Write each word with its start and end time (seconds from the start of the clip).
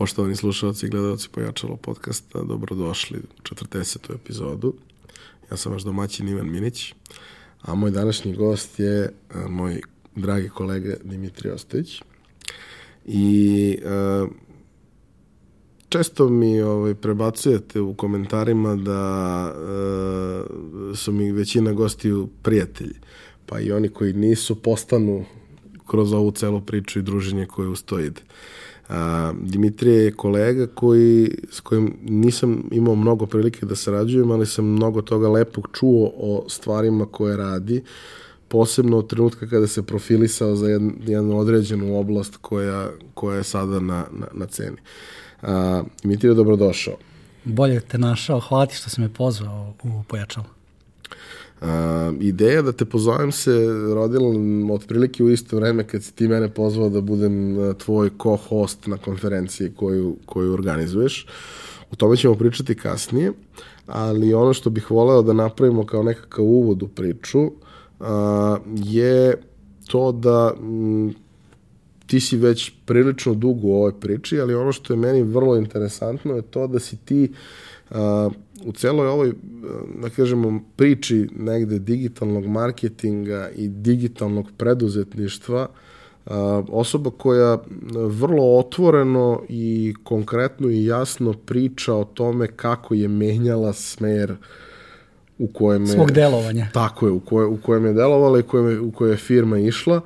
Poštovani 0.00 0.36
slušalci 0.36 0.86
i 0.86 0.88
gledalci 0.88 1.28
Pojačalo 1.32 1.76
podcasta, 1.76 2.42
dobrodošli 2.42 3.18
u 3.18 3.54
40. 3.54 4.14
epizodu. 4.14 4.74
Ja 5.50 5.56
sam 5.56 5.72
vaš 5.72 5.82
domaćin 5.82 6.28
Ivan 6.28 6.50
Minić, 6.50 6.94
a 7.62 7.74
moj 7.74 7.90
današnji 7.90 8.36
gost 8.36 8.78
je 8.78 9.12
moj 9.48 9.80
dragi 10.16 10.48
kolega 10.48 10.96
Dimitri 11.04 11.50
Ostojić. 11.50 12.02
I 13.06 13.78
uh, 14.22 14.30
često 15.88 16.28
mi 16.28 16.62
ovaj, 16.62 16.94
prebacujete 16.94 17.80
u 17.80 17.94
komentarima 17.94 18.76
da 18.76 19.54
uh, 19.54 20.96
su 20.96 21.12
mi 21.12 21.32
većina 21.32 21.72
gostiju 21.72 22.28
prijatelji, 22.42 22.94
pa 23.46 23.60
i 23.60 23.72
oni 23.72 23.88
koji 23.88 24.12
nisu 24.12 24.62
postanu 24.62 25.24
kroz 25.86 26.12
ovu 26.12 26.30
celu 26.30 26.60
priču 26.60 26.98
i 26.98 27.02
druženje 27.02 27.46
koje 27.46 27.68
ustoji 27.68 28.06
ide. 28.06 28.20
A, 28.90 29.32
Dimitrije 29.42 30.04
je 30.04 30.12
kolega 30.12 30.66
koji, 30.66 31.30
s 31.50 31.60
kojim 31.60 31.96
nisam 32.02 32.62
imao 32.70 32.94
mnogo 32.94 33.26
prilike 33.26 33.66
da 33.66 33.76
sarađujem, 33.76 34.30
ali 34.30 34.46
sam 34.46 34.64
mnogo 34.64 35.02
toga 35.02 35.28
lepog 35.28 35.68
čuo 35.72 36.12
o 36.16 36.44
stvarima 36.48 37.06
koje 37.06 37.36
radi, 37.36 37.82
posebno 38.48 38.98
od 38.98 39.06
trenutka 39.06 39.46
kada 39.46 39.66
se 39.66 39.82
profilisao 39.82 40.56
za 40.56 40.68
jednu, 40.68 40.92
jednu 41.06 41.38
određenu 41.38 41.98
oblast 41.98 42.36
koja, 42.36 42.88
koja 43.14 43.36
je 43.36 43.44
sada 43.44 43.80
na, 43.80 44.04
na, 44.12 44.26
na 44.32 44.46
ceni. 44.46 44.76
A, 45.42 45.82
Dimitrije, 46.02 46.34
dobrodošao. 46.34 46.94
Bolje 47.44 47.80
te 47.80 47.98
našao, 47.98 48.40
hvala 48.40 48.66
ti 48.66 48.74
što 48.74 48.90
si 48.90 49.00
me 49.00 49.08
pozvao 49.08 49.74
u 49.84 50.02
Pojačalo. 50.08 50.59
Uh, 51.60 51.66
ideja 52.20 52.62
da 52.62 52.72
te 52.72 52.84
pozovem 52.84 53.32
se 53.32 53.52
rodila 53.94 54.28
otprilike 54.74 55.24
u 55.24 55.30
isto 55.30 55.56
vreme 55.56 55.86
kad 55.86 56.02
si 56.02 56.14
ti 56.14 56.28
mene 56.28 56.48
pozvao 56.48 56.88
da 56.88 57.00
budem 57.00 57.56
tvoj 57.78 58.10
co-host 58.18 58.86
na 58.86 58.96
konferenciji 58.96 59.72
koju, 59.76 60.16
koju 60.26 60.52
organizuješ. 60.52 61.26
O 61.92 61.96
tome 61.96 62.16
ćemo 62.16 62.34
pričati 62.34 62.74
kasnije, 62.74 63.32
ali 63.86 64.34
ono 64.34 64.52
što 64.52 64.70
bih 64.70 64.90
voleo 64.90 65.22
da 65.22 65.32
napravimo 65.32 65.86
kao 65.86 66.02
nekakav 66.02 66.44
uvod 66.44 66.82
u 66.82 66.88
priču 66.88 67.40
uh, 67.40 68.06
je 68.74 69.34
to 69.86 70.12
da 70.12 70.52
m, 70.60 71.14
ti 72.06 72.20
si 72.20 72.36
već 72.36 72.72
prilično 72.86 73.34
dugo 73.34 73.68
u 73.68 73.74
ovoj 73.74 74.00
priči, 74.00 74.40
ali 74.40 74.54
ono 74.54 74.72
što 74.72 74.92
je 74.92 74.96
meni 74.96 75.22
vrlo 75.22 75.56
interesantno 75.56 76.34
je 76.34 76.42
to 76.42 76.66
da 76.66 76.78
si 76.78 76.96
ti 76.96 77.32
uh, 77.90 77.96
u 78.64 78.72
celoj 78.72 79.06
ovoj, 79.06 79.32
da 80.02 80.08
kažemo, 80.08 80.60
priči 80.76 81.28
negde 81.36 81.78
digitalnog 81.78 82.46
marketinga 82.46 83.50
i 83.56 83.68
digitalnog 83.68 84.46
preduzetništva 84.56 85.68
osoba 86.68 87.10
koja 87.10 87.58
vrlo 87.94 88.58
otvoreno 88.58 89.42
i 89.48 89.94
konkretno 90.02 90.68
i 90.70 90.84
jasno 90.84 91.32
priča 91.32 91.94
o 91.94 92.04
tome 92.04 92.46
kako 92.46 92.94
je 92.94 93.08
menjala 93.08 93.72
smer 93.72 94.36
u 95.38 95.46
kojem 95.46 95.82
je... 95.82 95.88
Svog 95.88 96.12
delovanja. 96.12 96.68
Tako 96.72 97.06
je, 97.06 97.12
u, 97.12 97.20
koje, 97.20 97.46
u 97.46 97.58
kojem 97.62 97.86
je 97.86 97.92
delovala 97.92 98.38
i 98.38 98.42
kojem 98.42 98.68
je, 98.68 98.80
u 98.80 98.90
kojoj 98.92 99.12
je 99.12 99.16
firma 99.16 99.58
išla. 99.58 99.96
Uh, 99.96 100.02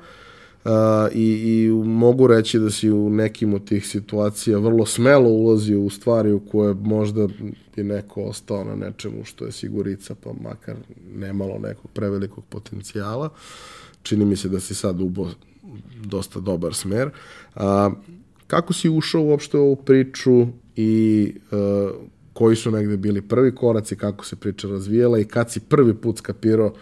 i, 1.13 1.63
i 1.65 1.69
mogu 1.85 2.27
reći 2.27 2.59
da 2.59 2.69
si 2.69 2.91
u 2.91 3.09
nekim 3.09 3.53
od 3.53 3.67
tih 3.67 3.87
situacija 3.87 4.57
vrlo 4.57 4.85
smelo 4.85 5.29
ulazio 5.29 5.81
u 5.81 5.89
stvari 5.89 6.31
u 6.31 6.39
koje 6.39 6.73
možda 6.73 7.27
bi 7.75 7.83
neko 7.83 8.23
ostao 8.23 8.63
na 8.63 8.75
nečemu 8.75 9.23
što 9.23 9.45
je 9.45 9.51
sigurica, 9.51 10.15
pa 10.23 10.29
makar 10.43 10.75
nemalo 11.15 11.59
nekog 11.59 11.91
prevelikog 11.91 12.43
potencijala. 12.49 13.29
Čini 14.01 14.25
mi 14.25 14.35
se 14.35 14.49
da 14.49 14.59
si 14.59 14.75
sad 14.75 15.01
ubo 15.01 15.29
dosta 16.03 16.39
dobar 16.39 16.73
smer. 16.73 17.09
A, 17.55 17.91
kako 18.47 18.73
si 18.73 18.89
ušao 18.89 19.21
uopšte 19.21 19.57
u 19.57 19.61
ovu 19.61 19.75
priču 19.75 20.47
i 20.75 21.33
a, 21.51 21.91
koji 22.33 22.55
su 22.55 22.71
negde 22.71 22.97
bili 22.97 23.21
prvi 23.21 23.55
koraci, 23.55 23.95
kako 23.95 24.25
se 24.25 24.35
priča 24.35 24.67
razvijela 24.67 25.19
i 25.19 25.25
kad 25.25 25.51
si 25.51 25.59
prvi 25.59 25.93
put 25.93 26.17
skapirao 26.17 26.73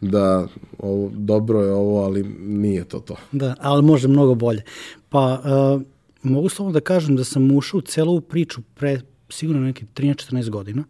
da 0.00 0.46
ovo, 0.78 1.10
dobro 1.14 1.62
je 1.62 1.72
ovo, 1.72 2.04
ali 2.04 2.22
nije 2.38 2.84
to 2.84 3.00
to. 3.00 3.16
Da, 3.32 3.54
ali 3.60 3.82
može 3.82 4.08
mnogo 4.08 4.34
bolje. 4.34 4.62
Pa 5.08 5.42
uh, 5.74 5.82
mogu 6.22 6.48
samo 6.48 6.72
da 6.72 6.80
kažem 6.80 7.16
da 7.16 7.24
sam 7.24 7.56
ušao 7.56 7.78
u 7.78 7.82
celu 7.82 8.20
priču 8.20 8.60
pre 8.74 9.00
sigurno 9.28 9.62
nekih 9.62 9.88
13-14 9.94 10.50
godina, 10.50 10.84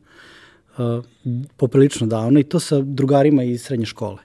uh, 0.78 1.04
poprilično 1.56 2.06
davno 2.06 2.40
i 2.40 2.44
to 2.44 2.60
sa 2.60 2.80
drugarima 2.80 3.44
iz 3.44 3.62
srednje 3.62 3.86
škole. 3.86 4.18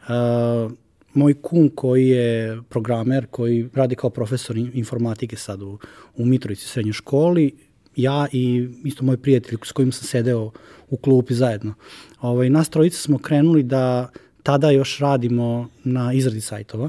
Uh, 0.00 0.72
moj 1.14 1.34
kum 1.42 1.70
koji 1.74 2.08
je 2.08 2.62
programer, 2.68 3.26
koji 3.30 3.68
radi 3.74 3.94
kao 3.94 4.10
profesor 4.10 4.56
informatike 4.56 5.36
sad 5.36 5.62
u, 5.62 5.78
u 6.16 6.26
Mitrovici 6.26 6.66
srednjoj 6.66 6.92
školi, 6.92 7.56
ja 7.96 8.26
i 8.32 8.68
isto 8.84 9.04
moj 9.04 9.16
prijatelj 9.16 9.58
s 9.64 9.72
kojim 9.72 9.92
sam 9.92 10.06
sedeo 10.06 10.50
u 10.88 10.96
klupi 10.96 11.34
zajedno. 11.34 11.74
Ovaj, 12.20 12.50
nas 12.50 12.68
trojica 12.68 12.98
smo 12.98 13.18
krenuli 13.18 13.62
da 13.62 14.08
tada 14.42 14.70
još 14.70 14.98
radimo 14.98 15.68
na 15.84 16.12
izradi 16.12 16.40
sajtova 16.40 16.88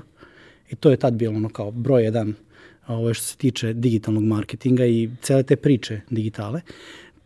i 0.69 0.75
to 0.75 0.91
je 0.91 0.97
tad 0.97 1.13
bilo 1.13 1.35
ono 1.35 1.49
kao 1.49 1.71
broj 1.71 2.03
jedan 2.03 2.33
ovaj, 2.87 3.13
što 3.13 3.25
se 3.25 3.37
tiče 3.37 3.73
digitalnog 3.73 4.23
marketinga 4.23 4.85
i 4.85 5.09
cele 5.21 5.43
te 5.43 5.55
priče 5.55 6.01
digitale. 6.09 6.61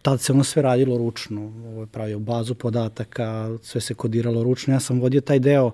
Tad 0.02 0.22
se 0.22 0.34
ono 0.34 0.44
sve 0.44 0.62
radilo 0.62 0.97
ručno, 0.97 1.53
ovaj, 1.66 1.86
pravio 1.86 2.19
bazu 2.19 2.56
podataka, 2.56 3.58
sve 3.62 3.81
se 3.81 3.94
kodiralo 3.94 4.44
ručno. 4.44 4.74
Ja 4.74 4.80
sam 4.80 5.00
vodio 5.00 5.22
taj 5.22 5.40
deo 5.40 5.72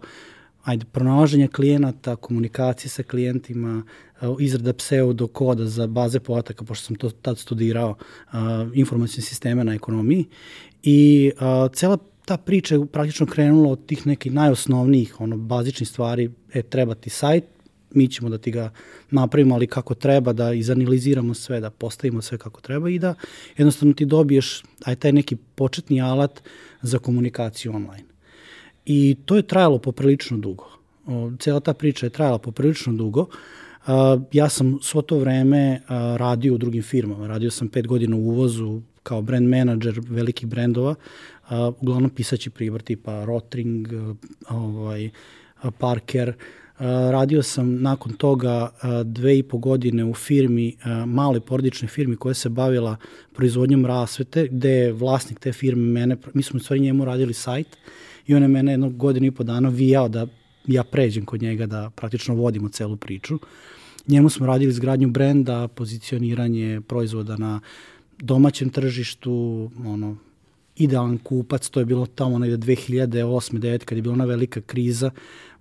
ajde, 0.63 0.85
pronalaženja 0.91 1.47
klijenata, 1.47 2.15
komunikacije 2.15 2.89
sa 2.89 3.03
klijentima, 3.03 3.83
izrada 4.39 4.73
pseudo 4.73 5.27
koda 5.27 5.65
za 5.65 5.87
baze 5.87 6.19
podataka, 6.19 6.65
pošto 6.65 6.85
sam 6.85 6.95
to 6.95 7.09
tad 7.09 7.37
studirao, 7.37 7.95
informacijne 8.73 9.23
sisteme 9.23 9.63
na 9.63 9.73
ekonomiji. 9.73 10.25
I 10.83 11.31
cela 11.73 11.97
ta 12.29 12.37
priča 12.37 12.75
je 12.75 12.85
praktično 12.85 13.25
krenula 13.25 13.71
od 13.71 13.85
tih 13.85 14.07
nekih 14.07 14.31
najosnovnijih, 14.31 15.21
ono, 15.21 15.37
bazičnih 15.37 15.89
stvari, 15.89 16.29
e, 16.53 16.61
treba 16.61 16.95
ti 16.95 17.09
sajt, 17.09 17.43
mi 17.91 18.07
ćemo 18.07 18.29
da 18.29 18.37
ti 18.37 18.51
ga 18.51 18.69
napravimo, 19.11 19.55
ali 19.55 19.67
kako 19.67 19.95
treba, 19.95 20.33
da 20.33 20.53
izanaliziramo 20.53 21.33
sve, 21.33 21.59
da 21.59 21.69
postavimo 21.69 22.21
sve 22.21 22.37
kako 22.37 22.61
treba 22.61 22.89
i 22.89 22.99
da 22.99 23.15
jednostavno 23.57 23.93
ti 23.93 24.05
dobiješ 24.05 24.61
aj 24.85 24.95
taj 24.95 25.11
neki 25.11 25.35
početni 25.55 26.01
alat 26.01 26.41
za 26.81 26.99
komunikaciju 26.99 27.73
online. 27.75 28.05
I 28.85 29.15
to 29.25 29.35
je 29.35 29.47
trajalo 29.47 29.79
poprilično 29.79 30.37
dugo. 30.37 30.69
Cela 31.39 31.59
ta 31.59 31.73
priča 31.73 32.05
je 32.05 32.09
trajala 32.09 32.37
poprilično 32.37 32.93
dugo. 32.93 33.25
Ja 34.31 34.49
sam 34.49 34.77
svo 34.81 35.01
to 35.01 35.17
vreme 35.17 35.81
radio 36.17 36.53
u 36.53 36.57
drugim 36.57 36.83
firmama. 36.83 37.27
Radio 37.27 37.51
sam 37.51 37.69
pet 37.69 37.87
godina 37.87 38.15
u 38.15 38.19
uvozu 38.19 38.81
kao 39.03 39.21
brand 39.21 39.47
manager 39.49 39.99
velikih 40.09 40.47
brendova, 40.47 40.95
uh, 41.49 41.73
uglavnom 41.81 42.09
pisaći 42.09 42.49
pribor 42.49 42.81
tipa 42.81 43.25
Rotring, 43.25 43.87
uh, 43.87 44.15
ovaj, 44.49 45.09
Parker. 45.77 46.29
Uh, 46.29 46.85
radio 46.85 47.43
sam 47.43 47.81
nakon 47.81 48.13
toga 48.13 48.69
uh, 48.83 48.89
dve 49.05 49.37
i 49.37 49.43
po 49.43 49.57
godine 49.57 50.05
u 50.05 50.13
firmi, 50.13 50.75
uh, 50.77 51.09
male 51.09 51.39
porodične 51.39 51.87
firmi 51.87 52.15
koja 52.15 52.33
se 52.33 52.49
bavila 52.49 52.97
proizvodnjom 53.33 53.85
rasvete, 53.85 54.47
gde 54.51 54.69
je 54.69 54.93
vlasnik 54.93 55.39
te 55.39 55.53
firme 55.53 55.81
mene, 55.81 56.17
mi 56.33 56.43
smo 56.43 56.57
u 56.57 56.59
stvari 56.59 56.81
njemu 56.81 57.05
radili 57.05 57.33
sajt 57.33 57.77
i 58.27 58.35
on 58.35 58.41
je 58.41 58.47
mene 58.47 58.71
jednog 58.71 58.97
godinu 58.97 59.25
i 59.25 59.31
po 59.31 59.43
dana 59.43 59.69
vijao 59.69 60.09
da 60.09 60.27
ja 60.67 60.83
pređem 60.83 61.25
kod 61.25 61.41
njega 61.41 61.65
da 61.65 61.89
praktično 61.89 62.35
vodimo 62.35 62.69
celu 62.69 62.97
priču. 62.97 63.39
Njemu 64.07 64.29
smo 64.29 64.45
radili 64.45 64.69
izgradnju 64.69 65.09
brenda, 65.09 65.67
pozicioniranje 65.67 66.81
proizvoda 66.81 67.37
na 67.37 67.59
domaćem 68.19 68.69
tržištu, 68.69 69.69
ono, 69.85 70.17
idealan 70.79 71.17
kupac, 71.17 71.69
to 71.69 71.79
je 71.79 71.85
bilo 71.85 72.05
tamo 72.05 72.39
negde 72.39 72.57
2008. 72.57 73.59
2009. 73.59 73.85
kad 73.85 73.97
je 73.97 74.01
bila 74.01 74.13
ona 74.13 74.25
velika 74.25 74.61
kriza 74.61 75.11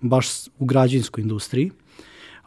baš 0.00 0.26
u 0.58 0.64
građinskoj 0.64 1.22
industriji. 1.22 1.70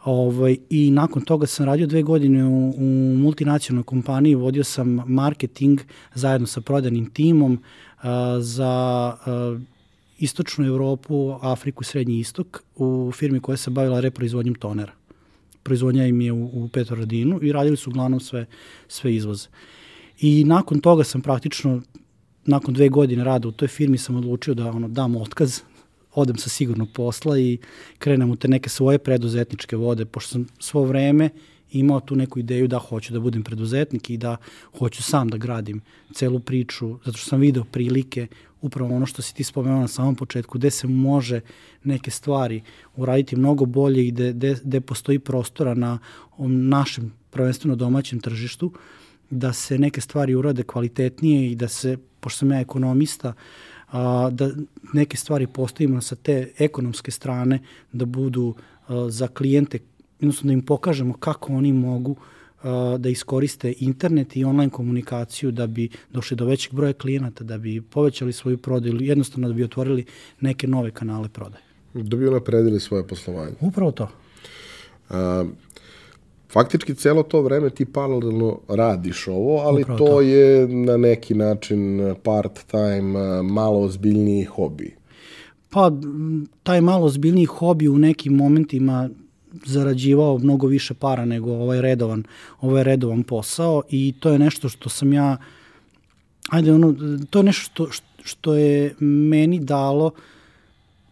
Ovaj, 0.04 0.56
I 0.70 0.90
nakon 0.90 1.22
toga 1.22 1.46
sam 1.46 1.66
radio 1.66 1.86
dve 1.86 2.02
godine 2.02 2.44
u, 2.44 2.70
u 2.76 3.16
multinacionalnoj 3.18 3.84
kompaniji, 3.84 4.34
vodio 4.34 4.64
sam 4.64 5.00
marketing 5.06 5.80
zajedno 6.14 6.46
sa 6.46 6.60
prodanim 6.60 7.10
timom 7.10 7.52
uh, 7.52 8.02
za 8.40 9.14
uh, 9.26 9.60
istočnu 10.18 10.66
Evropu, 10.66 11.38
Afriku 11.42 11.82
i 11.82 11.84
Srednji 11.84 12.18
istok 12.18 12.62
u 12.76 13.12
firmi 13.14 13.40
koja 13.40 13.56
se 13.56 13.70
bavila 13.70 14.00
reproizvodnjom 14.00 14.54
tonera. 14.54 14.92
Proizvodnja 15.62 16.06
im 16.06 16.20
je 16.20 16.32
u, 16.32 16.44
u 16.44 16.68
Petroradinu 16.68 17.38
i 17.42 17.52
radili 17.52 17.76
su 17.76 17.90
uglavnom 17.90 18.20
sve, 18.20 18.46
sve 18.88 19.14
izvoze. 19.14 19.48
I 20.20 20.44
nakon 20.44 20.80
toga 20.80 21.04
sam 21.04 21.22
praktično, 21.22 21.80
nakon 22.44 22.74
dve 22.74 22.88
godine 22.88 23.24
rada 23.24 23.48
u 23.48 23.52
toj 23.52 23.68
firmi 23.68 23.98
sam 23.98 24.16
odlučio 24.16 24.54
da 24.54 24.70
ono, 24.70 24.88
dam 24.88 25.16
otkaz, 25.16 25.60
odem 26.14 26.36
sa 26.36 26.48
sigurnog 26.48 26.88
posla 26.94 27.38
i 27.38 27.58
krenem 27.98 28.30
u 28.30 28.36
te 28.36 28.48
neke 28.48 28.68
svoje 28.68 28.98
preduzetničke 28.98 29.76
vode, 29.76 30.04
pošto 30.04 30.30
sam 30.30 30.46
svo 30.58 30.84
vreme 30.84 31.30
imao 31.72 32.00
tu 32.00 32.16
neku 32.16 32.38
ideju 32.38 32.68
da 32.68 32.78
hoću 32.78 33.12
da 33.12 33.20
budem 33.20 33.42
preduzetnik 33.42 34.10
i 34.10 34.16
da 34.16 34.36
hoću 34.78 35.02
sam 35.02 35.28
da 35.28 35.36
gradim 35.36 35.80
celu 36.14 36.40
priču, 36.40 36.98
zato 37.04 37.18
što 37.18 37.28
sam 37.28 37.40
video 37.40 37.64
prilike 37.64 38.26
upravo 38.60 38.96
ono 38.96 39.06
što 39.06 39.22
si 39.22 39.34
ti 39.34 39.44
spomenuo 39.44 39.80
na 39.80 39.88
samom 39.88 40.14
početku, 40.14 40.58
gde 40.58 40.70
se 40.70 40.86
može 40.86 41.40
neke 41.84 42.10
stvari 42.10 42.62
uraditi 42.96 43.36
mnogo 43.36 43.64
bolje 43.64 44.06
i 44.06 44.10
gde, 44.10 44.32
gde, 44.32 44.56
gde 44.64 44.80
postoji 44.80 45.18
prostora 45.18 45.74
na 45.74 45.98
našem 46.48 47.12
prvenstveno 47.30 47.76
domaćem 47.76 48.20
tržištu, 48.20 48.72
da 49.30 49.52
se 49.52 49.78
neke 49.78 50.00
stvari 50.00 50.34
urade 50.34 50.62
kvalitetnije 50.62 51.50
i 51.50 51.54
da 51.54 51.68
se, 51.68 51.96
pošto 52.22 52.38
sam 52.38 52.52
ja 52.52 52.60
ekonomista, 52.60 53.32
a, 53.92 54.30
da 54.30 54.50
neke 54.92 55.16
stvari 55.16 55.46
postavimo 55.46 56.00
sa 56.00 56.16
te 56.16 56.52
ekonomske 56.58 57.10
strane, 57.10 57.58
da 57.92 58.04
budu 58.04 58.54
a, 58.86 59.06
za 59.10 59.28
klijente, 59.28 59.78
jednostavno 60.20 60.48
da 60.48 60.52
im 60.52 60.62
pokažemo 60.62 61.14
kako 61.14 61.52
oni 61.52 61.72
mogu 61.72 62.16
a, 62.62 62.96
da 62.98 63.08
iskoriste 63.08 63.74
internet 63.78 64.36
i 64.36 64.44
online 64.44 64.70
komunikaciju 64.70 65.50
da 65.50 65.66
bi 65.66 65.88
došli 66.12 66.36
do 66.36 66.46
većeg 66.46 66.74
broja 66.74 66.92
klijenata, 66.92 67.44
da 67.44 67.58
bi 67.58 67.80
povećali 67.80 68.32
svoju 68.32 68.58
prodaju 68.58 68.94
ili 68.94 69.06
jednostavno 69.06 69.48
da 69.48 69.54
bi 69.54 69.64
otvorili 69.64 70.04
neke 70.40 70.66
nove 70.66 70.90
kanale 70.90 71.28
prodaje. 71.28 71.62
Da 71.94 72.16
bi 72.16 72.30
napredili 72.30 72.80
svoje 72.80 73.06
poslovanje. 73.06 73.54
Upravo 73.60 73.92
to. 73.92 74.08
A, 75.10 75.44
faktički 76.52 76.94
celo 76.94 77.22
to 77.22 77.40
vreme 77.42 77.70
ti 77.70 77.84
paralelno 77.84 78.58
radiš 78.68 79.28
ovo, 79.28 79.58
ali 79.58 79.82
Upravo 79.82 79.98
to, 79.98 80.06
to. 80.06 80.20
je 80.20 80.68
na 80.68 80.96
neki 80.96 81.34
način 81.34 82.14
part-time, 82.22 83.42
malo 83.42 83.80
ozbiljniji 83.80 84.44
hobi. 84.44 84.94
Pa, 85.70 85.90
taj 86.62 86.80
malo 86.80 87.08
zbiljniji 87.08 87.44
hobi 87.44 87.88
u 87.88 87.98
nekim 87.98 88.32
momentima 88.32 89.10
zarađivao 89.66 90.38
mnogo 90.38 90.66
više 90.66 90.94
para 90.94 91.24
nego 91.24 91.52
ovaj 91.52 91.80
redovan, 91.80 92.24
ovaj 92.60 92.84
redovan 92.84 93.22
posao 93.22 93.82
i 93.88 94.14
to 94.20 94.30
je 94.30 94.38
nešto 94.38 94.68
što 94.68 94.88
sam 94.88 95.12
ja 95.12 95.36
ajde 96.48 96.72
ono, 96.72 96.94
to 97.30 97.38
je 97.38 97.42
nešto 97.42 97.90
što, 97.90 97.92
što 98.22 98.54
je 98.54 98.94
meni 99.00 99.58
dalo 99.58 100.10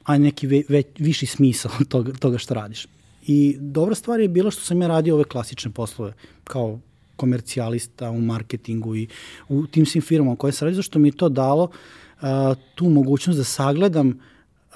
aj 0.05 0.19
neki 0.19 0.47
ve, 0.47 0.63
ve, 0.69 0.83
viši 0.99 1.27
smisao 1.27 1.73
toga, 1.89 2.13
toga 2.13 2.39
što 2.39 2.55
radiš. 2.55 2.87
I 3.33 3.57
dobra 3.61 3.95
stvar 3.95 4.21
je 4.21 4.29
bila 4.29 4.51
što 4.51 4.63
sam 4.63 4.83
ja 4.83 4.89
radio 4.89 5.15
ove 5.15 5.25
klasične 5.25 5.71
poslove, 5.71 6.13
kao 6.45 6.81
komercijalista 7.17 8.11
u 8.11 8.21
marketingu 8.21 8.97
i 8.97 9.07
u 9.49 9.67
tim 9.67 9.87
svim 9.87 10.03
firmama 10.03 10.37
koje 10.37 10.53
sam 10.53 10.67
radio, 10.67 10.77
zašto 10.77 10.99
mi 10.99 11.09
je 11.09 11.17
to 11.17 11.29
dalo 11.29 11.65
uh, 11.65 12.29
tu 12.75 12.89
mogućnost 12.89 13.39
da 13.39 13.45
sagledam 13.45 14.09
uh, 14.09 14.75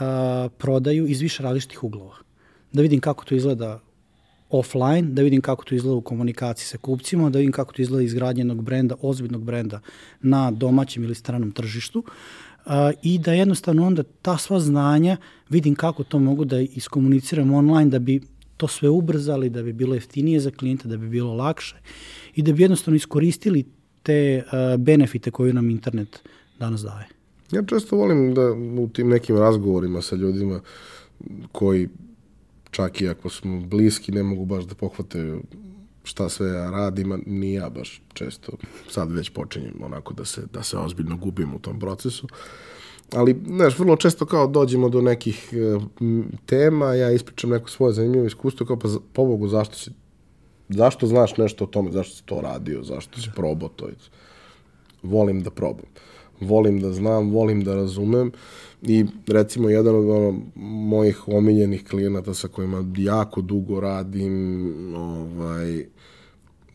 prodaju 0.59 1.07
iz 1.07 1.21
više 1.21 1.43
različitih 1.43 1.85
uglova. 1.85 2.15
Da 2.73 2.83
vidim 2.83 3.01
kako 3.01 3.25
to 3.25 3.35
izgleda 3.35 3.81
offline, 4.51 5.03
da 5.03 5.23
vidim 5.23 5.41
kako 5.41 5.65
to 5.65 5.75
izgleda 5.75 5.97
u 5.97 6.01
komunikaciji 6.01 6.67
sa 6.67 6.79
kupcima, 6.79 7.31
da 7.31 7.39
vidim 7.39 7.53
kako 7.53 7.73
to 7.73 7.83
izgleda 7.83 8.05
izgradnjenog 8.05 8.63
brenda, 8.63 8.95
ozbiljnog 9.01 9.45
brenda 9.45 9.81
na 10.21 10.51
domaćem 10.51 11.05
ili 11.05 11.15
stranom 11.15 11.53
tržištu 11.53 12.05
i 13.03 13.19
da 13.19 13.33
jednostavno 13.33 13.87
onda 13.87 14.03
ta 14.23 14.39
sva 14.39 14.61
znanja 14.61 15.17
vidim 15.49 15.75
kako 15.75 16.05
to 16.05 16.19
mogu 16.19 16.45
da 16.45 16.61
iskomuniciram 16.61 17.55
online 17.55 17.91
da 17.91 17.99
bi 17.99 18.21
to 18.57 18.69
sve 18.69 18.89
ubrzali, 18.89 19.51
da 19.51 19.63
bi 19.63 19.73
bilo 19.73 19.95
jeftinije 19.95 20.41
za 20.41 20.51
klijenta, 20.51 20.89
da 20.89 20.97
bi 20.97 21.09
bilo 21.09 21.35
lakše 21.35 21.77
i 22.35 22.43
da 22.43 22.53
bi 22.53 22.63
jednostavno 22.63 22.97
iskoristili 22.97 23.65
te 24.03 24.43
uh, 24.47 24.81
benefite 24.81 25.31
koje 25.31 25.53
nam 25.53 25.71
internet 25.71 26.23
danas 26.59 26.83
daje. 26.83 27.09
Ja 27.53 27.63
često 27.63 27.97
volim 27.97 28.35
da 28.35 28.53
u 28.83 28.89
tim 28.89 29.09
nekim 29.09 29.37
razgovorima 29.37 30.03
sa 30.03 30.17
ljudima 30.17 30.61
koji 31.53 31.89
čak 32.71 33.01
i 33.01 33.09
ako 33.09 33.31
smo 33.31 33.61
bliski 33.61 34.13
ne 34.13 34.23
mogu 34.23 34.45
baš 34.45 34.65
da 34.65 34.75
pohvate 34.75 35.39
šta 36.05 36.29
sve 36.29 36.49
ja 36.49 36.71
radim, 36.71 37.23
ni 37.27 37.53
ja 37.53 37.71
baš 37.71 38.03
često 38.13 38.53
sad 38.91 39.13
već 39.13 39.31
počinjem 39.31 39.75
onako 39.83 40.15
da 40.15 40.25
se, 40.25 40.43
da 40.53 40.63
se 40.63 40.79
ozbiljno 40.79 41.17
gubim 41.17 41.55
u 41.55 41.59
tom 41.59 41.81
procesu. 41.81 42.29
Ali, 43.13 43.37
znaš, 43.47 43.79
vrlo 43.79 43.97
često 43.97 44.27
kao 44.27 44.47
dođemo 44.47 44.89
do 44.89 45.01
nekih 45.01 45.53
e, 45.53 45.79
tema, 46.47 46.95
ja 46.95 47.11
ispričam 47.11 47.51
neko 47.51 47.71
svoje 47.71 47.93
zanimljivo 47.93 48.27
iskustvo, 48.27 48.67
kao 48.67 48.79
pa 48.79 48.89
pobogu 49.13 49.49
zašto 49.49 49.77
si 49.77 49.91
zašto 50.69 51.07
znaš 51.07 51.37
nešto 51.37 51.65
o 51.65 51.67
tome, 51.67 51.93
zašto 51.93 52.17
si 52.17 52.25
to 52.25 52.41
radio, 52.41 52.83
zašto 52.83 53.21
si 53.21 53.31
probao 53.37 53.69
to. 53.69 53.89
Volim 55.03 55.43
da 55.43 55.51
probam. 55.51 55.87
Volim 56.41 56.81
da 56.81 56.93
znam, 56.93 57.31
volim 57.31 57.65
da 57.65 57.75
razumem 57.75 58.33
i 58.83 59.05
recimo 59.27 59.69
jedan 59.69 59.95
od 59.97 60.11
ono, 60.11 60.41
mojih 60.57 61.29
omiljenih 61.29 61.85
klijenata 61.85 62.35
sa 62.35 62.49
kojima 62.49 62.85
jako 62.97 63.41
dugo 63.41 63.81
radim 63.81 64.95
ovaj, 64.97 65.87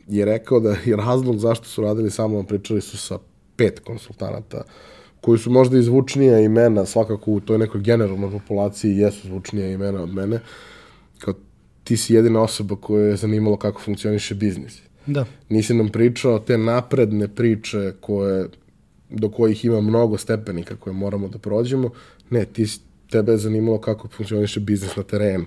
je 0.07 0.25
rekao 0.25 0.59
da 0.59 0.75
je 0.85 0.95
razlog 0.95 1.37
zašto 1.37 1.65
su 1.65 1.81
radili 1.81 2.11
sa 2.11 2.27
mnom, 2.27 2.45
pričali 2.45 2.81
su 2.81 2.97
sa 2.97 3.17
pet 3.55 3.79
konsultanata 3.79 4.63
koji 5.21 5.39
su 5.39 5.51
možda 5.51 5.77
izvučnija 5.77 6.39
imena, 6.39 6.85
svakako 6.85 7.31
u 7.31 7.39
toj 7.39 7.57
nekoj 7.57 7.81
generalnoj 7.81 8.31
populaciji 8.31 8.97
jesu 8.97 9.27
zvučnija 9.27 9.71
imena 9.71 10.03
od 10.03 10.13
mene, 10.13 10.39
kao 11.17 11.33
ti 11.83 11.97
si 11.97 12.13
jedina 12.13 12.41
osoba 12.41 12.75
koja 12.75 13.05
je 13.05 13.15
zanimalo 13.15 13.57
kako 13.57 13.81
funkcioniše 13.81 14.35
biznis. 14.35 14.81
Da. 15.05 15.25
Nisi 15.49 15.73
nam 15.73 15.89
pričao 15.89 16.39
te 16.39 16.57
napredne 16.57 17.27
priče 17.27 17.93
koje, 17.99 18.47
do 19.09 19.29
kojih 19.29 19.65
ima 19.65 19.81
mnogo 19.81 20.17
stepenika 20.17 20.75
koje 20.75 20.93
moramo 20.93 21.27
da 21.27 21.37
prođemo. 21.37 21.89
Ne, 22.29 22.45
ti, 22.45 22.65
tebe 23.09 23.31
je 23.31 23.37
zanimalo 23.37 23.81
kako 23.81 24.07
funkcioniše 24.07 24.59
biznis 24.59 24.95
na 24.95 25.03
terenu. 25.03 25.45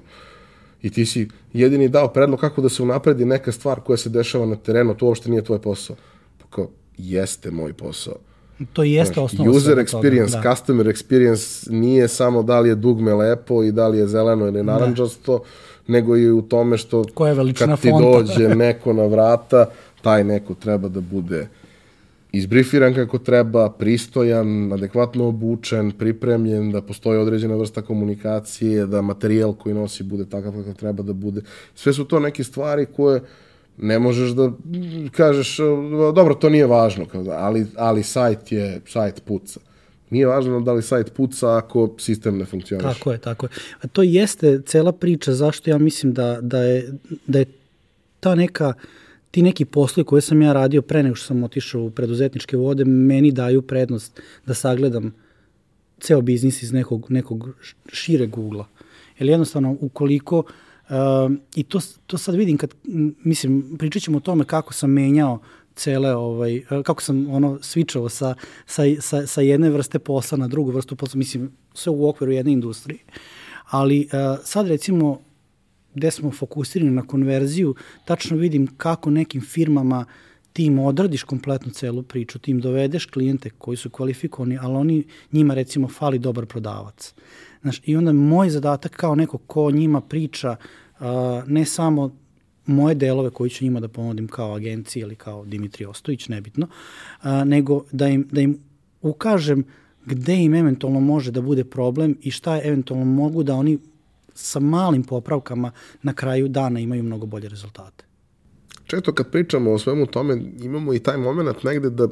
I 0.83 0.91
ti 0.91 1.07
si 1.07 1.29
jedini 1.53 1.89
dao 1.89 2.09
predlog 2.09 2.41
kako 2.41 2.63
da 2.63 2.69
se 2.69 2.83
unapredi 2.83 3.25
neka 3.25 3.53
stvar 3.53 3.81
koja 3.81 3.97
se 3.97 4.11
dešava 4.11 4.47
na 4.47 4.57
terenu, 4.57 4.95
to 4.95 5.07
uopšte 5.07 5.31
nije 5.31 5.45
tvoj 5.45 5.63
posao. 5.63 5.97
Pa 6.39 6.47
kao, 6.51 6.71
jeste 6.99 7.51
moj 7.51 7.73
posao. 7.73 8.17
To 8.72 8.82
jeste 8.82 9.14
Znaš, 9.14 9.25
osnova 9.25 9.50
User 9.50 9.78
experience, 9.78 10.32
toga, 10.32 10.43
da. 10.43 10.54
customer 10.54 10.87
experience 10.87 11.70
nije 11.70 12.08
samo 12.08 12.43
da 12.43 12.60
li 12.60 12.69
je 12.69 12.75
dugme 12.75 13.14
lepo 13.14 13.62
i 13.62 13.72
da 13.72 13.88
li 13.88 13.99
je 13.99 14.06
zeleno 14.06 14.46
ili 14.46 14.62
naranđasto, 14.62 15.43
nego 15.87 16.16
i 16.16 16.31
u 16.31 16.43
tome 16.43 16.78
što 16.78 17.04
Koja 17.14 17.32
je 17.32 17.54
kad 17.54 17.81
ti 17.81 17.90
fonta. 17.90 18.19
dođe 18.19 18.49
neko 18.64 18.93
na 18.93 19.06
vrata, 19.06 19.66
taj 20.02 20.25
neko 20.25 20.54
treba 20.54 20.88
da 20.88 21.00
bude 21.00 21.49
izbrifiran 22.32 22.94
kako 22.94 23.19
treba, 23.19 23.70
pristojan, 23.70 24.72
adekvatno 24.72 25.28
obučen, 25.28 25.90
pripremljen, 25.90 26.72
da 26.72 26.82
postoji 26.82 27.19
određena 27.19 27.56
vrsta 27.56 27.82
komunikacije, 27.82 28.87
da 28.87 29.02
materijal 29.02 29.52
koji 29.52 29.75
nosi 29.75 30.02
bude 30.02 30.25
takav 30.25 30.52
kakav 30.52 30.75
treba 30.75 31.02
da 31.02 31.12
bude. 31.12 31.40
Sve 31.75 31.93
su 31.93 32.04
to 32.04 32.20
neke 32.20 32.44
stvari 32.44 32.87
koje 32.96 33.20
ne 33.79 33.99
možeš 33.99 34.31
da 34.31 34.53
kažeš, 35.11 35.57
dobro, 36.15 36.35
to 36.35 36.49
nije 36.49 36.67
važno, 36.67 37.07
da, 37.15 37.31
ali, 37.31 37.67
ali 37.77 38.03
sajt 38.03 38.53
je, 38.53 38.81
sajt 38.87 39.23
puca. 39.25 39.61
Nije 40.11 40.27
važno 40.27 40.61
da 40.61 40.73
li 40.73 40.83
sajt 40.83 41.13
puca 41.15 41.57
ako 41.57 41.95
sistem 41.99 42.39
ne 42.39 42.45
funkcioniše. 42.45 42.89
Tako 42.89 43.13
je, 43.13 43.19
tako 43.19 43.47
je. 43.47 43.51
A 43.81 43.87
to 43.87 44.03
jeste 44.03 44.63
cela 44.67 44.93
priča 44.93 45.33
zašto 45.33 45.71
ja 45.71 45.79
mislim 45.79 46.12
da, 46.12 46.38
da, 46.41 46.62
je, 46.62 46.93
da 47.26 47.38
je 47.38 47.47
ta 48.21 48.35
neka 48.35 48.73
ti 49.31 49.43
neki 49.43 49.64
poslovi 49.64 50.07
koje 50.07 50.23
sam 50.23 50.43
ja 50.43 50.52
radio 50.52 50.83
pre 50.83 51.02
nego 51.02 51.14
što 51.14 51.26
sam 51.26 51.45
otišao 51.45 51.83
u 51.83 51.91
preduzetničke 51.91 52.57
vode, 52.57 52.85
meni 52.85 53.33
daju 53.33 53.62
prednost 53.62 54.21
da 54.47 54.55
sagledam 54.55 55.14
ceo 56.00 56.21
biznis 56.21 56.62
iz 56.62 56.73
nekog, 56.73 57.07
nekog 57.09 57.49
šireg 57.93 58.38
ugla. 58.38 58.67
Jer 59.19 59.29
jednostavno, 59.29 59.76
ukoliko, 59.81 60.38
uh, 60.38 60.45
i 61.54 61.62
to, 61.62 61.80
to 62.06 62.18
sad 62.18 62.34
vidim 62.34 62.58
kad, 62.58 62.75
mislim, 63.25 63.76
pričat 63.78 64.02
ćemo 64.02 64.16
o 64.16 64.20
tome 64.20 64.44
kako 64.44 64.72
sam 64.72 64.90
menjao 64.90 65.38
cele, 65.75 66.14
ovaj, 66.14 66.58
uh, 66.58 66.82
kako 66.82 67.02
sam 67.02 67.30
ono 67.30 67.58
svičao 67.62 68.08
sa, 68.08 68.34
sa, 68.66 68.82
sa, 69.00 69.26
sa 69.26 69.40
jedne 69.40 69.70
vrste 69.70 69.99
posla 69.99 70.38
na 70.38 70.49
drugu 70.49 70.70
vrstu 70.70 70.96
posla, 70.96 71.18
mislim, 71.18 71.50
sve 71.75 71.92
u 71.92 72.08
okviru 72.08 72.32
jedne 72.32 72.52
industrije. 72.52 73.00
Ali 73.70 74.08
uh, 74.12 74.38
sad 74.44 74.66
recimo 74.66 75.20
gde 75.94 76.11
smo 76.11 76.30
fokusirani 76.30 76.90
na 76.90 77.06
konverziju, 77.06 77.75
tačno 78.04 78.37
vidim 78.37 78.66
kako 78.76 79.11
nekim 79.11 79.40
firmama 79.40 80.04
ti 80.52 80.64
im 80.64 80.78
odradiš 80.78 81.22
kompletnu 81.22 81.72
celu 81.72 82.02
priču, 82.02 82.38
ti 82.38 82.50
im 82.50 82.61
dovedeš 82.61 83.06
klijente 83.06 83.50
koji 83.50 83.76
su 83.76 83.90
kvalifikovani, 83.90 84.58
ali 84.61 84.75
oni, 84.75 85.04
njima 85.32 85.54
recimo 85.54 85.88
fali 85.88 86.18
dobar 86.18 86.46
prodavac. 86.46 87.14
Znaš, 87.62 87.80
I 87.84 87.96
onda 87.96 88.12
moj 88.12 88.50
zadatak 88.50 88.92
kao 88.96 89.14
neko 89.14 89.38
ko 89.38 89.70
njima 89.70 90.00
priča 90.00 90.50
uh, 90.50 90.82
ne 91.47 91.64
samo 91.64 92.16
moje 92.66 92.94
delove 92.94 93.30
koji 93.30 93.50
ću 93.50 93.64
njima 93.64 93.80
da 93.80 93.88
ponudim 93.88 94.28
kao 94.28 94.54
agenciji 94.54 95.00
ili 95.00 95.14
kao 95.14 95.44
Dimitri 95.44 95.85
Ostojić, 95.85 96.28
nebitno, 96.28 96.66
uh, 96.66 97.26
nego 97.44 97.85
da 97.92 98.09
im, 98.09 98.28
da 98.32 98.40
im 98.40 98.59
ukažem 99.02 99.64
gde 100.06 100.37
im 100.37 100.54
eventualno 100.54 101.00
može 101.00 101.30
da 101.30 101.40
bude 101.40 101.64
problem 101.64 102.16
i 102.23 102.30
šta 102.30 102.56
je 102.56 102.68
eventualno 102.68 103.04
mogu 103.04 103.42
da 103.42 103.54
oni 103.54 103.78
sa 104.35 104.61
malim 104.61 105.02
popravkama 105.02 105.71
na 106.02 106.14
kraju 106.14 106.49
dana 106.49 106.80
imaju 106.80 107.02
mnogo 107.02 107.26
bolje 107.26 107.49
rezultate. 107.49 108.04
Često 108.87 109.12
kad 109.14 109.30
pričamo 109.30 109.73
o 109.73 109.78
svemu 109.78 110.06
tome, 110.06 110.42
imamo 110.61 110.94
i 110.94 110.99
taj 110.99 111.16
moment 111.16 111.62
negde 111.62 111.90
da, 111.90 112.09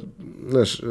znaš, 0.49 0.79
e, 0.79 0.83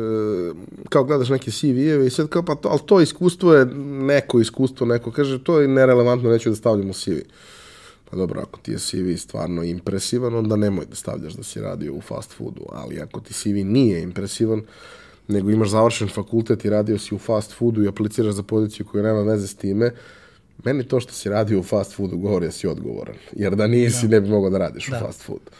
kao 0.88 1.04
gledaš 1.04 1.28
neke 1.28 1.50
CV-eve 1.50 2.06
i 2.06 2.10
sad 2.10 2.28
kao, 2.28 2.42
pa 2.42 2.54
to, 2.54 2.68
ali 2.68 2.80
to 2.86 3.00
iskustvo 3.00 3.54
je 3.54 3.64
neko 3.84 4.40
iskustvo, 4.40 4.86
neko 4.86 5.10
kaže, 5.10 5.44
to 5.44 5.60
je 5.60 5.68
nerelevantno, 5.68 6.30
neću 6.30 6.50
da 6.50 6.56
stavljam 6.56 6.90
u 6.90 6.92
CV. 6.92 7.10
Pa 8.10 8.16
dobro, 8.16 8.40
ako 8.40 8.58
ti 8.60 8.72
je 8.72 8.78
CV 8.78 9.16
stvarno 9.16 9.62
impresivan, 9.62 10.34
onda 10.34 10.56
nemoj 10.56 10.86
da 10.86 10.94
stavljaš 10.94 11.32
da 11.32 11.42
si 11.42 11.60
radio 11.60 11.94
u 11.94 12.00
fast 12.00 12.32
foodu, 12.32 12.66
ali 12.72 13.00
ako 13.00 13.20
ti 13.20 13.34
CV 13.34 13.64
nije 13.64 14.02
impresivan, 14.02 14.62
nego 15.28 15.50
imaš 15.50 15.68
završen 15.68 16.08
fakultet 16.08 16.64
i 16.64 16.70
radio 16.70 16.98
si 16.98 17.14
u 17.14 17.18
fast 17.18 17.52
foodu 17.52 17.84
i 17.84 17.88
apliciraš 17.88 18.34
za 18.34 18.42
poziciju 18.42 18.86
koja 18.86 19.02
nema 19.02 19.22
veze 19.22 19.46
s 19.46 19.54
time, 19.54 19.92
Meni 20.64 20.84
to 20.84 21.00
što 21.00 21.12
si 21.12 21.28
radio 21.28 21.60
u 21.60 21.62
fast 21.62 21.94
foodu 21.94 22.16
govori 22.16 22.46
da 22.46 22.52
si 22.52 22.66
odgovoran. 22.66 23.14
Jer 23.32 23.56
da 23.56 23.66
nisi, 23.66 24.08
da. 24.08 24.16
ne 24.16 24.20
bi 24.20 24.28
mogao 24.28 24.50
da 24.50 24.58
radiš 24.58 24.88
da. 24.88 24.96
u 24.96 25.00
fast 25.00 25.22
foodu. 25.22 25.50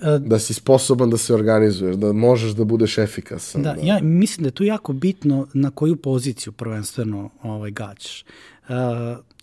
E, 0.00 0.18
da 0.18 0.38
si 0.38 0.54
sposoban 0.54 1.10
da 1.10 1.16
se 1.16 1.34
organizuješ, 1.34 1.96
da 1.96 2.12
možeš 2.12 2.52
da 2.52 2.64
budeš 2.64 2.98
efikasan. 2.98 3.62
Da, 3.62 3.72
da, 3.72 3.80
ja 3.82 4.00
mislim 4.02 4.42
da 4.42 4.48
je 4.48 4.52
tu 4.52 4.64
jako 4.64 4.92
bitno 4.92 5.46
na 5.54 5.70
koju 5.70 5.96
poziciju 5.96 6.52
prvenstveno 6.52 7.30
ovaj, 7.42 7.70
gađaš. 7.70 8.24
Uh, 8.68 8.74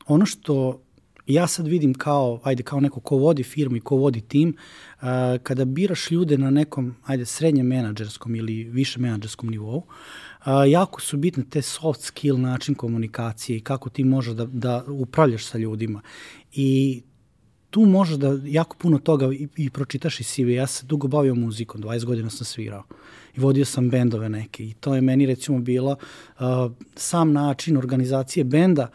ono 0.08 0.26
što 0.26 0.80
ja 1.34 1.48
sad 1.48 1.68
vidim 1.68 1.94
kao, 1.94 2.40
ajde, 2.44 2.64
kao 2.64 2.80
neko 2.80 3.00
ko 3.00 3.18
vodi 3.18 3.44
firmu 3.44 3.76
i 3.76 3.80
ko 3.80 3.96
vodi 3.96 4.22
tim, 4.22 4.56
uh, 5.02 5.08
kada 5.44 5.66
biraš 5.66 6.12
ljude 6.12 6.38
na 6.38 6.50
nekom, 6.50 6.96
ajde, 7.06 7.26
srednjem 7.26 7.68
menadžerskom 7.68 8.36
ili 8.36 8.64
više 8.64 9.00
menadžerskom 9.00 9.50
nivou, 9.50 9.78
uh, 9.78 10.46
jako 10.68 11.02
su 11.02 11.18
bitne 11.18 11.44
te 11.50 11.62
soft 11.62 12.02
skill 12.02 12.40
način 12.40 12.76
komunikacije 12.76 13.58
i 13.58 13.62
kako 13.62 13.90
ti 13.90 14.04
možeš 14.04 14.34
da, 14.34 14.46
da 14.46 14.84
upravljaš 14.88 15.46
sa 15.46 15.58
ljudima. 15.58 16.02
I 16.54 17.02
tu 17.70 17.86
možeš 17.86 18.18
da 18.18 18.40
jako 18.46 18.78
puno 18.78 19.00
toga 19.00 19.34
i, 19.34 19.48
i 19.58 19.70
pročitaš 19.70 20.20
i 20.20 20.24
CV. 20.24 20.50
Ja 20.50 20.68
se 20.68 20.86
dugo 20.86 21.08
bavio 21.08 21.36
muzikom, 21.36 21.82
20 21.82 22.06
godina 22.06 22.30
sam 22.30 22.46
svirao 22.46 22.84
i 23.36 23.40
vodio 23.40 23.66
sam 23.66 23.90
bendove 23.90 24.30
neke 24.30 24.66
i 24.66 24.74
to 24.74 24.96
je 24.96 25.02
meni 25.02 25.26
recimo 25.26 25.60
bilo 25.60 25.96
uh, 26.40 26.46
sam 26.96 27.32
način 27.32 27.78
organizacije 27.78 28.44
benda 28.44 28.88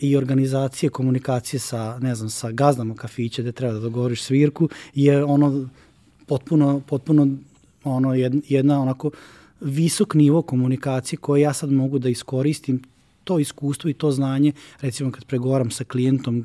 i 0.00 0.16
organizacije 0.16 0.90
komunikacije 0.90 1.60
sa, 1.60 1.98
ne 1.98 2.14
znam, 2.14 2.30
sa 2.30 2.50
gazdama 2.50 2.94
kafića 2.94 3.42
gde 3.42 3.52
treba 3.52 3.74
da 3.74 3.80
dogovoriš 3.80 4.22
svirku 4.22 4.68
je 4.94 5.24
ono 5.24 5.68
potpuno, 6.26 6.80
potpuno 6.86 7.28
ono 7.84 8.14
jedna 8.48 8.80
onako 8.80 9.10
visok 9.60 10.14
nivo 10.14 10.42
komunikacije 10.42 11.18
koje 11.18 11.40
ja 11.40 11.52
sad 11.52 11.72
mogu 11.72 11.98
da 11.98 12.08
iskoristim 12.08 12.82
to 13.24 13.38
iskustvo 13.38 13.90
i 13.90 13.94
to 13.94 14.10
znanje, 14.10 14.52
recimo 14.80 15.10
kad 15.10 15.24
pregovaram 15.24 15.70
sa 15.70 15.84
klijentom 15.84 16.44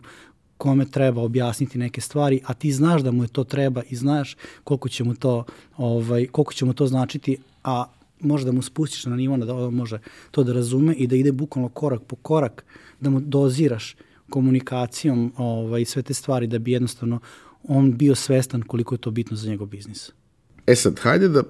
kome 0.58 0.86
treba 0.86 1.22
objasniti 1.22 1.78
neke 1.78 2.02
stvari, 2.02 2.40
a 2.46 2.54
ti 2.54 2.72
znaš 2.72 3.02
da 3.02 3.12
mu 3.12 3.24
je 3.24 3.28
to 3.28 3.44
treba 3.44 3.82
i 3.90 3.96
znaš 3.96 4.36
koliko 4.64 4.90
će 4.90 5.04
mu 5.04 5.16
to, 5.16 5.44
ovaj, 5.78 6.28
koliko 6.28 6.54
će 6.54 6.66
mu 6.66 6.74
to 6.74 6.88
značiti, 6.88 7.38
a 7.64 7.86
može 8.20 8.46
da 8.46 8.52
mu 8.52 8.62
spustiš 8.62 9.06
na 9.06 9.16
nivo 9.16 9.38
da 9.38 9.56
on 9.56 9.74
može 9.74 10.00
to 10.32 10.44
da 10.44 10.54
razume 10.54 10.94
i 10.94 11.08
da 11.08 11.16
ide 11.16 11.32
bukvalno 11.32 11.70
korak 11.70 12.02
po 12.08 12.16
korak, 12.16 12.66
da 13.00 13.10
mu 13.10 13.20
doziraš 13.20 13.96
komunikacijom 14.30 15.34
ovaj, 15.38 15.86
sve 15.86 16.02
te 16.02 16.14
stvari 16.14 16.48
da 16.48 16.60
bi 16.60 16.72
jednostavno 16.72 17.20
on 17.64 17.98
bio 17.98 18.16
svestan 18.16 18.62
koliko 18.62 18.96
je 18.96 19.00
to 19.00 19.12
bitno 19.12 19.38
za 19.38 19.50
njegov 19.50 19.68
biznis. 19.68 20.12
E 20.68 20.76
sad, 20.76 21.00
hajde 21.00 21.28
da 21.28 21.44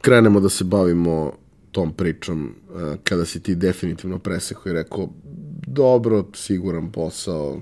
krenemo 0.00 0.40
da 0.40 0.48
se 0.48 0.64
bavimo 0.64 1.32
tom 1.72 1.92
pričom 1.92 2.46
eh, 2.46 2.96
kada 3.04 3.24
si 3.24 3.42
ti 3.42 3.54
definitivno 3.54 4.18
presekao 4.18 4.70
i 4.70 4.74
rekao 4.74 5.08
dobro, 5.66 6.24
siguran 6.34 6.92
posao, 6.92 7.60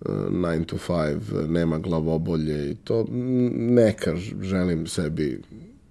9 0.00 0.66
to 0.66 0.76
5, 0.88 1.48
nema 1.48 1.78
glavobolje 1.78 2.70
i 2.70 2.74
to 2.74 3.06
neka 3.54 4.16
želim 4.42 4.86
sebi 4.86 5.42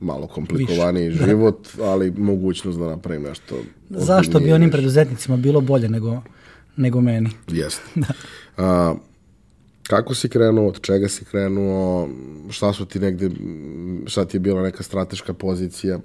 malo 0.06 0.28
komplikovaniji 0.28 1.10
Više. 1.10 1.26
život, 1.26 1.68
da. 1.78 1.84
ali 1.84 2.12
mogućnost 2.12 2.80
da 2.80 2.86
napravim 2.86 3.24
nešto. 3.24 3.56
Zašto 3.90 4.40
bi 4.40 4.54
onim 4.54 4.72
preduzetnicima 4.72 5.38
bilo 5.38 5.62
bolje 5.62 5.90
nego, 5.90 6.22
nego 6.78 7.02
meni? 7.02 7.30
Jeste. 7.48 7.82
da. 7.96 8.08
A, 8.58 8.96
kako 9.84 10.16
si 10.16 10.30
krenuo, 10.30 10.68
od 10.68 10.82
čega 10.82 11.08
si 11.08 11.26
krenuo, 11.26 12.10
šta 12.50 12.74
su 12.74 12.86
ti 12.86 13.00
negde, 13.00 13.30
šta 14.06 14.26
ti 14.26 14.38
je 14.38 14.42
bila 14.42 14.62
neka 14.64 14.84
strateška 14.84 15.34
pozicija, 15.34 16.00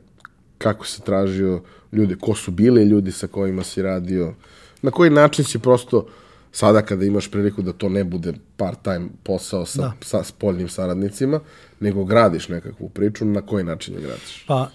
kako 0.58 0.86
si 0.86 1.02
tražio 1.02 1.62
ljude, 1.92 2.16
ko 2.20 2.34
su 2.34 2.50
bili 2.50 2.84
ljudi 2.84 3.12
sa 3.12 3.26
kojima 3.26 3.62
si 3.62 3.82
radio, 3.82 4.34
na 4.82 4.90
koji 4.90 5.10
način 5.10 5.44
si 5.44 5.58
prosto 5.58 6.06
sada 6.52 6.82
kada 6.82 7.04
imaš 7.04 7.30
priliku 7.30 7.62
da 7.62 7.72
to 7.72 7.88
ne 7.88 8.04
bude 8.04 8.32
part-time 8.56 9.08
posao 9.22 9.66
sa, 9.66 9.82
da. 9.82 9.92
sa 10.00 10.24
spoljnim 10.24 10.68
saradnicima, 10.68 11.40
nego 11.80 12.04
gradiš 12.04 12.48
nekakvu 12.48 12.88
priču, 12.88 13.24
na 13.24 13.42
koji 13.42 13.64
način 13.64 13.94
je 13.94 14.00
gradiš? 14.00 14.44
Pa, 14.46 14.70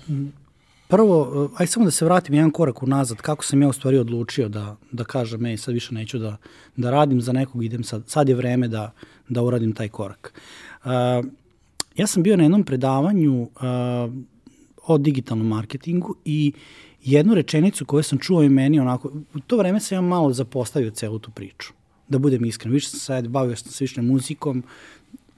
prvo, 0.88 1.50
aj 1.58 1.68
samo 1.68 1.86
da 1.86 1.92
se 1.92 2.06
vratim 2.06 2.36
jedan 2.36 2.52
korak 2.52 2.84
unazad, 2.84 3.18
kako 3.18 3.46
sam 3.46 3.62
ja 3.62 3.68
u 3.68 3.74
stvari 3.74 3.98
odlučio 3.98 4.50
da, 4.50 4.76
da 4.92 5.04
kažem, 5.04 5.46
ej, 5.46 5.58
sad 5.58 5.74
više 5.74 5.94
neću 5.94 6.20
da, 6.20 6.38
da 6.76 6.92
radim 6.92 7.22
za 7.22 7.32
nekog, 7.32 7.64
idem 7.64 7.84
sad, 7.84 8.04
sad 8.08 8.30
je 8.30 8.36
vreme 8.36 8.68
da, 8.68 8.92
da 9.30 9.44
uradim 9.44 9.74
taj 9.74 9.90
korak. 9.90 10.34
Uh, 10.86 10.92
ja 11.96 12.08
sam 12.08 12.24
bio 12.24 12.38
na 12.38 12.44
jednom 12.44 12.64
predavanju 12.64 13.42
uh, 13.42 13.50
o 14.88 14.98
digitalnom 14.98 15.48
marketingu 15.48 16.16
i 16.26 16.54
jednu 17.04 17.34
rečenicu 17.34 17.86
koju 17.86 18.04
sam 18.04 18.20
čuo 18.20 18.44
i 18.44 18.50
meni 18.50 18.80
onako, 18.80 19.12
u 19.34 19.40
to 19.40 19.58
vreme 19.58 19.80
sam 19.80 19.96
ja 19.96 20.02
malo 20.02 20.34
zapostavio 20.34 20.92
celu 20.92 21.20
tu 21.20 21.32
priču, 21.32 21.74
da 22.08 22.20
budem 22.20 22.46
iskren. 22.46 22.74
Više 22.74 22.90
sam 22.90 23.00
sad 23.00 23.28
bavio 23.28 23.56
sam 23.56 23.72
se 23.72 23.84
više 23.84 24.02
muzikom, 24.02 24.64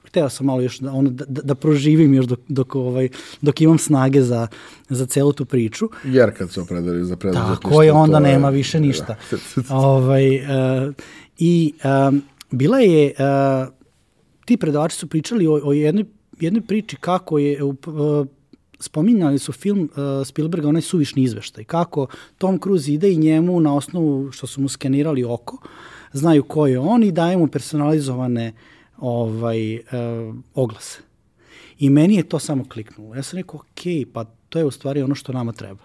hteo 0.08 0.28
sam 0.28 0.46
malo 0.46 0.60
još 0.60 0.78
da, 0.78 0.92
ono, 0.92 1.10
da, 1.10 1.24
da, 1.28 1.42
da 1.42 1.54
proživim 1.54 2.14
još 2.14 2.26
dok, 2.26 2.40
dok, 2.48 2.74
ovaj, 2.74 3.08
dok 3.40 3.60
imam 3.60 3.78
snage 3.78 4.22
za, 4.22 4.46
za 4.88 5.06
celu 5.06 5.32
tu 5.32 5.44
priču. 5.44 5.88
Jer 6.04 6.36
kad 6.38 6.50
se 6.50 6.60
opredali 6.60 7.04
za 7.04 7.16
preduzetništvo. 7.16 7.70
Tako 7.70 7.82
je, 7.82 7.92
onda 7.92 8.18
nema 8.20 8.48
je, 8.48 8.54
više 8.54 8.80
ništa. 8.80 9.16
Da. 9.30 9.76
ovaj, 9.76 10.36
uh, 10.36 10.94
I 11.38 11.72
um, 12.08 12.22
bila 12.50 12.78
je, 12.78 13.12
uh, 13.18 13.74
ti 14.44 14.56
predavači 14.56 14.96
su 14.96 15.06
pričali 15.06 15.46
o, 15.46 15.60
o 15.64 15.72
jednoj, 15.72 16.04
jednoj 16.40 16.62
priči 16.62 16.96
kako 16.96 17.38
je 17.38 17.64
uh, 17.64 17.74
spominjali 18.80 19.38
su 19.38 19.52
film 19.52 19.90
uh, 19.92 20.26
Spielberga, 20.26 20.68
onaj 20.68 20.82
suvišni 20.82 21.22
izveštaj, 21.22 21.64
kako 21.64 22.06
Tom 22.38 22.58
Cruise 22.58 22.92
ide 22.92 23.12
i 23.12 23.16
njemu 23.16 23.60
na 23.60 23.74
osnovu 23.74 24.32
što 24.32 24.46
su 24.46 24.60
mu 24.60 24.68
skenirali 24.68 25.24
oko, 25.24 25.58
znaju 26.12 26.42
ko 26.42 26.66
je 26.66 26.78
on 26.78 27.02
i 27.02 27.12
daje 27.12 27.36
mu 27.36 27.48
personalizovane 27.48 28.52
ovaj, 28.98 29.76
uh, 29.76 29.80
oglase. 30.54 31.00
I 31.78 31.90
meni 31.90 32.14
je 32.14 32.28
to 32.28 32.38
samo 32.38 32.64
kliknulo. 32.68 33.14
Ja 33.14 33.22
sam 33.22 33.36
rekao, 33.36 33.60
ok, 33.60 34.12
pa 34.12 34.24
to 34.48 34.58
je 34.58 34.64
u 34.64 34.70
stvari 34.70 35.02
ono 35.02 35.14
što 35.14 35.32
nama 35.32 35.52
treba. 35.52 35.80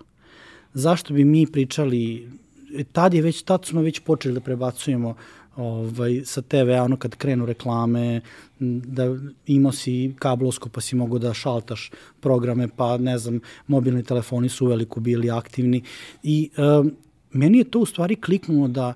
Zašto 0.74 1.14
bi 1.14 1.26
mi 1.26 1.48
pričali, 1.48 2.30
e, 2.78 2.84
tad 2.84 3.14
je 3.14 3.22
već, 3.22 3.42
tad 3.42 3.66
smo 3.66 3.82
već 3.82 4.00
počeli 4.00 4.34
da 4.34 4.40
prebacujemo 4.40 5.16
ovaj, 5.56 6.22
sa 6.26 6.42
TV-a, 6.42 6.84
ono 6.84 6.98
kad 6.98 7.16
krenu 7.16 7.46
reklame, 7.46 8.22
da 8.60 9.16
imao 9.48 9.72
si 9.72 10.14
kablovsko 10.20 10.70
pa 10.70 10.82
si 10.82 10.96
mogo 10.96 11.20
da 11.20 11.34
šaltaš 11.34 11.92
programe, 12.20 12.68
pa 12.76 12.98
ne 12.98 13.18
znam, 13.18 13.40
mobilni 13.68 14.04
telefoni 14.04 14.50
su 14.50 14.66
uveliko 14.66 15.00
bili 15.00 15.32
aktivni 15.32 15.84
i 16.24 16.50
um, 16.58 16.96
meni 17.32 17.58
je 17.58 17.64
to 17.64 17.80
u 17.80 17.86
stvari 17.86 18.16
kliknulo 18.16 18.68
da 18.68 18.94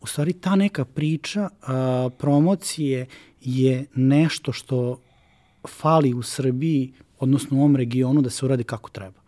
u 0.00 0.06
stvari 0.06 0.32
ta 0.32 0.56
neka 0.56 0.84
priča 0.84 1.48
a, 1.62 2.08
promocije 2.18 3.06
je 3.40 3.86
nešto 3.94 4.52
što 4.52 5.00
fali 5.68 6.14
u 6.14 6.22
Srbiji, 6.22 6.92
odnosno 7.18 7.56
u 7.56 7.60
ovom 7.60 7.76
regionu 7.76 8.22
da 8.22 8.30
se 8.30 8.44
uradi 8.44 8.64
kako 8.64 8.90
treba. 8.90 9.20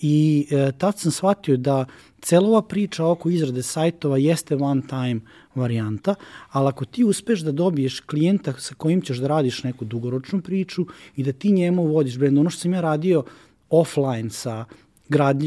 I 0.00 0.46
e, 0.50 0.72
tad 0.78 0.98
sam 0.98 1.12
shvatio 1.12 1.56
da 1.56 1.84
cela 2.20 2.48
ova 2.48 2.62
priča 2.62 3.06
oko 3.06 3.30
izrade 3.30 3.62
sajtova 3.62 4.18
jeste 4.18 4.56
one 4.56 4.82
time 4.88 5.20
varijanta, 5.54 6.14
ali 6.50 6.68
ako 6.68 6.84
ti 6.84 7.04
uspeš 7.04 7.40
da 7.40 7.52
dobiješ 7.52 8.00
klijenta 8.00 8.52
sa 8.58 8.74
kojim 8.74 9.02
ćeš 9.02 9.18
da 9.18 9.28
radiš 9.28 9.62
neku 9.62 9.84
dugoročnu 9.84 10.40
priču 10.40 10.86
i 11.16 11.22
da 11.22 11.32
ti 11.32 11.52
njemu 11.52 11.86
vodiš 11.86 12.18
brend, 12.18 12.38
ono 12.38 12.50
što 12.50 12.60
sam 12.60 12.72
ja 12.72 12.80
radio 12.80 13.24
offline 13.70 14.30
sa 14.30 14.64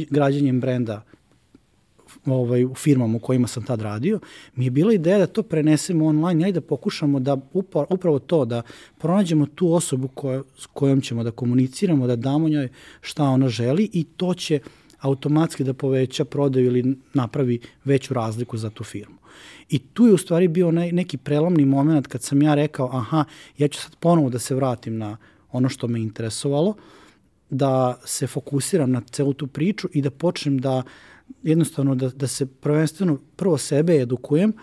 građenjem 0.10 0.62
brenda 0.62 1.04
ovaj, 2.26 2.66
u 2.66 2.76
firmama 2.76 3.16
u 3.16 3.20
kojima 3.20 3.48
sam 3.48 3.64
tad 3.64 3.82
radio, 3.82 4.20
mi 4.56 4.66
je 4.66 4.72
bila 4.72 4.94
ideja 4.94 5.18
da 5.18 5.28
to 5.28 5.44
prenesemo 5.44 6.06
online 6.06 6.50
i 6.50 6.52
da 6.52 6.62
pokušamo 6.62 7.20
da 7.20 7.38
upravo 7.90 8.20
to, 8.20 8.46
da 8.46 8.62
pronađemo 8.98 9.46
tu 9.46 9.74
osobu 9.74 10.08
koja, 10.08 10.44
s 10.58 10.66
kojom 10.66 11.02
ćemo 11.02 11.24
da 11.24 11.32
komuniciramo, 11.32 12.08
da 12.08 12.16
damo 12.16 12.50
njoj 12.50 12.70
šta 13.02 13.24
ona 13.24 13.50
želi 13.50 13.90
i 13.94 14.04
to 14.04 14.34
će 14.34 14.60
automatski 15.00 15.64
da 15.64 15.74
poveća 15.74 16.26
prodaju 16.26 16.66
ili 16.66 16.96
napravi 17.14 17.60
veću 17.86 18.14
razliku 18.14 18.58
za 18.58 18.70
tu 18.70 18.84
firmu. 18.84 19.16
I 19.70 19.80
tu 19.80 20.06
je 20.06 20.14
u 20.14 20.18
stvari 20.18 20.48
bio 20.48 20.72
ne, 20.72 20.92
neki 20.92 21.18
prelomni 21.18 21.66
moment 21.66 22.08
kad 22.08 22.22
sam 22.22 22.42
ja 22.42 22.56
rekao, 22.56 22.90
aha, 22.94 23.24
ja 23.58 23.68
ću 23.68 23.82
sad 23.82 23.96
ponovo 23.96 24.30
da 24.30 24.40
se 24.40 24.56
vratim 24.56 24.98
na 24.98 25.18
ono 25.52 25.70
što 25.70 25.88
me 25.88 26.00
interesovalo, 26.00 26.76
da 27.50 28.00
se 28.06 28.28
fokusiram 28.28 28.92
na 28.92 29.02
celu 29.12 29.34
tu 29.34 29.48
priču 29.48 29.90
i 29.94 30.02
da 30.02 30.12
počnem 30.12 30.58
da 30.58 30.78
uh, 30.78 30.84
jednostavno 31.44 31.96
da, 31.96 32.10
da 32.10 32.28
se 32.28 32.46
prvenstveno 32.46 33.18
prvo 33.36 33.58
sebe 33.58 34.02
edukujem 34.02 34.54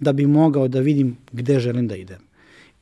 da 0.00 0.12
bi 0.12 0.26
mogao 0.26 0.68
da 0.68 0.80
vidim 0.80 1.16
gde 1.32 1.60
želim 1.60 1.88
da 1.88 1.96
idem. 1.96 2.18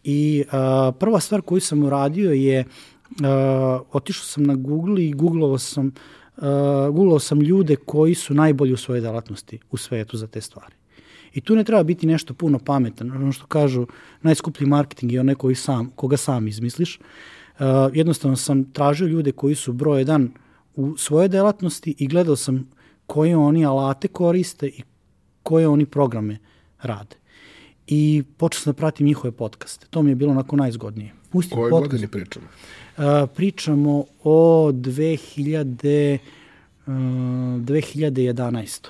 I 0.04 0.44
a, 0.50 0.92
prva 0.98 1.20
stvar 1.20 1.42
koju 1.42 1.60
sam 1.60 1.82
uradio 1.82 2.32
je 2.32 2.64
a, 3.22 3.80
otišao 3.92 4.24
sam 4.24 4.44
na 4.44 4.54
Google 4.54 5.04
i 5.04 5.12
googlovao 5.12 5.58
sam 5.58 5.92
a, 6.36 6.88
googlovao 6.92 7.18
sam 7.18 7.40
ljude 7.40 7.76
koji 7.76 8.14
su 8.14 8.34
najbolji 8.34 8.72
u 8.72 8.76
svojoj 8.76 9.00
delatnosti 9.00 9.58
u 9.70 9.76
svetu 9.76 10.16
za 10.16 10.26
te 10.26 10.40
stvari. 10.40 10.74
I 11.34 11.40
tu 11.40 11.56
ne 11.56 11.64
treba 11.64 11.82
biti 11.82 12.06
nešto 12.06 12.34
puno 12.34 12.58
pametan. 12.58 13.10
Ono 13.10 13.32
što 13.32 13.46
kažu, 13.46 13.86
najskuplji 14.22 14.66
marketing 14.66 15.12
je 15.12 15.20
onaj 15.20 15.34
koji 15.34 15.54
sam, 15.54 15.90
koga 15.90 16.16
sam 16.16 16.48
izmisliš. 16.48 16.98
Uh, 16.98 17.64
jednostavno 17.92 18.36
sam 18.36 18.72
tražio 18.72 19.06
ljude 19.06 19.32
koji 19.32 19.54
su 19.54 19.72
broj 19.72 20.00
jedan 20.00 20.32
u 20.76 20.96
svojoj 20.96 21.28
delatnosti 21.28 21.94
i 21.98 22.08
gledao 22.08 22.36
sam 22.36 22.70
koje 23.06 23.36
oni 23.36 23.66
alate 23.66 24.08
koriste 24.08 24.66
i 24.66 24.82
koje 25.42 25.68
oni 25.68 25.86
programe 25.86 26.38
rade. 26.82 27.16
i 27.86 28.24
počeo 28.36 28.60
sam 28.60 28.72
da 28.72 28.76
pratim 28.76 29.06
njihove 29.06 29.32
podcaste. 29.32 29.86
To 29.90 30.02
mi 30.02 30.10
je 30.10 30.14
bilo 30.14 30.30
onako 30.30 30.56
najzgodnije. 30.56 31.12
Pustim 31.30 31.56
Koje 31.56 31.70
podcast. 31.70 31.90
godine 31.90 32.08
pričamo? 32.08 32.46
Uh, 32.96 33.04
pričamo 33.34 34.04
o 34.22 34.70
2000, 34.72 36.18
uh, 36.86 36.92
2011. 36.92 38.88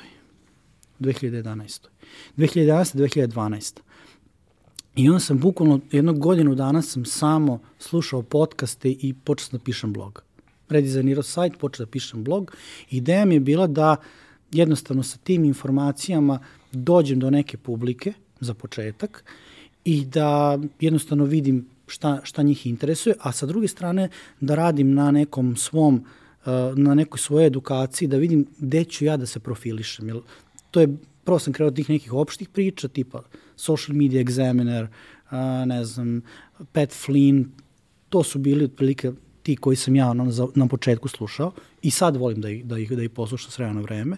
2011. 1.01 1.89
2011. 2.37 2.97
2012. 2.97 3.81
I 4.97 5.09
onda 5.09 5.21
sam 5.21 5.39
bukvalno 5.39 5.81
jednog 5.93 6.19
godinu 6.19 6.55
dana 6.55 6.83
sam 6.83 7.05
samo 7.05 7.61
slušao 7.79 8.23
podcaste 8.23 8.91
i 8.91 9.15
počeo 9.25 9.45
sam 9.45 9.59
da 9.59 9.65
pišem 9.65 9.93
blog. 9.93 10.23
Redizajnirao 10.69 11.23
sajt, 11.23 11.59
počeo 11.59 11.87
da 11.87 11.91
pišem 11.91 12.25
blog. 12.25 12.57
Ideja 12.91 13.25
mi 13.25 13.35
je 13.35 13.41
bila 13.41 13.67
da 13.67 13.97
jednostavno 14.53 15.03
sa 15.03 15.19
tim 15.19 15.45
informacijama 15.45 16.39
dođem 16.73 17.21
do 17.21 17.31
neke 17.31 17.57
publike 17.57 18.13
za 18.41 18.55
početak 18.55 19.25
i 19.85 20.05
da 20.05 20.59
jednostavno 20.81 21.25
vidim 21.25 21.67
šta, 21.87 22.21
šta 22.23 22.43
njih 22.43 22.67
interesuje, 22.67 23.15
a 23.21 23.33
sa 23.33 23.47
druge 23.47 23.69
strane 23.69 24.09
da 24.41 24.55
radim 24.55 24.95
na 24.95 25.11
nekom 25.11 25.57
svom, 25.57 25.95
uh, 25.95 26.79
na 26.79 26.95
nekoj 26.95 27.19
svojoj 27.19 27.47
edukaciji, 27.47 28.09
da 28.09 28.17
vidim 28.17 28.47
gde 28.59 28.85
ću 28.85 29.05
ja 29.05 29.17
da 29.17 29.27
se 29.27 29.41
profilišem. 29.41 30.09
Jer 30.09 30.21
to 30.71 30.81
je, 30.81 30.97
prvo 31.25 31.39
sam 31.39 31.53
krenuo 31.53 31.71
tih 31.71 31.91
nekih 31.91 32.13
opštih 32.13 32.49
priča, 32.49 32.89
tipa 32.89 33.23
Social 33.57 33.97
Media 33.97 34.25
Examiner, 34.25 34.87
uh, 34.87 35.67
ne 35.67 35.85
znam, 35.85 36.23
Pat 36.73 36.91
Flynn, 36.91 37.45
to 38.09 38.23
su 38.23 38.39
bili 38.39 38.65
otprilike 38.65 39.13
ti 39.45 39.57
koji 39.57 39.77
sam 39.77 39.97
ja 39.97 40.13
na, 40.15 40.25
na 40.55 40.67
početku 40.67 41.09
slušao 41.09 41.53
i 41.83 41.91
sad 41.91 42.17
volim 42.17 42.41
da 42.41 42.51
ih, 42.51 42.65
da 42.65 42.79
ih, 42.79 42.93
da 42.93 43.03
ih 43.03 43.11
poslušam 43.11 43.51
s 43.51 43.59
vremena 43.59 43.81
vreme. 43.81 44.17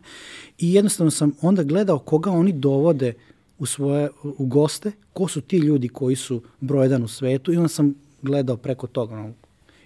I 0.58 0.74
jednostavno 0.74 1.10
sam 1.10 1.32
onda 1.42 1.62
gledao 1.62 1.98
koga 1.98 2.30
oni 2.30 2.52
dovode 2.52 3.12
u 3.58 3.66
svoje 3.66 4.10
u 4.22 4.46
goste, 4.46 4.92
ko 5.12 5.28
su 5.28 5.40
ti 5.40 5.56
ljudi 5.58 5.88
koji 5.88 6.16
su 6.16 6.42
broj 6.60 6.84
jedan 6.84 7.02
u 7.02 7.08
svetu 7.08 7.52
i 7.52 7.56
onda 7.56 7.68
sam 7.68 7.94
gledao 8.22 8.56
preko 8.56 8.86
toga, 8.86 9.16
no, 9.16 9.32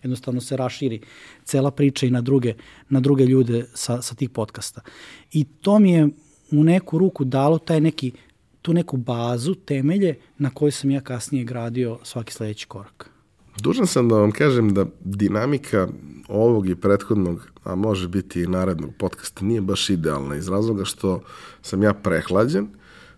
jednostavno 0.02 0.40
se 0.40 0.56
raširi 0.56 1.00
cela 1.44 1.70
priča 1.70 2.06
i 2.06 2.10
na 2.10 2.20
druge, 2.20 2.54
na 2.88 3.00
druge 3.00 3.24
ljude 3.24 3.66
sa, 3.74 4.02
sa 4.02 4.14
tih 4.14 4.30
podcasta. 4.30 4.80
I 5.32 5.44
to 5.44 5.78
mi 5.78 5.92
je 5.92 6.08
u 6.52 6.64
neku 6.64 6.98
ruku 6.98 7.24
dalo 7.24 7.58
taj 7.58 7.80
neki, 7.80 8.12
tu 8.62 8.74
neku 8.74 8.96
bazu, 8.96 9.54
temelje 9.54 10.18
na 10.38 10.50
kojoj 10.50 10.72
sam 10.72 10.90
ja 10.90 11.00
kasnije 11.00 11.44
gradio 11.44 11.98
svaki 12.02 12.32
sledeći 12.32 12.66
korak. 12.66 13.19
Dužan 13.58 13.86
sam 13.86 14.08
da 14.08 14.14
vam 14.14 14.32
kažem 14.32 14.74
da 14.74 14.86
dinamika 15.04 15.88
ovog 16.28 16.68
i 16.68 16.74
prethodnog, 16.74 17.48
a 17.64 17.74
može 17.74 18.08
biti 18.08 18.42
i 18.42 18.46
narednog 18.46 18.90
podcasta, 18.98 19.44
nije 19.44 19.60
baš 19.60 19.90
idealna 19.90 20.36
iz 20.36 20.48
razloga 20.48 20.84
što 20.84 21.22
sam 21.62 21.82
ja 21.82 21.94
prehlađen, 21.94 22.68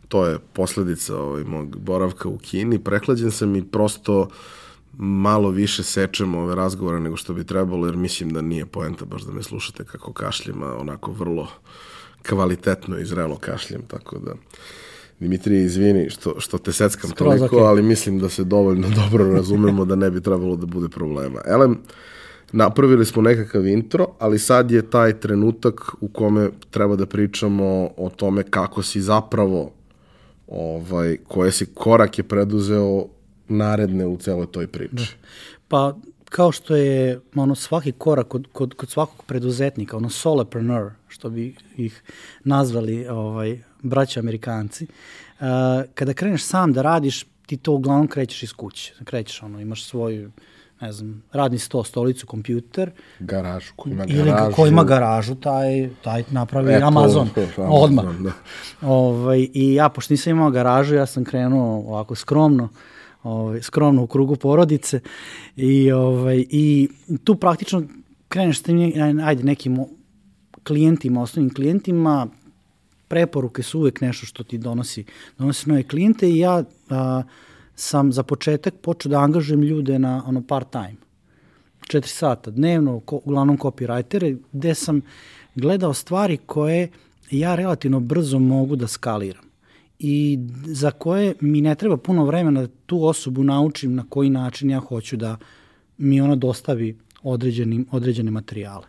to 0.09 0.27
je 0.27 0.39
posledica 0.53 1.19
ovaj, 1.19 1.45
mog 1.45 1.77
boravka 1.77 2.29
u 2.29 2.39
Kini, 2.39 2.79
prehlađen 2.79 3.31
sam 3.31 3.57
i 3.57 3.65
prosto 3.65 4.29
malo 4.99 5.51
više 5.51 5.83
sečem 5.83 6.35
ove 6.35 6.55
razgovore 6.55 7.01
nego 7.01 7.17
što 7.17 7.35
bi 7.35 7.45
trebalo, 7.45 7.87
jer 7.87 7.97
mislim 7.97 8.33
da 8.33 8.43
nije 8.43 8.67
poenta 8.67 9.05
baš 9.05 9.23
da 9.23 9.33
me 9.33 9.43
slušate 9.43 9.85
kako 9.85 10.13
kašljem, 10.13 10.63
a 10.63 10.77
onako 10.77 11.13
vrlo 11.13 11.49
kvalitetno 12.29 12.99
i 12.99 13.05
zrelo 13.05 13.37
kašljem, 13.37 13.83
tako 13.83 14.19
da 14.19 14.35
Dimitrije, 15.23 15.65
izvini 15.65 16.11
što, 16.11 16.41
što 16.41 16.59
te 16.59 16.73
seckam 16.73 17.11
Skroz 17.11 17.39
toliko, 17.39 17.57
okay. 17.57 17.67
ali 17.69 17.83
mislim 17.83 18.19
da 18.19 18.29
se 18.29 18.45
dovoljno 18.45 18.89
dobro 19.03 19.33
razumemo 19.33 19.85
da 19.85 19.97
ne 19.97 20.11
bi 20.11 20.21
trebalo 20.21 20.57
da 20.57 20.67
bude 20.67 20.89
problema. 20.89 21.41
Elem, 21.47 21.79
napravili 22.53 23.05
smo 23.05 23.23
nekakav 23.23 23.67
intro, 23.67 24.07
ali 24.19 24.39
sad 24.39 24.71
je 24.71 24.91
taj 24.91 25.21
trenutak 25.21 25.81
u 26.01 26.09
kome 26.09 26.51
treba 26.71 26.97
da 26.97 27.07
pričamo 27.07 27.91
o 27.97 28.11
tome 28.17 28.43
kako 28.43 28.83
si 28.83 29.01
zapravo 29.01 29.73
ovaj, 30.49 31.17
koje 31.29 31.53
si 31.53 31.67
korak 31.67 32.19
je 32.19 32.25
preduzeo 32.25 33.07
naredne 33.49 34.07
u 34.07 34.17
celoj 34.17 34.47
toj 34.47 34.67
priči. 34.67 34.95
Da. 34.97 35.27
Pa 35.69 35.97
kao 36.33 36.53
što 36.53 36.77
je 36.77 37.21
ono 37.35 37.55
svaki 37.55 37.93
korak 37.93 38.29
kod, 38.29 38.47
kod, 38.53 38.75
kod 38.75 38.91
svakog 38.91 39.25
preduzetnika, 39.27 39.97
ono 39.97 40.11
solopreneur, 40.11 40.91
što 41.09 41.31
bi 41.31 41.57
ih 41.77 42.03
nazvali 42.45 43.09
ovaj, 43.09 43.59
braća 43.83 44.21
Amerikanci, 44.21 44.87
uh, 44.87 45.47
kada 45.95 46.15
kreneš 46.15 46.45
sam 46.45 46.73
da 46.73 46.83
radiš, 46.83 47.27
ti 47.47 47.57
to 47.57 47.73
uglavnom 47.73 48.09
krećeš 48.09 48.43
iz 48.43 48.53
kuće. 48.53 48.95
Krećeš, 49.05 49.43
ono, 49.43 49.61
imaš 49.61 49.85
svoju 49.85 50.31
ne 50.81 50.93
znam, 50.93 51.23
radni 51.33 51.59
sto, 51.59 51.85
stolicu, 51.85 52.27
kompjuter. 52.27 52.91
Garažu, 53.19 53.73
ko 53.77 53.89
ima 53.89 54.05
garažu. 54.07 54.29
Ili 54.29 54.55
ko 54.55 54.67
ima 54.67 54.85
garažu, 54.85 55.35
taj, 55.35 55.91
taj 56.05 56.25
napravi 56.31 56.73
e, 56.73 56.81
Amazon, 56.83 57.29
to, 57.35 57.63
odmah. 57.63 58.05
Da. 58.05 58.33
Ovaj, 58.83 59.49
I 59.55 59.75
ja, 59.75 59.89
pošto 59.89 60.13
nisam 60.13 60.31
imao 60.31 60.51
garažu, 60.51 60.95
ja 60.95 61.07
sam 61.07 61.25
krenuo 61.25 61.77
ovako 61.79 62.15
skromno, 62.15 62.69
ovaj, 63.23 63.63
skromno 63.63 64.03
u 64.03 64.07
krugu 64.07 64.37
porodice 64.37 65.01
i, 65.57 65.93
ovaj, 65.93 66.45
i 66.51 66.89
tu 67.25 67.35
praktično 67.35 67.83
kreneš 68.29 68.59
s 68.59 68.63
tim, 68.63 68.93
ajde, 69.25 69.45
nekim 69.45 69.85
klijentima, 70.65 71.23
osnovnim 71.23 71.55
klijentima, 71.55 72.27
preporuke 73.09 73.63
su 73.63 73.79
uvek 73.79 74.01
nešto 74.01 74.27
što 74.27 74.45
ti 74.45 74.59
donosi, 74.59 75.05
donosi 75.39 75.69
nove 75.69 75.83
klijente 75.83 76.31
i 76.31 76.39
ja 76.39 76.65
a, 76.91 77.23
sam 77.75 78.13
za 78.13 78.23
početak 78.23 78.75
počeo 78.83 79.11
da 79.11 79.21
angažujem 79.21 79.63
ljude 79.63 79.99
na 79.99 80.23
ono 80.27 80.43
part 80.43 80.71
time. 80.71 80.97
4 81.81 82.07
sata 82.07 82.51
dnevno, 82.51 83.01
ko, 83.01 83.21
uglavnom 83.25 83.59
copywritere, 83.59 84.37
gde 84.53 84.75
sam 84.75 85.01
gledao 85.55 85.95
stvari 85.95 86.37
koje 86.37 86.89
ja 87.31 87.55
relativno 87.55 88.01
brzo 88.01 88.39
mogu 88.39 88.77
da 88.77 88.87
skaliram 88.87 89.52
i 90.05 90.39
za 90.65 90.91
koje 90.91 91.35
mi 91.41 91.61
ne 91.61 91.75
treba 91.75 91.97
puno 91.97 92.25
vremena 92.25 92.61
da 92.61 92.69
tu 92.87 93.05
osobu 93.05 93.45
naučim 93.45 93.95
na 93.95 94.05
koji 94.09 94.31
način 94.31 94.71
ja 94.71 94.81
hoću 94.81 95.17
da 95.17 95.37
mi 95.99 96.21
ona 96.21 96.37
dostavi 96.37 96.99
određeni, 97.23 97.85
određene 97.91 98.31
materijale. 98.31 98.87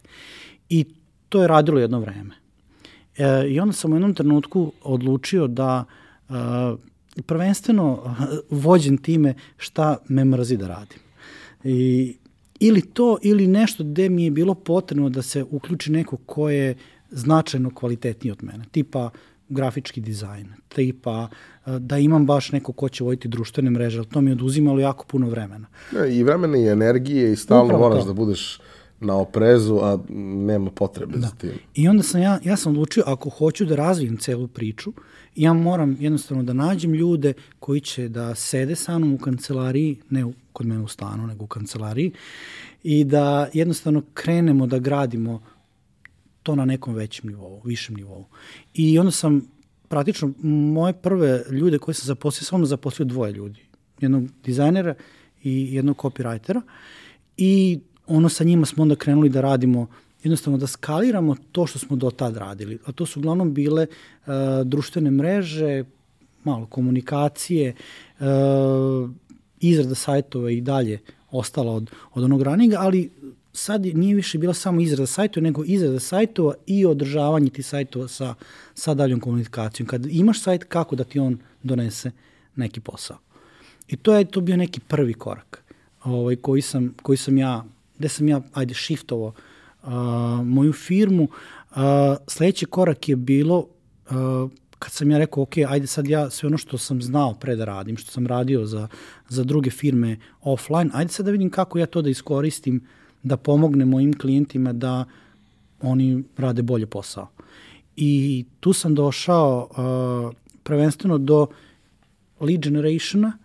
I 0.70 0.86
to 1.30 1.42
je 1.42 1.48
radilo 1.48 1.80
jedno 1.80 2.00
vreme. 2.00 2.36
E, 3.18 3.48
I 3.50 3.60
onda 3.60 3.74
sam 3.74 3.92
u 3.92 3.96
jednom 3.96 4.14
trenutku 4.14 4.72
odlučio 4.82 5.48
da 5.48 5.86
e, 6.30 6.34
prvenstveno 7.26 8.16
vođen 8.50 8.98
time 8.98 9.34
šta 9.58 9.98
me 10.08 10.26
mrzi 10.26 10.58
da 10.58 10.68
radim. 10.68 11.00
I, 11.64 12.16
ili 12.60 12.82
to, 12.82 13.18
ili 13.22 13.48
nešto 13.48 13.84
gde 13.84 14.10
mi 14.10 14.24
je 14.24 14.32
bilo 14.32 14.54
potrebno 14.54 15.10
da 15.10 15.22
se 15.22 15.44
uključi 15.44 15.92
neko 15.92 16.18
ko 16.18 16.50
je 16.50 16.76
značajno 17.12 17.70
kvalitetniji 17.76 18.32
od 18.32 18.44
mene. 18.44 18.66
Tipa 18.72 19.10
grafički 19.50 20.02
dizajn, 20.02 20.48
tipa 20.70 21.28
e, 21.66 21.80
da 21.80 21.98
imam 21.98 22.26
baš 22.26 22.52
neko 22.52 22.74
ko 22.74 22.90
će 22.90 23.04
voditi 23.04 23.28
društvene 23.28 23.70
mreže, 23.70 24.00
ali 24.00 24.08
to 24.08 24.22
mi 24.22 24.30
je 24.30 24.34
oduzimalo 24.34 24.80
jako 24.80 25.06
puno 25.06 25.30
vremena. 25.30 25.68
Ja, 25.96 26.06
I 26.06 26.24
vremena 26.24 26.58
i 26.58 26.68
energije 26.68 27.34
i 27.34 27.36
stalno 27.36 27.66
Upravo 27.66 27.90
moraš 27.90 28.02
to. 28.02 28.08
da 28.08 28.14
budeš 28.14 28.60
na 29.00 29.18
oprezu, 29.18 29.80
a 29.82 30.00
nema 30.46 30.72
potrebe 30.72 31.18
da. 31.18 31.28
za 31.28 31.36
tim. 31.38 31.52
I 31.76 31.88
onda 31.88 32.04
sam 32.04 32.22
ja, 32.22 32.40
ja 32.44 32.58
sam 32.58 32.72
odlučio, 32.72 33.04
ako 33.08 33.30
hoću 33.30 33.66
da 33.66 33.76
razvijem 33.76 34.18
celu 34.18 34.48
priču, 34.48 34.94
ja 35.36 35.54
moram 35.54 35.98
jednostavno 36.00 36.44
da 36.44 36.54
nađem 36.54 36.94
ljude 36.94 37.34
koji 37.60 37.82
će 37.82 38.08
da 38.10 38.36
sede 38.36 38.76
sa 38.76 38.98
mnom 38.98 39.14
u 39.14 39.18
kancelariji, 39.18 39.98
ne 40.10 40.26
u, 40.26 40.34
kod 40.54 40.66
mene 40.66 40.82
u 40.82 40.88
stanu, 40.88 41.28
nego 41.28 41.44
u 41.44 41.48
kancelariji, 41.48 42.12
i 42.84 43.04
da 43.04 43.50
jednostavno 43.54 44.04
krenemo 44.14 44.68
da 44.68 44.80
gradimo 44.80 45.42
to 46.44 46.56
na 46.56 46.66
nekom 46.66 46.94
većem 46.94 47.30
nivou, 47.30 47.62
višem 47.66 47.96
nivou. 47.96 48.26
I 48.74 49.00
onda 49.00 49.12
sam 49.12 49.42
praktično 49.88 50.34
moje 50.44 50.94
prve 50.94 51.44
ljude 51.52 51.78
koje 51.78 51.96
sam 51.96 52.06
zaposlio, 52.06 52.46
samo 52.46 52.66
zaposlio 52.66 53.06
dvoje 53.06 53.32
ljudi. 53.32 53.60
Jednog 54.00 54.24
dizajnera 54.44 54.96
i 55.44 55.76
jednog 55.76 55.98
copywritera. 55.98 56.62
I 57.38 57.80
ono 58.08 58.30
sa 58.30 58.44
njima 58.44 58.66
smo 58.66 58.84
onda 58.84 58.96
krenuli 58.96 59.30
da 59.30 59.42
radimo 59.42 59.88
jednostavno 60.24 60.58
da 60.58 60.68
skaliramo 60.68 61.36
to 61.52 61.68
što 61.68 61.80
smo 61.80 61.96
do 61.96 62.12
tad 62.12 62.38
radili. 62.38 62.80
A 62.86 62.92
to 62.92 63.06
su 63.06 63.20
uglavnom 63.20 63.54
bile 63.54 63.88
uh, 63.88 64.34
društvene 64.66 65.12
mreže, 65.12 65.84
malo 66.44 66.66
komunikacije, 66.66 67.76
uh, 68.20 68.26
izrada 69.60 69.96
sajtova 69.96 70.52
i 70.52 70.62
dalje 70.62 71.00
ostala 71.32 71.74
od, 71.74 71.92
od 72.14 72.24
onog 72.24 72.42
ranijega, 72.42 72.78
ali 72.80 73.10
sad 73.54 73.86
nije 73.86 74.16
više 74.16 74.38
bila 74.38 74.54
samo 74.54 74.82
izrada 74.82 75.08
sajtova, 75.08 75.44
nego 75.44 75.64
izrada 75.66 76.00
sajtova 76.00 76.54
i 76.66 76.86
održavanje 76.86 77.50
tih 77.50 77.66
sajtova 77.66 78.08
sa, 78.08 78.34
sa 78.74 78.94
daljom 78.94 79.20
komunikacijom. 79.20 79.88
Kad 79.88 80.06
imaš 80.06 80.42
sajt, 80.42 80.64
kako 80.64 80.96
da 80.96 81.04
ti 81.04 81.20
on 81.20 81.38
donese 81.64 82.12
neki 82.56 82.80
posao. 82.80 83.18
I 83.88 83.98
to 83.98 84.14
je 84.14 84.26
to 84.26 84.42
bio 84.42 84.58
neki 84.58 84.80
prvi 84.80 85.14
korak 85.14 85.64
ovaj, 86.04 86.36
koji, 86.36 86.62
sam, 86.62 86.96
koji 87.02 87.18
sam 87.18 87.38
ja, 87.38 87.66
gde 87.98 88.10
sam 88.10 88.28
ja, 88.28 88.42
ajde, 88.54 88.74
shiftovao 88.74 89.34
uh, 89.84 89.92
moju 90.44 90.74
firmu. 90.74 91.24
Uh, 91.24 91.78
sledeći 92.28 92.66
korak 92.66 93.10
je 93.10 93.16
bilo 93.16 93.58
uh, 93.60 94.52
kad 94.80 94.92
sam 94.92 95.12
ja 95.12 95.18
rekao, 95.18 95.44
ok, 95.44 95.58
ajde 95.68 95.88
sad 95.88 96.08
ja 96.08 96.30
sve 96.30 96.48
ono 96.48 96.58
što 96.58 96.78
sam 96.78 97.02
znao 97.02 97.34
pre 97.34 97.56
da 97.56 97.66
radim, 97.66 97.98
što 97.98 98.12
sam 98.12 98.28
radio 98.28 98.66
za, 98.66 98.88
za 99.30 99.44
druge 99.44 99.70
firme 99.70 100.18
offline, 100.42 100.90
ajde 100.94 101.12
sad 101.12 101.26
da 101.26 101.32
vidim 101.32 101.50
kako 101.50 101.80
ja 101.80 101.86
to 101.86 102.02
da 102.02 102.10
iskoristim 102.10 102.76
uh, 102.76 103.03
da 103.24 103.38
pomogne 103.38 103.86
mojim 103.86 104.18
klijentima 104.18 104.74
da 104.74 105.06
oni 105.82 106.24
rade 106.38 106.62
bolje 106.62 106.86
posao. 106.86 107.28
I 107.96 108.46
tu 108.60 108.74
sam 108.74 108.96
došao 108.96 109.70
uh, 109.70 110.36
prvenstveno 110.64 111.18
do 111.18 111.48
lead 112.40 112.62
generationa, 112.62 113.38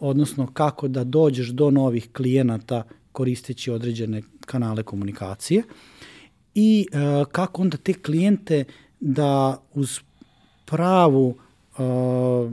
odnosno 0.00 0.46
kako 0.46 0.88
da 0.88 1.04
dođeš 1.04 1.48
do 1.48 1.70
novih 1.70 2.08
klijenata 2.12 2.82
koristeći 3.12 3.70
određene 3.70 4.22
kanale 4.46 4.82
komunikacije 4.82 5.62
i 6.54 6.86
uh, 6.92 7.26
kako 7.32 7.62
onda 7.62 7.76
te 7.76 7.92
klijente 7.92 8.64
da 9.00 9.62
uz 9.74 10.00
pravu 10.64 11.26
uh, 11.28 12.52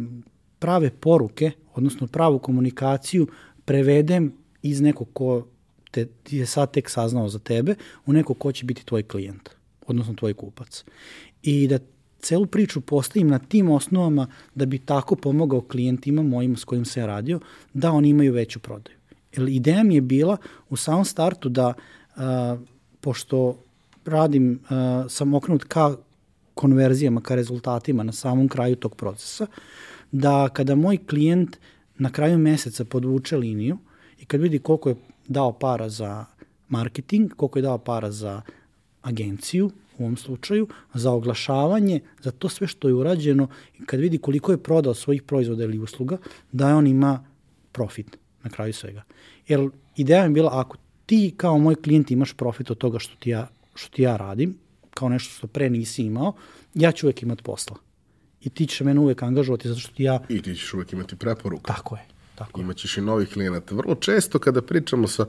prave 0.59 0.89
poruke, 0.89 1.51
odnosno 1.75 2.07
pravu 2.07 2.39
komunikaciju 2.39 3.27
prevedem 3.65 4.33
iz 4.61 4.81
nekog 4.81 5.07
ko 5.13 5.47
te 5.91 6.07
je 6.29 6.45
sad 6.45 6.71
tek 6.71 6.89
saznao 6.89 7.29
za 7.29 7.39
tebe 7.39 7.75
u 8.05 8.13
nekog 8.13 8.37
ko 8.37 8.51
će 8.51 8.65
biti 8.65 8.85
tvoj 8.85 9.03
klijent, 9.03 9.49
odnosno 9.87 10.13
tvoj 10.13 10.33
kupac. 10.33 10.83
I 11.43 11.67
da 11.67 11.79
celu 12.19 12.45
priču 12.45 12.81
postavim 12.81 13.27
na 13.27 13.39
tim 13.39 13.69
osnovama 13.69 14.27
da 14.55 14.65
bi 14.65 14.79
tako 14.79 15.15
pomogao 15.15 15.61
klijentima 15.61 16.23
mojim 16.23 16.57
s 16.57 16.63
kojim 16.63 16.85
se 16.85 16.99
ja 16.99 17.05
radio, 17.05 17.39
da 17.73 17.91
oni 17.91 18.09
imaju 18.09 18.33
veću 18.33 18.59
prodaju. 18.59 18.97
Jer 19.35 19.49
ideja 19.49 19.83
mi 19.83 19.95
je 19.95 20.01
bila 20.01 20.37
u 20.69 20.75
samom 20.75 21.05
startu 21.05 21.49
da, 21.49 21.73
uh, 22.15 22.23
pošto 23.01 23.57
radim, 24.05 24.59
uh, 24.63 25.11
sam 25.11 25.33
okrenut 25.33 25.63
ka 25.63 25.95
konverzijama, 26.53 27.21
ka 27.21 27.35
rezultatima 27.35 28.03
na 28.03 28.11
samom 28.11 28.47
kraju 28.47 28.75
tog 28.75 28.95
procesa, 28.95 29.47
da 30.11 30.49
kada 30.49 30.75
moj 30.75 30.97
klijent 30.97 31.57
na 31.97 32.11
kraju 32.11 32.37
meseca 32.37 32.85
podvuče 32.85 33.37
liniju 33.37 33.77
i 34.19 34.25
kad 34.25 34.41
vidi 34.41 34.59
koliko 34.59 34.89
je 34.89 34.95
dao 35.29 35.51
para 35.51 35.89
za 35.89 36.25
marketing, 36.69 37.31
koliko 37.35 37.59
je 37.59 37.63
dao 37.63 37.77
para 37.77 38.11
za 38.11 38.41
agenciju, 39.01 39.71
u 39.97 40.03
ovom 40.03 40.17
slučaju, 40.17 40.67
za 40.93 41.11
oglašavanje, 41.11 41.99
za 42.21 42.31
to 42.31 42.49
sve 42.49 42.67
što 42.67 42.87
je 42.87 42.93
urađeno 42.93 43.47
i 43.79 43.85
kad 43.85 43.99
vidi 43.99 44.17
koliko 44.17 44.51
je 44.51 44.63
prodao 44.63 44.93
svojih 44.93 45.23
proizvoda 45.23 45.63
ili 45.63 45.79
usluga, 45.79 46.17
da 46.51 46.75
on 46.75 46.87
ima 46.87 47.25
profit 47.71 48.17
na 48.43 48.49
kraju 48.49 48.73
svega. 48.73 49.03
Jer 49.47 49.69
ideja 49.95 50.23
je 50.23 50.29
bila, 50.29 50.49
ako 50.53 50.77
ti 51.05 51.33
kao 51.37 51.57
moj 51.57 51.75
klijent 51.75 52.11
imaš 52.11 52.33
profit 52.33 52.71
od 52.71 52.77
toga 52.77 52.99
što 52.99 53.15
ti 53.19 53.29
ja, 53.29 53.47
što 53.75 53.95
ti 53.95 54.01
ja 54.01 54.17
radim, 54.17 54.57
kao 54.89 55.09
nešto 55.09 55.33
što 55.33 55.47
pre 55.47 55.69
nisi 55.69 56.03
imao, 56.03 56.33
ja 56.73 56.91
ću 56.91 57.05
uvek 57.05 57.23
imati 57.23 57.43
posla. 57.43 57.75
I 58.41 58.49
ti 58.49 58.67
ćeš 58.67 58.81
mene 58.81 58.99
uvek 58.99 59.23
angažovati 59.23 59.67
zato 59.67 59.79
što 59.79 59.93
ti 59.93 60.03
ja... 60.03 60.19
I 60.29 60.41
ti 60.41 60.55
ćeš 60.55 60.73
uvek 60.73 60.93
imati 60.93 61.15
preporuka. 61.15 61.73
Tako 61.73 61.95
je. 61.95 62.05
Tako 62.39 62.61
Imaćeš 62.61 62.97
i 62.97 63.01
novih 63.01 63.29
klijenata. 63.29 63.75
Vrlo 63.75 63.95
često 63.95 64.39
kada 64.39 64.61
pričamo 64.61 65.07
sa, 65.07 65.25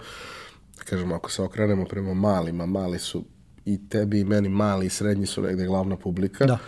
da 0.77 0.83
kažemo, 0.85 1.15
ako 1.15 1.31
se 1.31 1.43
okrenemo 1.43 1.85
prema 1.85 2.15
malima, 2.15 2.67
mali 2.67 2.99
su 2.99 3.25
i 3.65 3.89
tebi 3.89 4.21
i 4.21 4.25
meni 4.25 4.49
mali 4.49 4.87
i 4.87 4.91
srednji 4.91 5.27
su 5.27 5.43
negde 5.43 5.67
glavna 5.67 5.97
publika. 5.97 6.47
Da. 6.47 6.59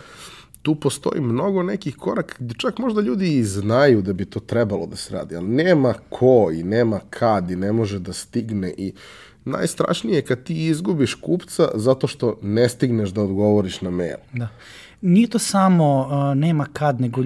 Tu 0.61 0.75
postoji 0.75 1.21
mnogo 1.21 1.63
nekih 1.63 1.95
koraka 1.95 2.35
gde 2.39 2.55
čak 2.57 2.77
možda 2.77 3.01
ljudi 3.01 3.37
i 3.37 3.43
znaju 3.43 4.01
da 4.01 4.13
bi 4.13 4.25
to 4.25 4.39
trebalo 4.39 4.85
da 4.85 4.95
se 4.95 5.13
radi, 5.13 5.35
ali 5.35 5.47
nema 5.47 5.93
ko 6.09 6.51
i 6.53 6.63
nema 6.63 6.99
kad 7.09 7.51
i 7.51 7.55
ne 7.55 7.71
može 7.71 7.99
da 7.99 8.13
stigne 8.13 8.73
i 8.77 8.93
najstrašnije 9.45 10.15
je 10.15 10.21
kad 10.21 10.43
ti 10.43 10.67
izgubiš 10.67 11.13
kupca 11.13 11.69
zato 11.75 12.07
što 12.07 12.37
ne 12.41 12.69
stigneš 12.69 13.09
da 13.09 13.21
odgovoriš 13.21 13.81
na 13.81 13.89
mail. 13.89 14.17
Da. 14.33 14.47
Nije 15.01 15.27
to 15.27 15.39
samo 15.39 15.99
uh, 15.99 16.37
nema 16.37 16.65
kad, 16.73 17.01
nego... 17.01 17.23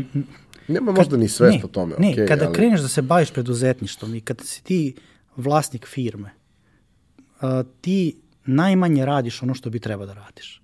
Nema 0.67 0.85
kad, 0.85 0.97
možda 0.97 1.17
ni 1.17 1.29
svest 1.29 1.63
o 1.63 1.67
tome. 1.67 1.95
Ne, 1.99 2.07
okay, 2.07 2.27
kada 2.27 2.45
ali... 2.45 2.55
kreneš 2.55 2.81
da 2.81 2.87
se 2.87 3.01
baviš 3.01 3.31
preduzetništvom 3.31 4.15
i 4.15 4.21
kada 4.21 4.43
si 4.43 4.63
ti 4.63 4.95
vlasnik 5.35 5.87
firme, 5.87 6.29
uh, 7.41 7.49
ti 7.81 8.17
najmanje 8.45 9.05
radiš 9.05 9.43
ono 9.43 9.53
što 9.53 9.69
bi 9.69 9.79
trebao 9.79 10.05
da 10.05 10.13
radiš. 10.13 10.61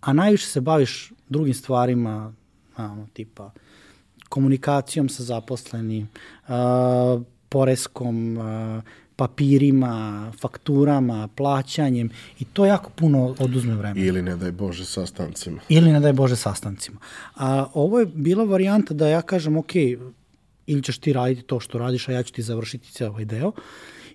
A 0.00 0.12
najviše 0.12 0.46
se 0.46 0.60
baviš 0.60 1.12
drugim 1.28 1.54
stvarima, 1.54 2.34
ono, 2.76 3.06
tipa 3.12 3.50
komunikacijom 4.28 5.08
sa 5.08 5.22
zaposlenim, 5.22 6.08
uh, 6.48 7.22
poreskom, 7.48 8.36
uh, 8.38 8.82
papirima, 9.20 10.32
fakturama, 10.40 11.28
plaćanjem 11.36 12.10
i 12.38 12.44
to 12.44 12.66
jako 12.66 12.90
puno 12.90 13.34
oduzme 13.38 13.74
vremena. 13.74 14.06
Ili 14.06 14.22
ne 14.22 14.36
daj 14.36 14.52
Bože 14.52 14.84
sastancima. 14.84 15.60
Ili 15.68 15.92
ne 15.92 16.00
daj 16.00 16.12
Bože 16.12 16.36
sastancima. 16.36 17.00
A 17.34 17.66
ovo 17.74 18.00
je 18.00 18.06
bila 18.06 18.44
varijanta 18.44 18.94
da 18.94 19.08
ja 19.08 19.22
kažem, 19.22 19.56
ok, 19.56 19.76
ili 20.66 20.82
ćeš 20.82 20.98
ti 20.98 21.12
raditi 21.12 21.42
to 21.42 21.60
što 21.60 21.78
radiš, 21.78 22.08
a 22.08 22.12
ja 22.12 22.22
ću 22.22 22.32
ti 22.32 22.42
završiti 22.42 22.92
cijel 22.92 23.10
ovaj 23.10 23.24
deo, 23.24 23.52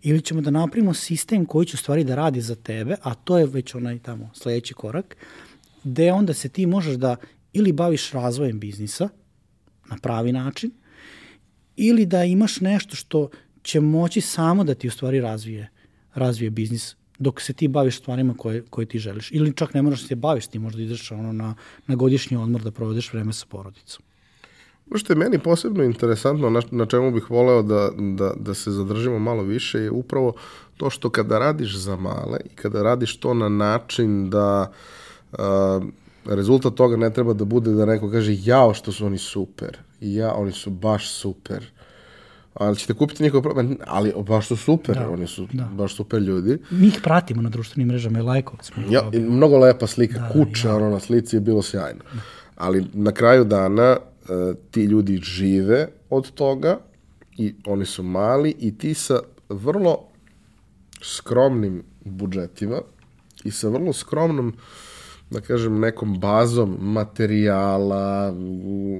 ili 0.01 0.21
ćemo 0.21 0.41
da 0.41 0.51
napravimo 0.51 0.93
sistem 0.93 1.45
koji 1.45 1.65
će 1.65 1.75
u 1.75 1.83
stvari 1.83 2.03
da 2.03 2.15
radi 2.15 2.41
za 2.41 2.55
tebe, 2.55 2.95
a 3.03 3.13
to 3.13 3.37
je 3.37 3.45
već 3.45 3.75
onaj 3.75 3.99
tamo 3.99 4.29
sledeći 4.33 4.73
korak, 4.73 5.17
gde 5.83 6.11
onda 6.11 6.33
se 6.33 6.49
ti 6.49 6.65
možeš 6.65 6.95
da 6.95 7.15
ili 7.53 7.71
baviš 7.71 8.11
razvojem 8.11 8.59
biznisa 8.59 9.09
na 9.89 9.97
pravi 10.01 10.31
način, 10.31 10.71
ili 11.75 12.05
da 12.05 12.23
imaš 12.23 12.61
nešto 12.61 12.95
što 12.95 13.29
će 13.65 13.81
moći 13.81 14.21
samo 14.21 14.63
da 14.63 14.73
ti 14.73 14.87
u 14.87 14.91
stvari 14.91 15.21
razvije, 15.21 15.69
razvije 16.13 16.49
biznis 16.49 16.95
dok 17.19 17.41
se 17.41 17.53
ti 17.53 17.67
baviš 17.67 17.97
stvarima 17.97 18.33
koje, 18.37 18.63
koje 18.69 18.85
ti 18.85 18.99
želiš. 18.99 19.31
Ili 19.31 19.53
čak 19.53 19.73
ne 19.73 19.81
moraš 19.81 20.01
da 20.01 20.07
se 20.07 20.15
baviš, 20.15 20.47
ti 20.47 20.59
možda 20.59 20.81
ideš 20.81 21.11
ono 21.11 21.31
na, 21.33 21.55
na 21.87 21.95
godišnji 21.95 22.37
odmor 22.37 22.61
da 22.61 22.71
provedeš 22.71 23.13
vreme 23.13 23.33
sa 23.33 23.45
porodicom. 23.49 24.03
Ono 24.91 24.99
što 24.99 25.13
je 25.13 25.17
meni 25.17 25.39
posebno 25.39 25.83
interesantno, 25.83 26.49
na, 26.49 26.61
na 26.71 26.85
čemu 26.85 27.11
bih 27.11 27.31
voleo 27.31 27.61
da, 27.63 27.89
da, 27.97 28.33
da 28.37 28.53
se 28.53 28.71
zadržimo 28.71 29.19
malo 29.19 29.43
više, 29.43 29.79
je 29.79 29.91
upravo 29.91 30.33
to 30.77 30.89
što 30.89 31.09
kada 31.09 31.39
radiš 31.39 31.77
za 31.77 31.95
male 31.95 32.39
i 32.45 32.55
kada 32.55 32.83
radiš 32.83 33.17
to 33.17 33.33
na 33.33 33.49
način 33.49 34.29
da 34.29 34.71
a, 35.31 35.81
rezultat 36.25 36.73
toga 36.73 36.97
ne 36.97 37.13
treba 37.13 37.33
da 37.33 37.45
bude 37.45 37.71
da 37.71 37.85
neko 37.85 38.11
kaže 38.11 38.37
jao 38.39 38.73
što 38.73 38.91
su 38.91 39.05
oni 39.05 39.17
super, 39.17 39.77
ja, 39.99 40.33
oni 40.33 40.51
su 40.51 40.69
baš 40.69 41.09
super, 41.09 41.71
ali 42.55 42.75
ćete 42.75 42.93
kupiti 42.93 43.23
njihov 43.23 43.41
problem, 43.41 43.77
ali 43.87 44.13
baš 44.27 44.47
su 44.47 44.55
super, 44.55 44.95
da, 44.95 45.09
oni 45.09 45.27
su 45.27 45.47
da. 45.53 45.63
baš 45.63 45.95
super 45.95 46.21
ljudi. 46.21 46.57
Mi 46.71 46.87
ih 46.87 46.99
pratimo 47.03 47.41
na 47.41 47.49
društvenim 47.49 47.87
mrežama 47.87 48.19
i 48.19 48.21
lajkova 48.21 48.63
smo. 48.63 48.83
Ja, 48.89 49.09
i 49.13 49.19
mnogo 49.19 49.57
lepa 49.57 49.87
slika, 49.87 50.19
da, 50.19 50.29
kuća, 50.29 50.67
ja. 50.67 50.75
ono 50.75 50.89
na 50.89 50.99
slici 50.99 51.35
je 51.35 51.39
bilo 51.39 51.61
sjajno. 51.61 51.99
Da. 52.13 52.19
Ali 52.55 52.85
na 52.93 53.11
kraju 53.11 53.43
dana 53.43 53.97
uh, 53.97 54.55
ti 54.71 54.83
ljudi 54.83 55.17
žive 55.17 55.87
od 56.09 56.31
toga 56.31 56.77
i 57.37 57.55
oni 57.65 57.85
su 57.85 58.03
mali 58.03 58.55
i 58.59 58.77
ti 58.77 58.93
sa 58.93 59.19
vrlo 59.49 59.97
skromnim 61.01 61.83
budžetima 62.05 62.81
i 63.43 63.51
sa 63.51 63.69
vrlo 63.69 63.93
skromnom 63.93 64.47
uh, 64.47 64.53
da 65.29 65.41
kažem, 65.41 65.79
nekom 65.79 66.19
bazom 66.19 66.77
materijala, 66.79 68.35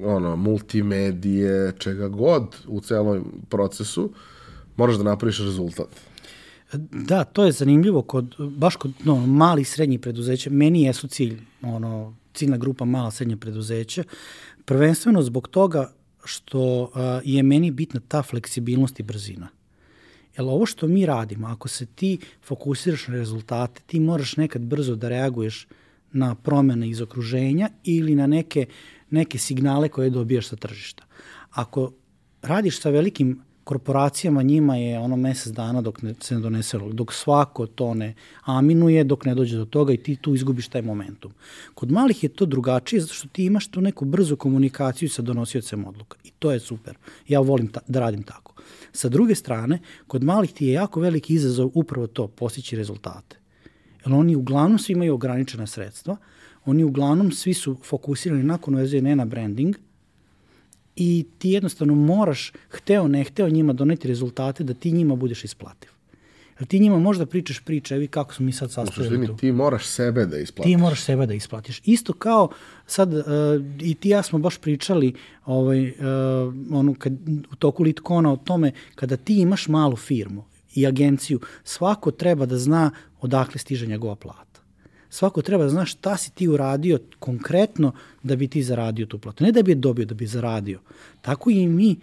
ono, 0.04 0.36
multimedije, 0.36 1.74
čega 1.80 2.08
god 2.08 2.56
u 2.68 2.82
celom 2.82 3.42
procesu, 3.50 4.12
moraš 4.76 4.96
da 4.96 5.04
napraviš 5.04 5.40
rezultat. 5.40 5.88
Da, 6.92 7.24
to 7.24 7.46
je 7.46 7.52
zanimljivo 7.52 8.02
kod, 8.02 8.36
baš 8.40 8.76
kod 8.76 8.92
no, 9.04 9.16
mali 9.26 9.62
i 9.62 9.66
srednjih 9.66 10.00
preduzeća. 10.00 10.50
Meni 10.50 10.84
jesu 10.84 11.08
cilj, 11.08 11.42
ono, 11.62 12.16
ciljna 12.34 12.58
grupa 12.58 12.86
mala 12.86 13.12
srednja 13.12 13.38
preduzeća, 13.38 14.04
prvenstveno 14.66 15.22
zbog 15.22 15.48
toga 15.48 15.92
što 16.26 16.84
uh, 16.84 16.90
je 17.24 17.44
meni 17.44 17.72
bitna 17.72 18.02
ta 18.08 18.24
fleksibilnost 18.24 19.00
i 19.00 19.04
brzina. 19.04 19.48
Jer 20.38 20.48
ovo 20.48 20.66
što 20.66 20.88
mi 20.88 21.06
radimo, 21.06 21.48
ako 21.48 21.68
se 21.68 21.86
ti 21.86 22.18
fokusiraš 22.44 23.08
na 23.08 23.14
rezultate, 23.14 23.82
ti 23.86 24.00
moraš 24.00 24.38
nekad 24.38 24.62
brzo 24.62 24.96
da 24.96 25.10
reaguješ 25.10 25.66
uh, 25.66 25.78
na 26.16 26.36
promene 26.36 26.90
iz 26.90 27.02
okruženja 27.02 27.70
ili 27.84 28.16
na 28.16 28.28
neke, 28.28 28.66
neke 29.10 29.38
signale 29.38 29.90
koje 29.90 30.10
dobijaš 30.10 30.48
sa 30.48 30.56
tržišta. 30.56 31.04
Ako 31.52 31.92
radiš 32.42 32.80
sa 32.82 32.90
velikim 32.90 33.42
korporacijama, 33.64 34.44
njima 34.44 34.76
je 34.76 35.00
ono 35.00 35.18
mesec 35.18 35.54
dana 35.54 35.82
dok 35.82 36.02
ne, 36.02 36.14
se 36.22 36.36
ne 36.36 36.42
donese 36.42 36.78
rok, 36.78 36.94
dok 36.94 37.14
svako 37.14 37.68
to 37.68 37.94
ne 37.94 38.14
aminuje, 38.44 39.04
dok 39.04 39.26
ne 39.26 39.36
dođe 39.36 39.58
do 39.58 39.66
toga 39.66 39.94
i 39.94 39.98
ti 39.98 40.16
tu 40.16 40.36
izgubiš 40.36 40.68
taj 40.68 40.82
momentum. 40.82 41.34
Kod 41.74 41.92
malih 41.92 42.24
je 42.24 42.30
to 42.30 42.46
drugačije 42.46 43.02
zato 43.02 43.14
što 43.14 43.28
ti 43.28 43.46
imaš 43.46 43.68
tu 43.68 43.82
neku 43.82 44.06
brzu 44.06 44.38
komunikaciju 44.38 45.10
sa 45.10 45.22
donosiocem 45.22 45.86
odluka 45.86 46.18
i 46.24 46.32
to 46.40 46.52
je 46.52 46.60
super. 46.60 46.98
Ja 47.28 47.40
volim 47.40 47.68
ta, 47.68 47.80
da 47.88 48.00
radim 48.00 48.24
tako. 48.24 48.54
Sa 48.92 49.10
druge 49.10 49.36
strane, 49.36 49.80
kod 50.08 50.24
malih 50.24 50.54
ti 50.54 50.66
je 50.66 50.74
jako 50.74 51.00
veliki 51.00 51.34
izazov 51.34 51.72
upravo 51.74 52.08
to, 52.08 52.28
postići 52.28 52.76
rezultate. 52.76 53.45
Jer 54.06 54.14
oni 54.14 54.36
uglavnom 54.36 54.80
svi 54.80 54.94
imaju 54.94 55.14
ograničena 55.14 55.68
sredstva, 55.68 56.18
oni 56.66 56.84
uglavnom 56.84 57.32
svi 57.32 57.54
su 57.54 57.78
fokusirani 57.84 58.44
na 58.44 58.58
konverziju, 58.58 59.02
ne 59.02 59.16
na 59.16 59.26
branding, 59.26 59.76
i 60.96 61.26
ti 61.38 61.50
jednostavno 61.50 61.96
moraš, 61.96 62.52
hteo 62.70 63.08
ne 63.08 63.24
hteo, 63.24 63.50
njima 63.50 63.74
doneti 63.74 64.08
rezultate 64.08 64.64
da 64.64 64.74
ti 64.74 64.92
njima 64.92 65.16
budeš 65.16 65.44
isplativ. 65.44 65.90
Jer 66.60 66.68
ti 66.68 66.80
njima 66.80 67.00
možda 67.00 67.26
pričaš 67.26 67.60
priče, 67.60 67.96
evi 67.96 68.08
kako 68.08 68.34
smo 68.34 68.46
mi 68.46 68.52
sad 68.52 68.72
sastavili 68.72 69.28
tu. 69.28 69.36
Ti 69.36 69.52
moraš 69.52 69.86
sebe 69.86 70.26
da 70.26 70.38
isplatiš. 70.38 70.72
Ti 70.72 70.78
moraš 70.78 71.02
sebe 71.02 71.26
da 71.26 71.34
isplatiš. 71.34 71.82
Isto 71.86 72.14
kao 72.14 72.50
sad 72.88 73.14
uh, 73.14 73.24
i 73.82 73.94
ti 73.96 74.10
ja 74.10 74.24
smo 74.24 74.40
baš 74.40 74.58
pričali 74.58 75.14
ovaj, 75.46 75.90
uh, 75.90 75.96
ono, 76.72 76.96
kad, 76.98 77.14
u 77.52 77.56
toku 77.56 77.84
Litkona 77.84 78.32
o 78.32 78.38
tome 78.38 78.72
kada 78.96 79.18
ti 79.18 79.36
imaš 79.36 79.68
malu 79.68 79.96
firmu 79.96 80.44
i 80.76 80.88
agenciju, 80.88 81.40
svako 81.64 82.12
treba 82.12 82.46
da 82.46 82.58
zna 82.58 82.92
odakle 83.22 83.60
stiže 83.60 83.88
njegova 83.88 84.16
plata. 84.16 84.62
Svako 85.10 85.42
treba 85.42 85.64
da 85.64 85.70
zna 85.70 85.86
šta 85.86 86.18
si 86.18 86.32
ti 86.32 86.48
uradio 86.48 87.00
konkretno 87.20 87.94
da 88.24 88.36
bi 88.36 88.48
ti 88.48 88.64
zaradio 88.64 89.06
tu 89.06 89.20
platu. 89.20 89.44
Ne 89.44 89.52
da 89.52 89.64
bi 89.64 89.72
je 89.72 89.76
dobio, 89.76 90.06
da 90.06 90.16
bi 90.16 90.28
zaradio. 90.28 90.80
Tako 91.22 91.50
i 91.50 91.68
mi 91.68 91.96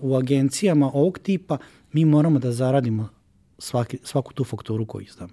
u 0.00 0.16
agencijama 0.16 0.90
ovog 0.94 1.18
tipa 1.18 1.58
mi 1.92 2.04
moramo 2.04 2.38
da 2.38 2.52
zaradimo 2.52 3.08
svaki, 3.58 3.98
svaku 4.02 4.32
tu 4.32 4.44
fakturu 4.44 4.86
koju 4.86 5.04
izdamo. 5.04 5.32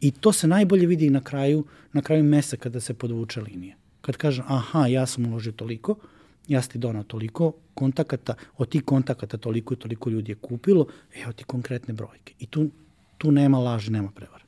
I 0.00 0.10
to 0.10 0.32
se 0.32 0.46
najbolje 0.46 0.86
vidi 0.86 1.10
na 1.10 1.20
kraju, 1.20 1.64
na 1.92 2.02
kraju 2.02 2.24
mesa 2.24 2.56
kada 2.56 2.80
se 2.80 2.94
podvuče 2.94 3.40
linija. 3.40 3.76
Kad 4.00 4.16
kažem, 4.16 4.44
aha, 4.48 4.86
ja 4.86 5.06
sam 5.06 5.26
uložio 5.26 5.52
toliko, 5.52 5.96
ja 6.48 6.62
sam 6.62 6.70
ti 6.70 6.78
donao 6.78 7.02
toliko 7.02 7.52
kontakata, 7.74 8.34
od 8.56 8.68
tih 8.68 8.84
kontakata 8.84 9.36
toliko 9.36 9.74
i 9.74 9.76
toliko 9.76 10.10
ljudi 10.10 10.32
je 10.32 10.36
kupilo, 10.36 10.86
evo 11.22 11.32
ti 11.32 11.44
konkretne 11.44 11.94
brojke. 11.94 12.34
I 12.38 12.46
tu, 12.46 12.70
tu 13.18 13.32
nema 13.32 13.58
laži, 13.58 13.90
nema 13.90 14.10
prevara. 14.10 14.44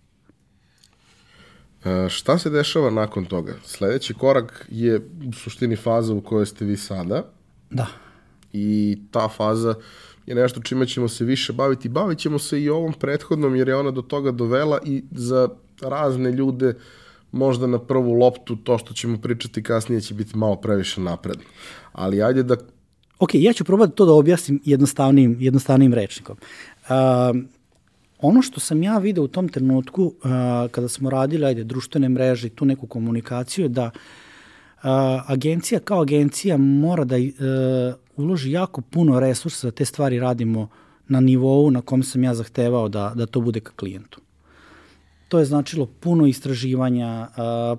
E, 1.85 2.09
šta 2.09 2.39
se 2.39 2.51
dešava 2.51 2.91
nakon 2.91 3.25
toga? 3.25 3.55
Sledeći 3.65 4.15
korak 4.15 4.67
je 4.71 4.97
u 5.29 5.33
suštini 5.33 5.77
faza 5.77 6.15
u 6.15 6.21
kojoj 6.21 6.47
ste 6.47 6.65
vi 6.65 6.77
sada. 6.77 7.25
Da. 7.71 7.87
I 8.53 8.99
ta 9.11 9.29
faza 9.29 9.75
je 10.27 10.35
nešto 10.35 10.61
čime 10.61 10.87
ćemo 10.87 11.09
se 11.09 11.25
više 11.25 11.53
baviti. 11.53 11.89
Bavit 11.89 12.19
ćemo 12.19 12.39
se 12.39 12.63
i 12.63 12.69
ovom 12.69 12.93
prethodnom 12.93 13.57
jer 13.57 13.69
je 13.69 13.77
ona 13.77 13.91
do 13.91 14.03
toga 14.03 14.31
dovela 14.31 14.79
i 14.85 15.05
za 15.11 15.49
razne 15.81 16.33
ljude 16.33 16.75
možda 17.33 17.67
na 17.67 17.79
prvu 17.79 18.13
loptu 18.13 18.57
to 18.57 18.79
što 18.79 18.95
ćemo 18.95 19.19
pričati 19.19 19.63
kasnije 19.63 20.01
će 20.01 20.15
biti 20.15 20.37
malo 20.37 20.57
previše 20.57 21.01
napredno. 21.01 21.45
Ali 21.93 22.23
ajde 22.23 22.43
da... 22.43 22.57
Ok, 23.19 23.31
ja 23.35 23.53
ću 23.53 23.65
probati 23.65 23.95
to 23.95 24.07
da 24.07 24.13
objasnim 24.13 24.61
jednostavnim, 24.65 25.37
jednostavnim 25.41 25.95
rečnikom. 25.95 26.37
Uh, 26.83 26.89
ono 28.21 28.43
što 28.43 28.61
sam 28.61 28.83
ja 28.83 28.99
video 28.99 29.25
u 29.25 29.29
tom 29.29 29.49
trenutku 29.49 30.05
uh, 30.05 30.13
kada 30.71 30.89
smo 30.89 31.11
radili 31.11 31.47
ajde, 31.47 31.65
društvene 31.65 32.09
mreže 32.09 32.47
i 32.47 32.51
tu 32.51 32.65
neku 32.65 32.87
komunikaciju 32.87 33.65
je 33.65 33.69
da 33.69 33.85
uh, 33.91 34.83
agencija 35.27 35.81
kao 35.81 36.01
agencija 36.03 36.57
mora 36.57 37.05
da 37.05 37.17
uh, 37.17 37.25
uloži 38.17 38.51
jako 38.51 38.81
puno 38.81 39.21
resursa 39.21 39.67
da 39.67 39.71
te 39.71 39.85
stvari 39.85 40.21
radimo 40.21 40.69
na 41.09 41.21
nivou 41.21 41.71
na 41.71 41.81
kom 41.81 42.03
sam 42.03 42.25
ja 42.25 42.35
zahtevao 42.35 42.89
da, 42.89 43.13
da 43.15 43.27
to 43.27 43.41
bude 43.41 43.61
ka 43.61 43.73
klijentu. 43.77 44.21
To 45.29 45.39
je 45.39 45.45
značilo 45.45 45.87
puno 45.87 46.27
istraživanja, 46.27 47.29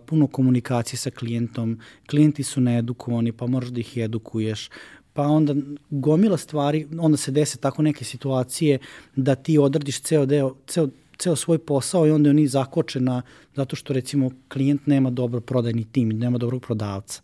puno 0.05 0.27
komunikacije 0.27 0.97
sa 0.97 1.09
klijentom, 1.09 1.79
klijenti 2.09 2.43
su 2.43 2.61
needukovani, 2.61 3.31
pa 3.31 3.47
moraš 3.47 3.69
da 3.69 3.79
ih 3.79 3.97
edukuješ, 3.97 4.69
pa 5.13 5.23
onda 5.27 5.55
gomila 5.89 6.37
stvari, 6.37 6.87
onda 6.99 7.17
se 7.17 7.31
dese 7.31 7.57
tako 7.57 7.81
neke 7.81 8.05
situacije 8.05 8.79
da 9.15 9.35
ti 9.35 9.57
odradiš 9.57 10.01
ceo 10.01 10.25
deo, 10.25 10.55
ceo, 10.67 10.87
ceo 11.17 11.35
svoj 11.35 11.57
posao 11.57 12.07
i 12.07 12.11
onda 12.11 12.29
oni 12.29 12.47
zakočena 12.47 13.21
zato 13.55 13.75
što 13.75 13.93
recimo 13.93 14.31
klijent 14.47 14.87
nema 14.87 15.09
dobro 15.09 15.41
prodajni 15.41 15.85
tim, 15.91 16.09
nema 16.09 16.37
dobrog 16.37 16.61
prodavca. 16.61 17.21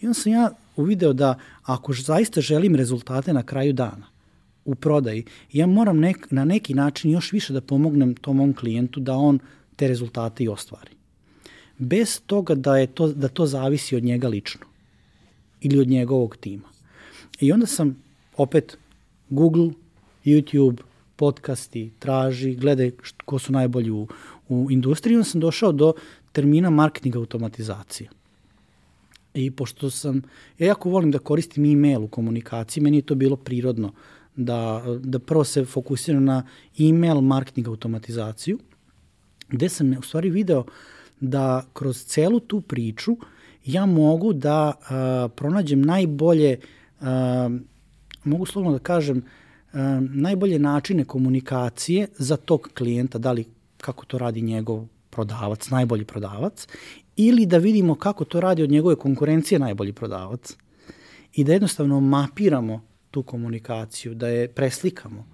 I 0.00 0.06
onda 0.06 0.14
sam 0.14 0.32
ja 0.32 0.50
uvideo 0.76 1.12
da 1.12 1.38
ako 1.62 1.92
zaista 1.92 2.40
želim 2.40 2.74
rezultate 2.76 3.32
na 3.32 3.42
kraju 3.42 3.72
dana, 3.72 4.06
u 4.64 4.74
prodaji, 4.74 5.24
ja 5.52 5.66
moram 5.66 5.98
nek, 5.98 6.26
na 6.30 6.44
neki 6.44 6.74
način 6.74 7.10
još 7.10 7.32
više 7.32 7.52
da 7.52 7.60
pomognem 7.60 8.14
tom 8.14 8.36
mom 8.36 8.54
klijentu 8.54 9.00
da 9.00 9.14
on 9.14 9.38
te 9.76 9.88
rezultate 9.88 10.44
i 10.44 10.48
ostvari. 10.48 10.90
Bez 11.78 12.20
toga 12.26 12.54
da, 12.54 12.76
je 12.76 12.86
to, 12.86 13.08
da 13.08 13.28
to 13.28 13.46
zavisi 13.46 13.96
od 13.96 14.04
njega 14.04 14.28
lično 14.28 14.66
ili 15.60 15.78
od 15.78 15.88
njegovog 15.88 16.36
tima. 16.36 16.68
I 17.40 17.52
onda 17.52 17.66
sam 17.66 18.02
opet 18.36 18.78
Google, 19.28 19.70
YouTube, 20.24 20.76
podcasti, 21.16 21.90
traži, 21.98 22.54
gledaj 22.54 22.90
ko 23.24 23.38
su 23.38 23.52
najbolji 23.52 23.90
u, 23.90 24.08
u 24.48 24.70
industriji. 24.70 25.16
Onda 25.16 25.24
sam 25.24 25.40
došao 25.40 25.72
do 25.72 25.92
termina 26.32 26.70
marketing 26.70 27.16
automatizacije. 27.16 28.10
I 29.34 29.50
pošto 29.50 29.90
sam, 29.90 30.22
ja 30.58 30.66
jako 30.66 30.90
volim 30.90 31.10
da 31.10 31.18
koristim 31.18 31.64
e-mail 31.64 32.04
u 32.04 32.08
komunikaciji, 32.08 32.82
meni 32.82 32.96
je 32.96 33.02
to 33.02 33.14
bilo 33.14 33.36
prirodno 33.36 33.92
da, 34.36 34.84
da 34.98 35.18
prvo 35.18 35.44
se 35.44 35.64
fokusiram 35.64 36.24
na 36.24 36.46
e-mail 36.78 37.20
marketing 37.20 37.68
automatizaciju, 37.68 38.58
gde 39.48 39.68
sam 39.68 39.98
u 39.98 40.02
stvari 40.02 40.30
video 40.30 40.64
da 41.20 41.64
kroz 41.72 42.04
celu 42.04 42.40
tu 42.40 42.60
priču 42.60 43.16
ja 43.64 43.86
mogu 43.86 44.32
da 44.32 44.72
a, 44.88 45.28
pronađem 45.36 45.82
najbolje, 45.82 46.58
a, 47.00 47.50
mogu 48.24 48.46
slovno 48.46 48.72
da 48.72 48.78
kažem, 48.78 49.22
a, 49.72 50.00
najbolje 50.10 50.58
načine 50.58 51.04
komunikacije 51.04 52.08
za 52.18 52.36
tog 52.36 52.68
klijenta, 52.78 53.18
da 53.18 53.32
li 53.32 53.44
kako 53.76 54.04
to 54.04 54.18
radi 54.18 54.42
njegov 54.42 54.86
prodavac, 55.10 55.70
najbolji 55.70 56.04
prodavac, 56.04 56.66
ili 57.16 57.46
da 57.46 57.58
vidimo 57.58 57.94
kako 57.94 58.24
to 58.24 58.40
radi 58.40 58.62
od 58.62 58.70
njegove 58.70 58.96
konkurencije 58.96 59.58
najbolji 59.58 59.92
prodavac 59.92 60.56
i 61.32 61.44
da 61.44 61.52
jednostavno 61.52 62.00
mapiramo 62.00 62.84
tu 63.10 63.22
komunikaciju, 63.22 64.14
da 64.14 64.28
je 64.28 64.48
preslikamo 64.48 65.33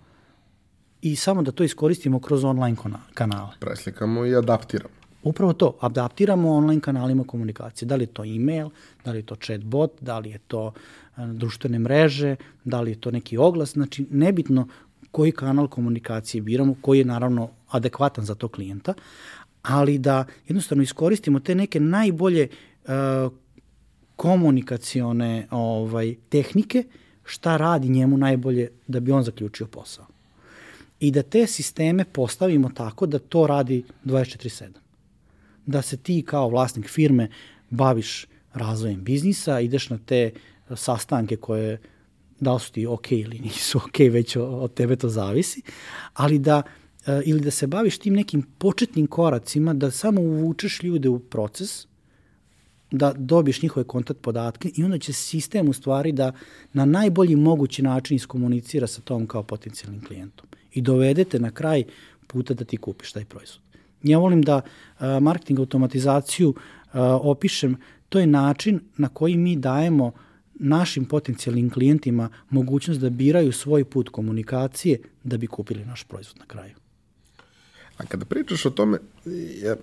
i 1.03 1.17
samo 1.17 1.43
da 1.43 1.51
to 1.51 1.65
iskoristimo 1.65 2.21
kroz 2.21 2.45
online 2.45 2.77
kanale. 3.15 3.51
Preslikamo 3.61 4.27
i 4.27 4.35
adaptiramo. 4.35 4.95
Upravo 5.23 5.53
to, 5.53 5.77
adaptiramo 5.81 6.53
online 6.53 6.81
kanalima 6.81 7.25
komunikacije. 7.25 7.87
Da 7.87 7.97
li 7.97 8.03
je 8.03 8.07
to 8.07 8.25
e-mail, 8.25 8.69
da 9.05 9.13
li 9.13 9.19
je 9.19 9.23
to 9.23 9.37
chatbot, 9.37 9.93
da 10.01 10.19
li 10.19 10.31
je 10.31 10.39
to 10.39 10.73
e, 11.17 11.27
društvene 11.27 11.79
mreže, 11.79 12.37
da 12.65 12.81
li 12.81 12.91
je 12.91 13.01
to 13.01 13.11
neki 13.11 13.37
oglas, 13.37 13.73
znači 13.73 14.07
nebitno 14.11 14.69
koji 15.11 15.33
kanal 15.33 15.69
komunikacije 15.69 16.43
biramo, 16.43 16.75
koji 16.81 16.99
je 16.99 17.05
naravno 17.05 17.51
adekvatan 17.69 18.25
za 18.25 18.35
to 18.35 18.49
klijenta, 18.49 18.95
ali 19.63 19.99
da 19.99 20.25
jednostavno 20.49 20.83
iskoristimo 20.83 21.41
te 21.41 21.55
neke 21.55 21.81
najbolje 21.81 22.49
uh, 22.85 23.33
komunikacione 24.17 25.47
ovaj, 25.51 26.15
tehnike 26.29 26.85
šta 27.25 27.57
radi 27.57 27.89
njemu 27.89 28.17
najbolje 28.17 28.71
da 28.87 29.01
bi 29.01 29.13
on 29.13 29.23
zaključio 29.23 29.67
posao 29.67 30.07
i 31.01 31.11
da 31.11 31.23
te 31.23 31.47
sisteme 31.47 32.05
postavimo 32.05 32.71
tako 32.75 33.07
da 33.07 33.19
to 33.19 33.47
radi 33.47 33.85
24-7. 34.05 34.69
Da 35.67 35.83
se 35.83 35.97
ti 35.97 36.23
kao 36.27 36.49
vlasnik 36.49 36.89
firme 36.89 37.29
baviš 37.71 38.27
razvojem 38.53 39.05
biznisa, 39.05 39.61
ideš 39.61 39.91
na 39.91 39.99
te 40.07 40.33
sastanke 40.75 41.37
koje 41.37 41.81
da 42.41 42.55
li 42.55 42.61
su 42.61 42.73
ti 42.73 42.87
ok 42.87 43.13
ili 43.13 43.39
nisu 43.39 43.79
ok, 43.79 43.99
već 43.99 44.37
od 44.37 44.75
tebe 44.75 44.97
to 44.97 45.09
zavisi, 45.09 45.63
ali 46.15 46.39
da 46.39 46.63
e, 47.07 47.23
ili 47.25 47.41
da 47.41 47.51
se 47.51 47.67
baviš 47.67 47.99
tim 47.99 48.15
nekim 48.15 48.43
početnim 48.59 49.07
koracima, 49.07 49.75
da 49.75 49.91
samo 49.91 50.21
uvučeš 50.21 50.83
ljude 50.83 51.09
u 51.09 51.19
proces, 51.19 51.87
da 52.91 53.13
dobiješ 53.13 53.63
njihove 53.63 53.85
kontakt 53.85 54.21
podatke 54.21 54.71
i 54.77 54.85
onda 54.85 54.99
će 54.99 55.13
sistem 55.13 55.69
u 55.69 55.73
stvari 55.73 56.13
da 56.13 56.33
na 56.73 56.85
najbolji 56.85 57.37
mogući 57.37 57.83
način 57.83 58.17
iskomunicira 58.17 58.87
sa 58.87 59.01
tom 59.01 59.27
kao 59.27 59.43
potencijalnim 59.43 60.05
klijentom 60.05 60.47
i 60.73 60.81
dovedete 60.81 61.39
na 61.39 61.51
kraj 61.51 61.85
puta 62.27 62.55
da 62.55 62.65
ti 62.65 62.77
kupiš 62.77 63.13
taj 63.13 63.25
proizvod. 63.25 63.61
Ja 64.03 64.19
volim 64.19 64.43
da 64.43 64.61
marketing 65.21 65.59
automatizaciju 65.59 66.55
opišem, 67.23 67.77
to 68.09 68.21
je 68.21 68.27
način 68.27 68.81
na 68.97 69.09
koji 69.09 69.37
mi 69.37 69.57
dajemo 69.57 70.13
našim 70.55 71.05
potencijalnim 71.05 71.71
klijentima 71.71 72.29
mogućnost 72.51 73.01
da 73.01 73.11
biraju 73.11 73.53
svoj 73.53 73.85
put 73.85 74.09
komunikacije 74.09 74.99
da 75.25 75.37
bi 75.37 75.47
kupili 75.47 75.85
naš 75.85 76.05
proizvod 76.05 76.39
na 76.39 76.47
kraju. 76.47 76.75
A 77.97 78.07
kada 78.07 78.25
pričaš 78.25 78.67
o 78.67 78.71
tome, 78.71 78.99
ja 79.63 79.77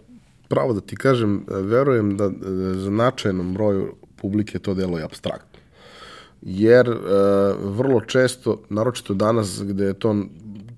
pravo 0.48 0.74
da 0.74 0.82
ti 0.82 0.96
kažem, 0.96 1.46
verujem 1.48 2.18
da, 2.18 2.30
da 2.30 2.74
za 2.74 2.90
značajnom 2.90 3.54
broju 3.54 3.94
publike 4.16 4.60
to 4.60 4.74
deluje 4.74 5.04
abstraktno. 5.04 5.60
Jer 6.42 6.90
e, 6.90 6.96
vrlo 7.60 8.02
često, 8.02 8.62
naročito 8.70 9.14
danas 9.14 9.64
gde 9.64 9.86
je 9.86 9.94
to 9.94 10.16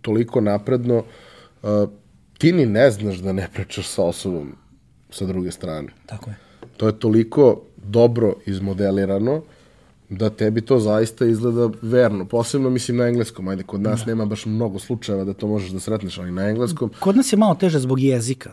toliko 0.02 0.42
napredno, 0.42 1.04
uh, 1.62 1.70
ti 2.38 2.52
ni 2.52 2.66
ne 2.66 2.92
znaš 2.92 3.18
da 3.18 3.34
ne 3.34 3.50
pričaš 3.54 3.88
sa 3.88 4.04
osobom 4.04 4.56
sa 5.10 5.26
druge 5.26 5.52
strane. 5.52 5.88
Tako 6.06 6.30
je. 6.30 6.36
To 6.78 6.88
je 6.88 7.00
toliko 7.00 7.62
dobro 7.78 8.34
izmodelirano 8.46 9.42
da 10.10 10.30
tebi 10.30 10.62
to 10.62 10.80
zaista 10.80 11.26
izgleda 11.26 11.70
verno. 11.82 12.26
Posebno 12.26 12.70
mislim 12.70 12.98
na 12.98 13.08
engleskom, 13.08 13.48
ajde, 13.48 13.64
kod 13.64 13.82
nas 13.82 14.00
da. 14.00 14.06
nema 14.06 14.26
baš 14.26 14.46
mnogo 14.46 14.80
slučajeva 14.80 15.24
da 15.24 15.34
to 15.34 15.48
možeš 15.48 15.70
da 15.70 15.80
sretneš, 15.80 16.18
ali 16.18 16.32
na 16.32 16.50
engleskom... 16.50 16.92
Kod 17.00 17.18
nas 17.18 17.34
je 17.34 17.38
malo 17.38 17.56
teže 17.56 17.80
zbog 17.80 18.00
jezika, 18.00 18.52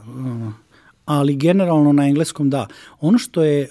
ali 1.06 1.36
generalno 1.36 1.92
na 1.92 2.06
engleskom 2.06 2.50
da. 2.50 2.66
Ono 3.00 3.18
što 3.18 3.42
je... 3.42 3.68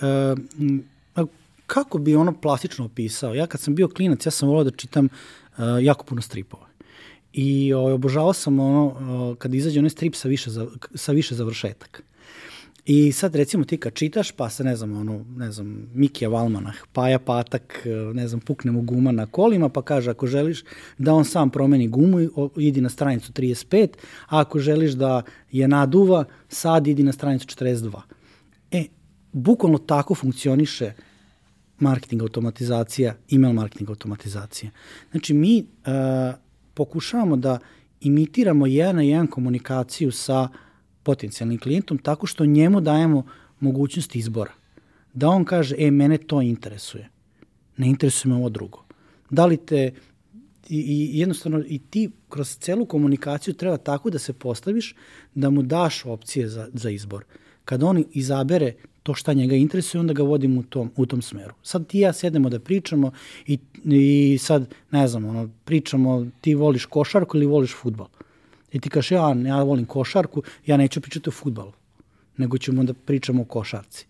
Uh, 1.16 1.28
kako 1.68 1.98
bi 1.98 2.16
ono 2.16 2.34
plastično 2.42 2.86
opisao? 2.86 3.34
Ja 3.34 3.48
kad 3.48 3.62
sam 3.62 3.76
bio 3.76 3.88
klinac, 3.88 4.26
ja 4.26 4.32
sam 4.32 4.50
volao 4.50 4.64
da 4.64 4.72
čitam 4.72 5.06
uh, 5.06 5.64
jako 5.82 6.06
puno 6.06 6.22
stripova. 6.22 6.66
I 7.34 7.74
ovaj, 7.74 7.94
obožavao 7.94 8.34
sam 8.34 8.60
ono, 8.60 8.86
o, 8.86 9.36
kad 9.36 9.54
izađe 9.54 9.80
onaj 9.80 9.90
strip 9.90 10.16
sa 10.16 10.28
više, 10.28 10.50
za, 10.50 10.68
sa 10.96 11.12
više 11.12 11.36
završetaka. 11.36 12.02
I 12.86 13.12
sad 13.12 13.36
recimo 13.36 13.64
ti 13.64 13.78
kad 13.78 13.94
čitaš, 13.94 14.32
pa 14.32 14.50
se 14.50 14.64
ne 14.64 14.76
znam, 14.76 14.98
ono, 14.98 15.26
ne 15.38 15.52
znam, 15.52 15.90
Mikija 15.94 16.30
Valmanah, 16.30 16.76
Paja 16.94 17.20
Patak, 17.20 17.86
ne 18.14 18.28
znam, 18.28 18.40
pukne 18.40 18.72
mu 18.72 18.82
guma 18.82 19.12
na 19.12 19.26
kolima, 19.26 19.70
pa 19.70 19.82
kaže 19.82 20.12
ako 20.12 20.28
želiš 20.28 20.64
da 20.98 21.14
on 21.14 21.26
sam 21.26 21.50
promeni 21.50 21.88
gumu, 21.88 22.20
idi 22.58 22.82
na 22.82 22.90
stranicu 22.90 23.32
35, 23.32 23.88
a 24.28 24.40
ako 24.40 24.60
želiš 24.60 24.92
da 24.92 25.22
je 25.52 25.68
naduva, 25.68 26.26
sad 26.50 26.88
idi 26.88 27.04
na 27.04 27.12
stranicu 27.12 27.48
42. 27.48 28.02
E, 28.72 28.86
bukvalno 29.34 29.78
tako 29.78 30.16
funkcioniše 30.16 30.94
marketing 31.80 32.22
automatizacija, 32.22 33.16
email 33.32 33.54
marketing 33.54 33.90
automatizacija. 33.90 34.72
Znači, 35.12 35.34
mi 35.34 35.60
uh, 35.60 35.96
pokušavamo 36.74 37.36
da 37.36 37.60
imitiramo 38.02 38.68
jedan 38.68 38.96
na 38.96 39.02
jedan 39.02 39.28
komunikaciju 39.28 40.12
sa 40.12 40.48
potencijalnim 41.06 41.60
klijentom 41.60 41.98
tako 41.98 42.28
što 42.28 42.46
njemu 42.46 42.82
dajemo 42.82 43.24
mogućnost 43.60 44.16
izbora. 44.16 44.52
Da 45.14 45.30
on 45.30 45.46
kaže, 45.46 45.76
e, 45.80 45.92
mene 45.92 46.18
to 46.18 46.42
interesuje. 46.42 47.10
Ne 47.78 47.88
interesuje 47.88 48.30
me 48.30 48.40
ovo 48.40 48.50
drugo. 48.50 48.84
Da 49.30 49.46
li 49.46 49.58
te 49.58 49.92
i, 50.70 50.80
i 50.80 51.20
jednostavno 51.20 51.64
i 51.68 51.80
ti 51.80 52.10
kroz 52.30 52.58
celu 52.58 52.86
komunikaciju 52.86 53.54
treba 53.54 53.78
tako 53.78 54.10
da 54.10 54.20
se 54.20 54.34
postaviš 54.34 54.96
da 55.36 55.50
mu 55.50 55.62
daš 55.62 56.06
opcije 56.06 56.48
za, 56.50 56.68
za 56.74 56.90
izbor. 56.90 57.24
Kada 57.66 57.86
on 57.86 58.04
izabere 58.12 58.74
to 59.04 59.14
šta 59.14 59.34
njega 59.34 59.56
interesuje, 59.56 60.00
onda 60.00 60.14
ga 60.14 60.24
vodim 60.24 60.58
u 60.58 60.64
tom, 60.64 60.92
u 60.96 61.06
tom 61.06 61.22
smeru. 61.22 61.54
Sad 61.64 61.88
ti 61.88 62.00
ja 62.00 62.14
sedemo 62.14 62.50
da 62.50 62.60
pričamo 62.60 63.12
i, 63.48 63.60
i 63.86 64.38
sad, 64.42 64.74
ne 64.92 65.08
znam, 65.08 65.26
ono, 65.26 65.50
pričamo 65.66 66.26
ti 66.42 66.56
voliš 66.56 66.86
košarku 66.86 67.38
ili 67.38 67.46
voliš 67.46 67.76
futbal. 67.76 68.08
I 68.76 68.80
ti 68.80 68.90
kažeš, 68.90 69.12
ja, 69.12 69.36
ja 69.46 69.64
volim 69.64 69.86
košarku, 69.86 70.44
ja 70.66 70.78
neću 70.78 71.02
pričati 71.02 71.30
o 71.30 71.32
futbalu, 71.32 71.72
nego 72.38 72.58
ćemo 72.58 72.84
da 72.84 72.94
pričamo 72.94 73.42
o 73.42 73.46
košarci. 73.46 74.06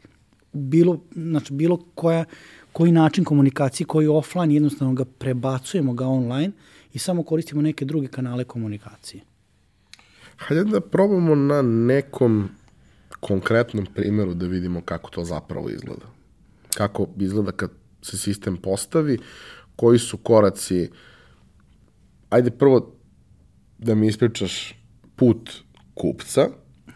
Bilo, 0.54 1.00
znači, 1.16 1.54
bilo 1.54 1.78
koja, 1.96 2.26
koji 2.72 2.92
način 2.92 3.24
komunikacije, 3.24 3.88
koji 3.88 4.08
offline, 4.08 4.54
jednostavno 4.54 4.94
ga 4.94 5.06
prebacujemo 5.06 5.94
ga 5.94 6.08
online 6.08 6.52
i 6.94 7.00
samo 7.00 7.24
koristimo 7.24 7.62
neke 7.62 7.86
druge 7.86 8.08
kanale 8.08 8.44
komunikacije. 8.44 9.22
Hajde 10.38 10.64
da 10.64 10.82
probamo 10.82 11.36
na 11.36 11.62
nekom 11.62 12.50
konkretnom 13.20 13.86
primjeru 13.86 14.34
da 14.34 14.48
vidimo 14.48 14.82
kako 14.82 15.10
to 15.10 15.24
zapravo 15.24 15.70
izgleda. 15.70 16.06
Kako 16.78 17.08
izgleda 17.20 17.52
kad 17.52 17.72
se 18.02 18.18
sistem 18.18 18.58
postavi, 18.58 19.20
koji 19.76 20.00
su 20.00 20.18
koraci, 20.18 20.90
ajde 22.30 22.52
prvo 22.52 22.95
da 23.86 23.96
mi 23.96 24.08
ispričaš 24.08 24.74
put 25.16 25.52
kupca, 25.94 26.48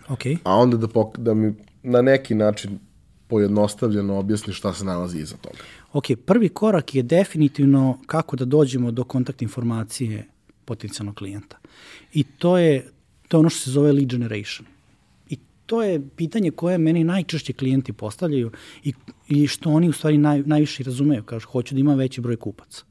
okay. 0.07 0.37
a 0.43 0.55
onda 0.55 0.77
da, 0.77 0.87
pok 0.87 1.17
da 1.17 1.33
mi 1.33 1.53
na 1.83 2.01
neki 2.01 2.35
način 2.35 2.79
pojednostavljeno 3.27 4.17
objasni 4.17 4.53
šta 4.53 4.73
se 4.73 4.85
nalazi 4.85 5.19
iza 5.19 5.37
toga. 5.37 5.57
Ok, 5.93 6.05
prvi 6.25 6.49
korak 6.49 6.95
je 6.95 7.03
definitivno 7.03 7.99
kako 8.05 8.35
da 8.35 8.45
dođemo 8.45 8.91
do 8.91 9.03
kontakt 9.03 9.41
informacije 9.41 10.27
potencijalnog 10.65 11.15
klijenta. 11.15 11.57
I 12.13 12.23
to 12.23 12.57
je, 12.57 12.91
to 13.27 13.37
je 13.37 13.39
ono 13.39 13.49
što 13.49 13.59
se 13.59 13.71
zove 13.71 13.91
lead 13.91 14.09
generation. 14.09 14.67
I 15.29 15.37
to 15.65 15.83
je 15.83 16.01
pitanje 16.15 16.51
koje 16.51 16.77
meni 16.77 17.03
najčešće 17.03 17.53
klijenti 17.53 17.93
postavljaju 17.93 18.51
i, 18.83 18.93
i 19.27 19.47
što 19.47 19.69
oni 19.69 19.89
u 19.89 19.93
stvari 19.93 20.17
naj, 20.17 20.43
najviše 20.45 20.83
razumeju. 20.83 21.23
Kažu, 21.23 21.47
hoću 21.47 21.75
da 21.75 21.79
imam 21.79 21.97
veći 21.97 22.21
broj 22.21 22.35
kupaca. 22.35 22.83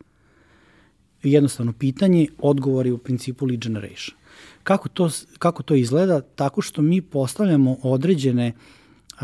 Jednostavno 1.23 1.73
pitanje, 1.73 2.27
odgovor 2.39 2.87
je 2.87 2.93
u 2.93 2.99
principu 2.99 3.47
lead 3.47 3.61
generation. 3.61 4.19
Kako 4.63 4.89
to, 4.89 5.11
kako 5.39 5.63
to 5.63 5.75
izgleda? 5.75 6.21
Tako 6.21 6.63
što 6.63 6.83
mi 6.83 7.03
postavljamo 7.03 7.77
određene 7.83 8.53
uh, 8.53 9.19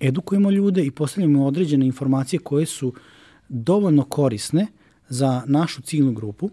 edukujemo 0.00 0.50
ljude 0.50 0.84
i 0.84 0.90
postavljamo 0.90 1.46
određene 1.46 1.86
informacije 1.86 2.40
koje 2.40 2.66
su 2.66 2.92
dovoljno 3.48 4.04
korisne 4.04 4.66
za 5.08 5.42
našu 5.46 5.82
ciljnu 5.82 6.12
grupu, 6.12 6.50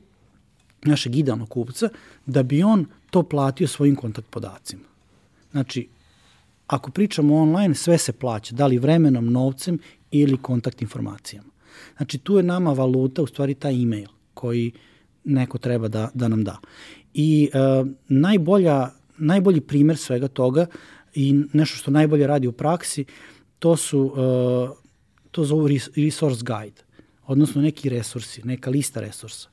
našeg 0.84 1.16
idealnog 1.16 1.50
kupca, 1.50 1.90
da 2.26 2.44
bi 2.44 2.64
on 2.64 2.86
to 3.10 3.24
platio 3.24 3.68
svojim 3.68 3.96
kontakt 3.96 4.30
podacima. 4.30 4.84
Znači, 5.52 5.88
ako 6.68 6.92
pričamo 6.92 7.36
online, 7.36 7.76
sve 7.76 7.98
se 7.98 8.14
plaća, 8.14 8.56
da 8.56 8.68
li 8.68 8.78
vremenom, 8.78 9.32
novcem 9.32 9.80
ili 10.12 10.38
kontakt 10.38 10.82
informacijama. 10.82 11.50
Znači, 11.98 12.18
tu 12.18 12.38
je 12.38 12.44
nama 12.44 12.74
valuta, 12.74 13.22
u 13.22 13.28
stvari 13.28 13.54
taj 13.54 13.82
e-mail 13.82 14.08
koji 14.42 14.72
neko 15.24 15.58
treba 15.58 15.88
da, 15.88 16.10
da 16.14 16.28
nam 16.28 16.44
da. 16.44 16.58
I 17.14 17.50
uh, 17.54 17.88
najbolja, 18.08 18.90
najbolji 19.18 19.62
primer 19.62 19.98
svega 19.98 20.28
toga 20.28 20.66
i 21.14 21.34
nešto 21.54 21.78
što 21.78 21.92
najbolje 21.92 22.28
radi 22.28 22.48
u 22.48 22.52
praksi, 22.52 23.06
to 23.60 23.76
su, 23.78 24.02
uh, 24.02 24.78
to 25.32 25.46
zovu 25.46 25.68
resource 25.96 26.42
guide, 26.42 26.82
odnosno 27.28 27.62
neki 27.62 27.90
resursi, 27.90 28.42
neka 28.44 28.70
lista 28.70 29.02
resursa. 29.02 29.50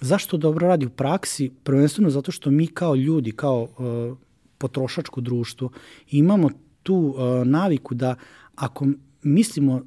Zašto 0.00 0.36
dobro 0.36 0.68
radi 0.68 0.86
u 0.86 0.90
praksi? 0.90 1.50
Prvenstveno 1.64 2.10
zato 2.10 2.32
što 2.32 2.50
mi 2.50 2.66
kao 2.66 2.94
ljudi, 2.94 3.32
kao 3.32 3.62
uh, 3.62 4.18
potrošačko 4.58 5.20
društvo, 5.20 5.70
imamo 6.10 6.50
tu 6.82 6.94
uh, 6.94 7.46
naviku 7.46 7.94
da 7.94 8.14
ako 8.54 8.86
mislimo, 9.22 9.74
uh, 9.74 9.82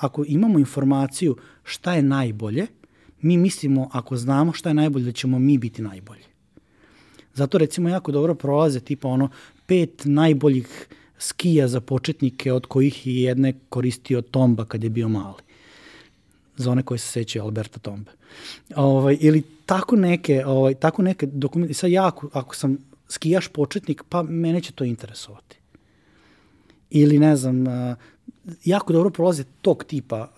ako 0.00 0.24
imamo 0.26 0.58
informaciju 0.58 1.36
šta 1.64 1.94
je 1.94 2.02
najbolje, 2.02 2.66
mi 3.20 3.36
mislimo 3.36 3.88
ako 3.92 4.16
znamo 4.16 4.52
šta 4.52 4.70
je 4.70 4.74
najbolje 4.74 5.04
da 5.04 5.12
ćemo 5.12 5.38
mi 5.38 5.58
biti 5.58 5.82
najbolji. 5.82 6.24
Zato 7.34 7.58
recimo 7.58 7.88
jako 7.88 8.12
dobro 8.12 8.34
prolaze 8.34 8.80
tipa 8.80 9.08
ono 9.08 9.28
pet 9.66 10.02
najboljih 10.04 10.88
skija 11.18 11.68
za 11.68 11.80
početnike 11.80 12.52
od 12.52 12.66
kojih 12.66 13.06
je 13.06 13.22
jedne 13.22 13.52
koristio 13.68 14.22
Tomba 14.22 14.64
kad 14.64 14.84
je 14.84 14.90
bio 14.90 15.08
mali. 15.08 15.42
Za 16.56 16.70
one 16.70 16.82
koji 16.82 16.98
se 16.98 17.08
sećaju 17.08 17.44
Alberta 17.44 17.78
Tombe. 17.78 18.10
Ovaj, 18.76 19.16
ili 19.20 19.42
tako 19.66 19.96
neke, 19.96 20.46
ovaj, 20.46 20.74
tako 20.74 21.02
neke 21.02 21.26
dokumenti. 21.26 21.74
Sad 21.74 21.90
ja 21.90 22.06
ako, 22.06 22.28
ako 22.32 22.56
sam 22.56 22.78
skijaš 23.08 23.48
početnik, 23.48 24.02
pa 24.08 24.22
mene 24.22 24.60
će 24.60 24.72
to 24.72 24.84
interesovati. 24.84 25.56
Ili 26.90 27.18
ne 27.18 27.36
znam, 27.36 27.64
jako 28.64 28.92
dobro 28.92 29.10
prolaze 29.10 29.44
tog 29.62 29.84
tipa 29.84 30.28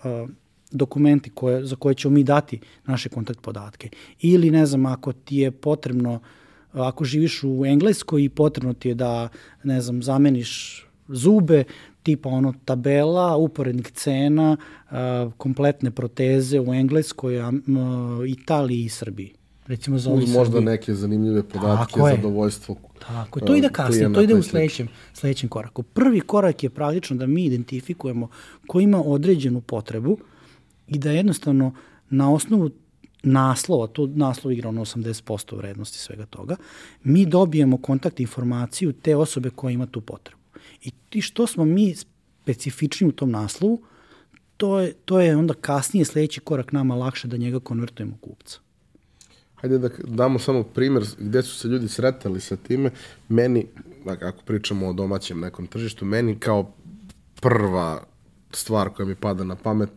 dokumenti 0.71 1.29
koje, 1.29 1.65
za 1.65 1.75
koje 1.75 1.95
ćemo 1.95 2.13
mi 2.13 2.23
dati 2.23 2.59
naše 2.85 3.09
kontakt 3.09 3.41
podatke. 3.41 3.89
Ili 4.19 4.51
ne 4.51 4.65
znam, 4.65 4.85
ako 4.85 5.13
ti 5.13 5.37
je 5.37 5.51
potrebno 5.51 6.13
uh, 6.13 6.21
ako 6.73 7.05
živiš 7.05 7.43
u 7.43 7.65
Engleskoj 7.65 8.23
i 8.23 8.29
potrebno 8.29 8.73
ti 8.73 8.89
je 8.89 8.95
da, 8.95 9.29
ne 9.63 9.81
znam, 9.81 10.03
zameniš 10.03 10.85
zube, 11.07 11.63
tipa 12.03 12.29
ono 12.29 12.53
tabela, 12.65 13.35
uporednik 13.37 13.91
cena, 13.91 14.57
kompletne 15.37 15.91
proteze 15.91 16.59
u 16.59 16.73
Engleskoj, 16.73 17.35
Italiji 18.27 18.83
i 18.83 18.89
Srbiji. 18.89 19.33
Recimo 19.67 19.99
za 19.99 20.11
Uz 20.11 20.33
možda 20.33 20.51
Srbiji. 20.51 20.65
neke 20.65 20.93
zanimljive 20.93 21.43
podatke, 21.43 21.93
Tako 21.93 22.09
zadovoljstvo. 22.09 22.75
Tako, 23.07 23.39
to 23.39 23.55
ide 23.55 23.69
kasnije, 23.69 24.13
to 24.13 24.21
ide 24.21 24.35
u 24.35 24.43
sledećem, 24.43 24.87
sledećem 25.13 25.49
koraku. 25.49 25.83
Prvi 25.83 26.19
korak 26.19 26.63
je 26.63 26.69
praktično 26.69 27.15
da 27.15 27.25
mi 27.25 27.45
identifikujemo 27.45 28.27
ko 28.67 28.79
ima 28.79 29.01
određenu 29.05 29.61
potrebu 29.61 30.17
i 30.91 30.99
da 30.99 31.11
jednostavno 31.11 31.73
na 32.09 32.33
osnovu 32.33 32.69
naslova, 33.23 33.87
to 33.87 34.07
naslov 34.07 34.51
igra 34.51 34.69
ono 34.69 34.85
80% 34.85 35.57
vrednosti 35.57 35.97
svega 35.97 36.25
toga, 36.25 36.55
mi 37.03 37.25
dobijemo 37.25 37.77
kontakt 37.77 38.19
informaciju 38.19 38.93
te 38.93 39.15
osobe 39.15 39.49
koja 39.49 39.71
ima 39.71 39.85
tu 39.85 40.01
potrebu. 40.01 40.41
I, 41.11 41.21
što 41.21 41.47
smo 41.47 41.65
mi 41.65 41.95
specifični 41.95 43.07
u 43.07 43.11
tom 43.11 43.31
naslovu, 43.31 43.81
to 44.57 44.79
je, 44.79 44.93
to 45.05 45.21
je 45.21 45.37
onda 45.37 45.53
kasnije 45.53 46.05
sledeći 46.05 46.39
korak 46.39 46.71
nama 46.71 46.95
lakše 46.95 47.27
da 47.27 47.37
njega 47.37 47.59
konvertujemo 47.59 48.13
u 48.13 48.25
kupca. 48.25 48.59
Hajde 49.55 49.77
da 49.77 49.89
damo 50.03 50.39
samo 50.39 50.63
primer 50.63 51.03
gde 51.19 51.43
su 51.43 51.55
se 51.55 51.67
ljudi 51.67 51.87
sretali 51.87 52.39
sa 52.41 52.55
time. 52.55 52.91
Meni, 53.29 53.65
ako 54.05 54.43
pričamo 54.45 54.87
o 54.87 54.93
domaćem 54.93 55.39
nekom 55.39 55.67
tržištu, 55.67 56.05
meni 56.05 56.39
kao 56.39 56.73
prva 57.41 58.03
stvar 58.51 58.89
koja 58.89 59.05
mi 59.05 59.15
pada 59.15 59.43
na 59.43 59.55
pamet 59.55 59.89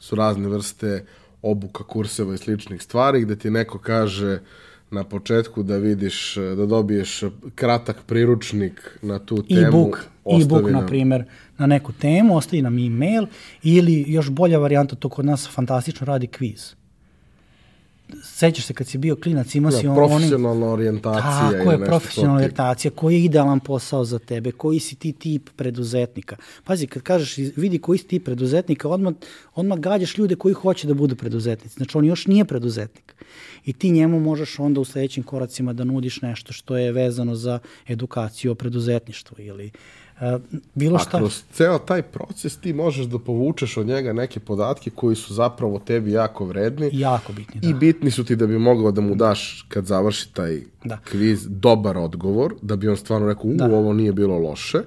su 0.00 0.16
razne 0.16 0.48
vrste 0.48 1.04
obuka 1.42 1.84
kurseva 1.84 2.34
i 2.34 2.38
sličnih 2.38 2.82
stvari 2.82 3.20
gde 3.20 3.36
ti 3.36 3.50
neko 3.50 3.78
kaže 3.78 4.40
na 4.90 5.04
početku 5.04 5.62
da 5.62 5.76
vidiš, 5.76 6.34
da 6.36 6.66
dobiješ 6.66 7.20
kratak 7.54 7.96
priručnik 8.06 8.98
na 9.02 9.18
tu 9.18 9.42
temu. 9.42 9.60
E-book, 9.60 9.98
e-book 10.42 10.70
na 10.70 10.86
primer, 10.86 11.24
na 11.58 11.66
neku 11.66 11.92
temu, 11.92 12.36
ostavi 12.36 12.62
nam 12.62 12.78
e-mail 12.78 13.26
ili 13.62 14.04
još 14.08 14.30
bolja 14.30 14.58
varijanta, 14.58 14.96
to 14.96 15.08
kod 15.08 15.24
nas 15.24 15.48
fantastično 15.48 16.04
radi 16.04 16.26
kviz 16.26 16.74
sećaš 18.24 18.64
se 18.64 18.74
kad 18.74 18.86
si 18.86 18.98
bio 18.98 19.16
klinac, 19.16 19.54
imao 19.54 19.72
si 19.72 19.86
ja, 19.86 19.94
profesionalna 19.94 20.66
oni... 20.66 20.72
orijentacija. 20.72 21.50
Tako 21.58 21.72
je, 21.72 21.84
profesionalna 21.84 22.36
orijentacija, 22.36 22.90
koji 22.90 23.14
je 23.14 23.24
idealan 23.24 23.60
posao 23.60 24.04
za 24.04 24.18
tebe, 24.18 24.52
koji 24.52 24.80
si 24.80 24.96
ti 24.96 25.12
tip 25.12 25.50
preduzetnika. 25.56 26.36
Pazi, 26.64 26.86
kad 26.86 27.02
kažeš, 27.02 27.36
vidi 27.56 27.78
koji 27.78 27.98
si 27.98 28.06
tip 28.06 28.24
preduzetnika, 28.24 28.88
odmah, 28.88 29.14
odmah 29.54 29.78
gađaš 29.78 30.18
ljude 30.18 30.36
koji 30.36 30.54
hoće 30.54 30.86
da 30.86 30.94
budu 30.94 31.16
preduzetnici. 31.16 31.74
Znači, 31.76 31.98
on 31.98 32.04
još 32.04 32.26
nije 32.26 32.44
preduzetnik. 32.44 33.14
I 33.64 33.72
ti 33.72 33.90
njemu 33.90 34.20
možeš 34.20 34.58
onda 34.58 34.80
u 34.80 34.84
sledećim 34.84 35.22
koracima 35.22 35.72
da 35.72 35.84
nudiš 35.84 36.22
nešto 36.22 36.52
što 36.52 36.76
je 36.76 36.92
vezano 36.92 37.34
za 37.34 37.58
edukaciju 37.88 38.52
o 38.52 38.54
preduzetništvu 38.54 39.36
ili 39.38 39.66
uh, 39.66 39.99
bilo 40.74 40.98
šta. 40.98 41.16
A 41.16 41.20
kroz 41.20 41.42
ceo 41.52 41.78
taj 41.78 42.02
proces 42.02 42.56
ti 42.56 42.72
možeš 42.72 43.06
da 43.06 43.18
povučeš 43.18 43.76
od 43.76 43.86
njega 43.86 44.12
neke 44.12 44.40
podatke 44.40 44.90
koji 44.90 45.16
su 45.16 45.34
zapravo 45.34 45.78
tebi 45.78 46.12
jako 46.12 46.44
vredni. 46.44 46.90
Jako 46.92 47.32
bitni, 47.32 47.60
da. 47.60 47.68
I 47.68 47.74
bitni 47.74 48.10
su 48.10 48.24
ti 48.24 48.36
da 48.36 48.46
bi 48.46 48.58
mogao 48.58 48.90
da 48.92 49.00
mu 49.00 49.14
daš 49.14 49.66
kad 49.68 49.86
završi 49.86 50.34
taj 50.34 50.60
da. 50.84 50.98
kviz 51.10 51.46
dobar 51.48 51.98
odgovor, 51.98 52.54
da 52.62 52.76
bi 52.76 52.88
on 52.88 52.96
stvarno 52.96 53.28
rekao, 53.28 53.44
u, 53.44 53.54
da. 53.54 53.64
ovo 53.66 53.92
nije 53.92 54.12
bilo 54.12 54.38
loše. 54.38 54.78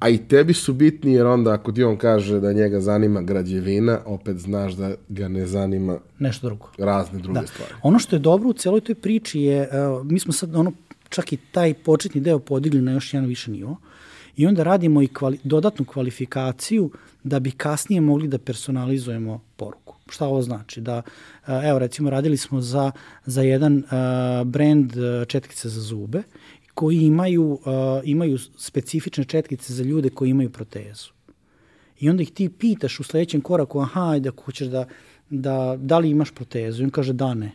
a 0.00 0.08
i 0.08 0.18
tebi 0.18 0.54
su 0.54 0.72
bitni, 0.72 1.12
jer 1.12 1.26
onda 1.26 1.52
ako 1.52 1.72
ti 1.72 1.84
on 1.84 1.96
kaže 1.96 2.40
da 2.40 2.52
njega 2.52 2.80
zanima 2.80 3.22
građevina, 3.22 4.00
opet 4.06 4.36
znaš 4.36 4.72
da 4.72 4.94
ga 5.08 5.28
ne 5.28 5.46
zanima 5.46 5.98
Nešto 6.18 6.46
drugo. 6.46 6.66
razne 6.78 7.18
druge 7.18 7.40
Da. 7.40 7.46
stvari. 7.46 7.72
Ono 7.82 7.98
što 7.98 8.16
je 8.16 8.20
dobro 8.20 8.48
u 8.48 8.52
celoj 8.52 8.80
toj 8.80 8.94
priči 8.94 9.40
je, 9.40 9.60
uh, 9.62 10.06
mi 10.06 10.18
smo 10.20 10.32
sad 10.32 10.54
ono, 10.56 10.72
čak 11.08 11.32
i 11.32 11.36
taj 11.36 11.74
početni 11.74 12.20
deo 12.20 12.38
podigli 12.38 12.82
na 12.82 12.92
još 12.92 13.14
jedan 13.14 13.28
više 13.28 13.50
nivo 13.50 13.76
i 14.36 14.46
onda 14.46 14.62
radimo 14.62 15.02
i 15.02 15.06
kvali, 15.06 15.38
dodatnu 15.44 15.84
kvalifikaciju 15.84 16.90
da 17.22 17.40
bi 17.40 17.50
kasnije 17.50 18.00
mogli 18.00 18.28
da 18.28 18.38
personalizujemo 18.38 19.40
poruku. 19.56 19.96
Šta 20.08 20.26
ovo 20.26 20.42
znači? 20.42 20.80
Da, 20.80 21.02
uh, 21.42 21.48
evo 21.64 21.78
recimo 21.78 22.10
radili 22.10 22.36
smo 22.36 22.60
za, 22.60 22.90
za 23.26 23.42
jedan 23.42 23.76
uh, 23.76 24.46
brand 24.46 24.96
uh, 24.96 25.26
četkice 25.26 25.68
za 25.68 25.80
zube 25.80 26.22
koji 26.74 26.98
imaju, 26.98 27.52
uh, 27.52 27.60
imaju 28.04 28.38
specifične 28.38 29.24
četkice 29.24 29.72
za 29.72 29.84
ljude 29.84 30.10
koji 30.10 30.30
imaju 30.30 30.50
protezu. 30.50 31.10
I 32.00 32.10
onda 32.10 32.22
ih 32.22 32.32
ti 32.32 32.48
pitaš 32.48 33.00
u 33.00 33.02
sledećem 33.02 33.40
koraku, 33.40 33.80
aha, 33.80 34.10
ajde 34.10 34.28
ako 34.28 34.42
hoćeš 34.42 34.68
da, 34.68 34.86
da, 35.30 35.76
da 35.78 35.98
li 35.98 36.10
imaš 36.10 36.30
protezu? 36.30 36.82
I 36.82 36.84
on 36.84 36.90
kaže 36.90 37.12
da 37.12 37.34
ne. 37.34 37.52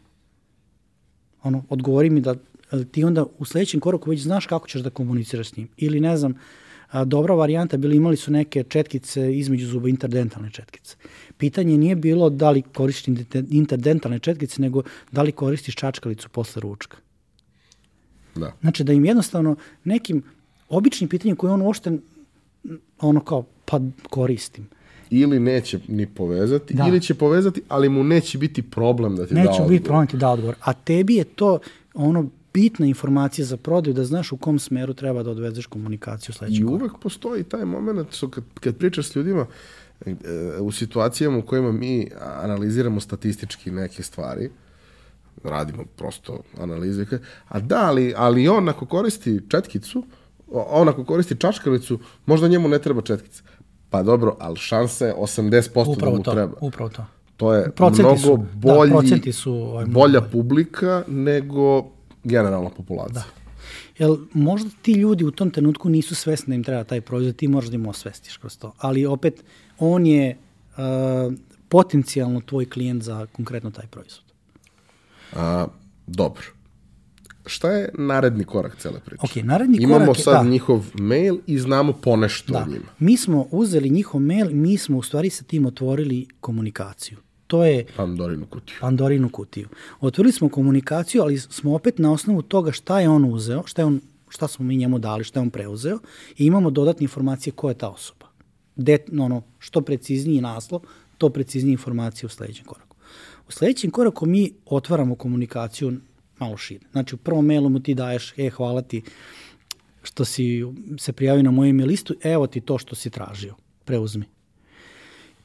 Ono, 1.44 1.64
odgovori 1.70 2.10
mi 2.10 2.22
da 2.22 2.36
ti 2.92 3.04
onda 3.04 3.26
u 3.38 3.46
sledećem 3.46 3.80
koraku 3.80 4.10
već 4.10 4.22
znaš 4.22 4.46
kako 4.46 4.68
ćeš 4.68 4.82
da 4.82 4.90
komuniciraš 4.90 5.50
s 5.50 5.58
njim. 5.58 5.68
Ili 5.78 6.00
ne 6.00 6.18
znam, 6.18 6.34
a, 6.90 7.06
dobra 7.06 7.34
varijanta, 7.34 7.78
bili 7.78 7.96
imali 7.96 8.18
su 8.18 8.32
neke 8.32 8.64
četkice 8.64 9.38
između 9.38 9.68
zuba, 9.68 9.90
interdentalne 9.90 10.52
četkice. 10.52 10.96
Pitanje 11.38 11.78
nije 11.78 11.96
bilo 11.96 12.30
da 12.30 12.52
li 12.52 12.62
koristiš 12.64 13.06
inter- 13.06 13.46
interdentalne 13.52 14.20
četkice, 14.20 14.62
nego 14.62 14.82
da 15.12 15.22
li 15.22 15.32
koristiš 15.32 15.76
čačkalicu 15.76 16.30
posle 16.30 16.60
ručka. 16.62 16.98
Da. 18.36 18.54
Znači 18.62 18.84
da 18.84 18.94
im 18.94 19.06
jednostavno 19.06 19.56
nekim 19.84 20.24
običnim 20.70 21.10
pitanjem 21.10 21.36
koje 21.36 21.54
on 21.54 21.62
uopšte 21.62 21.92
ono 23.00 23.20
kao 23.20 23.44
pa 23.66 23.80
koristim. 24.04 24.68
Ili 25.10 25.40
neće 25.40 25.80
ni 25.88 26.06
povezati, 26.08 26.74
Da. 26.74 26.88
ili 26.88 27.02
će 27.02 27.14
povezati, 27.14 27.62
ali 27.68 27.90
mu 27.90 28.04
neće 28.04 28.38
biti 28.38 28.62
problem 28.62 29.16
da 29.16 29.26
ti 29.26 29.34
da 29.34 29.40
Neće 29.40 29.50
odgovor. 29.52 29.70
biti 29.70 29.84
problem 29.84 30.08
ti 30.08 30.18
da 30.18 30.30
odgovor. 30.30 30.56
A 30.62 30.74
tebi 30.74 31.16
je 31.16 31.24
to 31.24 31.60
ono 31.94 32.30
bitna 32.54 32.86
informacija 32.86 33.46
za 33.46 33.58
prodaju 33.58 33.94
da 33.94 34.06
znaš 34.06 34.32
u 34.32 34.38
kom 34.38 34.60
smeru 34.60 34.94
treba 34.94 35.24
da 35.24 35.32
odvezeš 35.32 35.66
komunikaciju 35.66 36.30
I 36.30 36.34
sledećeg 36.34 36.66
koraku. 36.66 36.76
uvek 36.76 36.92
postoji 37.00 37.44
taj 37.44 37.66
moment 37.66 38.14
što 38.14 38.30
kad, 38.30 38.44
kad 38.56 38.78
pričaš 38.78 39.08
s 39.08 39.16
ljudima 39.16 39.46
e, 40.02 40.14
u 40.60 40.72
situacijama 40.72 41.38
u 41.38 41.42
kojima 41.42 41.72
mi 41.72 42.10
analiziramo 42.34 43.00
statistički 43.00 43.72
neke 43.72 44.04
stvari, 44.04 44.50
radimo 45.44 45.84
prosto 45.96 46.40
analize, 46.58 47.06
a 47.48 47.60
da, 47.60 47.80
ali, 47.80 48.14
ali 48.18 48.48
on 48.48 48.70
ako 48.70 48.86
koristi 48.86 49.40
četkicu, 49.50 50.04
on 50.52 50.90
ako 50.90 51.04
koristi 51.06 51.36
čačkalicu, 51.36 52.00
možda 52.26 52.48
njemu 52.48 52.68
ne 52.68 52.80
treba 52.80 53.02
četkica. 53.02 53.44
Pa 53.90 54.04
dobro, 54.04 54.36
ali 54.40 54.56
šansa 54.58 55.06
je 55.06 55.14
80% 55.16 55.74
da 55.76 55.92
Upravo 55.92 56.16
mu 56.16 56.24
to, 56.24 56.32
treba. 56.32 56.54
upravo 56.62 56.90
to. 56.90 57.06
To 57.38 57.54
je 57.54 57.72
Procenti 57.72 58.02
mnogo 58.02 58.18
su- 58.18 58.38
da, 58.38 58.44
bolji, 58.74 58.92
procenti 58.92 59.32
su, 59.32 59.54
ovaj, 59.54 59.86
bolja 59.86 60.22
publika 60.22 61.04
nego 61.08 61.92
generalna 62.24 62.70
populacija. 62.70 63.14
Da. 63.14 63.24
Jel, 63.98 64.18
možda 64.34 64.70
ti 64.82 64.92
ljudi 64.94 65.24
u 65.24 65.32
tom 65.32 65.52
trenutku 65.52 65.90
nisu 65.90 66.16
svesni 66.16 66.48
da 66.48 66.56
im 66.56 66.64
treba 66.64 66.84
taj 66.84 67.02
proizvod, 67.02 67.36
ti 67.36 67.48
možda 67.48 67.76
im 67.76 67.86
osvestiš 67.86 68.38
kroz 68.38 68.58
to. 68.58 68.74
Ali 68.78 69.06
opet, 69.06 69.44
on 69.80 70.06
je 70.06 70.38
uh, 70.70 71.34
potencijalno 71.70 72.42
tvoj 72.42 72.66
klijent 72.66 73.04
za 73.04 73.26
konkretno 73.26 73.72
taj 73.72 73.88
proizvod. 73.88 74.24
A, 75.34 75.68
dobro. 76.08 76.44
Šta 77.46 77.72
je 77.72 77.90
naredni 77.96 78.44
korak 78.44 78.76
cele 78.78 79.00
priče? 79.00 79.22
Ok, 79.22 79.36
naredni 79.36 79.78
Imamo 79.78 80.00
korak 80.00 80.18
je- 80.18 80.24
sad 80.24 80.34
da. 80.36 80.50
njihov 80.50 80.86
mail 80.94 81.38
i 81.48 81.60
znamo 81.60 81.94
ponešto 81.94 82.54
Da. 82.54 82.60
o 82.60 82.68
njima. 82.68 82.86
Mi 83.00 83.18
smo 83.18 83.48
uzeli 83.52 83.90
njihov 83.90 84.22
mail 84.22 84.50
mi 84.52 84.78
smo 84.78 84.98
u 84.98 85.04
stvari 85.04 85.30
sa 85.30 85.44
tim 85.44 85.66
otvorili 85.66 86.28
komunikaciju. 86.42 87.18
To 87.50 87.66
je 87.66 87.86
Pandorinu 87.96 88.46
kutiju. 88.46 88.78
Pandorinu 88.82 89.30
kutiju. 89.30 89.68
Otvorili 90.00 90.32
smo 90.32 90.50
komunikaciju, 90.50 91.22
ali 91.22 91.38
smo 91.38 91.76
opet 91.76 91.98
na 91.98 92.12
osnovu 92.12 92.42
toga 92.42 92.72
šta 92.72 93.00
je 93.00 93.10
on 93.10 93.26
uzeo, 93.34 93.64
šta, 93.66 93.82
je 93.82 93.86
on, 93.86 94.02
šta 94.30 94.48
smo 94.48 94.66
mi 94.66 94.78
njemu 94.78 95.00
dali, 95.00 95.24
šta 95.24 95.40
je 95.40 95.42
on 95.42 95.50
preuzeo 95.50 96.00
i 96.38 96.46
imamo 96.46 96.70
dodatne 96.70 97.04
informacije 97.04 97.54
ko 97.54 97.70
je 97.70 97.78
ta 97.78 97.90
osoba. 97.90 98.26
Det, 98.76 99.06
ono, 99.20 99.42
što 99.60 99.82
precizniji 99.82 100.42
naslov, 100.42 100.82
to 101.18 101.30
preciznije 101.30 101.72
informacije 101.72 102.28
u 102.28 102.30
sledećem 102.30 102.66
koraku. 102.66 102.96
U 103.48 103.52
sledećem 103.52 103.92
koraku 103.92 104.26
mi 104.26 104.52
otvaramo 104.66 105.16
komunikaciju 105.16 105.94
malo 106.40 106.58
šire. 106.58 106.86
Znači 106.92 107.16
u 107.16 107.18
prvom 107.18 107.46
mailu 107.46 107.70
mu 107.70 107.80
ti 107.80 107.94
daješ, 107.94 108.34
e, 108.38 108.50
hvala 108.50 108.82
ti 108.82 109.02
što 110.02 110.26
si 110.26 110.64
se 110.98 111.14
prijavio 111.14 111.44
na 111.44 111.52
moju 111.52 111.70
email 111.70 111.88
listu, 111.88 112.16
evo 112.24 112.48
ti 112.48 112.62
to 112.62 112.78
što 112.78 112.96
si 112.96 113.10
tražio, 113.10 113.56
preuzmi. 113.86 114.26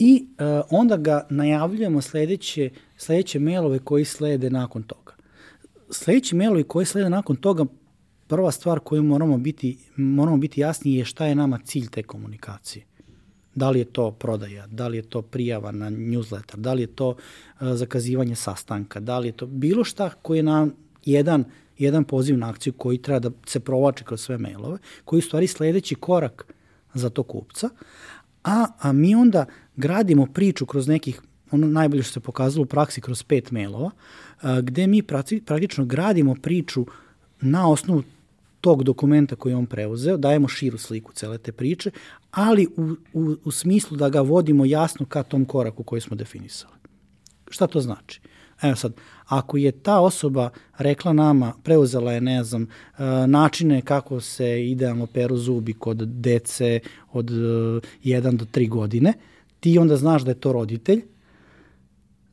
I 0.07 0.26
uh, 0.26 0.64
onda 0.70 0.96
ga 0.96 1.26
najavljujemo 1.30 2.00
sledeće, 2.00 2.70
sledeće 2.96 3.38
mailove 3.38 3.78
koji 3.78 4.05
slede 4.05 4.50
nakon 4.50 4.82
toga. 4.82 5.12
Sledeći 5.90 6.34
mailovi 6.34 6.64
koji 6.64 6.86
slede 6.86 7.11
nakon 7.11 7.36
toga, 7.36 7.64
prva 8.26 8.50
stvar 8.50 8.80
koju 8.80 9.02
moramo 9.02 9.38
biti, 9.38 9.78
moramo 9.96 10.36
biti 10.36 10.61
jasni 10.61 10.94
je 10.94 11.05
šta 11.05 11.26
je 11.26 11.34
nama 11.34 11.59
cilj 11.64 11.88
te 11.88 12.02
komunikacije. 12.02 12.84
Da 13.55 13.70
li 13.70 13.78
je 13.78 13.84
to 13.84 14.11
prodaja, 14.11 14.66
da 14.66 14.88
li 14.88 14.96
je 14.96 15.02
to 15.02 15.22
prijava 15.22 15.72
na 15.72 15.90
newsletter, 15.90 16.57
da 16.57 16.72
li 16.72 16.82
je 16.82 16.86
to 16.86 17.09
uh, 17.09 17.16
zakazivanje 17.61 18.34
sastanka, 18.34 19.00
da 19.00 19.18
li 19.18 19.28
je 19.28 19.32
to 19.32 19.46
bilo 19.46 19.84
šta 19.84 20.11
koji 20.11 20.38
je 20.38 20.42
nam 20.42 20.74
jedan, 21.05 21.44
jedan 21.78 22.05
poziv 22.05 22.38
na 22.38 22.50
akciju 22.50 22.72
koji 22.72 23.02
treba 23.02 23.18
da 23.18 23.30
se 23.46 23.61
provlači 23.61 24.05
kroz 24.05 24.20
sve 24.20 24.38
mailove, 24.38 24.78
koji 25.05 25.18
je 25.18 25.24
u 25.24 25.28
stvari 25.28 25.46
sledeći 25.46 25.94
korak 25.94 26.55
za 26.94 27.11
to 27.11 27.22
kupca, 27.22 27.68
a, 28.44 28.66
a 28.78 28.92
mi 28.92 29.14
onda 29.14 29.46
gradimo 29.77 30.27
priču 30.27 30.66
kroz 30.66 30.89
nekih, 30.89 31.20
ono 31.51 31.66
najbolje 31.66 32.03
što 32.03 32.12
se 32.12 32.20
pokazalo 32.20 32.62
u 32.62 32.66
praksi 32.66 33.01
kroz 33.01 33.22
pet 33.22 33.51
mailova, 33.51 33.91
gde 34.62 34.87
mi 34.87 35.03
praktično 35.47 35.85
gradimo 35.85 36.35
priču 36.43 36.87
na 37.41 37.70
osnovu 37.70 38.03
tog 38.61 38.85
dokumenta 38.85 39.37
koji 39.37 39.53
je 39.53 39.57
on 39.57 39.66
preuzeo, 39.66 40.16
dajemo 40.16 40.49
širu 40.49 40.79
sliku 40.79 41.12
cele 41.12 41.39
te 41.39 41.53
priče, 41.53 41.91
ali 42.31 42.66
u, 42.77 42.95
u, 43.12 43.37
u 43.45 43.51
smislu 43.51 43.97
da 43.97 44.09
ga 44.09 44.20
vodimo 44.20 44.64
jasno 44.64 45.07
ka 45.07 45.22
tom 45.22 45.45
koraku 45.45 45.83
koji 45.83 46.01
smo 46.01 46.16
definisali. 46.16 46.75
Šta 47.51 47.66
to 47.66 47.81
znači? 47.81 48.20
Evo 48.62 48.77
sad, 48.77 48.93
ako 49.27 49.57
je 49.57 49.72
ta 49.72 50.01
osoba 50.01 50.51
rekla 50.79 51.12
nama, 51.12 51.53
preuzela 51.62 52.12
je, 52.12 52.20
ne 52.20 52.45
znam, 52.45 52.62
e, 52.62 52.66
načine 53.27 53.81
kako 53.81 54.20
se 54.20 54.70
idealno 54.70 55.07
peru 55.07 55.37
zubi 55.37 55.72
kod 55.72 55.97
dece 55.97 56.81
od 57.12 57.31
1 57.31 58.37
do 58.37 58.45
3 58.45 58.68
godine, 58.68 59.12
ti 59.65 59.79
onda 59.79 59.97
znaš 59.97 60.23
da 60.23 60.31
je 60.31 60.41
to 60.41 60.53
roditelj, 60.53 61.03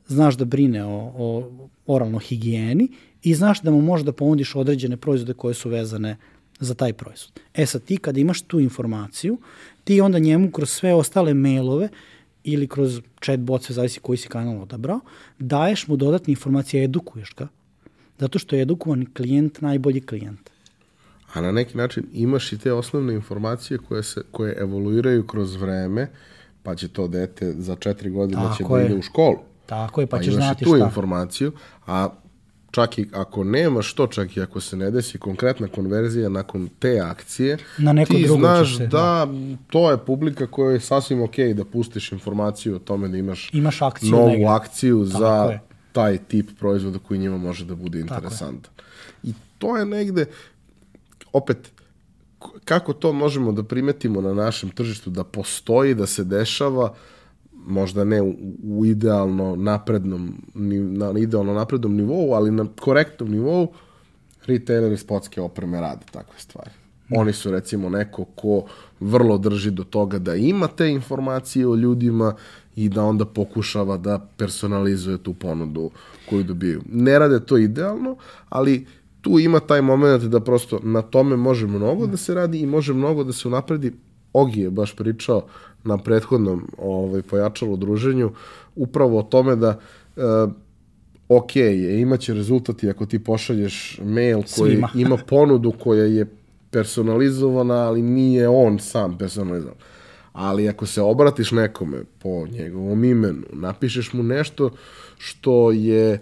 znaš 0.06 0.36
da 0.36 0.44
brine 0.44 0.84
o, 0.84 1.12
o 1.16 1.50
oralno 1.86 2.18
higijeni 2.18 2.88
i 3.22 3.34
znaš 3.34 3.62
da 3.62 3.70
mu 3.70 3.80
možeš 3.82 4.04
da 4.04 4.12
ponudiš 4.12 4.54
određene 4.54 4.96
proizvode 4.96 5.34
koje 5.34 5.54
su 5.54 5.70
vezane 5.70 6.16
za 6.60 6.74
taj 6.74 6.92
proizvod. 6.92 7.40
E 7.54 7.66
sad 7.66 7.84
ti 7.84 7.96
kada 7.96 8.20
imaš 8.20 8.42
tu 8.42 8.60
informaciju, 8.60 9.38
ti 9.84 10.00
onda 10.00 10.18
njemu 10.18 10.50
kroz 10.50 10.70
sve 10.70 10.94
ostale 10.94 11.34
mailove 11.34 11.88
ili 12.44 12.68
kroz 12.68 13.00
chatbot, 13.22 13.64
sve 13.64 13.74
zavisi 13.74 14.00
koji 14.00 14.18
si 14.18 14.28
kanal 14.28 14.62
odabrao, 14.62 15.00
daješ 15.38 15.86
mu 15.88 15.96
dodatne 15.96 16.32
informacije, 16.32 16.84
edukuješ 16.84 17.34
ga, 17.36 17.48
zato 18.18 18.38
što 18.38 18.56
je 18.56 18.62
edukovan 18.62 19.06
klijent 19.14 19.60
najbolji 19.60 20.00
klijent. 20.00 20.50
A 21.32 21.40
na 21.40 21.52
neki 21.52 21.76
način 21.76 22.04
imaš 22.12 22.52
i 22.52 22.58
te 22.58 22.72
osnovne 22.72 23.14
informacije 23.14 23.78
koje, 23.78 24.02
se, 24.02 24.22
koje 24.30 24.56
evoluiraju 24.60 25.26
kroz 25.26 25.56
vreme, 25.56 26.10
pa 26.62 26.74
će 26.74 26.88
to 26.88 27.08
dete 27.08 27.52
za 27.52 27.76
četiri 27.76 28.10
godine 28.10 28.42
će 28.48 28.58
Tako 28.58 28.74
da 28.74 28.80
je. 28.80 28.86
ide 28.86 28.94
u 28.94 29.02
školu. 29.02 29.36
Tako 29.66 30.00
je, 30.00 30.06
pa, 30.06 30.16
Pa 30.16 30.22
ćeš 30.22 30.34
znati 30.34 30.62
i 30.62 30.66
tu 30.66 30.70
šta. 30.70 30.84
informaciju, 30.84 31.52
a 31.86 32.08
čak 32.70 32.98
i 32.98 33.08
ako 33.12 33.44
nemaš 33.44 33.94
to, 33.94 34.06
čak 34.06 34.36
i 34.36 34.42
ako 34.42 34.60
se 34.60 34.76
ne 34.76 34.90
desi 34.90 35.18
konkretna 35.18 35.68
konverzija 35.68 36.28
nakon 36.28 36.68
te 36.78 37.00
akcije, 37.00 37.58
Na 37.78 37.92
neko 37.92 38.12
ti 38.12 38.26
znaš 38.28 38.76
se- 38.76 38.86
da 38.86 39.26
to 39.66 39.90
je 39.90 39.98
publika 39.98 40.46
koja 40.46 40.72
je 40.72 40.80
sasvim 40.80 41.22
ok 41.22 41.36
da 41.54 41.64
pustiš 41.64 42.12
informaciju 42.12 42.76
o 42.76 42.80
tome 42.80 43.08
da 43.08 43.16
imaš, 43.16 43.50
Imaš 43.52 43.82
akciju 43.82 44.10
novu 44.10 44.28
negde. 44.28 44.44
akciju 44.46 45.06
Tako 45.06 45.18
za 45.18 45.44
je. 45.44 45.60
taj 45.92 46.18
tip 46.18 46.50
proizvoda 46.58 46.98
koji 46.98 47.20
njima 47.20 47.38
može 47.38 47.64
da 47.64 47.74
bude 47.74 48.00
interesantan. 48.00 48.72
I 49.22 49.32
to 49.58 49.76
je 49.76 49.86
negde, 49.86 50.24
opet, 51.32 51.72
kako 52.64 52.92
to 52.92 53.12
možemo 53.12 53.52
da 53.52 53.62
primetimo 53.62 54.20
na 54.20 54.34
našem 54.34 54.70
tržištu, 54.70 55.10
da 55.10 55.24
postoji, 55.24 55.94
da 55.94 56.06
se 56.06 56.24
dešava, 56.24 56.94
možda 57.52 58.04
ne 58.04 58.22
u, 58.22 58.34
u 58.64 58.86
idealno 58.86 59.56
naprednom, 59.56 60.42
na 60.54 61.18
idealno 61.18 61.54
naprednom 61.54 61.96
nivou, 61.96 62.34
ali 62.34 62.50
na 62.50 62.66
korektnom 62.80 63.30
nivou, 63.30 63.72
retaileri 64.46 64.96
spotske 64.96 65.40
opreme 65.40 65.80
rade 65.80 66.06
takve 66.10 66.38
stvari. 66.38 66.70
Oni 67.10 67.32
su 67.32 67.50
recimo 67.50 67.88
neko 67.88 68.24
ko 68.24 68.64
vrlo 69.00 69.38
drži 69.38 69.70
do 69.70 69.84
toga 69.84 70.18
da 70.18 70.34
ima 70.34 70.66
te 70.66 70.88
informacije 70.88 71.68
o 71.68 71.74
ljudima 71.74 72.34
i 72.76 72.88
da 72.88 73.04
onda 73.04 73.24
pokušava 73.24 73.96
da 73.96 74.26
personalizuje 74.36 75.18
tu 75.18 75.34
ponudu 75.34 75.90
koju 76.30 76.42
dobiju. 76.42 76.82
Ne 76.92 77.18
rade 77.18 77.40
to 77.46 77.58
idealno, 77.58 78.16
ali 78.48 78.86
tu 79.22 79.38
ima 79.38 79.60
taj 79.60 79.82
moment 79.82 80.22
da 80.22 80.40
prosto 80.40 80.80
na 80.82 81.02
tome 81.02 81.36
može 81.36 81.66
mnogo 81.66 82.06
da 82.06 82.16
se 82.16 82.34
radi 82.34 82.60
i 82.60 82.66
može 82.66 82.94
mnogo 82.94 83.24
da 83.24 83.32
se 83.32 83.48
unapredi 83.48 83.92
Ogi 84.32 84.60
je 84.60 84.70
baš 84.70 84.96
pričao 84.96 85.42
na 85.84 85.98
prethodnom 85.98 86.68
ovaj, 86.78 87.22
pojačalo 87.22 87.76
druženju, 87.76 88.32
upravo 88.76 89.18
o 89.18 89.22
tome 89.22 89.56
da 89.56 89.78
uh, 90.16 90.52
ok 91.28 91.56
je, 91.56 92.00
imaće 92.00 92.34
rezultati 92.34 92.90
ako 92.90 93.06
ti 93.06 93.18
pošalješ 93.18 94.00
mail 94.04 94.42
koji 94.56 94.72
Svima. 94.72 94.88
ima 95.06 95.16
ponudu 95.16 95.72
koja 95.72 96.04
je 96.04 96.26
personalizovana, 96.70 97.74
ali 97.74 98.02
nije 98.02 98.48
on 98.48 98.78
sam 98.78 99.18
personalizovan. 99.18 99.76
Ali 100.32 100.68
ako 100.68 100.86
se 100.86 101.02
obratiš 101.02 101.50
nekome 101.50 102.04
po 102.18 102.46
njegovom 102.46 103.04
imenu, 103.04 103.42
napišeš 103.52 104.12
mu 104.12 104.22
nešto 104.22 104.70
što 105.18 105.72
je 105.72 106.18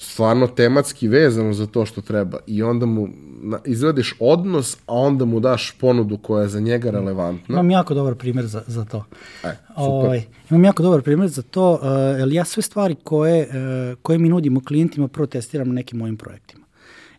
stvarno 0.00 0.46
tematski 0.46 1.08
vezano 1.08 1.52
za 1.52 1.66
to 1.66 1.86
što 1.86 2.00
treba 2.00 2.38
i 2.46 2.62
onda 2.62 2.86
mu 2.86 3.08
na, 3.42 3.58
izradiš 3.64 4.14
odnos, 4.20 4.76
a 4.86 4.94
onda 4.94 5.24
mu 5.24 5.40
daš 5.40 5.74
ponudu 5.80 6.18
koja 6.18 6.42
je 6.42 6.48
za 6.48 6.60
njega 6.60 6.90
relevantna. 6.90 7.54
Imam 7.54 7.70
jako 7.70 7.94
dobar 7.94 8.14
primjer 8.14 8.46
za, 8.46 8.62
za 8.66 8.84
to. 8.84 9.04
E, 9.44 9.56
super. 9.66 9.74
Ovaj, 9.76 10.22
imam 10.50 10.64
jako 10.64 10.82
dobar 10.82 11.02
primjer 11.02 11.28
za 11.28 11.42
to, 11.42 11.72
uh, 11.72 11.80
jer 12.18 12.32
ja 12.32 12.44
sve 12.44 12.62
stvari 12.62 12.96
koje, 13.04 13.48
uh, 13.48 13.98
koje 14.02 14.18
mi 14.18 14.28
nudimo 14.28 14.60
klijentima 14.64 15.08
prvo 15.08 15.26
testiram 15.26 15.68
na 15.68 15.74
nekim 15.74 15.98
mojim 15.98 16.16
projektima. 16.16 16.64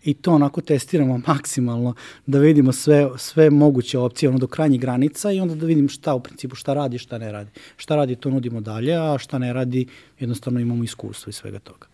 I 0.04 0.14
to 0.14 0.34
onako 0.34 0.62
testiramo 0.62 1.22
maksimalno 1.28 1.94
da 2.26 2.40
vidimo 2.40 2.72
sve, 2.72 3.10
sve 3.18 3.50
moguće 3.50 4.00
opcije 4.00 4.30
ono 4.30 4.40
do 4.40 4.48
krajnjih 4.48 4.82
granica 4.82 5.32
i 5.32 5.40
onda 5.40 5.56
da 5.56 5.66
vidim 5.66 5.90
šta 5.90 6.14
u 6.14 6.20
principu, 6.20 6.56
šta 6.56 6.74
radi, 6.74 6.98
šta 6.98 7.18
ne 7.18 7.32
radi. 7.32 7.52
Šta 7.78 7.96
radi, 7.96 8.16
to 8.16 8.30
nudimo 8.30 8.62
dalje, 8.62 8.96
a 8.96 9.18
šta 9.18 9.38
ne 9.38 9.54
radi, 9.54 9.88
jednostavno 10.20 10.60
imamo 10.60 10.84
iskustvo 10.84 11.30
i 11.30 11.34
svega 11.34 11.60
toga. 11.60 11.88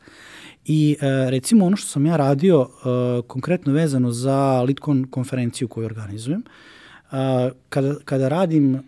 I 0.68 0.98
e, 1.02 1.30
recimo 1.30 1.66
ono 1.66 1.78
što 1.78 1.88
sam 1.88 2.06
ja 2.06 2.18
radio 2.18 2.68
e, 2.68 2.88
konkretno 3.28 3.74
vezano 3.74 4.12
za 4.12 4.62
LeadCon 4.62 5.06
konferenciju 5.10 5.68
koju 5.68 5.86
organizujem, 5.86 6.42
e, 6.42 7.50
kada, 7.70 7.96
kada 8.06 8.28
radim 8.28 8.76
e, 8.76 8.80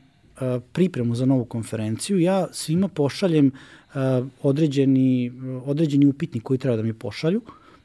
pripremu 0.74 1.16
za 1.16 1.26
novu 1.26 1.46
konferenciju, 1.46 2.20
ja 2.20 2.48
svima 2.52 2.88
pošaljem 2.88 3.48
e, 3.48 3.52
određeni, 4.44 5.32
određeni 5.66 6.06
upitnik 6.06 6.44
koji 6.44 6.58
treba 6.58 6.78
da 6.78 6.84
mi 6.84 6.94
pošalju, 6.94 7.42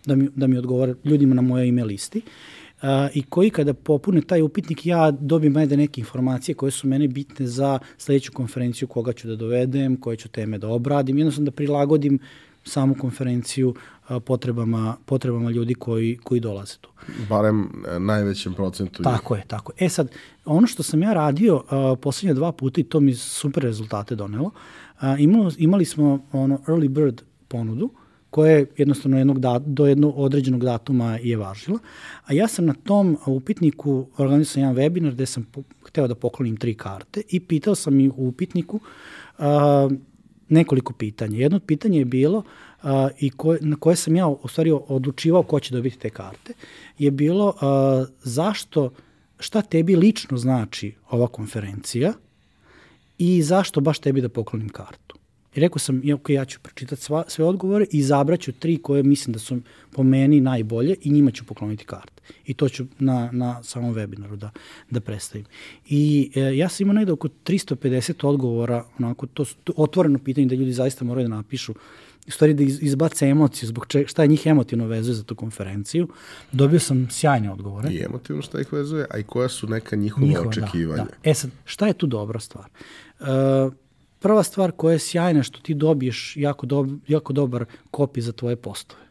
da 0.06 0.16
mi, 0.16 0.28
da 0.36 0.46
mi 0.46 0.58
odgovore 0.58 0.94
ljudima 1.04 1.34
na 1.34 1.42
moje 1.42 1.68
email 1.68 1.86
listi, 1.86 2.22
Uh, 2.74 2.90
i 3.14 3.22
koji 3.22 3.50
kada 3.50 3.74
popune 3.74 4.20
taj 4.20 4.42
upitnik 4.42 4.86
ja 4.86 5.10
dobijem 5.10 5.56
ajde 5.56 5.76
neke 5.76 6.00
informacije 6.00 6.54
koje 6.54 6.70
su 6.70 6.88
mene 6.88 7.08
bitne 7.08 7.46
za 7.46 7.78
sledeću 7.98 8.32
konferenciju 8.32 8.88
koga 8.88 9.12
ću 9.12 9.28
da 9.28 9.36
dovedem, 9.36 9.96
koje 9.96 10.16
ću 10.16 10.28
teme 10.28 10.58
da 10.58 10.68
obradim, 10.68 11.18
jednostavno 11.18 11.44
da 11.44 11.56
prilagodim 11.56 12.18
samu 12.64 12.94
konferenciju 13.00 13.74
potrebama, 14.24 14.96
potrebama 15.06 15.50
ljudi 15.50 15.74
koji, 15.74 16.18
koji 16.24 16.40
dolaze 16.40 16.74
tu. 16.80 16.90
Barem 17.28 17.84
e, 17.88 17.98
najvećem 18.00 18.54
procentu. 18.54 19.02
Tako 19.02 19.36
je, 19.36 19.42
tako 19.46 19.72
je. 19.72 19.86
E 19.86 19.88
sad, 19.88 20.08
ono 20.44 20.66
što 20.66 20.82
sam 20.82 21.02
ja 21.02 21.12
radio 21.12 21.62
poslednje 22.00 22.34
dva 22.34 22.52
puta 22.52 22.80
i 22.80 22.84
to 22.84 23.00
mi 23.00 23.14
super 23.14 23.62
rezultate 23.62 24.14
donelo, 24.14 24.50
imalo, 25.18 25.50
imali 25.58 25.84
smo 25.84 26.26
ono 26.32 26.58
early 26.66 26.88
bird 26.88 27.22
ponudu, 27.48 27.90
koja 28.34 28.52
je 28.52 28.66
jednostavno 28.76 29.18
jednog 29.18 29.38
da, 29.40 29.60
do 29.66 29.86
jednog 29.86 30.18
određenog 30.18 30.64
datuma 30.64 31.18
je 31.22 31.36
važila. 31.36 31.78
A 32.24 32.32
ja 32.32 32.48
sam 32.48 32.66
na 32.66 32.74
tom 32.74 33.16
upitniku 33.26 34.06
organizao 34.18 34.60
jedan 34.60 34.74
webinar 34.74 35.12
gde 35.12 35.26
sam 35.26 35.44
po, 35.44 35.62
hteo 35.86 36.08
da 36.08 36.14
poklonim 36.14 36.56
tri 36.56 36.74
karte 36.74 37.22
i 37.28 37.40
pitao 37.40 37.74
sam 37.74 38.00
ih 38.00 38.12
u 38.16 38.28
upitniku 38.28 38.80
a, 39.38 39.88
nekoliko 40.48 40.92
pitanja. 40.92 41.38
Jedno 41.38 41.56
od 41.56 41.62
pitanja 41.66 41.98
je 41.98 42.04
bilo 42.04 42.42
a, 42.82 43.08
i 43.20 43.30
koje, 43.30 43.58
na 43.62 43.76
koje 43.76 43.96
sam 43.96 44.16
ja 44.16 44.26
u 44.26 44.48
stvari 44.48 44.72
odlučivao 44.88 45.42
ko 45.42 45.60
će 45.60 45.74
dobiti 45.74 45.98
te 45.98 46.10
karte, 46.10 46.52
je 46.98 47.10
bilo 47.10 47.54
a, 47.60 48.04
zašto, 48.22 48.92
šta 49.38 49.62
tebi 49.62 49.96
lično 49.96 50.36
znači 50.38 50.94
ova 51.10 51.26
konferencija 51.26 52.12
i 53.18 53.42
zašto 53.42 53.80
baš 53.80 53.98
tebi 53.98 54.20
da 54.20 54.28
poklonim 54.28 54.68
kartu. 54.68 55.16
I 55.54 55.60
rekao 55.60 55.78
sam, 55.78 56.00
ja, 56.04 56.14
ok, 56.14 56.30
ja 56.30 56.44
ću 56.44 56.60
pročitati 56.62 57.02
sva, 57.02 57.24
sve 57.28 57.44
odgovore 57.44 57.84
i 57.84 57.98
izabraću 57.98 58.52
tri 58.52 58.78
koje 58.78 59.02
mislim 59.02 59.32
da 59.32 59.38
su 59.38 59.58
po 59.92 60.02
meni 60.02 60.40
najbolje 60.40 60.96
i 61.02 61.10
njima 61.10 61.30
ću 61.30 61.44
pokloniti 61.44 61.84
karte. 61.84 62.22
I 62.46 62.54
to 62.54 62.68
ću 62.68 62.84
na, 62.98 63.30
na 63.32 63.62
samom 63.62 63.94
webinaru 63.94 64.36
da, 64.36 64.50
da 64.90 65.00
predstavim. 65.00 65.46
I 65.88 66.30
e, 66.34 66.56
ja 66.56 66.68
sam 66.68 66.84
imao 66.84 66.94
negde 66.94 67.12
oko 67.12 67.28
350 67.28 68.26
odgovora, 68.26 68.84
onako, 68.98 69.26
to 69.26 69.44
su 69.44 69.54
to 69.64 69.72
otvoreno 69.76 70.18
pitanje 70.18 70.46
da 70.46 70.54
ljudi 70.54 70.72
zaista 70.72 71.04
moraju 71.04 71.28
da 71.28 71.34
napišu 71.34 71.74
u 72.26 72.30
stvari 72.30 72.54
da 72.54 72.62
iz, 72.62 72.82
izbace 72.82 73.26
emociju 73.26 73.68
zbog 73.68 73.86
čega, 73.86 74.08
šta 74.08 74.22
je 74.22 74.28
njih 74.28 74.46
emotivno 74.46 74.86
vezuje 74.86 75.14
za 75.14 75.22
tu 75.22 75.34
konferenciju. 75.34 76.08
Dobio 76.52 76.80
sam 76.80 77.08
sjajne 77.10 77.52
odgovore. 77.52 77.88
I 77.92 78.02
emotivno 78.04 78.42
šta 78.42 78.60
ih 78.60 78.72
vezuje, 78.72 79.06
a 79.10 79.18
i 79.18 79.22
koja 79.22 79.48
su 79.48 79.68
neka 79.68 79.96
njihova, 79.96 80.26
Njihova, 80.26 80.48
očekivanja. 80.48 81.04
Da, 81.04 81.10
da. 81.24 81.30
E 81.30 81.34
sad, 81.34 81.50
šta 81.64 81.86
je 81.86 81.92
tu 81.92 82.06
dobra 82.06 82.40
stvar? 82.40 82.64
Uh, 83.20 83.26
prva 84.24 84.42
stvar 84.42 84.72
koja 84.72 84.92
je 84.92 84.98
sjajna 84.98 85.42
što 85.42 85.60
ti 85.60 85.74
dobiješ 85.74 86.36
jako, 86.36 86.66
dob, 86.66 86.90
jako 87.08 87.32
dobar 87.32 87.64
kopi 87.90 88.20
za 88.20 88.32
tvoje 88.32 88.56
postove 88.56 89.02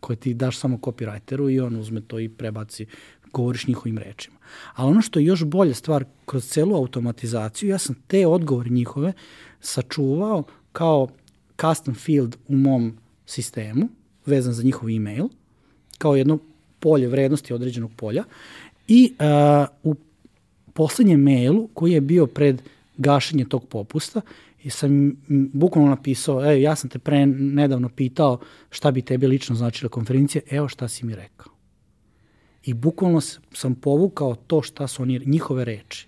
koje 0.00 0.16
ti 0.16 0.34
daš 0.34 0.58
samo 0.58 0.76
copywriteru 0.76 1.50
i 1.50 1.60
on 1.60 1.76
uzme 1.76 2.00
to 2.00 2.18
i 2.18 2.28
prebaci, 2.28 2.86
govoriš 3.32 3.66
njihovim 3.66 3.98
rečima. 3.98 4.36
Ali 4.74 4.90
ono 4.90 5.02
što 5.02 5.18
je 5.18 5.24
još 5.24 5.44
bolja 5.44 5.74
stvar, 5.74 6.04
kroz 6.26 6.48
celu 6.48 6.76
automatizaciju, 6.76 7.68
ja 7.70 7.78
sam 7.78 7.94
te 8.06 8.26
odgovore 8.26 8.70
njihove 8.70 9.12
sačuvao 9.60 10.44
kao 10.72 11.08
custom 11.60 11.94
field 11.94 12.36
u 12.48 12.56
mom 12.56 12.96
sistemu, 13.26 13.88
vezan 14.26 14.52
za 14.52 14.62
njihov 14.62 14.90
email, 14.90 15.28
kao 15.98 16.16
jedno 16.16 16.38
polje 16.80 17.08
vrednosti 17.08 17.54
određenog 17.54 17.90
polja 17.96 18.24
i 18.88 19.12
uh, 19.18 19.92
u 19.92 19.94
poslednjem 20.72 21.20
mailu 21.20 21.68
koji 21.74 21.92
je 21.92 22.00
bio 22.00 22.26
pred 22.26 22.62
gašenje 22.96 23.44
tog 23.44 23.68
popusta 23.68 24.20
i 24.62 24.70
sam 24.70 25.16
bukvalno 25.52 25.90
napisao, 25.90 26.44
ej, 26.44 26.62
ja 26.62 26.76
sam 26.76 26.90
te 26.90 26.98
pre 26.98 27.26
nedavno 27.26 27.88
pitao 27.88 28.40
šta 28.70 28.90
bi 28.90 29.02
tebi 29.02 29.26
lično 29.26 29.56
značila 29.56 29.88
konferencija, 29.88 30.42
evo 30.50 30.68
šta 30.68 30.88
si 30.88 31.06
mi 31.06 31.14
rekao. 31.14 31.52
I 32.64 32.74
bukvalno 32.74 33.20
sam 33.52 33.74
povukao 33.74 34.34
to 34.34 34.62
šta 34.62 34.86
su 34.86 35.02
oni, 35.02 35.20
njihove 35.26 35.64
reči. 35.64 36.06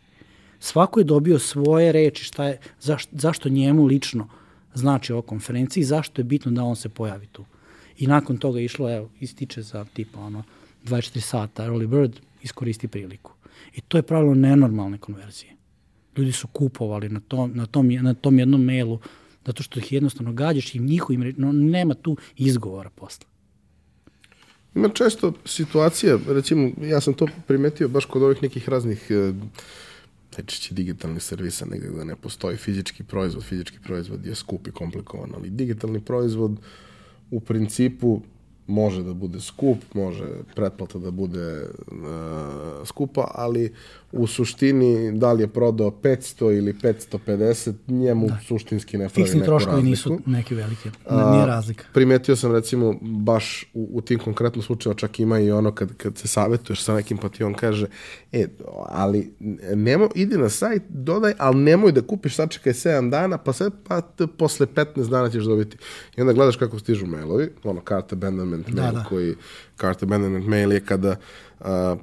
Svako 0.59 1.01
je 1.01 1.05
dobio 1.05 1.39
svoje 1.39 1.93
reči, 1.93 2.25
šta 2.25 2.45
je, 2.45 2.59
zaš, 2.81 3.07
zašto 3.13 3.49
njemu 3.49 3.85
lično 3.85 4.29
znači 4.75 5.13
ova 5.13 5.23
konferencija 5.23 5.81
i 5.81 5.85
zašto 5.85 6.21
je 6.21 6.25
bitno 6.25 6.53
da 6.53 6.65
on 6.65 6.77
se 6.77 6.89
pojavi 6.89 7.27
tu. 7.27 7.45
I 7.99 8.07
nakon 8.07 8.37
toga 8.37 8.59
je 8.59 8.65
išlo, 8.65 8.95
evo, 8.97 9.11
ističe 9.21 9.63
za 9.63 9.85
tipa 9.85 10.21
ono, 10.21 10.43
24 10.85 11.21
sata, 11.21 11.65
early 11.65 11.87
bird, 11.87 12.21
iskoristi 12.43 12.89
priliku. 12.89 13.33
I 13.75 13.81
to 13.81 13.99
je 13.99 14.03
pravilo 14.03 14.35
nenormalne 14.35 14.99
konverzije. 14.99 15.57
Ljudi 16.17 16.33
su 16.33 16.47
kupovali 16.47 17.09
na 17.09 17.21
tom, 17.21 17.53
na 17.55 17.67
tom, 17.67 17.89
na 17.89 18.15
tom 18.15 18.39
jednom 18.39 18.65
mailu 18.65 18.99
zato 19.47 19.63
što 19.63 19.79
ih 19.79 19.93
jednostavno 19.93 20.33
gađaš 20.33 20.75
i 20.75 20.79
njihovim, 20.79 21.35
no, 21.37 21.53
nema 21.53 21.95
tu 21.95 22.17
izgovora 22.37 22.91
posle. 22.91 23.27
Ima 24.75 24.89
često 24.89 25.33
situacija, 25.45 26.19
recimo, 26.29 26.71
ja 26.83 27.01
sam 27.01 27.15
to 27.15 27.27
primetio 27.47 27.89
baš 27.89 28.05
kod 28.05 28.23
ovih 28.23 28.43
nekih 28.43 28.69
raznih 28.69 29.07
e, 29.11 29.33
reći 30.37 30.75
digitalnih 30.75 31.23
servisa, 31.23 31.67
negde 31.67 31.89
da 31.89 32.05
ne 32.05 32.17
postoji 32.17 32.57
fizički 32.57 33.05
proizvod, 33.05 33.45
fizički 33.45 33.79
proizvod 33.85 34.27
je 34.27 34.35
skup 34.35 34.67
i 34.67 34.73
komplikovan, 34.73 35.31
ali 35.35 35.51
digitalni 35.51 36.01
proizvod 36.01 36.57
u 37.31 37.41
principu 37.41 38.21
može 38.67 39.03
da 39.03 39.15
bude 39.15 39.41
skup, 39.41 39.79
može 39.95 40.29
pretplata 40.55 40.99
da 40.99 41.11
bude 41.11 41.63
uh, 41.63 42.87
skupa, 42.87 43.31
ali 43.35 43.73
u 44.13 44.27
suštini 44.27 45.19
da 45.19 45.33
li 45.33 45.43
je 45.43 45.49
prodao 45.49 45.91
500 45.91 46.59
ili 46.59 46.73
550, 46.73 47.73
njemu 47.89 48.27
da. 48.27 48.39
suštinski 48.47 48.99
ne 48.99 49.09
pravi 49.09 49.25
Fiksni 49.25 49.41
neku 49.41 49.47
troškovi 49.51 49.77
razliku. 49.77 49.91
nisu 49.91 50.19
neki 50.27 50.55
veliki, 50.55 50.91
nije 51.11 51.47
razlika. 51.47 51.85
Primetio 51.93 52.37
sam 52.37 52.53
recimo 52.53 52.95
baš 53.03 53.71
u, 53.75 53.89
u 53.93 54.01
tim 54.01 54.19
konkretnom 54.19 54.63
slučaju 54.63 54.95
čak 54.95 55.21
ima 55.21 55.39
i 55.39 55.51
ono 55.51 55.75
kad, 55.75 55.97
kad 55.97 56.19
se 56.19 56.29
savjetuješ 56.29 56.83
sa 56.83 56.95
nekim 56.95 57.19
pa 57.19 57.29
ti 57.29 57.45
on 57.45 57.55
kaže 57.55 57.87
e, 58.33 58.47
ali 58.89 59.35
nemo, 59.75 60.09
idi 60.15 60.37
na 60.39 60.49
sajt, 60.49 60.83
dodaj, 60.89 61.33
ali 61.39 61.57
nemoj 61.57 61.93
da 61.93 62.03
kupiš, 62.03 62.35
sačekaj 62.35 62.73
7 62.73 63.11
dana, 63.11 63.39
pa 63.39 63.53
sve, 63.53 63.71
pa 63.89 64.01
t, 64.01 64.27
posle 64.39 64.67
15 64.67 65.11
dana 65.11 65.31
ćeš 65.31 65.45
dobiti. 65.45 65.77
I 66.17 66.21
onda 66.21 66.33
gledaš 66.33 66.57
kako 66.57 66.79
stižu 66.79 67.07
mailovi, 67.07 67.51
ono, 67.65 67.81
karta 67.81 68.15
abandonment 68.15 68.71
Da, 68.71 68.83
mail, 68.83 68.95
da. 68.95 69.05
koji, 69.05 69.35
karta 69.77 70.07
abandonment 70.07 70.47
mail 70.47 70.73
je 70.73 70.81
kada 70.81 71.17
a, 71.61 71.97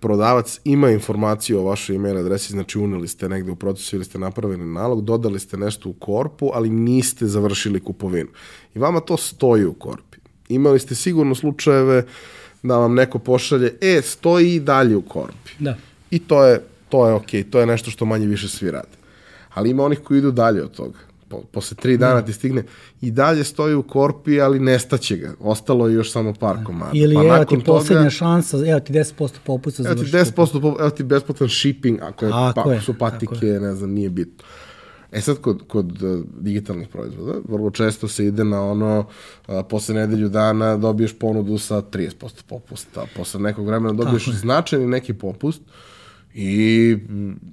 prodavac 0.00 0.60
ima 0.64 0.90
informaciju 0.90 1.58
o 1.58 1.64
vašoj 1.64 1.96
email 1.96 2.18
adresi, 2.18 2.52
znači 2.52 2.78
uneli 2.78 3.08
ste 3.08 3.28
negde 3.28 3.50
u 3.50 3.56
procesu 3.56 3.96
ili 3.96 4.04
ste 4.04 4.18
napravili 4.18 4.64
nalog, 4.64 5.04
dodali 5.04 5.40
ste 5.40 5.56
nešto 5.56 5.88
u 5.88 5.92
korpu, 5.92 6.50
ali 6.54 6.70
niste 6.70 7.26
završili 7.26 7.80
kupovinu. 7.80 8.28
I 8.74 8.78
vama 8.78 9.00
to 9.00 9.16
stoji 9.16 9.64
u 9.64 9.72
korpi. 9.72 10.18
Imali 10.48 10.78
ste 10.78 10.94
sigurno 10.94 11.34
slučajeve 11.34 12.06
da 12.62 12.76
vam 12.78 12.94
neko 12.94 13.18
pošalje, 13.18 13.74
e, 13.80 14.02
stoji 14.02 14.54
i 14.54 14.60
dalje 14.60 14.96
u 14.96 15.02
korpi. 15.02 15.50
Da. 15.58 15.76
I 16.10 16.18
to 16.18 16.44
je, 16.44 16.60
to 16.88 17.06
je 17.06 17.14
okej, 17.14 17.42
okay, 17.42 17.50
to 17.50 17.60
je 17.60 17.66
nešto 17.66 17.90
što 17.90 18.04
manje 18.04 18.26
više 18.26 18.48
svi 18.48 18.70
rade. 18.70 18.96
Ali 19.54 19.70
ima 19.70 19.84
onih 19.84 19.98
koji 19.98 20.18
idu 20.18 20.30
dalje 20.30 20.62
od 20.62 20.70
toga. 20.70 20.98
Po, 21.34 21.42
posle 21.52 21.76
tri 21.76 21.96
dana 21.96 22.22
ti 22.22 22.32
stigne, 22.32 22.62
i 23.00 23.10
dalje 23.10 23.44
stoji 23.44 23.74
u 23.74 23.82
korpi, 23.82 24.40
ali 24.40 24.60
nestaće 24.60 25.16
ga. 25.16 25.34
Ostalo 25.40 25.88
je 25.88 25.94
još 25.94 26.12
samo 26.12 26.34
par 26.34 26.56
komada. 26.64 26.90
Ili 26.94 27.14
pa 27.14 27.22
evo 27.24 27.44
ti 27.44 27.58
poslednja 27.66 28.02
toga- 28.02 28.10
šansa, 28.10 28.56
evo 28.66 28.80
ti 28.80 28.92
10% 28.92 29.28
popusta 29.44 29.82
za 29.82 29.88
Evo 29.88 29.94
ti 29.94 30.00
vrši 30.02 30.12
10%, 30.12 30.60
po- 30.60 30.76
evo 30.80 30.90
ti 30.90 31.02
besplatan 31.02 31.48
shipping, 31.48 31.98
ako 32.02 32.24
je, 32.24 32.30
pa, 32.54 32.72
je, 32.72 32.80
su 32.80 32.94
patike, 32.94 33.46
ne 33.46 33.74
znam, 33.74 33.90
nije 33.90 34.10
bitno. 34.10 34.44
E 35.12 35.20
sad, 35.20 35.40
kod, 35.40 35.62
kod 35.68 36.02
uh, 36.02 36.20
digitalnih 36.40 36.88
proizvoda, 36.88 37.32
vrlo 37.48 37.70
često 37.70 38.08
se 38.08 38.26
ide 38.26 38.44
na 38.44 38.64
ono, 38.64 38.98
uh, 39.48 39.54
posle 39.68 39.94
nedelju 39.94 40.28
dana 40.28 40.76
dobiješ 40.76 41.18
ponudu 41.18 41.58
sa 41.58 41.82
30% 41.82 42.10
popusta, 42.48 43.04
posle 43.16 43.40
nekog 43.40 43.66
vremena 43.66 43.92
dobiješ 43.92 44.28
značajni 44.28 44.86
neki 44.86 45.14
popust 45.14 45.60
i 46.34 46.96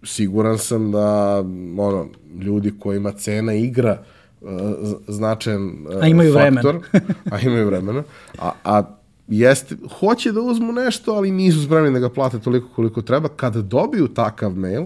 siguran 0.03 0.57
sam 0.57 0.91
da 0.91 1.37
ono, 1.77 2.07
ljudi 2.39 2.73
kojima 2.79 3.11
cena 3.11 3.53
igra 3.53 4.03
uh, 4.41 4.49
z- 4.81 4.95
značajan 5.07 5.63
uh, 5.63 6.03
A 6.03 6.07
imaju 6.07 6.33
vremena. 6.33 6.61
faktor, 6.61 7.01
a 7.31 7.39
imaju 7.39 7.65
vremena, 7.65 8.03
a, 8.39 8.51
a 8.63 8.83
jeste, 9.27 9.75
hoće 9.99 10.31
da 10.31 10.41
uzmu 10.41 10.71
nešto, 10.71 11.11
ali 11.13 11.31
nisu 11.31 11.63
spremni 11.65 11.91
da 11.91 11.99
ga 11.99 12.09
plate 12.09 12.39
toliko 12.39 12.67
koliko 12.75 13.01
treba. 13.01 13.29
Kada 13.29 13.61
dobiju 13.61 14.07
takav 14.07 14.51
mail, 14.51 14.83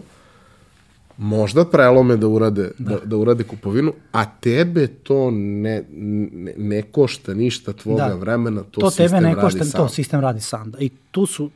možda 1.17 1.65
prelome 1.65 2.17
da 2.17 2.27
urade, 2.27 2.71
da. 2.79 2.97
da, 3.05 3.17
urade 3.17 3.43
kupovinu, 3.43 3.93
a 4.11 4.25
tebe 4.25 4.87
to 4.87 5.31
ne, 5.31 5.83
ne, 5.91 6.53
ne 6.57 6.81
košta 6.81 7.33
ništa 7.33 7.73
tvoga 7.73 8.07
Da. 8.07 8.15
vremena, 8.15 8.63
to, 8.63 8.81
to 8.81 8.89
sistem 8.89 9.07
tebe 9.07 9.21
ne 9.21 9.35
radi 9.35 9.41
košta, 9.41 9.65
sam. 9.65 9.81
to 9.81 9.89
sistem 9.89 10.19
radi 10.19 10.41
sam. 10.41 10.71
Da. 10.71 10.79
I 10.79 10.89
tu 11.11 11.25
su, 11.25 11.45
uh, 11.45 11.51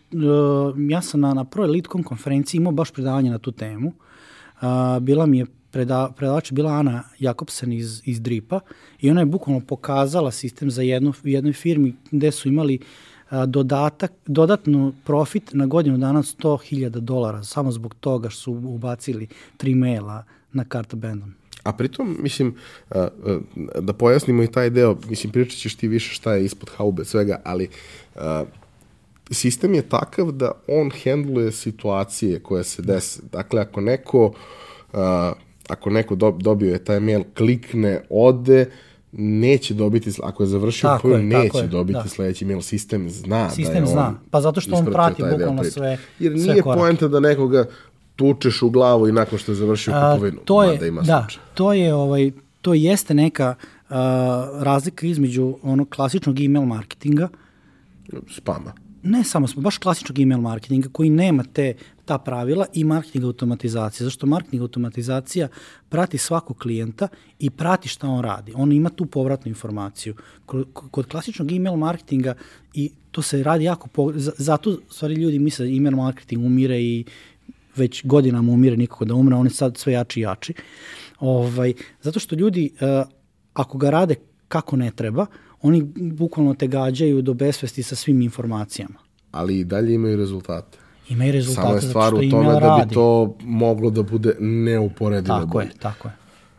ja 0.89 1.01
sam 1.01 1.19
na, 1.19 1.33
na 1.33 1.43
prvoj 1.43 1.67
Litcom 1.67 2.03
konferenciji 2.03 2.59
imao 2.59 2.71
baš 2.71 2.91
predavanje 2.91 3.31
na 3.31 3.37
tu 3.37 3.51
temu. 3.51 3.87
Uh, 4.61 4.67
bila 5.01 5.25
mi 5.25 5.37
je 5.37 5.45
preda, 5.71 6.09
predavač 6.17 6.51
bila 6.51 6.71
Ana 6.71 7.03
Jakobsen 7.19 7.73
iz, 7.73 8.01
iz 8.05 8.21
Dripa 8.21 8.59
i 8.99 9.11
ona 9.11 9.21
je 9.21 9.25
bukvalno 9.25 9.65
pokazala 9.65 10.31
sistem 10.31 10.71
za 10.71 10.81
jednu, 10.81 11.13
jednoj 11.23 11.53
firmi 11.53 11.95
gde 12.11 12.31
su 12.31 12.47
imali 12.47 12.79
a, 12.79 12.83
dodatak, 13.47 14.11
dodatno 14.25 14.93
profit 15.05 15.53
na 15.53 15.65
godinu 15.65 15.97
dana 15.97 16.23
100.000 16.23 16.89
dolara 16.89 17.43
samo 17.43 17.71
zbog 17.71 17.95
toga 17.99 18.29
što 18.29 18.41
su 18.41 18.51
ubacili 18.51 19.27
tri 19.57 19.75
maila 19.75 20.23
na 20.53 20.65
karta 20.65 20.95
bandom. 20.95 21.33
A 21.63 21.73
pritom, 21.73 22.17
mislim, 22.19 22.55
da 23.79 23.93
pojasnimo 23.93 24.43
i 24.43 24.47
taj 24.47 24.69
deo, 24.69 24.97
mislim, 25.09 25.31
pričat 25.31 25.59
ćeš 25.59 25.75
ti 25.75 25.87
više 25.87 26.13
šta 26.13 26.33
je 26.33 26.45
ispod 26.45 26.69
haube 26.77 27.05
svega, 27.05 27.41
ali 27.43 27.69
sistem 29.31 29.73
je 29.73 29.81
takav 29.81 30.31
da 30.31 30.51
on 30.67 30.91
hendluje 31.03 31.51
situacije 31.51 32.39
koje 32.39 32.63
se 32.63 32.81
dese. 32.81 33.21
Dakle, 33.31 33.61
ako 33.61 33.81
neko, 33.81 34.33
ako 35.67 35.89
neko 35.89 36.15
do, 36.15 36.31
dobio 36.31 36.73
je 36.73 36.83
taj 36.83 36.99
mail, 36.99 37.23
klikne, 37.37 38.01
ode, 38.09 38.71
neće 39.11 39.73
dobiti, 39.73 40.11
ako 40.23 40.43
je 40.43 40.47
završio 40.47 40.87
Tako 40.87 41.01
prvi, 41.01 41.13
je, 41.15 41.23
neće 41.23 41.57
je, 41.57 41.67
dobiti 41.67 41.99
da. 42.03 42.09
sledeći 42.09 42.45
mail. 42.45 42.61
Sistem 42.61 43.09
zna 43.09 43.43
da 43.43 43.49
Sistem 43.49 43.75
je 43.75 43.81
on 43.81 43.87
zna. 43.87 44.13
Pa 44.31 44.41
zato 44.41 44.61
što 44.61 44.75
on 44.75 44.85
prati 44.85 45.23
bukvalno 45.23 45.63
sve- 45.63 45.97
Jer 46.19 46.33
sve 46.33 46.47
nije 46.47 46.61
korake. 46.61 46.79
poenta 46.79 47.07
da 47.07 47.19
nekoga 47.19 47.65
tučeš 48.15 48.61
u 48.61 48.69
glavu 48.69 49.07
i 49.07 49.11
nakon 49.11 49.39
što 49.39 49.51
je 49.51 49.55
završio 49.55 49.93
A, 49.95 50.11
kupovinu. 50.11 50.37
to 50.39 50.63
je, 50.63 50.69
mada 50.69 50.85
ima 50.85 51.01
da, 51.01 51.21
slučaj. 51.21 51.43
to 51.53 51.73
je, 51.73 51.93
ovaj, 51.93 52.31
to 52.61 52.73
jeste 52.73 53.13
neka 53.13 53.55
uh, 53.83 53.95
razlika 54.55 55.07
između 55.07 55.55
onog 55.63 55.89
klasičnog 55.89 56.39
email 56.39 56.65
marketinga, 56.65 57.29
Spama. 58.29 58.73
ne 59.03 59.23
samo 59.23 59.47
smo, 59.47 59.61
baš 59.61 59.77
klasičnog 59.77 60.19
email 60.19 60.41
marketinga 60.41 60.89
koji 60.91 61.09
nema 61.09 61.43
te 61.43 61.73
ta 62.09 62.17
pravila 62.17 62.65
i 62.73 62.83
marketing 62.83 63.23
automatizacije. 63.25 64.05
Zašto 64.05 64.25
marketing 64.27 64.61
automatizacija 64.61 65.47
prati 65.89 66.17
svakog 66.17 66.57
klijenta 66.57 67.07
i 67.39 67.49
prati 67.49 67.89
šta 67.89 68.07
on 68.07 68.23
radi. 68.23 68.53
On 68.55 68.71
ima 68.71 68.89
tu 68.89 69.05
povratnu 69.05 69.49
informaciju. 69.49 70.15
Kod, 70.91 71.05
klasičnog 71.11 71.51
email 71.51 71.75
marketinga 71.75 72.33
i 72.73 72.89
to 73.11 73.21
se 73.21 73.43
radi 73.43 73.63
jako, 73.63 73.87
po, 73.87 74.11
za- 74.15 74.31
zato 74.37 74.77
stvari 74.89 75.13
ljudi 75.15 75.39
misle 75.39 75.65
da 75.65 75.75
email 75.75 75.95
marketing 75.95 76.45
umire 76.45 76.81
i 76.81 77.05
već 77.75 78.05
godinama 78.05 78.51
umire 78.51 78.77
nikako 78.77 79.05
da 79.05 79.13
umre, 79.15 79.35
on 79.35 79.45
je 79.45 79.53
sad 79.53 79.77
sve 79.77 79.93
jači 79.93 80.19
i 80.19 80.23
jači. 80.23 80.53
Ovaj, 81.19 81.73
zato 82.01 82.19
što 82.19 82.35
ljudi, 82.35 82.71
uh, 82.73 83.07
ako 83.53 83.77
ga 83.77 83.89
rade 83.89 84.15
kako 84.47 84.75
ne 84.75 84.91
treba, 84.91 85.25
oni 85.61 85.81
bukvalno 85.95 86.53
te 86.53 86.67
gađaju 86.67 87.21
do 87.21 87.33
besvesti 87.33 87.83
sa 87.83 87.95
svim 87.95 88.21
informacijama. 88.21 88.99
Ali 89.31 89.59
i 89.59 89.63
dalje 89.63 89.93
imaju 89.93 90.17
rezultate. 90.17 90.77
Imaju 91.09 91.31
rezultate 91.31 91.67
Samo 91.67 91.75
je 91.75 91.81
stvar 91.81 92.13
u 92.13 92.29
tome 92.29 92.51
da 92.51 92.59
radi. 92.59 92.87
bi 92.87 92.93
to 92.93 93.35
moglo 93.41 93.89
da 93.89 94.03
bude 94.03 94.35
neuporedivo 94.39 95.39
Tako 95.39 95.61
je, 95.61 95.69
tako 95.79 96.07
je. 96.07 96.13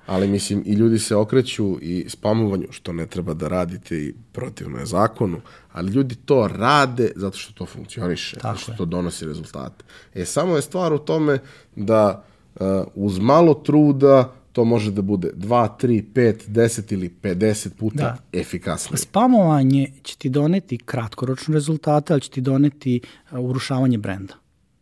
Ali 0.06 0.28
mislim, 0.28 0.62
i 0.66 0.72
ljudi 0.72 0.98
se 0.98 1.16
okreću 1.16 1.78
i 1.82 2.04
spamovanju, 2.08 2.66
što 2.70 2.92
ne 2.92 3.06
treba 3.06 3.34
da 3.34 3.48
radite 3.48 3.96
i 3.96 4.14
protivno 4.32 4.78
je 4.78 4.86
zakonu, 4.86 5.40
ali 5.72 5.92
ljudi 5.92 6.14
to 6.14 6.48
rade 6.48 7.12
zato 7.16 7.38
što 7.38 7.52
to 7.52 7.66
funkcioniše, 7.66 8.36
Tako 8.36 8.46
zato 8.48 8.58
što 8.58 8.72
je. 8.72 8.76
to 8.76 8.84
donosi 8.84 9.26
rezultate. 9.26 9.84
E, 10.14 10.24
samo 10.24 10.56
je 10.56 10.62
stvar 10.62 10.92
u 10.92 10.98
tome 10.98 11.38
da 11.76 12.24
uh, 12.54 12.66
uz 12.94 13.18
malo 13.18 13.54
truda 13.54 14.32
to 14.52 14.64
može 14.64 14.90
da 14.90 15.02
bude 15.02 15.30
2, 15.36 15.68
3, 15.80 16.04
5, 16.14 16.48
10 16.48 16.92
ili 16.92 17.10
50 17.22 17.68
puta 17.78 17.96
Da. 17.96 18.16
efikasnije. 18.40 18.98
Spamovanje 18.98 19.92
će 20.02 20.16
ti 20.16 20.28
doneti 20.28 20.78
kratkoročne 20.78 21.54
rezultate, 21.54 22.12
ali 22.12 22.20
će 22.20 22.30
ti 22.30 22.40
doneti 22.40 23.00
urušavanje 23.30 23.98
brenda 23.98 24.34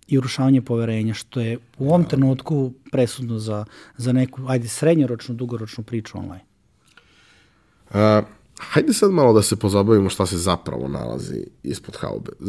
i 0.09 0.19
urušavanje 0.19 0.63
poverenja, 0.63 1.15
što 1.15 1.41
je 1.41 1.59
u 1.79 1.89
ovom 1.89 2.05
trenutku 2.05 2.73
presudno 2.93 3.39
za, 3.39 3.65
za 3.97 4.13
neku, 4.13 4.41
ajde, 4.49 4.69
srednjoročnu, 4.69 5.35
dugoročnu 5.35 5.85
priču 5.85 6.19
online. 6.19 6.45
Uh, 7.91 8.25
hajde 8.59 8.93
sad 8.93 9.11
malo 9.11 9.33
da 9.33 9.43
se 9.43 9.57
pozabavimo 9.57 10.11
šta 10.11 10.27
se 10.27 10.39
zapravo 10.39 10.89
nalazi 10.89 11.45
ispod 11.63 11.97
haube. 11.97 12.33
Uh, 12.41 12.49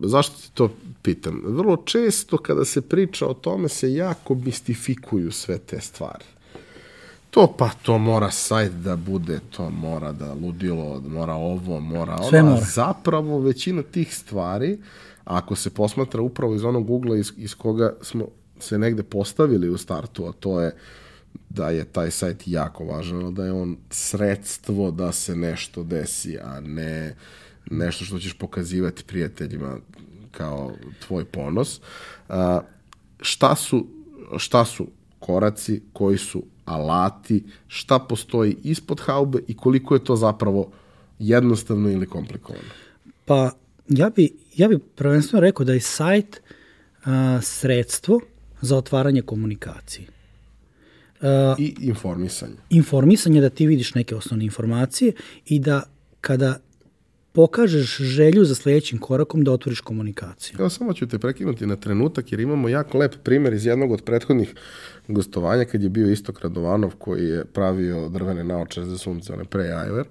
zašto 0.00 0.40
ti 0.40 0.50
to 0.54 0.70
pitam? 1.02 1.42
Vrlo 1.44 1.76
često 1.76 2.38
kada 2.38 2.64
se 2.64 2.80
priča 2.80 3.26
o 3.26 3.34
tome 3.34 3.68
se 3.68 3.94
jako 3.94 4.34
mistifikuju 4.34 5.32
sve 5.32 5.58
te 5.58 5.80
stvari. 5.80 6.24
To 7.30 7.54
pa 7.58 7.70
to 7.82 7.98
mora 7.98 8.30
sajt 8.30 8.72
da 8.72 8.96
bude, 8.96 9.40
to 9.50 9.70
mora 9.70 10.12
da 10.12 10.34
ludilo, 10.34 11.02
mora 11.08 11.34
ovo, 11.34 11.80
mora 11.80 12.14
ono. 12.14 12.28
Sve 12.28 12.42
mora. 12.42 12.60
Zapravo 12.60 13.40
većina 13.40 13.82
tih 13.82 14.14
stvari, 14.16 14.78
ako 15.24 15.56
se 15.56 15.70
posmatra 15.70 16.22
upravo 16.22 16.54
iz 16.54 16.64
onog 16.64 16.90
ugla 16.90 17.16
iz, 17.16 17.32
iz 17.36 17.54
koga 17.54 17.96
smo 18.02 18.26
se 18.60 18.78
negde 18.78 19.02
postavili 19.02 19.68
u 19.68 19.78
startu, 19.78 20.26
a 20.26 20.32
to 20.32 20.60
je 20.60 20.76
da 21.48 21.70
je 21.70 21.84
taj 21.84 22.10
sajt 22.10 22.42
jako 22.46 22.84
važan, 22.84 23.34
da 23.34 23.44
je 23.44 23.52
on 23.52 23.76
sredstvo 23.90 24.90
da 24.90 25.12
se 25.12 25.36
nešto 25.36 25.82
desi, 25.82 26.38
a 26.42 26.60
ne 26.60 27.14
nešto 27.70 28.04
što 28.04 28.18
ćeš 28.18 28.32
pokazivati 28.32 29.04
prijateljima 29.04 29.76
kao 30.30 30.72
tvoj 31.06 31.24
ponos. 31.24 31.80
A, 32.28 32.60
šta, 33.20 33.54
su, 33.54 33.86
šta 34.36 34.64
su 34.64 34.86
koraci, 35.18 35.82
koji 35.92 36.18
su 36.18 36.42
alati, 36.68 37.44
šta 37.66 37.98
postoji 37.98 38.56
ispod 38.62 39.00
haube 39.00 39.38
i 39.48 39.56
koliko 39.56 39.94
je 39.94 40.04
to 40.04 40.16
zapravo 40.16 40.70
jednostavno 41.18 41.90
ili 41.90 42.06
komplikovano? 42.06 42.68
Pa 43.24 43.50
ja 43.88 44.10
bi, 44.10 44.32
ja 44.56 44.68
bi 44.68 44.78
prvenstveno 44.78 45.40
rekao 45.40 45.64
da 45.64 45.72
je 45.72 45.80
sajt 45.80 46.40
a, 47.04 47.40
sredstvo 47.42 48.20
za 48.60 48.76
otvaranje 48.76 49.22
komunikacije. 49.22 50.06
A, 51.20 51.54
I 51.58 51.74
informisanje. 51.80 52.56
informisanje 52.70 53.40
da 53.40 53.50
ti 53.50 53.66
vidiš 53.66 53.94
neke 53.94 54.16
osnovne 54.16 54.44
informacije 54.44 55.12
i 55.46 55.58
da 55.58 55.82
kada 56.20 56.60
pokažeš 57.32 57.96
želju 57.96 58.44
za 58.44 58.54
sledećim 58.54 58.98
korakom 58.98 59.44
da 59.44 59.52
otvoriš 59.52 59.80
komunikaciju. 59.80 60.56
Evo 60.60 60.70
samo 60.70 60.92
ću 60.92 61.08
te 61.08 61.18
prekinuti 61.18 61.66
na 61.66 61.76
trenutak 61.76 62.32
jer 62.32 62.40
imamo 62.40 62.68
jako 62.68 62.98
lep 62.98 63.14
primer 63.22 63.52
iz 63.52 63.66
jednog 63.66 63.92
od 63.92 64.02
prethodnih 64.02 64.54
gostovanja 65.08 65.64
kad 65.64 65.82
je 65.82 65.88
bio 65.88 66.10
Istok 66.10 66.40
Radovanov 66.40 66.94
koji 66.98 67.24
je 67.24 67.44
pravio 67.44 68.08
drvene 68.08 68.44
naočare 68.44 68.86
za 68.86 68.98
sunce, 68.98 69.32
one 69.32 69.44
pre 69.44 69.64
Ajver. 69.64 70.06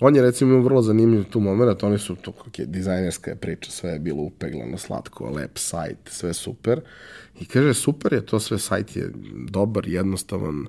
On 0.00 0.16
je 0.16 0.22
recimo 0.22 0.50
imao 0.50 0.64
vrlo 0.64 0.82
zanimljiv 0.82 1.24
tu 1.24 1.40
moment, 1.40 1.82
oni 1.82 1.98
su 1.98 2.16
to 2.16 2.32
kako 2.32 2.50
je 2.58 2.66
dizajnerska 2.66 3.34
priča, 3.34 3.70
sve 3.70 3.90
je 3.90 3.98
bilo 3.98 4.22
upeglano, 4.22 4.78
slatko, 4.78 5.30
lep 5.30 5.58
sajt, 5.58 5.98
sve 6.06 6.34
super. 6.34 6.80
I 7.40 7.46
kaže, 7.46 7.74
super 7.74 8.12
je 8.12 8.26
to 8.26 8.40
sve, 8.40 8.58
sajt 8.58 8.96
je 8.96 9.10
dobar, 9.50 9.88
jednostavan, 9.88 10.60
uh, 10.60 10.68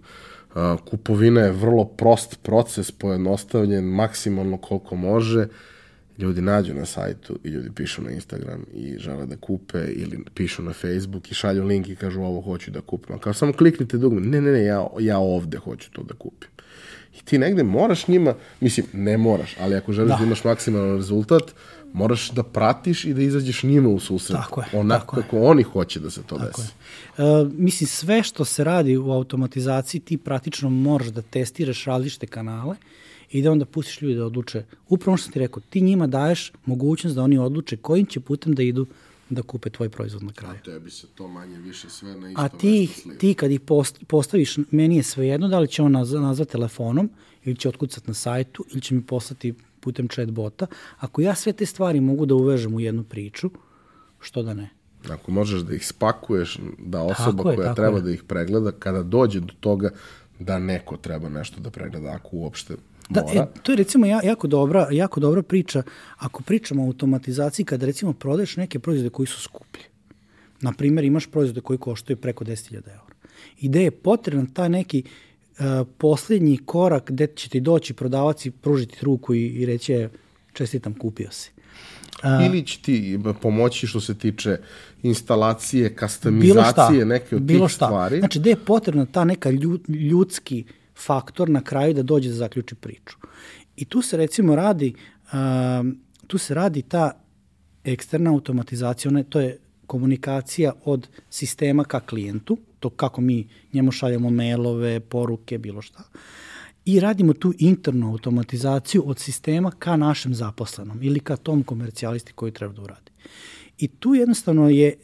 kupovina 0.89 1.41
je 1.41 1.52
vrlo 1.52 1.86
prost 1.86 2.39
proces, 2.43 2.91
pojednostavljen, 2.91 3.86
maksimalno 3.86 4.58
koliko 4.58 4.95
može 4.95 5.47
ljudi 6.18 6.41
nađu 6.41 6.74
na 6.74 6.86
sajtu 6.86 7.39
i 7.43 7.50
ljudi 7.50 7.70
pišu 7.76 8.02
na 8.02 8.12
Instagram 8.12 8.66
i 8.74 8.97
žele 8.97 9.26
da 9.26 9.38
kupe 9.38 9.78
ili 9.78 10.26
pišu 10.34 10.64
na 10.64 10.74
Facebook 10.74 11.32
i 11.32 11.34
šalju 11.34 11.66
link 11.66 11.89
i 11.89 11.95
kažu 11.95 12.22
ovo 12.22 12.41
hoću 12.41 12.72
da 12.72 12.82
kupim. 12.82 13.16
A 13.16 13.20
kao 13.20 13.34
samo 13.34 13.54
kliknite 13.54 13.97
dugme, 13.97 14.22
ne, 14.22 14.41
ne, 14.41 14.52
ne, 14.52 14.64
ja, 14.64 14.88
ja 15.00 15.18
ovde 15.18 15.58
hoću 15.58 15.91
to 15.91 16.04
da 16.04 16.14
kupim. 16.14 16.50
I 17.20 17.26
ti 17.26 17.38
negde 17.38 17.64
moraš 17.64 18.08
njima, 18.08 18.34
mislim, 18.62 18.86
ne 18.93 19.18
moraš, 19.18 19.56
ali 19.60 19.76
ako 19.76 19.93
želiš 19.93 20.12
da, 20.12 20.18
da 20.18 20.24
imaš 20.24 20.43
maksimalan 20.43 20.95
rezultat, 20.95 21.43
moraš 21.94 22.32
da 22.32 22.44
pratiš 22.44 23.06
i 23.06 23.14
da 23.14 23.22
izađeš 23.22 23.64
njima 23.64 23.90
u 23.90 24.00
susret. 24.00 24.38
Tako 24.38 24.62
je. 24.62 24.68
Onako 24.74 25.16
tako 25.16 25.22
kako 25.22 25.36
je. 25.36 25.44
oni 25.44 25.64
hoće 25.64 26.00
da 26.00 26.10
se 26.10 26.24
to 26.24 26.38
tako 26.38 26.62
desi. 26.62 26.74
Je. 27.18 27.42
Uh, 27.42 27.52
mislim, 27.54 27.88
sve 27.88 28.24
što 28.24 28.46
se 28.46 28.64
radi 28.64 28.98
u 28.98 29.12
automatizaciji, 29.12 30.02
ti 30.02 30.18
praktično 30.18 30.70
moraš 30.70 31.08
da 31.08 31.22
testiraš 31.22 31.86
različite 31.86 32.28
kanale 32.28 32.76
i 33.32 33.42
da 33.42 33.52
onda 33.52 33.66
pustiš 33.66 34.02
ljudi 34.02 34.16
da 34.16 34.26
odluče. 34.26 34.64
Upravo 34.90 35.18
što 35.18 35.24
sam 35.24 35.34
ti 35.34 35.40
rekao, 35.40 35.64
ti 35.70 35.82
njima 35.82 36.08
daješ 36.08 36.52
mogućnost 36.66 37.16
da 37.16 37.24
oni 37.24 37.38
odluče 37.38 37.78
kojim 37.78 38.06
će 38.06 38.20
putem 38.20 38.56
da 38.56 38.64
idu 38.64 38.86
da 39.30 39.42
kupe 39.42 39.70
tvoj 39.70 39.90
proizvod 39.90 40.24
na 40.24 40.34
kraju. 40.34 40.56
A 40.56 40.64
tebi 40.64 40.92
se 40.92 41.08
to 41.16 41.28
manje 41.28 41.60
više 41.60 41.90
sve 41.90 42.16
na 42.16 42.30
isto 42.30 42.42
A 42.42 42.50
ti, 42.50 42.90
ti 43.18 43.34
kad 43.34 43.52
ih 43.52 43.60
post, 43.60 44.00
postaviš, 44.08 44.58
meni 44.72 44.98
je 44.98 45.04
svejedno 45.04 45.48
da 45.48 45.60
li 45.60 45.68
će 45.68 45.82
on 45.84 45.92
naz, 45.92 46.14
nazvati 46.14 46.52
telefonom 46.52 47.10
ili 47.44 47.56
će 47.56 47.70
otkucati 47.70 48.08
na 48.08 48.14
sajtu 48.14 48.66
ili 48.72 48.82
će 48.82 48.96
mi 48.96 49.06
poslati 49.06 49.54
putem 49.80 50.08
chatbota. 50.08 50.68
Ako 50.98 51.22
ja 51.22 51.36
sve 51.36 51.54
te 51.54 51.66
stvari 51.66 52.02
mogu 52.02 52.26
da 52.26 52.36
uvežem 52.36 52.76
u 52.76 52.80
jednu 52.80 53.04
priču, 53.04 53.50
što 54.20 54.44
da 54.44 54.54
ne? 54.54 54.70
Ako 55.10 55.32
možeš 55.32 55.62
da 55.62 55.76
ih 55.76 55.88
spakuješ, 55.88 56.60
da 56.78 57.02
osoba 57.02 57.52
je, 57.52 57.56
koja 57.56 57.74
treba 57.76 57.98
je. 57.98 58.04
da 58.04 58.12
ih 58.12 58.24
pregleda, 58.24 58.72
kada 58.72 59.04
dođe 59.04 59.40
do 59.40 59.54
toga 59.60 59.90
da 60.40 60.60
neko 60.60 60.98
treba 60.98 61.30
nešto 61.30 61.62
da 61.62 61.70
pregleda, 61.70 62.12
ako 62.12 62.30
uopšte 62.32 62.76
Da, 63.10 63.24
e, 63.34 63.46
to 63.64 63.72
je 63.72 63.76
recimo 63.76 64.06
jako 64.06 64.48
dobra, 64.48 64.88
jako 64.92 65.20
dobra 65.20 65.42
priča 65.42 65.84
ako 66.18 66.44
pričamo 66.44 66.84
o 66.84 66.86
automatizaciji 66.86 67.66
kada 67.66 67.86
recimo 67.86 68.14
prodaješ 68.14 68.58
neke 68.58 68.80
proizvode 68.80 69.10
koji 69.10 69.28
su 69.28 69.42
skuplji. 69.42 69.84
Na 70.62 70.72
primjer, 70.72 71.06
imaš 71.06 71.26
proizvode 71.32 71.62
koji 71.62 71.80
koštaju 71.80 72.18
preko 72.18 72.46
10.000 72.46 72.76
eura. 72.76 73.16
I 73.60 73.70
gde 73.70 73.84
je 73.84 73.92
potreban 73.92 74.48
taj 74.48 74.70
neki 74.70 75.04
uh, 75.06 75.29
posljednji 75.97 76.57
korak 76.57 77.12
gde 77.12 77.28
će 77.28 77.49
ti 77.49 77.60
doći 77.60 77.93
prodavac 77.93 78.45
i 78.45 78.51
pružiti 78.51 78.97
ruku 79.01 79.34
i, 79.34 79.47
i 79.47 79.66
reći 79.66 79.91
je 79.91 80.10
čestitam, 80.53 80.93
kupio 80.93 81.32
si. 81.32 81.51
Uh, 82.24 82.45
Ili 82.45 82.66
će 82.66 82.82
ti 82.82 83.20
pomoći 83.41 83.88
što 83.88 84.01
se 84.01 84.18
tiče 84.18 84.57
instalacije, 85.03 85.95
kastamizacije, 85.95 87.05
neke 87.05 87.36
od 87.36 87.41
bilo 87.41 87.68
tih 87.68 87.76
šta. 87.76 87.86
stvari. 87.86 88.20
Znači, 88.20 88.39
gde 88.39 88.49
je 88.49 88.66
potrebna 88.66 89.05
ta 89.05 89.24
neka 89.24 89.49
ljudski 89.88 90.64
faktor 90.95 91.49
na 91.49 91.62
kraju 91.62 91.93
da 91.93 92.03
dođe 92.03 92.30
da 92.30 92.36
zaključi 92.36 92.76
priču. 92.76 93.18
I 93.76 93.86
tu 93.86 94.01
se 94.01 94.18
recimo 94.18 94.55
radi, 94.55 94.93
uh, 95.24 95.34
tu 96.28 96.38
se 96.38 96.53
radi 96.53 96.82
ta 96.82 97.12
eksterna 97.84 98.32
automatizacija, 98.32 99.10
ona, 99.10 99.24
to 99.24 99.39
je 99.39 99.57
komunikacija 99.86 100.74
od 100.86 101.07
sistema 101.30 101.84
ka 101.84 101.99
klijentu, 101.99 102.57
to 102.80 102.90
kako 102.90 103.22
mi 103.22 103.48
njemu 103.74 103.92
šaljemo 103.92 104.30
mailove, 104.30 105.00
poruke, 105.00 105.58
bilo 105.58 105.82
šta. 105.82 106.04
I 106.86 107.00
radimo 107.00 107.34
tu 107.34 107.54
internu 107.60 108.12
automatizaciju 108.12 109.04
od 109.06 109.20
sistema 109.20 109.72
ka 109.72 109.98
našem 109.98 110.34
zaposlenom 110.34 111.04
ili 111.04 111.20
ka 111.20 111.36
tom 111.36 111.64
komercijalisti 111.64 112.34
koji 112.34 112.52
treba 112.52 112.74
da 112.74 112.82
uradi. 112.82 113.12
I 113.78 113.88
tu 113.88 114.16
jednostavno 114.16 114.70
je 114.70 114.98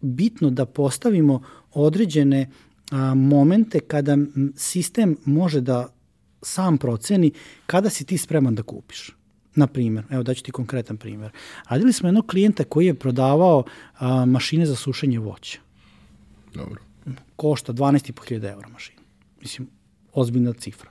bitno 0.00 0.50
da 0.50 0.66
postavimo 0.66 1.42
određene 1.72 2.50
a, 2.90 3.14
momente 3.14 3.80
kada 3.80 4.16
sistem 4.56 5.16
može 5.24 5.60
da 5.60 5.88
sam 6.42 6.78
proceni 6.78 7.32
kada 7.66 7.90
si 7.90 8.04
ti 8.04 8.18
spreman 8.18 8.54
da 8.54 8.62
kupiš. 8.62 9.10
Na 9.54 9.66
primjer, 9.66 10.04
evo 10.10 10.22
daću 10.22 10.42
ti 10.42 10.52
konkretan 10.52 10.96
primjer. 10.96 11.30
Radili 11.68 11.92
smo 11.92 12.08
jednog 12.08 12.26
klijenta 12.26 12.64
koji 12.64 12.86
je 12.86 12.94
prodavao 12.94 13.64
a, 13.98 14.24
mašine 14.24 14.66
za 14.66 14.76
sušenje 14.76 15.18
voća. 15.18 15.58
Dobro. 16.54 16.80
Košta 17.36 17.72
12.500 17.72 18.52
eura 18.52 18.68
mašina. 18.68 19.00
Mislim, 19.40 19.68
ozbiljna 20.12 20.52
cifra. 20.52 20.90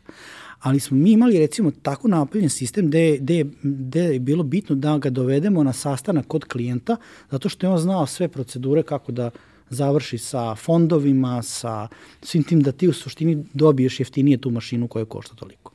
Ali 0.59 0.79
smo 0.79 0.97
mi 0.97 1.11
imali 1.11 1.39
recimo 1.39 1.71
tako 1.71 2.07
napravljen 2.07 2.49
sistem 2.49 2.87
gde, 2.87 3.17
gde, 3.17 3.45
gde 3.63 4.01
je 4.01 4.19
bilo 4.19 4.43
bitno 4.43 4.75
da 4.75 4.97
ga 4.97 5.09
dovedemo 5.09 5.63
na 5.63 5.73
sastanak 5.73 6.27
kod 6.27 6.45
klijenta, 6.45 6.97
zato 7.31 7.49
što 7.49 7.67
je 7.67 7.71
on 7.71 7.77
znao 7.77 8.05
sve 8.05 8.27
procedure 8.27 8.83
kako 8.83 9.11
da 9.11 9.31
završi 9.69 10.17
sa 10.17 10.55
fondovima, 10.55 11.41
sa 11.41 11.87
svim 12.21 12.43
tim 12.43 12.61
da 12.61 12.71
ti 12.71 12.87
u 12.87 12.93
suštini 12.93 13.45
dobiješ 13.53 13.99
jeftinije 13.99 14.37
tu 14.37 14.49
mašinu 14.49 14.87
koja 14.87 15.05
košta 15.05 15.35
toliko. 15.35 15.71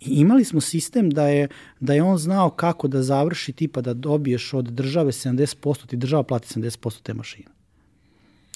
I 0.00 0.20
imali 0.20 0.44
smo 0.44 0.60
sistem 0.60 1.10
da 1.10 1.28
je, 1.28 1.48
da 1.80 1.94
je 1.94 2.02
on 2.02 2.18
znao 2.18 2.50
kako 2.50 2.88
da 2.88 3.02
završi 3.02 3.52
tipa 3.52 3.80
da 3.80 3.94
dobiješ 3.94 4.54
od 4.54 4.64
države 4.64 5.12
70%, 5.12 5.86
ti 5.86 5.96
država 5.96 6.22
plati 6.22 6.60
70% 6.60 7.02
te 7.02 7.14
mašine. 7.14 7.48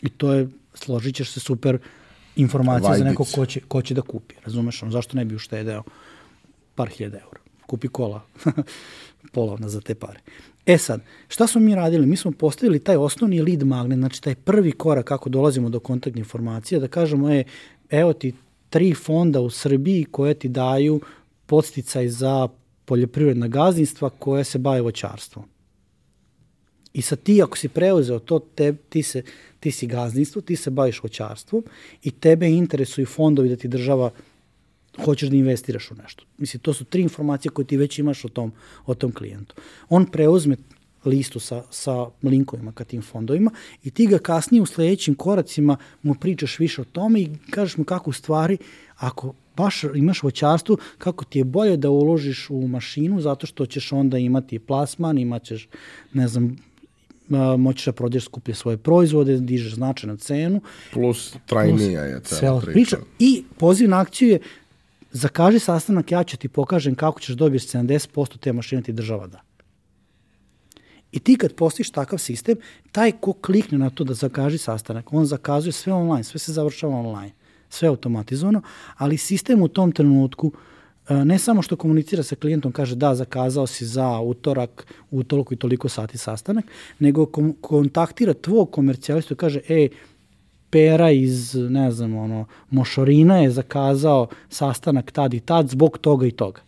I 0.02 0.08
to 0.08 0.32
je, 0.32 0.48
složit 0.74 1.14
ćeš 1.14 1.30
se, 1.30 1.40
super 1.40 1.78
informacija 2.36 2.88
Vajdic. 2.88 3.04
za 3.04 3.10
nekog 3.10 3.26
ko 3.34 3.46
će, 3.46 3.60
ko 3.60 3.82
će 3.82 3.94
da 3.94 4.02
kupi. 4.02 4.34
Razumeš, 4.44 4.82
on, 4.82 4.90
zašto 4.90 5.16
ne 5.16 5.24
bi 5.24 5.34
uštedeo 5.34 5.82
par 6.74 6.88
hiljada 6.88 7.18
eura? 7.18 7.40
Kupi 7.66 7.88
kola 7.88 8.22
polovna 9.34 9.68
za 9.68 9.80
te 9.80 9.94
pare. 9.94 10.20
E 10.66 10.78
sad, 10.78 11.00
šta 11.28 11.46
smo 11.46 11.60
mi 11.60 11.74
radili? 11.74 12.06
Mi 12.06 12.16
smo 12.16 12.32
postavili 12.32 12.78
taj 12.78 12.96
osnovni 12.96 13.42
lead 13.42 13.62
magnet, 13.62 13.98
znači 13.98 14.22
taj 14.22 14.34
prvi 14.34 14.72
korak 14.72 15.06
kako 15.06 15.28
dolazimo 15.28 15.68
do 15.68 15.80
kontaktne 15.80 16.18
informacije, 16.18 16.80
da 16.80 16.88
kažemo, 16.88 17.30
e, 17.30 17.44
evo 17.90 18.12
ti 18.12 18.34
tri 18.70 18.94
fonda 18.94 19.40
u 19.40 19.50
Srbiji 19.50 20.04
koje 20.04 20.34
ti 20.34 20.48
daju 20.48 21.00
podsticaj 21.46 22.08
za 22.08 22.48
poljoprivredna 22.84 23.48
gazdinstva 23.48 24.10
koje 24.10 24.44
se 24.44 24.58
bave 24.58 24.80
voćarstvom. 24.80 25.44
I 26.92 27.02
sad 27.02 27.22
ti, 27.22 27.42
ako 27.42 27.58
si 27.58 27.68
preuzeo 27.68 28.18
to, 28.18 28.38
te, 28.38 28.72
ti, 28.88 29.02
se, 29.02 29.22
ti 29.62 29.70
si 29.70 29.86
gazdinstvo, 29.86 30.42
ti 30.42 30.56
se 30.56 30.70
baviš 30.70 31.02
voćarstvom 31.02 31.64
i 32.02 32.10
tebe 32.10 32.48
interesuju 32.50 33.06
fondovi 33.06 33.48
da 33.48 33.56
ti 33.56 33.68
država 33.68 34.10
hoćeš 35.04 35.28
da 35.28 35.36
investiraš 35.36 35.90
u 35.90 35.94
nešto. 35.94 36.24
Mislim, 36.38 36.60
to 36.60 36.74
su 36.74 36.84
tri 36.84 37.02
informacije 37.02 37.52
koje 37.52 37.66
ti 37.66 37.76
već 37.76 37.98
imaš 37.98 38.24
o 38.24 38.28
tom, 38.28 38.52
o 38.86 38.94
tom 38.94 39.12
klijentu. 39.12 39.54
On 39.88 40.06
preuzme 40.06 40.56
listu 41.04 41.40
sa, 41.40 41.62
sa 41.70 42.06
linkovima 42.22 42.72
ka 42.72 42.84
tim 42.84 43.02
fondovima 43.02 43.50
i 43.84 43.90
ti 43.90 44.06
ga 44.06 44.18
kasnije 44.18 44.62
u 44.62 44.66
sledećim 44.66 45.14
koracima 45.14 45.76
mu 46.02 46.14
pričaš 46.14 46.58
više 46.58 46.80
o 46.80 46.84
tome 46.84 47.20
i 47.20 47.30
kažeš 47.50 47.76
mu 47.76 47.84
kako 47.84 48.10
u 48.10 48.12
stvari, 48.12 48.58
ako 48.96 49.34
baš 49.56 49.82
imaš 49.94 50.22
voćarstvo, 50.22 50.76
kako 50.98 51.24
ti 51.24 51.38
je 51.38 51.44
bolje 51.44 51.76
da 51.76 51.90
uložiš 51.90 52.50
u 52.50 52.68
mašinu 52.68 53.20
zato 53.20 53.46
što 53.46 53.66
ćeš 53.66 53.92
onda 53.92 54.18
imati 54.18 54.58
plasman, 54.58 55.18
imaćeš, 55.18 55.68
ne 56.12 56.28
znam, 56.28 56.56
moćeš 57.58 57.86
da 57.86 57.92
prođeš 57.92 58.24
skuplje 58.24 58.54
svoje 58.54 58.76
proizvode, 58.76 59.36
dižeš 59.40 59.74
značajnu 59.74 60.16
cenu. 60.16 60.60
Plus 60.92 61.36
trajnija 61.46 62.02
je 62.02 62.20
cela 62.20 62.60
priča. 62.60 62.72
priča. 62.72 62.96
I 63.18 63.44
poziv 63.58 63.88
na 63.88 64.00
akciju 64.00 64.28
je 64.28 64.38
zakaži 65.12 65.58
sastanak, 65.58 66.12
ja 66.12 66.24
ću 66.24 66.36
ti 66.36 66.48
pokažem 66.48 66.94
kako 66.94 67.20
ćeš 67.20 67.34
dobiti 67.34 67.78
70% 67.78 68.38
te 68.38 68.52
mašine 68.52 68.82
ti 68.82 68.92
država 68.92 69.26
da. 69.26 69.40
I 71.12 71.18
ti 71.18 71.36
kad 71.36 71.54
postiš 71.54 71.90
takav 71.90 72.18
sistem, 72.18 72.56
taj 72.92 73.12
ko 73.12 73.32
klikne 73.32 73.78
na 73.78 73.90
to 73.90 74.04
da 74.04 74.14
zakaži 74.14 74.58
sastanak, 74.58 75.12
on 75.12 75.24
zakazuje 75.26 75.72
sve 75.72 75.92
online, 75.92 76.24
sve 76.24 76.38
se 76.40 76.52
završava 76.52 76.96
online, 76.96 77.32
sve 77.68 77.88
automatizovano, 77.88 78.62
ali 78.96 79.16
sistem 79.16 79.62
u 79.62 79.68
tom 79.68 79.92
trenutku 79.92 80.52
e, 80.54 80.71
ne 81.08 81.38
samo 81.38 81.62
što 81.62 81.76
komunicira 81.76 82.22
sa 82.22 82.36
klijentom, 82.36 82.72
kaže 82.72 82.96
da, 82.96 83.14
zakazao 83.14 83.66
si 83.66 83.86
za 83.86 84.20
utorak 84.20 84.86
u 85.10 85.22
toliko 85.22 85.54
i 85.54 85.56
toliko 85.56 85.88
sati 85.88 86.18
sastanak, 86.18 86.64
nego 86.98 87.26
kontaktira 87.60 88.34
tvog 88.34 88.70
komercijalistu 88.70 89.34
i 89.34 89.36
kaže, 89.36 89.60
ej, 89.68 89.88
Pera 90.70 91.10
iz, 91.10 91.54
ne 91.54 91.90
znam, 91.90 92.16
ono, 92.16 92.46
Mošorina 92.70 93.38
je 93.38 93.50
zakazao 93.50 94.26
sastanak 94.48 95.10
tad 95.10 95.34
i 95.34 95.40
tad 95.40 95.68
zbog 95.68 95.98
toga 95.98 96.26
i 96.26 96.30
toga. 96.30 96.60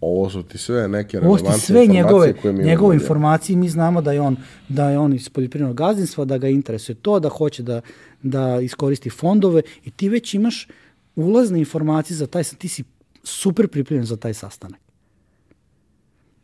Ovo 0.00 0.30
su 0.30 0.42
ti 0.42 0.58
sve 0.58 0.88
neke 0.88 1.20
relevantne 1.20 1.58
sve 1.58 1.84
informacije 1.84 2.04
njegove, 2.04 2.32
koje 2.32 2.52
mi 2.52 2.64
njegove 2.64 2.94
informacije, 2.94 3.56
mi 3.56 3.68
znamo 3.68 4.02
da 4.02 4.12
je 4.12 4.20
on 4.20 4.36
da 4.68 4.90
je 4.90 4.98
on 4.98 5.14
iz 5.14 5.28
poljoprivrednog 5.28 5.76
gazdinstva, 5.76 6.24
da 6.24 6.38
ga 6.38 6.48
interesuje 6.48 6.96
to, 6.96 7.20
da 7.20 7.28
hoće 7.28 7.62
da 7.62 7.80
da 8.22 8.60
iskoristi 8.60 9.10
fondove 9.10 9.62
i 9.84 9.90
ti 9.90 10.08
već 10.08 10.34
imaš 10.34 10.68
ulazne 11.16 11.58
informacije 11.58 12.16
za 12.16 12.26
taj 12.26 12.44
ti 12.44 12.68
si 12.68 12.84
super 13.22 13.68
pripremljen 13.68 14.06
za 14.06 14.16
taj 14.16 14.34
sastanak. 14.34 14.80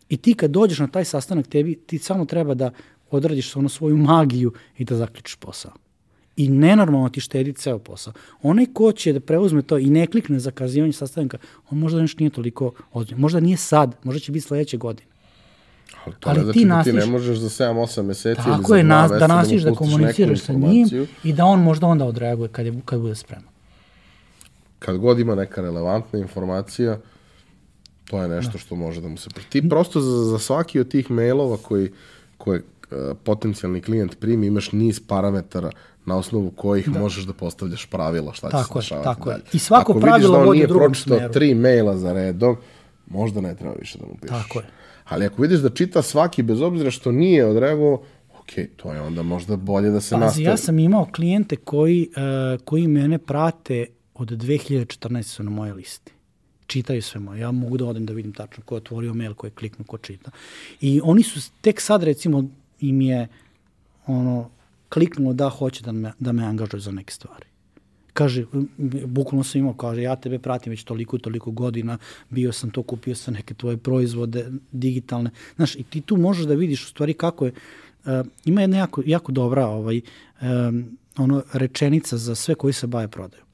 I 0.08 0.16
ti 0.16 0.34
kad 0.34 0.50
dođeš 0.50 0.78
na 0.78 0.86
taj 0.86 1.04
sastanak, 1.04 1.46
tebi 1.46 1.74
ti 1.74 1.98
samo 1.98 2.24
treba 2.24 2.54
da 2.54 2.70
odradiš 3.10 3.56
ono 3.56 3.68
svoju 3.68 3.96
magiju 3.96 4.52
i 4.78 4.84
da 4.84 4.96
zaključiš 4.96 5.36
posao 5.36 5.72
i 6.38 6.48
nenormalno 6.48 7.08
ti 7.08 7.20
štedi 7.20 7.52
ceo 7.52 7.78
posao. 7.78 8.12
Onaj 8.42 8.66
ko 8.72 8.92
će 8.92 9.12
da 9.12 9.20
preuzme 9.20 9.62
to 9.62 9.78
i 9.78 9.90
ne 9.90 10.06
klikne 10.06 10.38
za 10.38 10.50
kazivanje 10.50 10.92
sastanka, 10.92 11.38
on 11.70 11.78
možda 11.78 12.00
nešto 12.00 12.20
nije 12.20 12.30
toliko 12.30 12.72
ozbiljno. 12.92 13.20
Možda 13.20 13.40
nije 13.40 13.56
sad, 13.56 13.96
možda 14.02 14.20
će 14.20 14.32
biti 14.32 14.46
sledeće 14.46 14.76
godine. 14.76 15.08
Ali 16.04 16.14
to 16.20 16.30
ali 16.30 16.40
znači 16.40 16.58
ti, 16.58 16.64
nastiš, 16.64 16.94
da 16.94 17.00
ti 17.00 17.06
ne 17.06 17.12
možeš 17.12 17.38
za 17.38 17.48
7-8 17.48 18.02
meseci 18.02 18.40
ili 18.46 18.64
za 18.68 18.76
je, 18.76 18.84
nas, 18.84 19.10
da 19.10 19.26
nastiš 19.26 19.62
da, 19.62 19.70
da 19.70 19.76
komuniciraš 19.76 20.40
sa 20.40 20.52
njim 20.52 20.88
i 21.24 21.32
da 21.32 21.44
on 21.44 21.62
možda 21.62 21.86
onda 21.86 22.04
odreaguje 22.04 22.48
kad, 22.48 22.66
je, 22.66 22.80
kad 22.84 23.00
bude 23.00 23.14
spreman. 23.14 23.57
Kad 24.78 24.96
god 24.96 25.18
ima 25.18 25.34
neka 25.34 25.62
relevantna 25.62 26.18
informacija, 26.18 26.98
to 28.04 28.22
je 28.22 28.28
nešto 28.28 28.52
da. 28.52 28.58
što 28.58 28.74
može 28.74 29.00
da 29.00 29.08
mu 29.08 29.16
se... 29.16 29.30
Ti 29.48 29.68
prosto 29.68 30.00
za, 30.00 30.24
za 30.24 30.38
svaki 30.38 30.80
od 30.80 30.88
tih 30.88 31.10
mailova 31.10 31.56
koji, 31.56 31.92
koje 32.36 32.62
potencijalni 33.24 33.80
klijent 33.80 34.20
primi, 34.20 34.46
imaš 34.46 34.72
niz 34.72 35.00
parametara 35.06 35.70
na 36.06 36.16
osnovu 36.16 36.50
kojih 36.50 36.88
da. 36.88 37.00
možeš 37.00 37.24
da 37.24 37.32
postavljaš 37.32 37.86
pravila 37.86 38.32
šta 38.32 38.48
će 38.48 38.52
tako 38.52 38.82
se 38.82 38.86
dešavati 38.86 39.04
tako 39.04 39.30
dalje. 39.30 39.40
Je. 39.40 39.50
I 39.52 39.58
svako 39.58 39.92
Ako 39.92 40.00
pravilo 40.00 40.44
vodi 40.44 40.64
u 40.64 40.66
drugom 40.66 40.94
smeru. 40.94 41.16
Ako 41.16 41.22
vidiš 41.22 41.34
da 41.34 41.38
on 41.38 41.54
nije 41.54 41.54
pročitao 41.54 41.54
tri 41.54 41.54
maila 41.54 41.96
za 41.96 42.12
redom, 42.12 42.56
možda 43.06 43.40
ne 43.40 43.56
treba 43.56 43.74
više 43.80 43.98
da 43.98 44.06
mu 44.06 44.14
pišeš. 44.20 44.36
Tako 44.42 44.58
je. 44.58 44.66
Ali 45.04 45.26
ako 45.26 45.42
vidiš 45.42 45.58
da 45.58 45.70
čita 45.70 46.02
svaki 46.02 46.42
bez 46.42 46.60
obzira 46.60 46.90
što 46.90 47.12
nije 47.12 47.46
odreagovao, 47.46 48.02
ok, 48.38 48.50
to 48.76 48.92
je 48.92 49.00
onda 49.00 49.22
možda 49.22 49.56
bolje 49.56 49.90
da 49.90 50.00
se 50.00 50.14
Pazi, 50.14 50.24
nastavi. 50.24 50.44
ja 50.44 50.56
sam 50.56 50.78
imao 50.78 51.08
klijente 51.14 51.56
koji, 51.56 52.08
uh, 52.10 52.64
koji 52.64 52.88
mene 52.88 53.18
prate 53.18 53.86
od 54.18 54.28
2014. 54.28 55.22
su 55.22 55.42
na 55.42 55.50
moje 55.50 55.74
listi. 55.74 56.12
Čitaju 56.66 57.02
sve 57.02 57.20
moje. 57.20 57.40
Ja 57.40 57.50
mogu 57.52 57.76
da 57.76 57.86
odem 57.86 58.06
da 58.06 58.12
vidim 58.12 58.32
tačno 58.32 58.62
ko 58.64 58.74
je 58.74 58.76
otvorio 58.76 59.14
mail, 59.14 59.34
ko 59.34 59.46
je 59.46 59.50
kliknuo, 59.50 59.86
ko 59.86 59.98
čita. 59.98 60.30
I 60.80 61.00
oni 61.04 61.22
su 61.22 61.50
tek 61.60 61.80
sad, 61.80 62.02
recimo, 62.02 62.44
im 62.80 63.00
je 63.00 63.28
ono, 64.06 64.50
kliknulo 64.88 65.32
da 65.32 65.48
hoće 65.48 65.82
da 65.82 65.92
me, 65.92 66.12
da 66.18 66.32
me 66.32 66.44
angažuje 66.44 66.80
za 66.80 66.92
neke 66.92 67.12
stvari. 67.12 67.46
Kaže, 68.12 68.44
bukvalno 69.06 69.44
sam 69.44 69.58
imao, 69.58 69.74
kaže, 69.74 70.02
ja 70.02 70.16
tebe 70.16 70.38
pratim 70.38 70.70
već 70.70 70.82
toliko 70.84 71.16
i 71.16 71.20
toliko 71.20 71.50
godina, 71.50 71.98
bio 72.30 72.52
sam 72.52 72.70
to, 72.70 72.82
kupio 72.82 73.14
sam 73.14 73.34
neke 73.34 73.54
tvoje 73.54 73.76
proizvode 73.76 74.50
digitalne. 74.72 75.30
Znaš, 75.56 75.76
i 75.76 75.82
ti 75.82 76.00
tu 76.00 76.16
možeš 76.16 76.44
da 76.44 76.54
vidiš 76.54 76.84
u 76.84 76.88
stvari 76.88 77.14
kako 77.14 77.46
je, 77.46 77.52
uh, 78.04 78.26
ima 78.44 78.60
jedna 78.60 78.78
jako, 78.78 79.02
jako 79.06 79.32
dobra 79.32 79.66
ovaj, 79.66 80.00
um, 80.40 80.98
ono, 81.16 81.42
rečenica 81.52 82.16
za 82.16 82.34
sve 82.34 82.54
koji 82.54 82.72
se 82.72 82.86
baje 82.86 83.08
prodaju. 83.08 83.47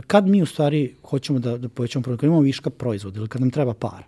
Kad 0.00 0.26
mi 0.26 0.42
u 0.42 0.46
stvari 0.46 0.94
hoćemo 1.02 1.38
da, 1.38 1.58
da 1.58 1.68
povećamo 1.68 2.02
prodaju, 2.02 2.18
kad 2.18 2.26
imamo 2.26 2.42
viška 2.42 2.70
proizvoda 2.70 3.18
ili 3.18 3.28
kad 3.28 3.40
nam 3.40 3.50
treba 3.50 3.74
par, 3.74 4.04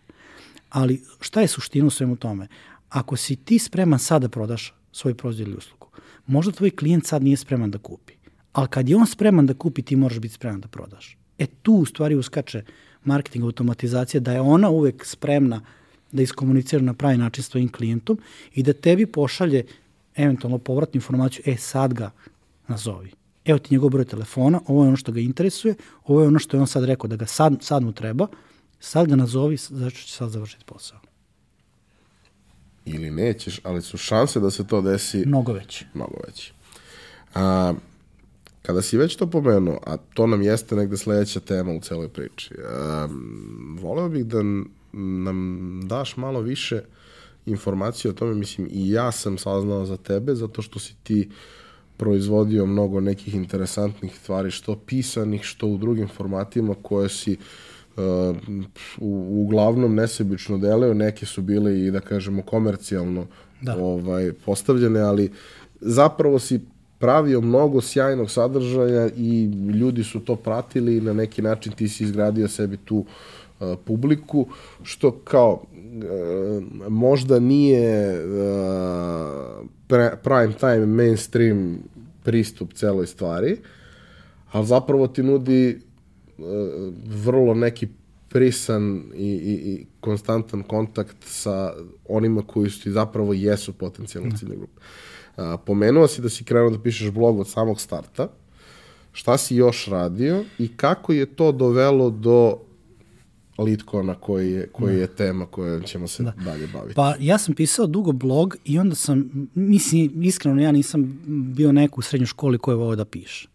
ali 0.70 1.02
šta 1.20 1.40
je 1.40 1.48
suština 1.48 1.86
u 1.86 1.90
svemu 1.90 2.16
tome? 2.16 2.48
Ako 2.88 3.16
si 3.16 3.36
ti 3.36 3.58
spreman 3.58 3.98
sad 3.98 4.22
da 4.22 4.28
prodaš 4.28 4.74
svoj 4.92 5.14
proizvod 5.14 5.48
ili 5.48 5.56
uslugu, 5.56 5.88
možda 6.26 6.52
tvoj 6.52 6.70
klijent 6.70 7.06
sad 7.06 7.22
nije 7.22 7.36
spreman 7.36 7.70
da 7.70 7.78
kupi, 7.78 8.12
ali 8.52 8.68
kad 8.68 8.88
je 8.88 8.96
on 8.96 9.06
spreman 9.06 9.46
da 9.46 9.54
kupi, 9.54 9.82
ti 9.82 9.96
moraš 9.96 10.18
biti 10.18 10.34
spreman 10.34 10.60
da 10.60 10.68
prodaš. 10.68 11.18
E 11.38 11.46
tu 11.46 11.72
u 11.72 11.86
stvari 11.86 12.14
uskače 12.14 12.64
marketing 13.04 13.44
automatizacija, 13.44 14.20
da 14.20 14.32
je 14.32 14.40
ona 14.40 14.70
uvek 14.70 15.06
spremna 15.06 15.60
da 16.12 16.22
iskomunicira 16.22 16.82
na 16.82 16.94
pravi 16.94 17.16
način 17.16 17.44
s 17.44 17.48
tvojim 17.48 17.72
klijentom 17.72 18.18
i 18.54 18.62
da 18.62 18.72
tebi 18.72 19.06
pošalje 19.06 19.64
eventualno 20.16 20.58
povratnu 20.58 20.98
informaciju, 20.98 21.42
e 21.46 21.56
sad 21.56 21.94
ga 21.94 22.10
nazovi. 22.68 23.17
Evo 23.48 23.58
ti 23.58 23.74
njegov 23.74 23.90
broj 23.90 24.04
telefona, 24.04 24.60
ovo 24.66 24.82
je 24.84 24.88
ono 24.88 24.96
što 24.96 25.12
ga 25.12 25.20
interesuje, 25.20 25.74
ovo 26.04 26.20
je 26.20 26.26
ono 26.28 26.38
što 26.38 26.56
je 26.56 26.60
on 26.60 26.66
sad 26.66 26.84
rekao 26.84 27.08
da 27.08 27.16
ga 27.16 27.26
sad, 27.26 27.56
sad 27.60 27.82
mu 27.82 27.92
treba, 27.92 28.26
sad 28.80 29.08
ga 29.08 29.16
nazovi, 29.16 29.56
znači 29.56 30.06
će 30.06 30.12
sad 30.12 30.30
završiti 30.30 30.64
posao. 30.64 30.98
Ili 32.84 33.10
nećeš, 33.10 33.60
ali 33.64 33.82
su 33.82 33.96
šanse 33.96 34.40
da 34.40 34.50
se 34.50 34.66
to 34.66 34.80
desi 34.80 35.22
Mnogo 35.26 35.52
veće. 35.52 35.86
mnogo 35.94 36.14
veće. 36.26 36.52
A, 37.34 37.74
kada 38.62 38.82
si 38.82 38.96
već 38.96 39.16
to 39.16 39.26
pomenuo, 39.30 39.80
a 39.86 39.96
to 39.96 40.26
nam 40.26 40.42
jeste 40.42 40.76
negde 40.76 40.96
sledeća 40.96 41.40
tema 41.40 41.72
u 41.72 41.80
celoj 41.80 42.08
priči, 42.08 42.54
a, 42.64 43.08
voleo 43.80 44.08
bih 44.08 44.26
da 44.26 44.38
nam 44.92 45.80
daš 45.84 46.16
malo 46.16 46.40
više 46.40 46.82
informacije 47.46 48.10
o 48.10 48.14
tome, 48.14 48.34
mislim, 48.34 48.68
i 48.70 48.90
ja 48.90 49.12
sam 49.12 49.38
saznao 49.38 49.86
za 49.86 49.96
tebe, 49.96 50.34
zato 50.34 50.62
što 50.62 50.78
si 50.78 50.94
ti 51.02 51.30
proizvodio 51.98 52.66
mnogo 52.66 53.00
nekih 53.00 53.34
interesantnih 53.34 54.16
stvari, 54.16 54.50
što 54.50 54.76
pisanih, 54.76 55.42
što 55.42 55.66
u 55.66 55.76
drugim 55.76 56.08
formatima 56.08 56.74
koje 56.82 57.08
si 57.08 57.36
uh, 57.96 58.36
u, 58.98 59.42
uglavnom 59.44 59.94
nesebično 59.94 60.58
deleo, 60.58 60.94
neke 60.94 61.26
su 61.26 61.42
bile 61.42 61.80
i 61.80 61.90
da 61.90 62.00
kažemo 62.00 62.42
komercijalno 62.42 63.26
da. 63.60 63.76
ovaj 63.76 64.32
postavljene, 64.32 65.00
ali 65.00 65.32
zapravo 65.80 66.38
si 66.38 66.60
pravio 66.98 67.40
mnogo 67.40 67.80
sjajnog 67.80 68.30
sadržaja 68.30 69.08
i 69.16 69.44
ljudi 69.80 70.04
su 70.04 70.20
to 70.20 70.36
pratili 70.36 70.96
i 70.96 71.00
na 71.00 71.12
neki 71.12 71.42
način 71.42 71.72
ti 71.72 71.88
si 71.88 72.04
izgradio 72.04 72.48
sebi 72.48 72.76
tu 72.76 72.96
uh, 72.96 73.78
publiku, 73.84 74.46
što 74.82 75.10
kao 75.10 75.52
uh, 75.52 76.88
možda 76.88 77.38
nije 77.40 78.24
uh, 78.24 79.66
prime 80.22 80.52
time 80.60 80.86
mainstream 80.86 81.78
pristup 82.24 82.72
celoj 82.72 83.06
stvari, 83.06 83.56
ali 84.52 84.66
zapravo 84.66 85.06
ti 85.08 85.22
nudi 85.22 85.80
uh, 86.38 86.44
vrlo 87.06 87.54
neki 87.54 87.88
prisan 88.28 89.02
i, 89.14 89.26
i, 89.26 89.72
i 89.72 89.86
konstantan 90.00 90.62
kontakt 90.62 91.16
sa 91.20 91.72
onima 92.08 92.42
koji 92.46 92.70
su 92.70 92.82
ti 92.82 92.90
zapravo 92.90 93.32
jesu 93.32 93.72
potencijalna 93.72 94.36
ciljna 94.36 94.54
grupa. 94.54 94.80
A, 95.36 95.56
pomenuo 95.56 96.08
si 96.08 96.22
da 96.22 96.28
si 96.28 96.44
krenuo 96.44 96.70
da 96.70 96.82
pišeš 96.82 97.10
blog 97.10 97.40
od 97.40 97.48
samog 97.48 97.80
starta. 97.80 98.28
Šta 99.12 99.38
si 99.38 99.56
još 99.56 99.86
radio 99.86 100.44
i 100.58 100.76
kako 100.76 101.12
je 101.12 101.26
to 101.26 101.52
dovelo 101.52 102.10
do 102.10 102.58
Litkona 103.58 104.14
koji 104.14 104.52
je, 104.52 104.68
koji 104.72 104.94
da. 104.94 105.00
je 105.00 105.06
tema 105.06 105.46
kojom 105.46 105.82
ćemo 105.82 106.08
se 106.08 106.22
da. 106.22 106.32
dalje 106.44 106.66
baviti. 106.66 106.94
Pa 106.94 107.14
ja 107.20 107.38
sam 107.38 107.54
pisao 107.54 107.86
dugo 107.86 108.12
blog 108.12 108.56
i 108.64 108.78
onda 108.78 108.94
sam, 108.94 109.48
mislim, 109.54 110.22
iskreno 110.22 110.62
ja 110.62 110.72
nisam 110.72 111.20
bio 111.26 111.72
neko 111.72 111.98
u 111.98 112.02
srednjoj 112.02 112.26
školi 112.26 112.58
koji 112.58 112.72
je 112.72 112.76
ovo 112.76 112.96
da 112.96 113.04
piše. 113.04 113.48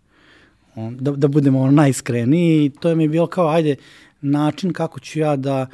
Da, 0.75 1.11
da 1.11 1.27
budemo 1.27 1.59
ono 1.59 1.71
najiskreniji 1.71 2.65
i 2.65 2.69
to 2.69 2.89
je 2.89 2.95
mi 2.95 3.07
bilo 3.07 3.27
kao, 3.27 3.49
ajde, 3.49 3.75
način 4.21 4.73
kako 4.73 4.99
ću 4.99 5.19
ja 5.19 5.35
da 5.35 5.67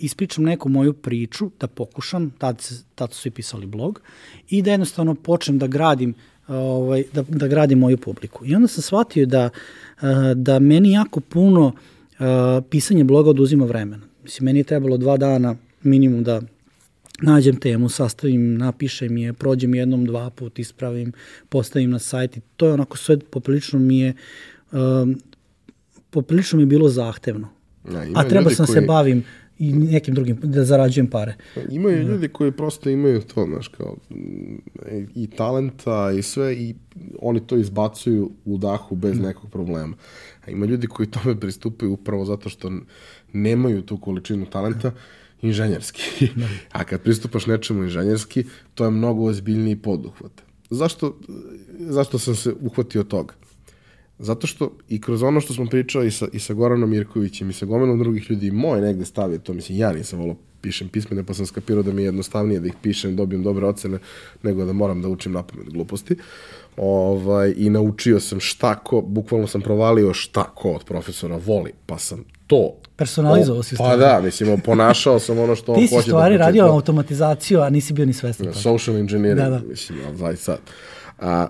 ispričam 0.00 0.44
neku 0.44 0.68
moju 0.68 0.92
priču, 0.92 1.50
da 1.60 1.66
pokušam, 1.66 2.30
tad, 2.30 2.60
se, 2.60 2.84
tad 2.94 3.12
su 3.12 3.28
i 3.28 3.30
pisali 3.30 3.66
blog, 3.66 4.00
i 4.48 4.62
da 4.62 4.70
jednostavno 4.70 5.14
počnem 5.14 5.58
da 5.58 5.66
gradim 5.66 6.14
ovaj, 6.48 7.04
da, 7.12 7.22
da 7.22 7.48
gradim 7.48 7.78
moju 7.78 7.96
publiku. 7.96 8.46
I 8.46 8.54
onda 8.54 8.68
sam 8.68 8.82
shvatio 8.82 9.26
da, 9.26 9.50
da 10.34 10.58
meni 10.58 10.92
jako 10.92 11.20
puno 11.20 11.66
uh, 11.66 11.72
pisanje 12.70 13.04
bloga 13.04 13.30
oduzima 13.30 13.64
vremena. 13.64 14.06
Mislim, 14.22 14.44
meni 14.44 14.58
je 14.58 14.64
trebalo 14.64 14.96
dva 14.96 15.16
dana 15.16 15.56
minimum 15.82 16.24
da 16.24 16.42
nađem 17.22 17.56
temu, 17.56 17.88
sastavim, 17.88 18.58
napišem 18.58 19.16
je, 19.16 19.32
prođem 19.32 19.74
jednom, 19.74 20.04
dva 20.04 20.30
put, 20.30 20.58
ispravim, 20.58 21.12
postavim 21.48 21.90
na 21.90 21.98
sajt 21.98 22.36
i 22.36 22.40
to 22.56 22.66
je 22.66 22.72
onako 22.72 22.96
sve 22.96 23.18
poprilično 23.18 23.78
mi 23.78 23.98
je 23.98 24.14
um, 24.72 25.20
poprilično 26.10 26.56
mi 26.56 26.62
je 26.62 26.66
bilo 26.66 26.88
zahtevno. 26.88 27.48
Ja, 27.92 28.04
A 28.14 28.28
treba 28.28 28.50
sam 28.50 28.66
koji... 28.66 28.74
se 28.74 28.80
bavim 28.80 29.24
i 29.60 29.72
nekim 29.72 30.14
drugim, 30.14 30.38
da 30.42 30.64
zarađujem 30.64 31.06
pare. 31.06 31.34
Imaju 31.70 32.04
da. 32.04 32.10
ljudi 32.12 32.28
koji 32.28 32.52
prosto 32.52 32.90
imaju 32.90 33.20
to, 33.20 33.46
znaš, 33.46 33.68
kao 33.68 33.96
i 35.14 35.26
talenta 35.36 36.12
i 36.18 36.22
sve 36.22 36.54
i 36.54 36.74
oni 37.22 37.40
to 37.46 37.56
izbacuju 37.56 38.30
u 38.44 38.58
dahu 38.58 38.96
bez 38.96 39.18
da. 39.18 39.26
nekog 39.26 39.50
problema. 39.50 39.96
A 40.46 40.50
ima 40.50 40.66
ljudi 40.66 40.86
koji 40.86 41.10
tome 41.10 41.40
pristupaju 41.40 41.92
upravo 41.92 42.24
zato 42.24 42.48
što 42.48 42.72
nemaju 43.32 43.82
tu 43.82 43.98
količinu 43.98 44.46
talenta 44.46 44.92
inženjerski. 45.42 46.28
Da. 46.36 46.48
A 46.78 46.84
kad 46.84 47.02
pristupaš 47.02 47.46
nečemu 47.46 47.82
inženjerski, 47.82 48.44
to 48.74 48.84
je 48.84 48.90
mnogo 48.90 49.24
ozbiljniji 49.24 49.76
poduhvat. 49.76 50.32
Zašto, 50.70 51.18
zašto 51.78 52.18
sam 52.18 52.34
se 52.34 52.54
uhvatio 52.60 53.02
toga? 53.02 53.34
Zato 54.20 54.46
što 54.46 54.70
i 54.88 55.00
kroz 55.00 55.22
ono 55.22 55.40
što 55.40 55.54
smo 55.54 55.66
pričali 55.66 56.06
i 56.06 56.10
sa, 56.10 56.26
i 56.32 56.38
sa 56.38 56.54
Goranom 56.54 56.90
Mirkovićem 56.90 57.50
i 57.50 57.52
sa 57.52 57.66
gomenom 57.66 57.98
drugih 57.98 58.30
ljudi, 58.30 58.50
moj 58.50 58.80
negde 58.80 59.04
stav 59.04 59.32
je 59.32 59.38
to, 59.38 59.52
mislim, 59.52 59.78
ja 59.78 59.92
nisam 59.92 60.18
volao 60.18 60.36
pišem 60.60 60.88
pismene, 60.88 61.24
pa 61.24 61.34
sam 61.34 61.46
skapirao 61.46 61.82
da 61.82 61.92
mi 61.92 62.02
je 62.02 62.06
jednostavnije 62.06 62.60
da 62.60 62.66
ih 62.66 62.74
pišem, 62.82 63.16
dobijem 63.16 63.42
dobre 63.42 63.66
ocene, 63.66 63.98
nego 64.42 64.64
da 64.64 64.72
moram 64.72 65.02
da 65.02 65.08
učim 65.08 65.32
na 65.32 65.42
pamet 65.42 65.68
gluposti. 65.68 66.16
Ovaj, 66.76 67.54
I 67.56 67.70
naučio 67.70 68.20
sam 68.20 68.40
šta 68.40 68.74
ko, 68.74 69.00
bukvalno 69.00 69.46
sam 69.46 69.60
provalio 69.60 70.14
šta 70.14 70.44
ko 70.44 70.70
od 70.70 70.84
profesora 70.84 71.40
voli, 71.46 71.72
pa 71.86 71.98
sam 71.98 72.24
to 72.46 72.74
Personalizovao 72.96 73.62
si 73.62 73.74
stvari. 73.74 74.00
Pa 74.00 74.06
da, 74.06 74.20
mislim, 74.20 74.60
ponašao 74.60 75.18
sam 75.18 75.38
ono 75.38 75.56
što 75.56 75.72
on 75.72 75.80
hoće 75.80 75.90
da 75.90 75.96
Ti 75.96 76.02
si 76.02 76.08
stvari 76.08 76.38
da 76.38 76.44
radio 76.44 76.64
automatizaciju, 76.64 77.60
a 77.60 77.70
nisi 77.70 77.92
bio 77.92 78.06
ni 78.06 78.12
svestan. 78.12 78.54
Social 78.54 78.96
engineering, 78.96 79.38
da, 79.38 79.50
da. 79.50 79.60
mislim, 79.68 79.98
ali 80.22 80.36
sad. 80.36 80.58
A, 81.18 81.46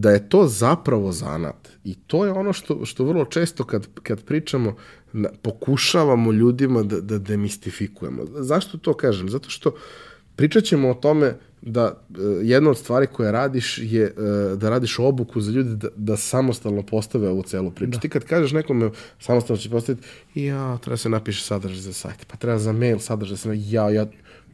da 0.00 0.10
je 0.10 0.28
to 0.28 0.46
zapravo 0.46 1.12
zanat. 1.12 1.68
I 1.84 1.94
to 1.94 2.24
je 2.24 2.32
ono 2.32 2.52
što, 2.52 2.84
što 2.84 3.04
vrlo 3.04 3.24
često 3.24 3.64
kad, 3.64 3.86
kad 4.02 4.24
pričamo, 4.24 4.76
na, 5.12 5.28
pokušavamo 5.42 6.32
ljudima 6.32 6.82
da, 6.82 7.00
da 7.00 7.18
demistifikujemo. 7.18 8.22
Zašto 8.34 8.78
to 8.78 8.94
kažem? 8.94 9.30
Zato 9.30 9.50
što 9.50 9.74
pričat 10.36 10.64
ćemo 10.64 10.90
o 10.90 10.94
tome 10.94 11.34
da 11.62 11.86
uh, 12.10 12.16
jedna 12.42 12.70
od 12.70 12.78
stvari 12.78 13.06
koje 13.06 13.32
radiš 13.32 13.78
je 13.82 14.04
uh, 14.16 14.58
da 14.58 14.70
radiš 14.70 14.98
obuku 14.98 15.40
za 15.40 15.52
ljude 15.52 15.74
da, 15.74 15.88
da 15.96 16.16
samostalno 16.16 16.82
postave 16.82 17.28
ovu 17.28 17.42
celu 17.42 17.70
priču. 17.70 17.90
Da. 17.90 17.98
Ti 17.98 18.08
kad 18.08 18.24
kažeš 18.24 18.52
nekome 18.52 18.90
samostalno 19.20 19.62
će 19.62 19.70
postaviti, 19.70 20.06
ja, 20.34 20.78
treba 20.78 20.96
se 20.96 21.08
napiše 21.08 21.44
sadržaj 21.44 21.80
za 21.80 21.92
sajt, 21.92 22.26
pa 22.26 22.36
treba 22.36 22.58
za 22.58 22.72
mail 22.72 22.98
sadržaj, 22.98 23.36
za 23.36 23.52
ja, 23.52 23.90
ja, 23.90 24.06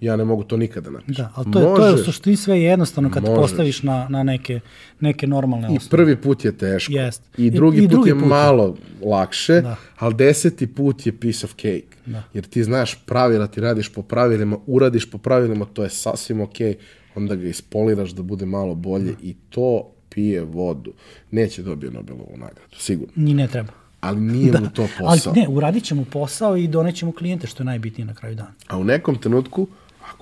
ja 0.02 0.16
ne 0.16 0.24
mogu 0.24 0.44
to 0.44 0.56
nikada 0.56 0.90
napišem. 0.90 1.14
Da, 1.14 1.32
ali 1.34 1.52
to 1.52 1.58
je, 1.58 1.64
to 1.64 1.86
je 1.86 1.94
u 1.94 1.98
suštini 1.98 2.36
sve 2.36 2.60
jednostavno 2.60 3.10
kad 3.10 3.22
možeš. 3.22 3.36
postaviš 3.36 3.82
na, 3.82 4.06
na 4.08 4.22
neke, 4.22 4.60
neke 5.00 5.26
normalne 5.26 5.66
osnove. 5.66 5.86
I 5.86 5.90
prvi 5.90 6.16
put 6.16 6.44
je 6.44 6.58
teško. 6.58 6.92
Jest. 6.92 7.22
I 7.38 7.50
drugi, 7.50 7.78
I, 7.78 7.84
i 7.84 7.88
drugi 7.88 8.10
put, 8.10 8.20
put 8.20 8.24
je 8.24 8.28
malo 8.28 8.76
lakše, 9.04 9.60
da. 9.60 9.76
ali 9.98 10.14
deseti 10.14 10.66
put 10.66 11.06
je 11.06 11.12
piece 11.12 11.46
of 11.46 11.50
cake. 11.50 11.96
Da. 12.06 12.22
Jer 12.34 12.44
ti 12.44 12.64
znaš 12.64 12.94
pravila, 13.06 13.46
ti 13.46 13.60
radiš 13.60 13.88
po 13.88 14.02
pravilima, 14.02 14.56
uradiš 14.66 15.10
po 15.10 15.18
pravilima, 15.18 15.64
to 15.64 15.82
je 15.82 15.90
sasvim 15.90 16.40
okej. 16.40 16.72
Okay 16.72 16.76
onda 17.14 17.34
ga 17.34 17.48
ispoliraš 17.48 18.10
da 18.10 18.22
bude 18.22 18.46
malo 18.46 18.74
bolje 18.74 19.14
i 19.22 19.34
to 19.50 19.90
pije 20.08 20.44
vodu. 20.44 20.92
Neće 21.30 21.62
dobije 21.62 21.92
Nobelovu 21.92 22.36
nagradu, 22.36 22.76
sigurno. 22.78 23.12
Ni 23.16 23.34
ne 23.34 23.48
treba. 23.48 23.72
Ali 24.00 24.20
nije 24.20 24.52
da. 24.52 24.60
mu 24.60 24.70
to 24.70 24.88
posao. 24.98 25.32
Ali 25.32 25.40
ne, 25.40 25.48
uradit 25.48 25.84
ćemo 25.84 26.04
posao 26.04 26.56
i 26.56 26.68
donećemo 26.68 27.12
klijente, 27.12 27.46
što 27.46 27.62
je 27.62 27.64
najbitnije 27.64 28.06
na 28.06 28.14
kraju 28.14 28.34
dana. 28.34 28.52
A 28.68 28.78
u 28.78 28.84
nekom 28.84 29.18
trenutku, 29.18 29.68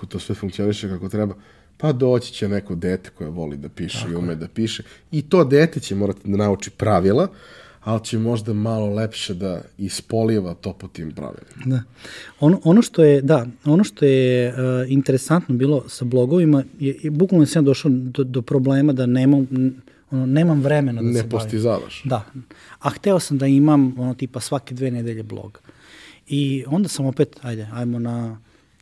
ako 0.00 0.06
to 0.06 0.18
sve 0.18 0.34
funkcioniše 0.34 0.88
kako 0.88 1.08
treba, 1.08 1.34
pa 1.76 1.92
doći 1.92 2.32
će 2.32 2.48
neko 2.48 2.74
dete 2.74 3.10
koje 3.10 3.30
voli 3.30 3.56
da 3.56 3.68
piše 3.68 3.98
Tako 3.98 4.12
i 4.12 4.14
ume 4.14 4.32
je. 4.32 4.36
da 4.36 4.48
piše. 4.48 4.82
I 5.12 5.22
to 5.22 5.44
dete 5.44 5.80
će 5.80 5.94
morati 5.94 6.20
da 6.24 6.36
nauči 6.36 6.70
pravila, 6.70 7.28
ali 7.80 8.04
će 8.04 8.18
možda 8.18 8.52
malo 8.52 8.86
lepše 8.94 9.34
da 9.34 9.62
ispoliva 9.78 10.54
to 10.54 10.72
po 10.72 10.88
tim 10.88 11.12
pravilima. 11.12 11.64
Da. 11.64 11.82
Ono, 12.40 12.60
ono 12.64 12.82
što 12.82 13.04
je, 13.04 13.20
da, 13.22 13.46
ono 13.64 13.84
što 13.84 14.04
je 14.04 14.48
uh, 14.48 14.56
interesantno 14.88 15.54
bilo 15.54 15.88
sa 15.88 16.04
blogovima, 16.04 16.64
je, 16.78 16.96
je 17.02 17.10
bukvalno 17.10 17.46
sam 17.46 17.64
došao 17.64 17.90
do, 17.94 18.24
do 18.24 18.42
problema 18.42 18.92
da 18.92 19.06
nemam, 19.06 19.46
ono, 20.10 20.26
nemam 20.26 20.60
vremena 20.62 21.02
da 21.02 21.08
ne 21.08 21.14
se 21.14 21.22
bavim. 21.22 21.28
Ne 21.28 21.30
postizavaš. 21.30 22.02
Da. 22.04 22.24
A 22.80 22.90
hteo 22.90 23.20
sam 23.20 23.38
da 23.38 23.46
imam 23.46 23.94
ono 23.98 24.14
tipa 24.14 24.40
svake 24.40 24.74
dve 24.74 24.90
nedelje 24.90 25.22
blog. 25.22 25.60
I 26.28 26.64
onda 26.66 26.88
sam 26.88 27.06
opet, 27.06 27.36
ajde, 27.42 27.68
ajmo 27.72 27.98
na, 27.98 28.38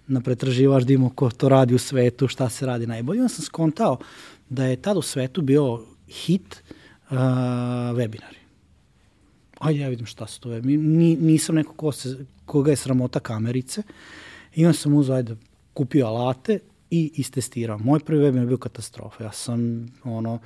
na 0.08 0.20
pretraživač 0.20 0.84
da 0.84 0.92
imamo 0.92 1.10
ko 1.10 1.30
to 1.30 1.48
radi 1.48 1.74
u 1.74 1.78
svetu, 1.78 2.28
šta 2.28 2.48
se 2.48 2.66
radi 2.66 2.86
najbolje. 2.86 3.20
Onda 3.20 3.34
sam 3.34 3.44
skontao 3.44 3.98
da 4.48 4.64
je 4.64 4.76
tad 4.76 4.96
u 4.96 5.02
svetu 5.02 5.42
bio 5.42 5.84
hit 6.08 6.62
uh, 7.10 7.16
webinari 7.96 8.38
ajde 9.58 9.80
ja 9.80 9.88
vidim 9.88 10.06
šta 10.06 10.26
su 10.26 10.40
to. 10.40 10.60
Ni, 10.60 11.16
nisam 11.16 11.54
neko 11.54 11.72
ko 11.72 11.92
se, 11.92 12.16
koga 12.46 12.70
je 12.70 12.76
sramota 12.76 13.20
kamerice. 13.20 13.82
I 14.54 14.66
onda 14.66 14.78
sam 14.78 14.94
uzao, 14.94 15.16
ajde, 15.16 15.36
kupio 15.74 16.06
alate 16.06 16.58
i 16.90 17.12
istestirao. 17.14 17.78
Moj 17.78 18.00
prvi 18.00 18.24
webinar 18.24 18.40
je 18.40 18.46
bio 18.46 18.56
katastrofa. 18.56 19.24
Ja 19.24 19.32
sam, 19.32 19.86
ono, 20.04 20.38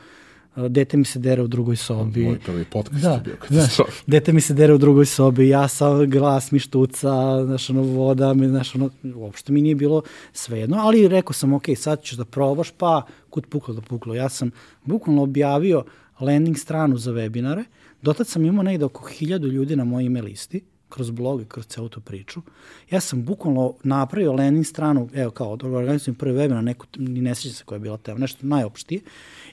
dete 0.57 0.97
mi 0.97 1.05
se 1.05 1.19
dere 1.19 1.43
u 1.43 1.47
drugoj 1.47 1.77
sobi. 1.77 2.25
Moj 2.25 2.39
prvi 2.39 2.65
podcast 2.65 3.03
da, 3.03 3.11
je 3.11 3.21
bio 3.21 3.37
katastrofa. 3.41 3.93
Da, 3.93 4.03
dete 4.13 4.33
mi 4.33 4.41
se 4.41 4.55
dere 4.55 4.75
u 4.75 4.79
drugoj 4.79 5.07
sobi, 5.07 5.49
ja 5.49 5.69
sa 5.69 6.05
glas 6.05 6.51
mi 6.51 6.59
štuca, 6.59 7.45
znaš, 7.45 7.71
ono, 7.71 7.83
voda, 7.83 8.35
mi, 8.35 8.49
znaš, 8.49 8.75
ono, 8.75 8.91
uopšte 9.15 9.53
mi 9.53 9.63
nije 9.63 9.75
bilo 9.75 10.03
svejedno, 10.33 10.77
ali 10.81 11.09
rekao 11.09 11.33
sam, 11.33 11.53
ok, 11.53 11.65
sad 11.77 12.03
ćeš 12.03 12.17
da 12.17 12.25
probaš, 12.25 12.71
pa 12.71 13.03
kut 13.31 13.47
puklo 13.49 13.75
da 13.75 13.81
puklo. 13.81 14.15
Ja 14.15 14.29
sam 14.29 14.51
bukvalno 14.85 15.23
objavio 15.23 15.85
landing 16.21 16.59
stranu 16.59 16.99
za 16.99 17.13
webinare, 17.13 17.65
Dotad 18.03 18.29
sam 18.29 18.45
imao 18.45 18.63
negde 18.63 18.85
oko 18.85 19.09
hiljadu 19.09 19.49
ljudi 19.49 19.77
na 19.77 19.85
mojoj 19.85 20.07
email 20.07 20.25
listi, 20.25 20.61
kroz 20.89 21.11
blog 21.11 21.43
i 21.43 21.45
kroz 21.45 21.67
celu 21.67 21.89
tu 21.89 22.01
priču. 22.01 22.43
Ja 22.91 23.01
sam 23.01 23.25
bukvalno 23.25 23.75
napravio 23.83 24.33
landing 24.33 24.67
stranu, 24.67 25.09
evo 25.15 25.31
kao, 25.31 25.53
organizujem 25.63 26.15
prvi 26.15 26.39
webinar, 26.39 26.61
neko, 26.61 26.87
ni 26.97 27.21
ne 27.21 27.35
sjeća 27.35 27.55
se 27.55 27.65
koja 27.65 27.77
je 27.77 27.81
bila 27.81 27.97
tema, 27.97 28.19
nešto 28.19 28.47
najopštije, 28.47 29.01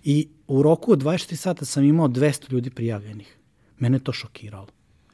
i 0.03 0.27
u 0.47 0.63
roku 0.63 0.91
od 0.91 1.03
24 1.03 1.35
sata 1.35 1.65
sam 1.65 1.83
imao 1.83 2.07
200 2.07 2.51
ljudi 2.51 2.69
prijavljenih. 2.69 3.37
Mene 3.79 3.99
to 3.99 4.13
šokiralo. 4.13 4.67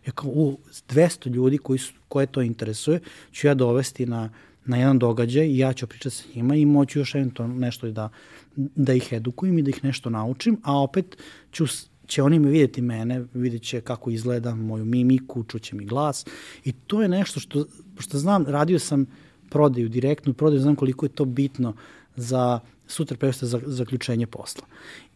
Ja 0.05 0.11
kao, 0.11 0.29
u, 0.29 0.59
200 0.89 1.29
ljudi 1.29 1.57
koji 1.57 1.79
su, 1.79 1.93
koje 2.07 2.27
to 2.27 2.41
interesuje, 2.41 2.99
ću 3.31 3.47
ja 3.47 3.53
dovesti 3.53 4.05
na, 4.05 4.29
na 4.65 4.77
jedan 4.77 4.99
događaj 4.99 5.47
i 5.47 5.57
ja 5.57 5.73
ću 5.73 5.87
pričati 5.87 6.15
sa 6.15 6.23
njima 6.35 6.55
i 6.55 6.65
moću 6.65 6.99
još 6.99 7.15
eventualno 7.15 7.55
nešto 7.55 7.91
da, 7.91 8.09
da 8.55 8.93
ih 8.93 9.07
edukujem 9.11 9.57
i 9.57 9.61
da 9.61 9.69
ih 9.69 9.83
nešto 9.83 10.09
naučim, 10.09 10.57
a 10.63 10.81
opet 10.81 11.17
ću 11.51 11.65
će 12.07 12.23
oni 12.23 12.39
me 12.39 12.49
vidjeti 12.49 12.81
mene, 12.81 13.25
vidjet 13.33 13.63
će 13.63 13.81
kako 13.81 14.09
izgleda 14.09 14.55
moju 14.55 14.85
mimiku, 14.85 15.43
čuće 15.43 15.75
mi 15.75 15.85
glas 15.85 16.25
i 16.63 16.71
to 16.71 17.01
je 17.01 17.07
nešto 17.07 17.39
što, 17.39 17.65
što 17.99 18.17
znam, 18.17 18.45
radio 18.45 18.79
sam 18.79 19.05
prodaju, 19.49 19.89
direktnu 19.89 20.33
prodaju, 20.33 20.61
znam 20.61 20.75
koliko 20.75 21.05
je 21.05 21.09
to 21.09 21.25
bitno 21.25 21.73
za 22.15 22.59
sutra 22.87 23.17
preosta 23.17 23.45
za 23.45 23.61
zaključenje 23.65 24.27
posla. 24.27 24.65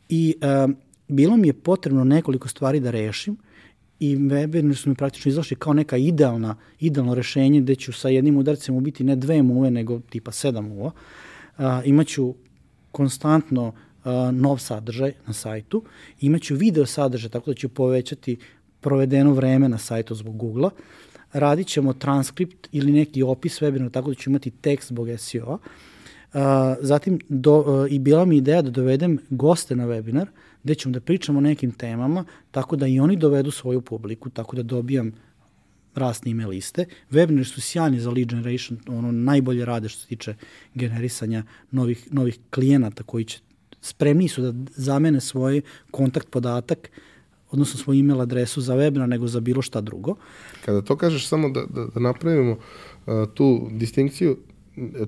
I 0.10 0.36
um, 0.66 0.76
bilo 1.08 1.38
mi 1.38 1.48
je 1.48 1.54
potrebno 1.54 2.04
nekoliko 2.04 2.48
stvari 2.48 2.80
da 2.80 2.92
rešim 2.92 3.38
i 4.00 4.16
webinari 4.16 4.76
su 4.76 4.90
mi 4.90 4.96
praktično 4.96 5.30
izašli 5.30 5.58
kao 5.58 5.74
neka 5.74 5.98
idealna, 5.98 6.56
idealno 6.80 7.16
rešenje 7.16 7.62
gde 7.62 7.76
ću 7.76 7.94
sa 7.94 8.10
jednim 8.10 8.38
udarcem 8.38 8.76
ubiti 8.76 9.04
ne 9.04 9.16
dve 9.16 9.42
muve, 9.44 9.72
nego 9.72 10.00
tipa 10.10 10.32
sedam 10.32 10.66
muva. 10.66 10.92
Uh, 11.58 11.64
imaću 11.86 12.34
konstantno 12.92 13.68
uh, 13.68 14.12
nov 14.32 14.58
sadržaj 14.58 15.14
na 15.28 15.34
sajtu, 15.34 15.84
imaću 16.22 16.56
video 16.56 16.86
sadržaj, 16.86 17.30
tako 17.30 17.52
da 17.52 17.56
ću 17.56 17.70
povećati 17.70 18.38
provedeno 18.82 19.34
vreme 19.34 19.70
na 19.70 19.78
sajtu 19.78 20.16
zbog 20.16 20.38
Google-a, 20.38 20.70
radit 21.34 21.68
ćemo 21.68 21.94
transkript 21.94 22.68
ili 22.72 22.92
neki 22.92 23.24
opis 23.24 23.62
webinara, 23.62 23.92
tako 23.92 24.10
da 24.10 24.16
ću 24.16 24.30
imati 24.30 24.52
tekst 24.52 24.88
zbog 24.88 25.08
SEO-a. 25.18 25.58
Uh, 26.34 26.42
zatim 26.82 27.20
do, 27.30 27.60
uh, 27.60 27.92
i 27.92 28.00
bila 28.00 28.26
mi 28.26 28.38
ideja 28.38 28.62
da 28.62 28.70
dovedem 28.70 29.18
goste 29.30 29.76
na 29.76 29.88
webinar 29.88 30.26
gde 30.64 30.76
ćemo 30.76 30.94
da 30.94 31.00
pričamo 31.00 31.38
o 31.38 31.42
nekim 31.42 31.72
temama 31.72 32.26
tako 32.52 32.76
da 32.76 32.88
i 32.88 33.00
oni 33.00 33.16
dovedu 33.16 33.52
svoju 33.52 33.82
publiku, 33.82 34.30
tako 34.30 34.56
da 34.56 34.64
dobijam 34.64 35.12
rasne 35.96 36.32
email 36.32 36.50
liste. 36.50 36.86
Webinari 37.12 37.44
su 37.44 37.62
sjajni 37.62 38.00
za 38.00 38.12
lead 38.12 38.28
generation, 38.28 38.80
ono 38.88 39.12
najbolje 39.12 39.66
rade 39.66 39.90
što 39.90 40.02
se 40.02 40.08
tiče 40.08 40.36
generisanja 40.74 41.44
novih, 41.72 42.08
novih 42.14 42.40
klijenata 42.50 43.04
koji 43.04 43.26
će 43.26 43.40
spremni 43.82 44.28
su 44.28 44.42
da 44.42 44.54
zamene 44.76 45.22
svoj 45.22 45.62
kontakt 45.92 46.30
podatak 46.30 46.90
odnosno 47.52 47.80
svoj 47.80 48.00
email 48.00 48.22
adresu 48.22 48.62
za 48.62 48.76
webinar 48.76 49.06
nego 49.06 49.28
za 49.28 49.40
bilo 49.40 49.62
šta 49.62 49.82
drugo. 49.82 50.16
Kada 50.66 50.82
to 50.82 50.96
kažeš 50.96 51.28
samo 51.28 51.50
da, 51.50 51.66
da, 51.70 51.86
da 51.86 52.00
napravimo 52.00 52.52
uh, 52.52 53.14
tu 53.34 53.68
distinkciju, 53.72 54.38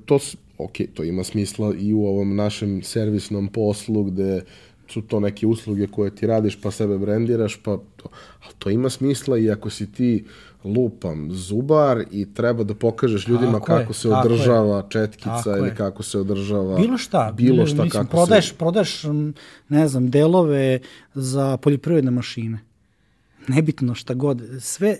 to, 0.05 0.19
ok, 0.57 0.77
to 0.93 1.03
ima 1.03 1.23
smisla 1.23 1.73
i 1.79 1.93
u 1.93 2.05
ovom 2.05 2.35
našem 2.35 2.83
servisnom 2.83 3.47
poslu 3.47 4.03
gde 4.03 4.41
su 4.87 5.01
to 5.01 5.19
neke 5.19 5.47
usluge 5.47 5.87
koje 5.87 6.15
ti 6.15 6.27
radiš 6.27 6.61
pa 6.61 6.71
sebe 6.71 6.97
brendiraš, 6.97 7.55
pa 7.63 7.77
to, 7.95 8.09
ali 8.45 8.53
to 8.59 8.69
ima 8.69 8.89
smisla 8.89 9.37
i 9.37 9.51
ako 9.51 9.69
si 9.69 9.91
ti 9.91 10.25
lupam 10.63 11.31
zubar 11.31 12.03
i 12.11 12.33
treba 12.33 12.63
da 12.63 12.75
pokažeš 12.75 13.27
ljudima 13.27 13.51
tako 13.51 13.65
kako 13.65 13.91
je, 13.91 13.93
se 13.93 14.09
održava 14.09 14.77
je. 14.77 14.83
četkica 14.89 15.43
tako 15.43 15.57
ili 15.57 15.67
je. 15.67 15.75
kako 15.75 16.03
se 16.03 16.19
održava 16.19 16.77
bilo 16.77 16.97
šta, 16.97 17.33
bilo 17.37 17.65
šta 17.65 17.83
mislim, 17.83 17.89
kako 17.89 18.11
prodaješ, 18.11 18.49
se... 18.49 18.55
prodaješ, 18.55 19.03
ne 19.69 19.87
znam, 19.87 20.09
delove 20.09 20.79
za 21.13 21.57
poljoprivredne 21.57 22.11
mašine. 22.11 22.59
Nebitno 23.47 23.95
šta 23.95 24.13
god. 24.13 24.41
Sve, 24.59 24.97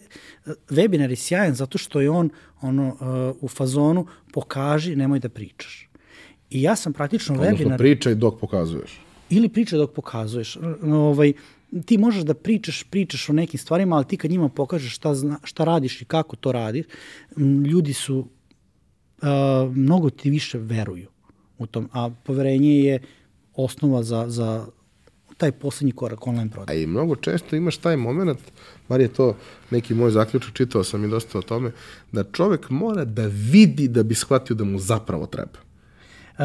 webinar 0.70 1.10
je 1.10 1.16
sjajan 1.16 1.56
zato 1.56 1.78
što 1.78 2.02
je 2.02 2.10
on 2.10 2.30
ono, 2.62 2.88
uh, 2.88 3.44
u 3.44 3.48
fazonu 3.48 4.08
pokaži, 4.34 4.96
nemoj 4.96 5.20
da 5.20 5.30
pričaš. 5.30 5.90
I 6.50 6.62
ja 6.62 6.76
sam 6.76 6.94
praktično 6.94 7.36
Odnosno, 7.36 7.58
webinar... 7.58 7.78
pričaj 7.78 8.16
dok 8.16 8.40
pokazuješ. 8.40 9.02
Ili 9.30 9.50
pričaj 9.50 9.80
dok 9.80 9.94
pokazuješ. 9.94 10.58
Ovaj, 10.84 11.34
ti 11.86 11.98
možeš 11.98 12.24
da 12.24 12.34
pričaš, 12.34 12.84
pričaš 12.84 13.30
o 13.30 13.34
nekim 13.34 13.60
stvarima, 13.60 13.96
ali 13.96 14.06
ti 14.06 14.18
kad 14.18 14.32
njima 14.32 14.50
pokažeš 14.50 14.96
šta, 14.96 15.16
zna, 15.16 15.40
šta 15.44 15.64
radiš 15.64 16.02
i 16.02 16.06
kako 16.06 16.36
to 16.36 16.52
radiš, 16.52 16.86
ljudi 17.66 17.94
su, 17.94 18.18
uh, 19.22 19.28
mnogo 19.76 20.10
ti 20.10 20.30
više 20.30 20.58
veruju 20.58 21.08
u 21.58 21.66
tom, 21.68 21.90
a 21.92 22.10
poverenje 22.24 22.80
je 22.80 23.00
osnova 23.56 24.04
za, 24.04 24.26
za 24.30 24.68
taj 25.42 25.52
poslednji 25.52 25.92
korak 25.92 26.28
online 26.28 26.50
prodaje. 26.50 26.80
A 26.80 26.82
i 26.82 26.88
mnogo 26.88 27.16
često 27.16 27.56
imaš 27.56 27.78
taj 27.78 27.98
moment, 27.98 28.40
bar 28.90 29.02
je 29.02 29.08
to 29.08 29.36
neki 29.72 29.94
moj 29.94 30.12
zaključak, 30.12 30.54
čitao 30.54 30.84
sam 30.84 31.06
i 31.06 31.10
dosta 31.10 31.40
o 31.40 31.42
tome, 31.42 31.72
da 32.12 32.24
čovek 32.24 32.70
mora 32.70 33.06
da 33.06 33.26
vidi 33.28 33.88
da 33.88 34.04
bi 34.04 34.16
shvatio 34.16 34.56
da 34.56 34.64
mu 34.64 34.80
zapravo 34.80 35.26
treba 35.26 35.60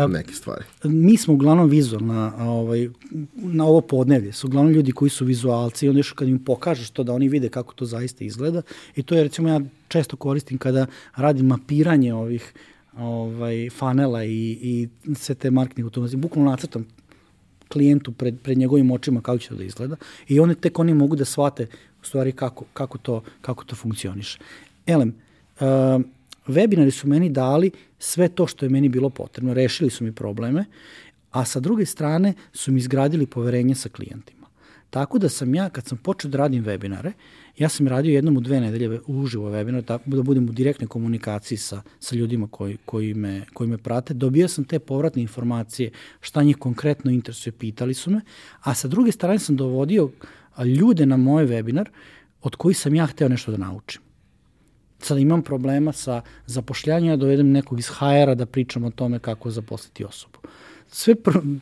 neke 0.09 0.33
stvari. 0.33 0.65
Mi 0.85 1.17
smo 1.17 1.35
uglavnom 1.35 1.69
vizualna, 1.69 2.33
ovaj, 2.39 2.89
na 3.35 3.65
ovo 3.65 3.81
podnevlje, 3.81 4.33
su 4.33 4.47
uglavnom 4.47 4.73
ljudi 4.73 4.93
koji 4.93 5.11
su 5.11 5.25
vizualci 5.25 5.87
i 5.87 5.89
onda 5.89 5.99
još 5.99 6.13
kad 6.13 6.29
im 6.29 6.45
pokažeš 6.45 6.91
to 6.91 7.05
da 7.05 7.13
oni 7.13 7.29
vide 7.29 7.49
kako 7.49 7.75
to 7.75 7.85
zaista 7.85 8.25
izgleda 8.25 8.63
i 8.97 9.03
to 9.03 9.15
je 9.15 9.23
recimo 9.23 9.49
ja 9.49 9.61
često 9.89 10.17
koristim 10.17 10.59
kada 10.59 10.87
radim 11.17 11.47
mapiranje 11.47 12.15
ovih 12.15 12.53
ovaj, 12.99 13.71
fanela 13.71 14.25
i, 14.25 14.59
i 14.63 14.89
sve 15.15 15.35
te 15.35 15.51
marketing 15.51 15.85
automacije, 15.85 16.19
bukvalno 16.19 16.51
nacrtam 16.51 16.87
klijentu 17.69 18.13
pred, 18.13 18.41
pred 18.43 18.59
njegovim 18.59 18.91
očima 18.91 19.21
kako 19.21 19.39
će 19.39 19.49
to 19.49 19.55
da 19.55 19.65
izgleda 19.65 19.97
i 20.29 20.41
oni 20.41 20.55
tek 20.55 20.79
oni 20.79 20.95
mogu 20.95 21.17
da 21.17 21.25
shvate 21.25 21.67
u 22.03 22.05
stvari 22.05 22.33
kako, 22.33 22.65
kako, 22.73 22.99
to, 22.99 23.23
kako 23.41 23.65
to 23.65 23.77
funkcioniše. 23.77 24.39
Elem, 24.87 25.15
uh, 25.61 25.67
webinari 26.47 26.91
su 26.91 27.09
meni 27.09 27.31
dali 27.31 27.71
sve 27.99 28.29
to 28.29 28.47
što 28.47 28.67
je 28.67 28.71
meni 28.71 28.89
bilo 28.89 29.11
potrebno, 29.11 29.55
rešili 29.55 29.91
su 29.91 30.05
mi 30.05 30.13
probleme, 30.13 30.65
a 31.31 31.45
sa 31.45 31.61
druge 31.61 31.87
strane 31.87 32.35
su 32.53 32.73
mi 32.73 32.79
izgradili 32.79 33.27
poverenje 33.27 33.75
sa 33.75 33.89
klijentima. 33.89 34.36
Tako 34.97 35.19
da 35.19 35.29
sam 35.29 35.55
ja, 35.55 35.69
kad 35.69 35.87
sam 35.87 35.99
počeo 35.99 36.31
da 36.31 36.39
radim 36.39 36.65
webinare, 36.65 37.13
ja 37.59 37.69
sam 37.69 37.89
radio 37.89 38.15
jednom 38.15 38.37
u 38.37 38.41
dve 38.41 38.61
nedelje 38.61 39.01
uživo 39.07 39.51
webinar, 39.51 39.85
tako 39.85 40.11
da 40.11 40.23
budem 40.23 40.49
u 40.49 40.53
direktnoj 40.53 40.89
komunikaciji 40.89 41.59
sa, 41.59 41.83
sa 42.01 42.17
ljudima 42.17 42.49
koji, 42.51 42.77
koji, 42.85 43.15
me, 43.15 43.43
koji 43.55 43.69
me 43.69 43.79
prate. 43.79 44.15
Dobio 44.15 44.49
sam 44.49 44.65
te 44.65 44.79
povratne 44.79 45.23
informacije 45.23 45.91
šta 46.21 46.43
njih 46.43 46.57
konkretno 46.57 47.11
interesuje, 47.11 47.53
pitali 47.53 47.95
su 47.95 48.11
me, 48.11 48.21
a 48.61 48.75
sa 48.75 48.89
druge 48.89 49.13
strane 49.13 49.39
sam 49.39 49.57
dovodio 49.57 50.11
ljude 50.65 51.07
na 51.07 51.17
moj 51.17 51.47
webinar 51.47 51.87
od 52.43 52.57
kojih 52.57 52.79
sam 52.79 52.95
ja 52.95 53.07
hteo 53.07 53.29
nešto 53.29 53.51
da 53.51 53.59
naučim 53.59 54.03
sad 54.99 55.19
imam 55.19 55.43
problema 55.43 55.93
sa 55.93 56.23
zapošljanjem, 56.47 57.11
ja 57.11 57.17
dovedem 57.17 57.51
nekog 57.51 57.79
iz 57.79 57.89
HR-a 57.89 58.35
da 58.35 58.47
pričam 58.47 58.85
o 58.85 58.91
tome 58.91 59.19
kako 59.19 59.51
zaposliti 59.51 60.05
osobu. 60.05 60.39
Sve, 60.89 61.15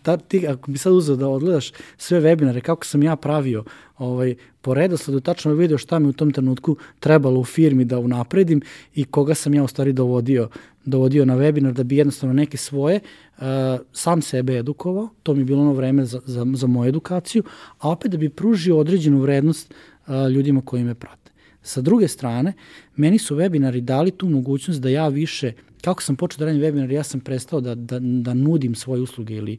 ta, 0.03 0.16
ti, 0.16 0.49
ako 0.49 0.70
bi 0.70 0.79
sad 0.79 0.93
uzeo 0.93 1.16
da 1.16 1.29
odgledaš 1.29 1.72
sve 1.97 2.20
webinare, 2.20 2.61
kako 2.61 2.85
sam 2.85 3.03
ja 3.03 3.16
pravio 3.16 3.64
ovaj, 3.99 4.35
po 4.61 4.75
redosledu, 4.75 5.20
tačno 5.20 5.55
video 5.55 5.79
šta 5.79 5.99
mi 5.99 6.09
u 6.09 6.12
tom 6.12 6.33
trenutku 6.33 6.77
trebalo 7.01 7.41
u 7.41 7.45
firmi 7.45 7.85
da 7.85 7.99
unapredim 7.99 8.62
i 8.95 9.05
koga 9.05 9.35
sam 9.35 9.55
ja 9.55 9.62
u 9.62 9.68
stvari 9.68 9.93
dovodio, 9.93 10.49
dovodio 10.85 11.25
na 11.25 11.37
webinar 11.37 11.72
da 11.72 11.85
bi 11.85 11.97
jednostavno 11.97 12.33
neke 12.33 12.57
svoje 12.57 13.01
uh, 13.37 13.45
sam 13.93 14.22
sebe 14.22 14.59
edukovao, 14.59 15.09
to 15.22 15.35
mi 15.35 15.41
je 15.41 15.45
bilo 15.45 15.62
ono 15.62 15.72
vreme 15.72 16.05
za, 16.05 16.20
za, 16.25 16.47
za 16.55 16.66
moju 16.66 16.89
edukaciju, 16.89 17.43
a 17.79 17.91
opet 17.91 18.11
da 18.11 18.16
bi 18.18 18.29
pružio 18.29 18.79
određenu 18.79 19.20
vrednost 19.20 19.75
uh, 19.75 20.14
ljudima 20.31 20.61
koji 20.64 20.85
me 20.85 20.95
prate. 20.95 21.33
Sa 21.62 21.81
druge 21.81 22.09
strane, 22.09 22.53
meni 22.97 23.18
su 23.18 23.37
webinari 23.37 23.81
dali 23.81 24.11
tu 24.11 24.29
mogućnost 24.29 24.81
da 24.81 24.89
ja 24.89 25.09
više, 25.09 25.53
kako 25.85 26.03
sam 26.03 26.16
počeo 26.16 26.39
da 26.39 26.45
radim 26.45 26.62
webinar, 26.62 26.91
ja 26.91 27.03
sam 27.03 27.20
prestao 27.20 27.61
da, 27.61 27.74
da, 27.74 27.99
da 28.01 28.35
nudim 28.35 28.74
svoje 28.74 29.03
usluge 29.03 29.35
ili 29.35 29.59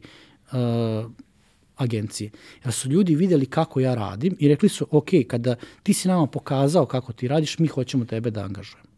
uh, 0.52 1.10
agencije. 1.76 2.30
Jer 2.64 2.72
su 2.72 2.90
ljudi 2.90 3.14
videli 3.14 3.46
kako 3.46 3.80
ja 3.80 3.94
radim 3.94 4.36
i 4.38 4.48
rekli 4.48 4.68
su, 4.68 4.86
ok, 4.90 5.08
kada 5.28 5.56
ti 5.82 5.92
si 5.92 6.08
nama 6.08 6.26
pokazao 6.26 6.86
kako 6.86 7.12
ti 7.12 7.28
radiš, 7.28 7.58
mi 7.58 7.66
hoćemo 7.66 8.04
tebe 8.04 8.30
da 8.30 8.44
angažujemo. 8.44 8.88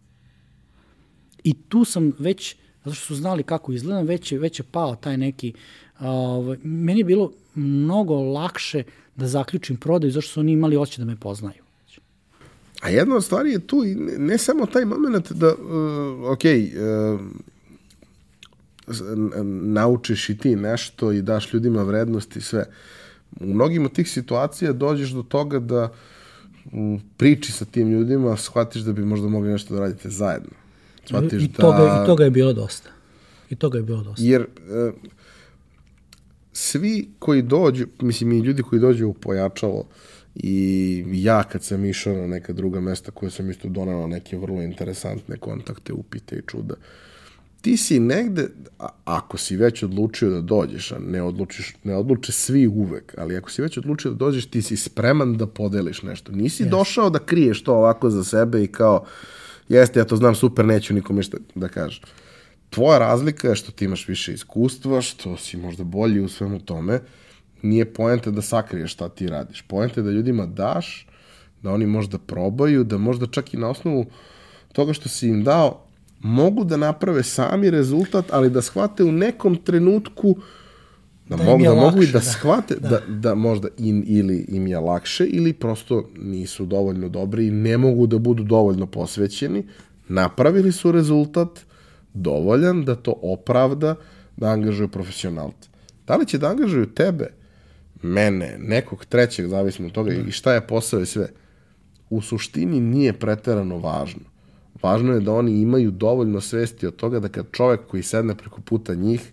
I 1.45 1.55
tu 1.55 1.85
sam 1.85 2.13
već, 2.19 2.57
zato 2.85 2.95
što 2.95 3.07
su 3.07 3.15
znali 3.15 3.43
kako 3.43 3.73
izgledam, 3.73 4.07
već 4.07 4.33
je, 4.33 4.39
već 4.39 4.61
je 4.61 4.65
pao 4.71 4.97
taj 4.97 5.17
neki, 5.17 5.53
uh, 6.01 6.05
meni 6.63 7.01
je 7.01 7.05
bilo 7.05 7.33
mnogo 7.55 8.15
lakše 8.15 8.83
da 9.17 9.27
zaključim 9.27 9.77
prodaju, 9.77 10.13
zašto 10.13 10.33
su 10.33 10.41
oni 10.41 10.53
imali 10.53 10.77
oće 10.77 11.01
da 11.01 11.05
me 11.05 11.17
poznaju. 11.17 11.68
A 12.81 12.89
jedna 12.89 13.17
od 13.17 13.25
stvari 13.25 13.51
je 13.51 13.67
tu, 13.67 13.85
ne 14.19 14.39
samo 14.39 14.67
taj 14.67 14.85
moment 14.85 15.33
da, 15.33 15.49
uh, 15.49 16.31
ok, 16.31 16.45
uh, 16.45 17.21
naučiš 19.45 20.29
i 20.31 20.39
ti 20.39 20.57
nešto 20.57 21.13
i 21.13 21.23
daš 21.23 21.53
ljudima 21.53 21.83
vrednost 21.83 22.37
i 22.37 22.41
sve. 22.41 22.65
U 23.41 23.47
mnogim 23.47 23.85
od 23.85 23.93
tih 23.93 24.11
situacija 24.11 24.73
dođeš 24.73 25.11
do 25.11 25.23
toga 25.23 25.59
da 25.59 25.93
u 26.73 26.99
priči 27.17 27.53
sa 27.53 27.65
tim 27.65 27.91
ljudima 27.91 28.37
shvatiš 28.37 28.83
da 28.83 28.93
bi 28.93 29.05
možda 29.05 29.29
mogli 29.29 29.51
nešto 29.51 29.75
da 29.75 29.81
radite 29.81 30.11
zajedno. 30.11 30.51
Shvatiš 31.07 31.43
I, 31.43 31.53
toga, 31.53 31.79
da... 31.79 32.03
I 32.05 32.07
toga 32.07 32.25
je 32.25 32.31
bilo 32.31 32.53
dosta. 32.53 32.91
I 33.51 33.57
toga 33.57 33.79
je 33.79 33.85
bilo 33.85 34.03
dosta. 34.03 34.23
Jer 34.25 34.41
uh, 34.43 34.95
svi 36.53 37.09
koji 37.19 37.43
dođu, 37.43 37.87
mislim 38.01 38.33
i 38.33 38.39
ljudi 38.39 38.63
koji 38.63 38.81
dođu 38.81 39.09
u 39.09 39.15
pojačalo, 39.15 39.85
i 40.39 41.05
ja 41.13 41.43
kad 41.43 41.65
sam 41.65 41.85
išao 41.85 42.17
na 42.17 42.27
neka 42.27 42.53
druga 42.53 42.81
mesta 42.81 43.11
koje 43.11 43.31
sam 43.31 43.51
isto 43.51 43.69
donao 43.69 44.07
neke 44.07 44.39
vrlo 44.39 44.63
interesantne 44.63 45.37
kontakte, 45.37 45.93
upite 45.93 46.37
i 46.37 46.43
čuda, 46.47 46.75
ti 47.61 47.77
si 47.77 48.01
negde, 48.01 48.49
ako 49.05 49.39
si 49.39 49.57
već 49.57 49.83
odlučio 49.83 50.31
da 50.31 50.41
dođeš, 50.41 50.93
a 50.93 50.99
ne, 50.99 51.23
odlučiš, 51.23 51.75
ne 51.85 51.97
odluče 51.97 52.33
svi 52.33 52.67
uvek, 52.67 53.15
ali 53.19 53.37
ako 53.37 53.51
si 53.51 53.63
već 53.63 53.79
odlučio 53.79 54.11
da 54.11 54.17
dođeš, 54.17 54.47
ti 54.47 54.63
si 54.63 54.77
spreman 54.77 55.37
da 55.37 55.47
podeliš 55.47 56.03
nešto. 56.03 56.33
Nisi 56.33 56.65
yes. 56.65 56.69
došao 56.69 57.11
da 57.11 57.19
kriješ 57.19 57.63
to 57.63 57.75
ovako 57.75 58.11
za 58.11 58.25
sebe 58.25 58.65
i 58.65 58.67
kao, 58.67 59.05
jeste, 59.69 60.01
ja 60.01 60.05
to 60.05 60.17
znam 60.17 60.35
super, 60.35 60.65
neću 60.65 60.95
nikome 60.95 61.23
šta 61.23 61.37
da 61.55 61.69
kažem. 61.69 62.03
Tvoja 62.71 62.99
razlika 62.99 63.49
je 63.49 63.57
što 63.57 63.73
ti 63.73 63.85
imaš 63.85 64.09
više 64.09 64.33
iskustva, 64.33 65.01
što 65.01 65.37
si 65.37 65.57
možda 65.57 65.85
bolji 65.85 66.21
u 66.21 66.29
svemu 66.29 66.61
tome, 66.61 67.01
nije 67.63 67.93
poenta 67.93 68.31
da 68.31 68.43
sakriješ 68.43 68.93
šta 68.93 69.09
ti 69.09 69.27
radiš. 69.27 69.63
Poenta 69.63 70.01
je 70.01 70.05
da 70.05 70.11
ljudima 70.11 70.47
daš, 70.47 71.07
da 71.63 71.73
oni 71.73 71.87
možda 71.87 72.19
probaju, 72.19 72.85
da 72.85 72.99
možda 72.99 73.27
čak 73.27 73.55
i 73.55 73.57
na 73.57 73.69
osnovu 73.69 74.07
toga 74.73 74.93
što 74.93 75.09
si 75.09 75.29
im 75.29 75.45
dao, 75.45 75.85
mogu 76.21 76.65
da 76.65 76.77
naprave 76.77 77.23
sami 77.23 77.71
rezultat, 77.71 78.25
ali 78.31 78.51
da 78.51 78.63
shvate 78.63 79.05
u 79.05 79.13
nekom 79.13 79.57
trenutku 79.57 80.37
da, 81.29 81.37
da 81.37 81.45
mogu, 81.45 81.65
da 81.65 81.73
lakše, 81.73 81.85
mogu 81.85 82.03
i 82.03 82.07
da, 82.07 82.13
da 82.13 82.21
shvate 82.21 82.75
da, 82.75 82.89
da, 82.89 83.01
da 83.09 83.35
možda 83.35 83.69
im, 83.79 84.05
ili 84.07 84.47
im 84.49 84.67
je 84.67 84.81
lakše 84.81 85.27
ili 85.27 85.53
prosto 85.53 86.09
nisu 86.17 86.67
dovoljno 86.67 87.09
dobri 87.09 87.47
i 87.47 87.51
ne 87.51 87.79
mogu 87.79 88.07
da 88.07 88.19
budu 88.19 88.43
dovoljno 88.43 88.87
posvećeni, 88.87 89.67
napravili 90.09 90.73
su 90.73 90.93
rezultat 90.93 91.49
dovoljan 92.15 92.85
da 92.85 92.95
to 92.95 93.15
opravda 93.23 93.95
da 94.37 94.47
angažuju 94.47 94.89
profesionalce. 94.89 95.69
Da 96.07 96.17
li 96.17 96.27
će 96.27 96.39
da 96.39 96.51
angažuju 96.51 96.87
tebe 96.87 97.38
mene, 98.03 98.57
nekog 98.59 99.05
trećeg, 99.05 99.47
zavisno 99.47 99.87
od 99.87 99.93
toga 99.93 100.13
i 100.13 100.31
šta 100.31 100.53
je 100.55 100.67
posao 100.67 101.01
i 101.01 101.07
sve, 101.07 101.29
u 102.11 102.23
suštini 102.23 102.81
nije 102.81 103.13
preterano 103.13 103.79
važno. 103.79 104.23
Važno 104.83 105.13
je 105.13 105.21
da 105.21 105.33
oni 105.33 105.61
imaju 105.61 105.91
dovoljno 105.91 106.41
svesti 106.41 106.87
od 106.87 106.97
toga 106.97 107.21
da 107.21 107.29
kad 107.29 107.47
čovek 107.53 107.81
koji 107.87 108.03
sedne 108.03 108.35
preko 108.35 108.61
puta 108.61 108.95
njih 108.95 109.33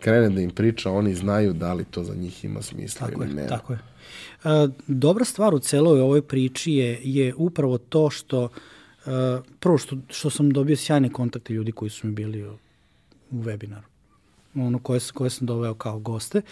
krene 0.00 0.30
da 0.30 0.40
im 0.40 0.50
priča, 0.50 0.90
oni 0.90 1.14
znaju 1.14 1.52
da 1.52 1.72
li 1.72 1.84
to 1.84 2.04
za 2.04 2.14
njih 2.14 2.44
ima 2.44 2.62
smisla 2.62 3.06
tako 3.06 3.24
ili 3.24 3.34
ne. 3.34 3.46
Tako 3.46 3.72
je. 3.72 3.78
E, 4.44 4.68
dobra 4.86 5.24
stvar 5.24 5.54
u 5.54 5.58
celoj 5.58 6.00
ovoj 6.00 6.22
priči 6.22 6.72
je, 6.72 7.00
je 7.04 7.34
upravo 7.36 7.78
to 7.78 8.10
što 8.10 8.48
e, 9.06 9.40
prvo 9.60 9.78
što, 9.78 9.96
što 10.08 10.30
sam 10.30 10.50
dobio 10.50 10.76
sjajne 10.76 11.12
kontakte 11.12 11.52
ljudi 11.52 11.72
koji 11.72 11.90
su 11.90 12.06
mi 12.06 12.12
bili 12.12 12.48
u, 12.48 12.52
u 13.30 13.42
webinaru 13.42 13.91
ono 14.54 14.78
koje, 14.78 15.00
koje 15.14 15.30
sam 15.30 15.46
doveo 15.46 15.74
kao 15.74 15.98
goste, 15.98 16.42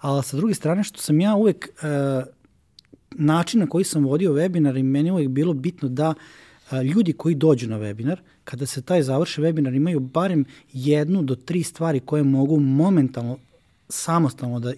ali 0.00 0.22
sa 0.22 0.36
druge 0.36 0.54
strane 0.54 0.84
što 0.84 1.00
sam 1.00 1.20
ja 1.20 1.34
uvek 1.34 1.68
e, 1.68 2.22
način 3.10 3.60
na 3.60 3.66
koji 3.66 3.84
sam 3.84 4.04
vodio 4.04 4.32
webinar 4.32 4.78
i 4.78 4.82
meni 4.82 5.10
uvek 5.10 5.28
bilo 5.28 5.52
bitno 5.52 5.88
da 5.88 6.14
e, 6.70 6.82
ljudi 6.82 7.12
koji 7.12 7.34
dođu 7.34 7.68
na 7.68 7.78
webinar, 7.78 8.16
kada 8.44 8.66
se 8.66 8.82
taj 8.82 9.02
završi 9.02 9.40
webinar, 9.40 9.76
imaju 9.76 10.00
barem 10.00 10.44
jednu 10.72 11.22
do 11.22 11.34
tri 11.34 11.62
stvari 11.62 12.00
koje 12.00 12.22
mogu 12.22 12.60
momentalno, 12.60 13.38
samostalno 13.88 14.60
da 14.60 14.72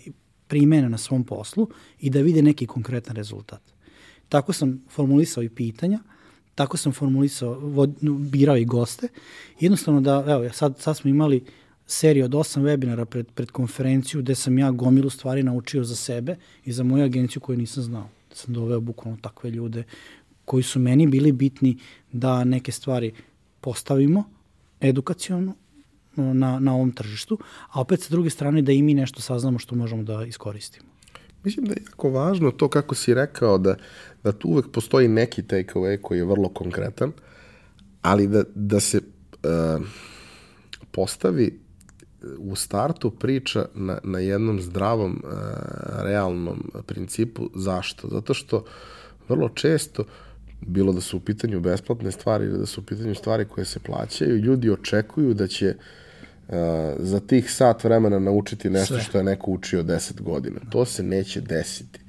primene 0.46 0.88
na 0.88 0.98
svom 0.98 1.24
poslu 1.24 1.68
i 2.00 2.10
da 2.10 2.20
vide 2.20 2.42
neki 2.42 2.66
konkretan 2.66 3.16
rezultat. 3.16 3.60
Tako 4.28 4.52
sam 4.52 4.84
formulisao 4.90 5.42
i 5.42 5.48
pitanja, 5.48 5.98
tako 6.54 6.76
sam 6.76 6.92
formulisao, 6.92 7.58
vod, 7.60 7.90
birao 8.02 8.56
i 8.56 8.64
goste. 8.64 9.08
Jednostavno 9.60 10.00
da, 10.00 10.24
evo, 10.28 10.50
sad, 10.52 10.78
sad 10.78 10.96
smo 10.96 11.10
imali 11.10 11.36
uh, 11.36 11.61
seriju 11.86 12.24
od 12.24 12.34
osam 12.34 12.62
webinara 12.62 13.04
pred, 13.04 13.26
pred 13.34 13.50
konferenciju 13.50 14.22
gde 14.22 14.34
sam 14.34 14.58
ja 14.58 14.70
gomilu 14.70 15.10
stvari 15.10 15.42
naučio 15.42 15.84
za 15.84 15.96
sebe 15.96 16.36
i 16.64 16.72
za 16.72 16.82
moju 16.82 17.04
agenciju 17.04 17.40
koju 17.40 17.58
nisam 17.58 17.82
znao. 17.82 18.08
Da 18.28 18.36
sam 18.36 18.54
doveo 18.54 18.80
bukvalno 18.80 19.18
takve 19.22 19.50
ljude 19.50 19.84
koji 20.44 20.62
su 20.62 20.78
meni 20.78 21.06
bili 21.06 21.32
bitni 21.32 21.78
da 22.12 22.44
neke 22.44 22.72
stvari 22.72 23.12
postavimo 23.60 24.24
edukacijono 24.80 25.54
na, 26.16 26.58
na 26.58 26.74
ovom 26.74 26.92
tržištu, 26.92 27.38
a 27.68 27.80
opet 27.80 28.00
sa 28.00 28.08
druge 28.10 28.30
strane 28.30 28.62
da 28.62 28.72
i 28.72 28.82
mi 28.82 28.94
nešto 28.94 29.22
saznamo 29.22 29.58
što 29.58 29.74
možemo 29.74 30.02
da 30.02 30.24
iskoristimo. 30.24 30.88
Mislim 31.44 31.66
da 31.66 31.72
je 31.72 31.82
jako 31.86 32.10
važno 32.10 32.50
to 32.50 32.68
kako 32.68 32.94
si 32.94 33.14
rekao 33.14 33.58
da, 33.58 33.76
da 34.24 34.32
tu 34.32 34.48
uvek 34.48 34.70
postoji 34.72 35.08
neki 35.08 35.42
takeaway 35.42 36.00
koji 36.02 36.18
je 36.18 36.24
vrlo 36.24 36.48
konkretan, 36.48 37.12
ali 38.02 38.26
da, 38.26 38.44
da 38.54 38.80
se 38.80 38.98
uh, 38.98 39.86
postavi 40.90 41.61
u 42.38 42.56
startu 42.56 43.10
priča 43.10 43.64
na, 43.74 43.98
na 44.04 44.18
jednom 44.18 44.60
zdravom, 44.60 45.22
uh, 45.24 45.30
realnom 46.02 46.70
principu. 46.86 47.50
Zašto? 47.54 48.08
Zato 48.08 48.34
što 48.34 48.64
vrlo 49.28 49.48
često 49.48 50.04
bilo 50.60 50.92
da 50.92 51.00
su 51.00 51.16
u 51.16 51.20
pitanju 51.20 51.60
besplatne 51.60 52.12
stvari 52.12 52.44
ili 52.44 52.58
da 52.58 52.66
su 52.66 52.80
u 52.80 52.84
pitanju 52.84 53.14
stvari 53.14 53.44
koje 53.44 53.64
se 53.64 53.80
plaćaju, 53.80 54.36
ljudi 54.36 54.70
očekuju 54.70 55.34
da 55.34 55.46
će 55.46 55.74
uh, 56.48 56.54
za 56.98 57.20
tih 57.20 57.52
sat 57.52 57.84
vremena 57.84 58.18
naučiti 58.18 58.70
nešto 58.70 58.94
Sve. 58.94 59.02
što 59.02 59.18
je 59.18 59.24
neko 59.24 59.50
učio 59.50 59.82
10 59.82 60.20
godina. 60.20 60.60
To 60.70 60.84
se 60.84 61.02
neće 61.02 61.40
desiti. 61.40 62.00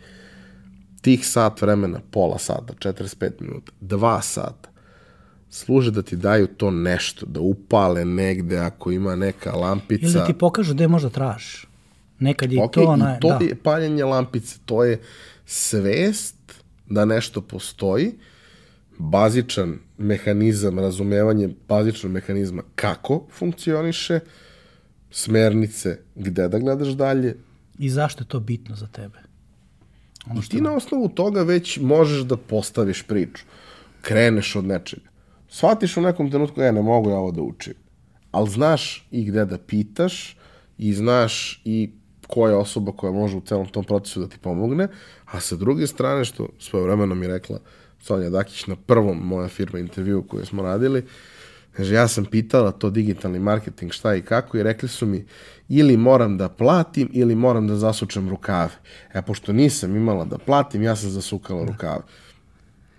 Tih 1.02 1.28
sat 1.28 1.62
vremena, 1.62 2.00
pola 2.12 2.38
sata, 2.38 2.74
45 2.74 3.32
minuta, 3.40 3.72
2 3.82 4.22
sata, 4.22 4.70
služe 5.54 5.92
da 5.92 6.02
ti 6.02 6.16
daju 6.16 6.48
to 6.48 6.72
nešto, 6.72 7.26
da 7.26 7.40
upale 7.40 8.06
negde 8.06 8.58
ako 8.58 8.92
ima 8.92 9.16
neka 9.16 9.52
lampica. 9.52 10.06
Ili 10.06 10.14
da 10.14 10.26
ti 10.26 10.34
pokažu 10.34 10.74
gde 10.74 10.88
možda 10.88 11.10
tražiš. 11.10 11.68
Nekad 12.20 12.52
je 12.52 12.60
okay, 12.60 12.74
to 12.74 12.84
ona... 12.84 13.18
I 13.18 13.20
to 13.20 13.28
da. 13.28 13.46
je 13.46 13.56
paljenje 13.56 14.04
lampice, 14.04 14.58
to 14.66 14.84
je 14.84 15.02
svest 15.46 16.36
da 16.90 17.06
nešto 17.06 17.42
postoji, 17.42 18.14
bazičan 18.98 19.78
mehanizam, 19.98 20.80
razumevanje 20.80 21.50
bazičnog 21.68 22.12
mehanizma 22.12 22.64
kako 22.76 23.28
funkcioniše, 23.32 24.20
smernice 25.12 26.00
gde 26.16 26.48
da 26.48 26.60
gledaš 26.60 26.88
dalje. 26.88 27.38
I 27.80 27.90
zašto 27.90 28.24
je 28.24 28.28
to 28.28 28.40
bitno 28.40 28.76
za 28.76 28.88
tebe? 28.88 29.20
Ono 30.30 30.42
I 30.42 30.50
ti 30.50 30.62
na 30.62 30.74
osnovu 30.76 31.10
toga 31.10 31.44
već 31.44 31.80
možeš 31.82 32.22
da 32.22 32.38
postaviš 32.38 33.04
priču. 33.04 33.44
Kreneš 34.02 34.56
od 34.56 34.66
nečega 34.66 35.13
shvatiš 35.54 35.98
u 35.98 36.02
nekom 36.02 36.30
trenutku, 36.30 36.62
e, 36.62 36.72
ne 36.72 36.82
mogu 36.82 37.10
ja 37.10 37.16
ovo 37.16 37.32
da 37.32 37.42
učim. 37.42 37.74
Ali 38.32 38.50
znaš 38.50 39.08
i 39.12 39.26
gde 39.26 39.46
da 39.46 39.58
pitaš 39.58 40.38
i 40.78 40.94
znaš 40.94 41.62
i 41.66 41.92
koja 42.28 42.52
je 42.52 42.58
osoba 42.58 42.92
koja 42.92 43.12
može 43.12 43.38
u 43.38 43.42
celom 43.42 43.68
tom 43.68 43.84
procesu 43.84 44.20
da 44.20 44.28
ti 44.28 44.38
pomogne, 44.42 44.88
a 45.26 45.40
sa 45.40 45.56
druge 45.56 45.88
strane, 45.88 46.26
što 46.26 46.48
svoje 46.60 46.84
vremeno 46.84 47.16
mi 47.16 47.28
rekla 47.28 47.60
Sonja 48.02 48.30
Dakić 48.30 48.68
na 48.68 48.76
prvom 48.76 49.18
moja 49.18 49.48
firma 49.48 49.80
intervju 49.80 50.24
koju 50.28 50.46
smo 50.46 50.64
radili, 50.64 51.06
Kaže, 51.74 51.96
ja 51.96 52.08
sam 52.08 52.26
pitala 52.26 52.72
to 52.72 52.90
digitalni 52.90 53.40
marketing 53.40 53.92
šta 53.92 54.16
i 54.16 54.22
kako 54.22 54.58
i 54.58 54.64
rekli 54.64 54.90
su 54.90 55.06
mi 55.06 55.26
ili 55.70 55.98
moram 55.98 56.38
da 56.38 56.50
platim 56.50 57.10
ili 57.14 57.36
moram 57.36 57.68
da 57.68 57.76
zasučem 57.76 58.30
rukave. 58.30 58.72
E, 59.14 59.22
pošto 59.22 59.54
nisam 59.54 59.96
imala 59.96 60.26
da 60.26 60.38
platim, 60.38 60.84
ja 60.84 60.96
sam 60.96 61.10
zasukala 61.10 61.66
da. 61.66 61.72
rukave. 61.72 62.02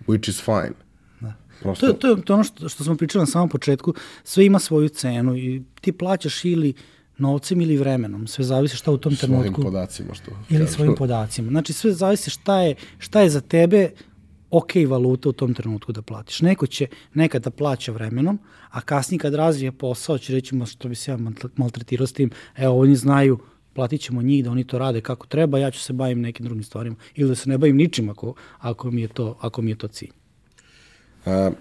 Which 0.07 0.29
is 0.29 0.41
fine. 0.41 0.84
Da. 1.19 1.33
Prosto... 1.61 1.85
To, 1.85 1.91
je, 1.91 1.99
to 1.99 2.07
je 2.07 2.21
to 2.21 2.33
ono 2.33 2.43
što, 2.43 2.69
što 2.69 2.83
smo 2.83 2.95
pričali 2.95 3.21
na 3.21 3.25
samom 3.25 3.49
početku. 3.49 3.93
Sve 4.23 4.45
ima 4.45 4.59
svoju 4.59 4.89
cenu 4.89 5.37
i 5.37 5.63
ti 5.81 5.91
plaćaš 5.91 6.45
ili 6.45 6.73
novcem 7.17 7.61
ili 7.61 7.77
vremenom. 7.77 8.27
Sve 8.27 8.45
zavisi 8.45 8.77
šta 8.77 8.91
u 8.91 8.97
tom 8.97 9.15
svojim 9.15 9.31
trenutku. 9.31 9.61
Svojim 9.61 9.73
podacima 9.73 10.13
što. 10.13 10.31
Ili 10.49 10.65
kažu. 10.65 10.73
svojim 10.75 10.95
podacima. 10.95 11.49
Znači 11.51 11.73
sve 11.73 11.91
zavisi 11.91 12.29
šta 12.29 12.61
je, 12.61 12.75
šta 12.97 13.21
je 13.21 13.29
za 13.29 13.41
tebe 13.41 13.89
ok 14.49 14.71
valuta 14.87 15.29
u 15.29 15.33
tom 15.33 15.53
trenutku 15.53 15.91
da 15.91 16.01
platiš. 16.01 16.41
Neko 16.41 16.67
će 16.67 16.87
nekada 17.13 17.43
da 17.43 17.55
plaća 17.55 17.91
vremenom, 17.91 18.39
a 18.69 18.81
kasnije 18.81 19.19
kad 19.19 19.33
razvije 19.33 19.71
posao 19.71 20.17
će 20.17 20.33
reći, 20.33 20.55
što 20.65 20.89
bi 20.89 20.95
se 20.95 21.11
ja 21.11 21.17
maltretirao 21.55 22.07
s 22.07 22.13
tim, 22.13 22.29
evo 22.55 22.79
oni 22.79 22.95
znaju, 22.95 23.39
platit 23.73 24.01
ćemo 24.01 24.21
njih 24.21 24.43
da 24.43 24.51
oni 24.51 24.63
to 24.63 24.79
rade 24.79 25.01
kako 25.01 25.27
treba, 25.27 25.59
ja 25.59 25.71
ću 25.71 25.79
se 25.79 25.93
bavim 25.93 26.21
nekim 26.21 26.45
drugim 26.45 26.63
stvarima. 26.63 26.95
Ili 27.15 27.29
da 27.29 27.35
se 27.35 27.49
ne 27.49 27.57
bavim 27.57 27.75
ničim 27.77 28.09
ako, 28.09 28.33
ako, 28.59 28.91
mi, 28.91 29.01
je 29.01 29.07
to, 29.07 29.37
ako 29.41 29.61
mi 29.61 29.71
je 29.71 29.75
to 29.75 29.87
cilj. 29.87 30.11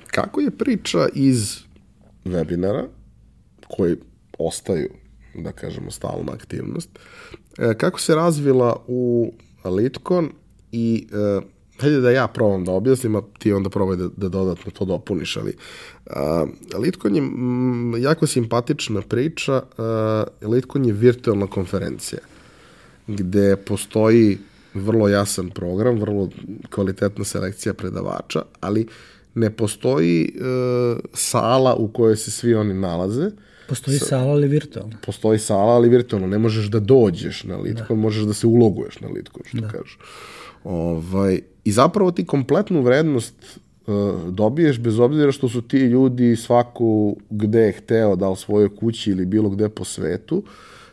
Kako 0.07 0.41
je 0.41 0.51
priča 0.51 1.09
iz 1.15 1.59
webinara 2.25 2.87
koji 3.69 3.97
ostaju, 4.39 4.89
da 5.35 5.53
kažemo, 5.53 5.91
stalna 5.91 6.33
aktivnost, 6.33 6.89
e, 7.59 7.75
kako 7.75 8.01
se 8.01 8.15
razvila 8.15 8.77
u 8.87 9.33
Litkon 9.65 10.31
i 10.73 11.07
e, 11.13 11.41
Hajde 11.79 12.01
da 12.01 12.11
ja 12.11 12.27
probam 12.29 12.65
da 12.65 12.73
objasnim, 12.73 13.17
a 13.17 13.23
ti 13.39 13.53
onda 13.53 13.71
probaj 13.71 13.97
da, 13.97 14.09
da 14.17 14.29
dodatno 14.29 14.71
to 14.71 14.85
dopuniš, 14.85 15.37
ali 15.37 15.57
uh, 16.07 16.15
Litkon 16.79 17.17
je 17.17 17.23
m, 17.23 17.95
jako 17.99 18.27
simpatična 18.27 19.03
priča, 19.03 19.63
uh, 20.43 20.51
Litkon 20.51 20.85
je 20.85 20.93
virtualna 20.93 21.47
konferencija, 21.47 22.21
gde 23.07 23.57
postoji 23.57 24.39
vrlo 24.75 25.09
jasan 25.09 25.51
program, 25.51 25.99
vrlo 25.99 26.29
kvalitetna 26.71 27.25
selekcija 27.25 27.75
predavača, 27.75 28.43
ali 28.61 28.87
ne 29.35 29.51
postoji 29.51 30.33
uh, 30.35 30.99
sala 31.13 31.75
u 31.75 31.89
kojoj 31.89 32.17
se 32.17 32.31
svi 32.31 32.55
oni 32.55 32.75
nalaze. 32.75 33.31
Postoji 33.69 33.99
Sa, 33.99 34.07
sala, 34.07 34.33
ali 34.33 34.49
virtualno. 34.49 34.97
Postoji 35.07 35.39
sala, 35.39 35.73
ali 35.73 35.89
virtualno. 35.89 36.27
Ne 36.27 36.39
možeš 36.39 36.67
da 36.67 36.81
dođeš 36.81 37.45
na 37.45 37.57
Litkon, 37.57 37.97
da. 37.97 38.03
možeš 38.03 38.25
da 38.25 38.35
se 38.35 38.47
uloguješ 38.47 39.01
na 39.01 39.09
Litkon, 39.09 39.43
što 39.45 39.61
da. 39.61 39.69
kažu. 39.69 39.99
Ovaj, 40.65 41.41
I 41.65 41.73
zapravo 41.73 42.11
ti 42.11 42.27
kompletnu 42.27 42.83
vrednost 42.83 43.35
uh, 43.87 43.95
dobiješ 44.31 44.79
bez 44.79 44.99
obzira 44.99 45.33
što 45.33 45.49
su 45.49 45.63
ti 45.63 45.79
ljudi 45.79 46.37
svaku 46.37 47.17
gde 47.31 47.61
je 47.61 47.73
hteo, 47.73 48.17
da 48.17 48.31
li 48.31 48.37
svojoj 48.37 48.77
kući 48.77 49.11
ili 49.11 49.27
bilo 49.27 49.51
gde 49.51 49.69
po 49.69 49.85
svetu, 49.85 50.43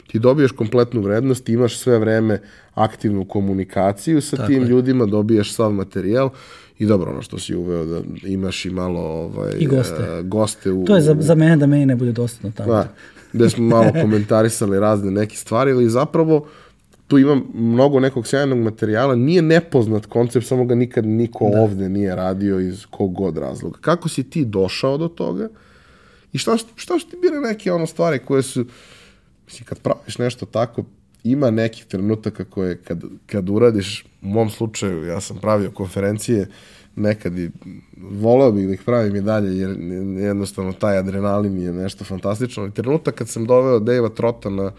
ti 0.08 0.20
dobiješ 0.20 0.52
kompletnu 0.52 1.02
vrednost, 1.02 1.50
imaš 1.50 1.78
sve 1.78 2.00
vreme 2.00 2.42
aktivnu 2.74 3.26
komunikaciju 3.26 4.22
sa 4.22 4.38
Tako 4.38 4.48
tim 4.48 4.64
je. 4.64 4.70
ljudima, 4.70 5.06
dobiješ 5.06 5.54
sav 5.54 5.72
materijal 5.72 6.30
i 6.82 6.86
dobro 6.86 7.12
ono 7.12 7.22
što 7.22 7.40
si 7.40 7.56
uveo 7.56 7.86
da 7.86 8.02
imaš 8.24 8.66
i 8.66 8.70
malo 8.70 9.02
ovaj, 9.02 9.52
I 9.60 9.68
goste. 9.68 10.20
Uh, 10.20 10.26
goste 10.26 10.72
u, 10.72 10.86
to 10.86 10.96
je 10.96 11.02
za, 11.02 11.16
za 11.20 11.36
mene 11.36 11.58
da 11.58 11.66
meni 11.66 11.86
ne 11.86 11.96
bude 11.96 12.12
dostatno 12.12 12.52
tamo. 12.56 12.74
Da, 12.74 12.94
gde 13.34 13.50
smo 13.50 13.64
malo 13.64 13.92
komentarisali 14.02 14.80
razne 14.80 15.12
neke 15.12 15.36
stvari, 15.36 15.72
ali 15.72 15.90
zapravo 15.90 16.48
tu 17.08 17.18
ima 17.18 17.42
mnogo 17.54 18.00
nekog 18.00 18.28
sjajnog 18.28 18.60
materijala, 18.60 19.16
nije 19.16 19.42
nepoznat 19.42 20.06
koncept, 20.06 20.48
samo 20.48 20.66
ga 20.66 20.76
nikad 20.76 21.06
niko 21.06 21.50
da. 21.50 21.62
ovde 21.62 21.90
nije 21.90 22.16
radio 22.16 22.60
iz 22.60 22.86
kog 22.90 23.14
god 23.14 23.38
razloga. 23.38 23.78
Kako 23.82 24.10
si 24.10 24.30
ti 24.30 24.46
došao 24.46 24.98
do 24.98 25.08
toga 25.08 25.50
i 26.34 26.38
šta, 26.38 26.58
šta 26.76 27.00
što 27.00 27.12
ti 27.12 27.18
bile 27.22 27.40
neke 27.40 27.72
ono 27.72 27.88
stvari 27.88 28.20
koje 28.20 28.44
su, 28.44 28.66
mislim, 29.46 29.66
kad 29.66 29.80
praviš 29.80 30.18
nešto 30.18 30.46
tako, 30.46 30.84
ima 31.24 31.52
nekih 31.52 31.86
trenutaka 31.86 32.44
koje 32.44 32.78
kad, 32.78 33.04
kad 33.26 33.50
uradiš, 33.50 34.06
u 34.22 34.28
mom 34.28 34.50
slučaju, 34.50 35.06
ja 35.06 35.22
sam 35.22 35.38
pravio 35.38 35.72
konferencije, 35.72 36.48
nekad 36.96 37.38
i 37.40 37.50
voleo 37.98 38.52
bih 38.52 38.68
da 38.68 38.74
ih 38.74 38.82
pravim 38.86 39.16
i 39.16 39.22
dalje, 39.22 39.58
jer 39.58 39.76
jednostavno 40.20 40.74
taj 40.74 40.98
adrenalin 40.98 41.58
je 41.58 41.74
nešto 41.74 42.04
fantastično. 42.04 42.66
I 42.66 42.72
trenutak 42.72 43.16
kad 43.16 43.30
sam 43.30 43.46
doveo 43.46 43.80
Dejva 43.80 44.10
Trota 44.10 44.50
na 44.50 44.72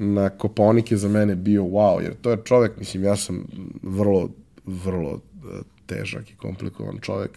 na 0.00 0.30
Koponik 0.30 0.90
je 0.90 0.96
za 0.96 1.08
mene 1.08 1.34
bio 1.34 1.62
wow, 1.62 2.00
jer 2.02 2.14
to 2.22 2.30
je 2.30 2.38
čovek, 2.44 2.76
mislim, 2.78 3.04
ja 3.04 3.16
sam 3.16 3.44
vrlo, 3.82 4.28
vrlo 4.66 5.10
e, 5.10 5.62
težak 5.86 6.30
i 6.30 6.36
komplikovan 6.36 6.98
čovek. 7.00 7.30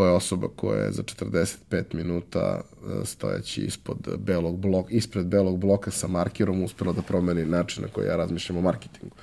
To 0.00 0.06
je 0.06 0.12
osoba 0.12 0.48
koja 0.56 0.84
je 0.84 0.92
za 0.92 1.02
45 1.02 1.84
minuta 1.92 2.60
e, 2.60 3.04
stojeći 3.04 3.60
ispod 3.60 3.96
belog 4.18 4.58
bloka, 4.58 4.90
ispred 4.90 5.26
belog 5.26 5.58
bloka 5.58 5.90
sa 5.90 6.08
markerom 6.08 6.62
uspela 6.62 6.92
da 6.92 7.02
promeni 7.02 7.44
način 7.46 7.82
na 7.82 7.88
koji 7.88 8.06
ja 8.06 8.16
razmišljam 8.16 8.58
o 8.58 8.60
marketingu. 8.60 9.14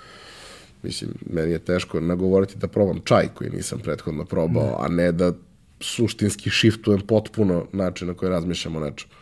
Mislim, 0.83 1.11
meni 1.29 1.51
je 1.51 1.59
teško 1.59 1.99
nagovoriti 1.99 2.57
da 2.57 2.67
probam 2.67 2.99
čaj 3.03 3.27
koji 3.33 3.49
nisam 3.49 3.79
prethodno 3.79 4.25
probao, 4.25 4.63
ne. 4.63 4.75
a 4.79 4.87
ne 4.87 5.11
da 5.11 5.33
suštinski 5.79 6.49
shiftujem 6.49 7.01
potpuno 7.01 7.65
način 7.73 8.07
na 8.07 8.13
koji 8.13 8.29
razmišljam 8.29 8.75
o 8.75 8.79
nečemu 8.79 9.13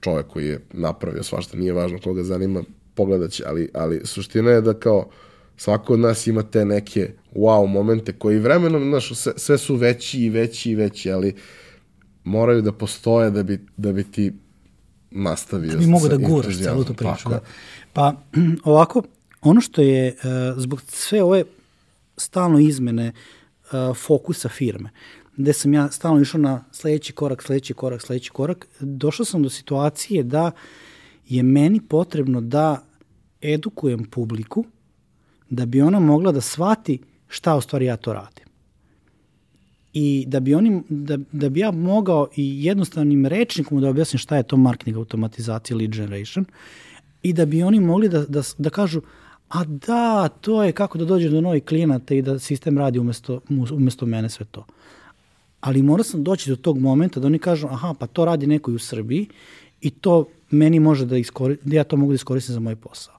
čovek 0.00 0.26
koji 0.26 0.46
je 0.46 0.60
napravio 0.72 1.22
svašta, 1.22 1.56
nije 1.56 1.72
važno 1.72 1.98
koga 2.04 2.22
zanima, 2.22 2.62
pogledat 2.94 3.30
će, 3.30 3.44
ali, 3.46 3.68
ali 3.74 4.00
suština 4.04 4.50
je 4.50 4.60
da 4.60 4.74
kao 4.74 5.08
svako 5.58 5.92
od 5.92 6.00
nas 6.00 6.26
ima 6.26 6.42
te 6.42 6.64
neke 6.64 7.10
wow 7.34 7.66
momente 7.66 8.12
koji 8.12 8.38
vremenom, 8.38 8.82
znaš, 8.82 9.14
sve, 9.14 9.32
sve 9.36 9.58
su 9.58 9.76
veći 9.76 10.20
i 10.20 10.30
veći 10.30 10.70
i 10.70 10.74
veći, 10.74 11.12
ali 11.12 11.34
moraju 12.24 12.62
da 12.62 12.72
postoje 12.72 13.30
da 13.30 13.42
bi, 13.42 13.66
da 13.76 13.92
bi 13.92 14.04
ti 14.04 14.32
nastavio. 15.10 15.72
Da 15.72 15.78
bi 15.78 15.86
mogu 15.86 16.08
da 16.08 16.16
guraš 16.16 16.58
celu 16.58 16.84
tu 16.84 16.94
priču. 16.94 17.28
Da. 17.28 17.40
Pa 17.92 18.14
ovako, 18.64 19.02
ono 19.40 19.60
što 19.60 19.82
je 19.82 20.16
uh, 20.16 20.62
zbog 20.62 20.80
sve 20.88 21.22
ove 21.22 21.44
stalno 22.16 22.58
izmene 22.58 23.12
uh, 23.12 23.96
fokusa 23.96 24.48
firme, 24.48 24.90
gde 25.36 25.52
sam 25.52 25.74
ja 25.74 25.90
stalno 25.90 26.20
išao 26.20 26.40
na 26.40 26.64
sledeći 26.72 27.12
korak, 27.12 27.42
sledeći 27.42 27.74
korak, 27.74 28.02
sledeći 28.02 28.30
korak, 28.30 28.66
došao 28.80 29.26
sam 29.26 29.42
do 29.42 29.50
situacije 29.50 30.22
da 30.22 30.50
je 31.28 31.42
meni 31.42 31.80
potrebno 31.80 32.40
da 32.40 32.84
edukujem 33.40 34.04
publiku 34.04 34.64
da 35.50 35.66
bi 35.66 35.80
ona 35.80 36.00
mogla 36.00 36.32
da 36.32 36.40
shvati 36.40 36.98
šta 37.28 37.56
u 37.56 37.60
stvari 37.60 37.84
ja 37.84 37.96
to 37.96 38.12
radim. 38.12 38.44
I 39.92 40.24
da 40.26 40.40
bi, 40.40 40.54
oni, 40.54 40.82
da, 40.88 41.18
da 41.32 41.48
bi 41.48 41.60
ja 41.60 41.70
mogao 41.70 42.28
i 42.36 42.64
jednostavnim 42.64 43.26
rečnikom 43.26 43.80
da 43.80 43.88
objasnim 43.88 44.18
šta 44.18 44.36
je 44.36 44.42
to 44.42 44.56
marketing 44.56 44.96
automatizacija 44.96 45.76
lead 45.76 45.90
generation 45.90 46.44
i 47.22 47.32
da 47.32 47.46
bi 47.46 47.62
oni 47.62 47.80
mogli 47.80 48.08
da, 48.08 48.24
da, 48.24 48.42
da 48.58 48.70
kažu 48.70 49.00
a 49.48 49.64
da, 49.64 50.28
to 50.28 50.64
je 50.64 50.72
kako 50.72 50.98
da 50.98 51.04
dođe 51.04 51.28
do 51.28 51.40
novih 51.40 51.64
klijenata 51.64 52.14
i 52.14 52.22
da 52.22 52.38
sistem 52.38 52.78
radi 52.78 52.98
umesto, 52.98 53.40
umesto 53.70 54.06
mene 54.06 54.28
sve 54.28 54.46
to 54.46 54.64
ali 55.60 55.82
morao 55.82 56.04
sam 56.04 56.24
doći 56.24 56.50
do 56.50 56.56
tog 56.56 56.78
momenta 56.78 57.20
da 57.20 57.26
oni 57.26 57.38
kažu, 57.38 57.66
aha, 57.66 57.94
pa 57.98 58.06
to 58.06 58.24
radi 58.24 58.46
neko 58.46 58.70
i 58.70 58.74
u 58.74 58.78
Srbiji 58.78 59.26
i 59.80 59.90
to 59.90 60.24
meni 60.50 60.80
može 60.80 61.06
da, 61.06 61.16
iskoristim, 61.18 61.70
da 61.70 61.76
ja 61.76 61.84
to 61.84 61.96
mogu 61.96 62.12
da 62.12 62.14
iskoristim 62.14 62.52
za 62.52 62.60
moj 62.60 62.76
posao. 62.76 63.17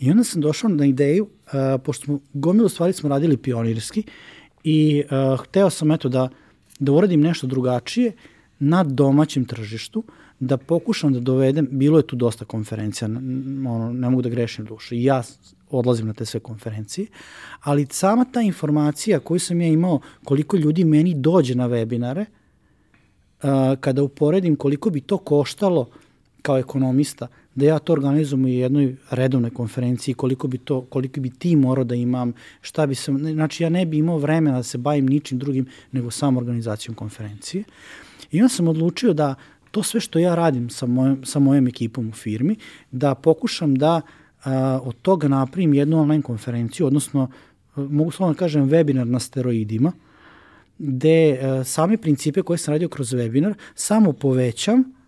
I 0.00 0.10
onda 0.10 0.24
sam 0.24 0.40
došao 0.40 0.70
na 0.70 0.86
ideju, 0.86 1.24
uh, 1.24 1.52
pošto 1.84 2.04
smo 2.04 2.20
gomilu 2.32 2.68
stvari 2.68 2.92
smo 2.92 3.08
radili 3.08 3.36
pionirski 3.36 4.02
i 4.64 5.02
hteo 5.42 5.70
sam 5.70 5.90
eto 5.90 6.08
da, 6.08 6.28
da 6.78 6.92
uradim 6.92 7.20
nešto 7.20 7.46
drugačije 7.46 8.12
na 8.58 8.84
domaćem 8.84 9.44
tržištu, 9.44 10.04
da 10.40 10.56
pokušam 10.56 11.12
da 11.12 11.20
dovedem, 11.20 11.68
bilo 11.70 11.98
je 11.98 12.06
tu 12.06 12.16
dosta 12.16 12.44
konferencija, 12.44 13.08
ono, 13.08 13.92
ne 13.92 14.10
mogu 14.10 14.22
da 14.22 14.28
grešim 14.28 14.64
dušu, 14.64 14.94
ja 14.94 15.22
odlazim 15.70 16.06
na 16.06 16.12
te 16.12 16.24
sve 16.24 16.40
konferencije, 16.40 17.06
ali 17.60 17.86
sama 17.90 18.24
ta 18.24 18.40
informacija 18.40 19.20
koju 19.20 19.40
sam 19.40 19.60
ja 19.60 19.68
imao, 19.68 20.00
koliko 20.24 20.56
ljudi 20.56 20.84
meni 20.84 21.14
dođe 21.14 21.54
na 21.54 21.68
webinare, 21.68 22.24
kada 23.80 24.02
uporedim 24.02 24.56
koliko 24.56 24.90
bi 24.90 25.00
to 25.00 25.18
koštalo 25.18 25.90
kao 26.42 26.58
ekonomista, 26.58 27.28
da 27.54 27.66
ja 27.66 27.78
to 27.78 27.92
organizujem 27.92 28.44
u 28.44 28.48
jednoj 28.48 28.96
redovnoj 29.10 29.50
konferenciji, 29.50 30.14
koliko 30.14 30.48
bi, 30.48 30.58
to, 30.58 30.80
koliko 30.80 31.20
bi 31.20 31.30
ti 31.30 31.56
morao 31.56 31.84
da 31.84 31.94
imam, 31.94 32.32
šta 32.60 32.86
bi 32.86 32.94
se, 32.94 33.12
znači 33.12 33.62
ja 33.62 33.68
ne 33.68 33.86
bi 33.86 33.98
imao 33.98 34.18
vremena 34.18 34.56
da 34.56 34.62
se 34.62 34.78
bavim 34.78 35.06
ničim 35.06 35.38
drugim 35.38 35.66
nego 35.92 36.10
samo 36.10 36.40
organizacijom 36.40 36.94
konferencije. 36.94 37.64
I 38.30 38.42
onda 38.42 38.48
sam 38.48 38.68
odlučio 38.68 39.12
da 39.12 39.34
to 39.70 39.82
sve 39.82 40.00
što 40.00 40.18
ja 40.18 40.34
radim 40.34 40.70
sa 40.70 40.86
mojom, 40.86 41.24
sa 41.24 41.38
mojom 41.38 41.66
ekipom 41.66 42.08
u 42.08 42.12
firmi, 42.12 42.56
da 42.90 43.14
pokušam 43.14 43.74
da 43.74 44.00
a, 44.44 44.80
od 44.84 44.94
toga 45.02 45.28
napravim 45.28 45.74
jednu 45.74 46.00
online 46.00 46.22
konferenciju, 46.22 46.86
odnosno, 46.86 47.30
mogu 47.76 48.10
slovno 48.10 48.34
da 48.34 48.38
kažem, 48.38 48.68
webinar 48.70 49.04
na 49.04 49.18
steroidima, 49.18 49.92
gde 50.78 51.38
a, 51.42 51.64
same 51.64 51.96
principe 51.96 52.42
koje 52.42 52.58
sam 52.58 52.74
radio 52.74 52.88
kroz 52.88 53.12
webinar 53.14 53.54
samo 53.74 54.12
povećam 54.12 54.99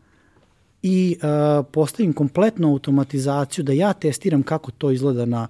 i 0.82 1.16
a, 1.22 1.62
postavim 1.72 2.12
kompletnu 2.12 2.68
automatizaciju 2.68 3.64
da 3.64 3.72
ja 3.72 3.92
testiram 3.92 4.42
kako 4.42 4.70
to 4.70 4.90
izgleda 4.90 5.24
na, 5.24 5.48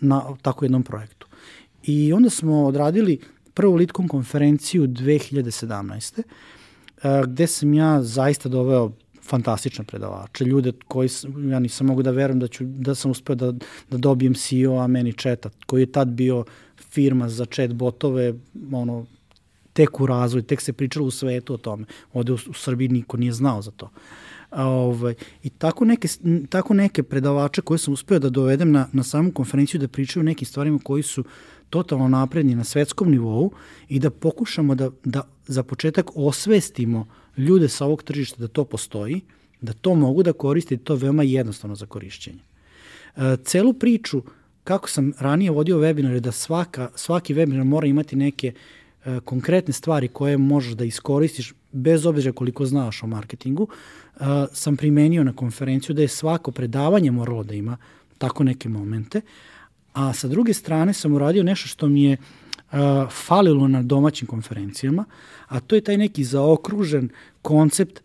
na 0.00 0.36
tako 0.42 0.64
jednom 0.64 0.82
projektu. 0.82 1.26
I 1.82 2.12
onda 2.12 2.30
smo 2.30 2.64
odradili 2.64 3.18
prvu 3.54 3.74
Litkom 3.74 4.08
konferenciju 4.08 4.86
2017. 4.86 6.22
a, 7.02 7.22
gde 7.26 7.46
sam 7.46 7.74
ja 7.74 8.02
zaista 8.02 8.48
doveo 8.48 8.92
fantastične 9.28 9.84
predavače, 9.84 10.44
ljude 10.44 10.72
koji 10.88 11.08
ja 11.50 11.58
nisam 11.58 11.86
mogu 11.86 12.02
da 12.02 12.10
verujem 12.10 12.40
da, 12.40 12.48
ću, 12.48 12.64
da 12.64 12.94
sam 12.94 13.10
uspeo 13.10 13.36
da, 13.36 13.52
da 13.90 13.98
dobijem 13.98 14.34
CEO-a 14.34 14.86
meni 14.86 15.12
četa, 15.12 15.50
koji 15.66 15.82
je 15.82 15.92
tad 15.92 16.08
bio 16.08 16.44
firma 16.76 17.28
za 17.28 17.44
chat 17.44 17.72
botove, 17.72 18.34
ono, 18.72 19.06
tek 19.72 20.00
u 20.00 20.06
razvoju, 20.06 20.42
tek 20.42 20.60
se 20.60 20.72
pričalo 20.72 21.06
u 21.06 21.10
svetu 21.10 21.54
o 21.54 21.56
tome. 21.56 21.84
Ovde 22.12 22.32
u, 22.32 22.38
u 22.50 22.54
Srbiji 22.54 22.88
niko 22.88 23.16
nije 23.16 23.32
znao 23.32 23.62
za 23.62 23.70
to. 23.70 23.90
A, 24.50 24.66
ovaj, 24.66 25.14
I 25.42 25.50
tako 25.50 25.84
neke, 25.84 26.08
tako 26.48 26.74
neke 26.74 27.02
predavače 27.02 27.62
koje 27.62 27.78
sam 27.78 27.94
uspeo 27.94 28.18
da 28.18 28.30
dovedem 28.30 28.70
na, 28.72 28.88
na 28.92 29.02
samu 29.02 29.32
konferenciju 29.32 29.80
da 29.80 29.88
pričaju 29.88 30.22
o 30.22 30.24
nekim 30.24 30.46
stvarima 30.46 30.78
koji 30.84 31.02
su 31.02 31.24
totalno 31.70 32.08
napredni 32.08 32.54
na 32.54 32.64
svetskom 32.64 33.10
nivou 33.10 33.50
i 33.88 33.98
da 33.98 34.10
pokušamo 34.10 34.74
da, 34.74 34.90
da 35.04 35.22
za 35.46 35.62
početak 35.62 36.10
osvestimo 36.14 37.06
ljude 37.36 37.68
sa 37.68 37.84
ovog 37.84 38.02
tržišta 38.02 38.40
da 38.40 38.48
to 38.48 38.64
postoji, 38.64 39.20
da 39.60 39.72
to 39.72 39.94
mogu 39.94 40.22
da 40.22 40.32
koriste 40.32 40.74
i 40.74 40.78
to 40.78 40.92
je 40.92 40.98
veoma 40.98 41.22
jednostavno 41.22 41.76
za 41.76 41.86
korišćenje. 41.86 42.40
E, 43.16 43.36
celu 43.44 43.72
priču, 43.72 44.22
kako 44.64 44.88
sam 44.88 45.12
ranije 45.18 45.50
vodio 45.50 45.78
webinare, 45.78 46.20
da 46.20 46.32
svaka, 46.32 46.90
svaki 46.94 47.34
webinar 47.34 47.64
mora 47.64 47.86
imati 47.86 48.16
neke 48.16 48.52
e, 49.16 49.20
konkretne 49.20 49.72
stvari 49.72 50.08
koje 50.08 50.38
možeš 50.38 50.72
da 50.72 50.84
iskoristiš 50.84 51.54
bez 51.72 52.06
obzira 52.06 52.32
koliko 52.32 52.66
znaš 52.66 53.02
o 53.02 53.06
marketingu, 53.06 53.68
e, 53.68 54.24
sam 54.52 54.76
primenio 54.76 55.24
na 55.24 55.32
konferenciju 55.32 55.94
da 55.94 56.02
je 56.02 56.08
svako 56.08 56.50
predavanje 56.50 57.10
moralo 57.10 57.42
da 57.42 57.54
ima 57.54 57.76
tako 58.18 58.44
neke 58.44 58.68
momente, 58.68 59.20
a 59.92 60.12
sa 60.12 60.28
druge 60.28 60.54
strane 60.54 60.92
sam 60.92 61.14
uradio 61.14 61.42
nešto 61.42 61.68
što 61.68 61.88
mi 61.88 62.02
je 62.04 62.16
uh, 62.16 62.78
falilo 63.10 63.68
na 63.68 63.82
domaćim 63.82 64.26
konferencijama, 64.26 65.04
a 65.48 65.60
to 65.60 65.74
je 65.74 65.80
taj 65.80 65.96
neki 65.96 66.24
zaokružen 66.24 67.08
koncept 67.42 68.00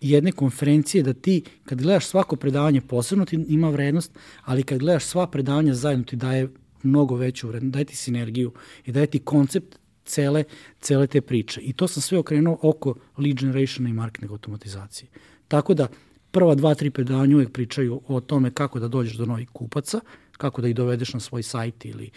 jedne 0.00 0.32
konferencije 0.32 1.02
da 1.02 1.12
ti 1.12 1.42
kad 1.64 1.82
gledaš 1.82 2.06
svako 2.06 2.36
predavanje 2.36 2.80
posebno 2.80 3.24
ti 3.24 3.44
ima 3.48 3.70
vrednost, 3.70 4.18
ali 4.44 4.62
kad 4.62 4.78
gledaš 4.78 5.04
sva 5.04 5.26
predavanja 5.26 5.74
zajedno 5.74 6.04
ti 6.04 6.16
daje 6.16 6.48
mnogo 6.82 7.16
veću 7.16 7.48
vrednost, 7.48 7.72
daje 7.72 7.84
ti 7.84 7.96
sinergiju 7.96 8.52
i 8.86 8.92
daje 8.92 9.06
ti 9.06 9.18
koncept 9.18 9.78
cele, 10.04 10.44
cele 10.80 11.06
te 11.06 11.20
priče. 11.20 11.60
I 11.60 11.72
to 11.72 11.88
sam 11.88 12.02
sve 12.02 12.18
okrenuo 12.18 12.58
oko 12.62 12.94
lead 13.18 13.36
generationa 13.36 13.88
i 13.88 13.92
marketing 13.92 14.32
automatizacije. 14.32 15.08
Tako 15.48 15.74
da 15.74 15.88
prva 16.30 16.54
dva, 16.54 16.74
tri 16.74 16.90
predavanja 16.90 17.36
uvek 17.36 17.52
pričaju 17.52 18.00
o 18.08 18.20
tome 18.20 18.50
kako 18.50 18.80
da 18.80 18.88
dođeš 18.88 19.16
do 19.16 19.26
novih 19.26 19.48
kupaca, 19.50 20.00
kako 20.32 20.62
da 20.62 20.68
ih 20.68 20.74
dovedeš 20.74 21.14
na 21.14 21.20
svoj 21.20 21.42
sajt 21.42 21.84
ili 21.84 22.10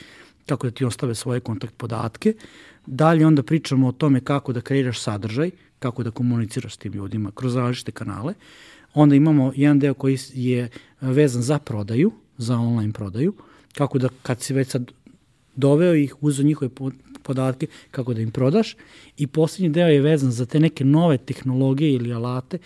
kako 0.46 0.68
da 0.68 0.72
ti 0.72 0.86
ostave 0.86 1.16
svoje 1.16 1.40
kontakt 1.40 1.78
podatke. 1.78 2.34
Dalje 2.86 3.26
onda 3.28 3.44
pričamo 3.44 3.88
o 3.88 3.92
tome 3.92 4.20
kako 4.20 4.54
da 4.54 4.62
kreiraš 4.62 5.00
sadržaj, 5.00 5.52
kako 5.80 6.04
da 6.04 6.12
komuniciraš 6.12 6.76
s 6.76 6.78
tim 6.78 6.94
ljudima 6.94 7.32
kroz 7.32 7.56
različite 7.56 7.92
kanale. 7.92 8.34
Onda 8.94 9.16
imamo 9.16 9.52
jedan 9.56 9.80
deo 9.80 9.94
koji 9.94 10.18
je 10.34 10.70
vezan 11.02 11.42
za 11.42 11.60
prodaju, 11.60 12.12
za 12.38 12.58
online 12.58 12.94
prodaju, 12.94 13.34
kako 13.76 14.00
da 14.00 14.10
kad 14.24 14.42
si 14.42 14.54
već 14.54 14.68
sad 14.68 14.92
doveo 15.56 15.96
ih, 15.96 16.16
uzo 16.22 16.44
njihove 16.44 16.70
podatke, 17.24 17.68
kako 17.92 18.14
da 18.14 18.22
im 18.22 18.32
prodaš. 18.32 18.76
I 19.18 19.28
poslednji 19.28 19.70
deo 19.70 19.88
je 19.88 20.02
vezan 20.02 20.32
za 20.32 20.46
te 20.46 20.60
neke 20.60 20.86
nove 20.86 21.18
tehnologije 21.18 21.94
ili 21.94 22.14
alate 22.14 22.58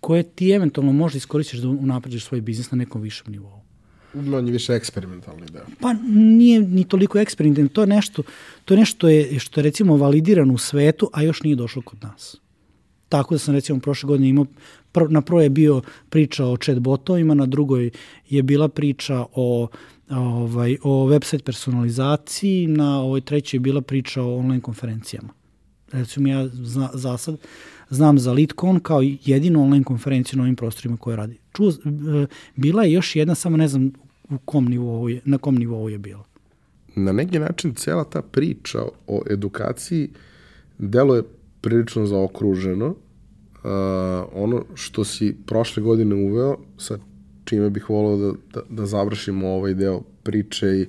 koje 0.00 0.22
ti 0.22 0.50
eventualno 0.50 0.92
možda 0.92 1.16
iskoristiš 1.16 1.60
da 1.60 1.68
unapređeš 1.68 2.24
svoj 2.24 2.40
biznis 2.40 2.70
na 2.70 2.78
nekom 2.78 3.02
višem 3.02 3.32
nivou 3.32 3.68
manje 4.14 4.52
više 4.52 4.72
eksperimentalni 4.72 5.46
deo. 5.52 5.66
Pa 5.80 5.92
nije 6.08 6.60
ni 6.60 6.84
toliko 6.84 7.18
eksperimentalni, 7.18 7.68
to 7.68 7.80
je 7.80 7.86
nešto, 7.86 8.22
to 8.64 8.74
je 8.74 8.78
nešto 8.78 9.08
je, 9.08 9.38
što 9.38 9.60
je 9.60 9.64
recimo 9.64 9.96
validirano 9.96 10.54
u 10.54 10.58
svetu, 10.58 11.10
a 11.12 11.22
još 11.22 11.42
nije 11.42 11.56
došlo 11.56 11.82
kod 11.82 11.98
nas. 12.02 12.36
Tako 13.08 13.34
da 13.34 13.38
sam 13.38 13.54
recimo 13.54 13.80
prošle 13.80 14.06
godine 14.06 14.28
imao, 14.28 14.46
pr, 14.92 15.10
na 15.10 15.20
prvo 15.20 15.40
je 15.40 15.50
bio 15.50 15.82
priča 16.10 16.44
o 16.44 16.56
chat 16.56 16.78
botovima, 16.78 17.34
na 17.34 17.46
drugoj 17.46 17.90
je 18.28 18.42
bila 18.42 18.68
priča 18.68 19.24
o 19.32 19.68
ovaj, 20.10 20.76
o 20.82 21.06
website 21.06 21.42
personalizaciji, 21.42 22.66
na 22.66 23.00
ovoj 23.00 23.20
trećoj 23.20 23.56
je 23.56 23.60
bila 23.60 23.80
priča 23.80 24.22
o 24.22 24.36
online 24.36 24.60
konferencijama. 24.60 25.28
Recimo 25.92 26.28
ja 26.28 26.48
zna, 26.48 26.90
za 26.94 27.16
sad 27.16 27.36
znam 27.90 28.18
za 28.18 28.32
LeadCon 28.32 28.80
kao 28.80 29.00
jedinu 29.24 29.62
online 29.62 29.84
konferenciju 29.84 30.36
na 30.36 30.42
ovim 30.42 30.56
prostorima 30.56 30.96
koje 30.96 31.16
radi. 31.16 31.38
Čuo, 31.52 31.70
e, 31.70 32.26
bila 32.56 32.84
je 32.84 32.92
još 32.92 33.16
jedna, 33.16 33.34
samo 33.34 33.56
ne 33.56 33.68
znam 33.68 33.92
u 34.30 34.38
kom 34.44 34.64
nivou 34.64 35.08
je, 35.08 35.20
na 35.24 35.38
kom 35.38 35.54
nivou 35.54 35.88
je 35.88 35.98
bila. 35.98 36.24
Na 36.96 37.12
neki 37.12 37.38
način 37.38 37.74
cela 37.74 38.04
ta 38.04 38.22
priča 38.22 38.78
o 39.06 39.22
edukaciji 39.30 40.10
deluje 40.78 41.22
prilično 41.60 42.06
zaokruženo. 42.06 42.86
Uh, 42.88 43.64
ono 44.32 44.64
što 44.74 45.04
si 45.04 45.36
prošle 45.46 45.82
godine 45.82 46.14
uveo, 46.14 46.56
sa 46.78 46.98
čime 47.48 47.70
bih 47.70 47.90
volao 47.90 48.16
da, 48.16 48.32
da, 48.54 48.60
da 48.70 48.86
završimo 48.86 49.48
ovaj 49.48 49.74
deo 49.74 50.00
priče 50.22 50.66
i 50.66 50.86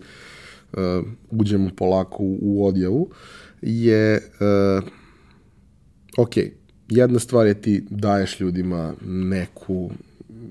uh, 0.74 1.06
uđemo 1.32 1.70
polako 1.76 2.24
u, 2.24 2.38
u 2.42 2.68
odjavu, 2.68 3.10
je 3.62 4.16
uh, 4.18 4.84
ok, 6.18 6.34
jedna 6.90 7.20
stvar 7.20 7.48
je 7.48 7.62
ti 7.62 7.84
daješ 7.90 8.40
ljudima 8.40 8.94
neku 9.06 9.92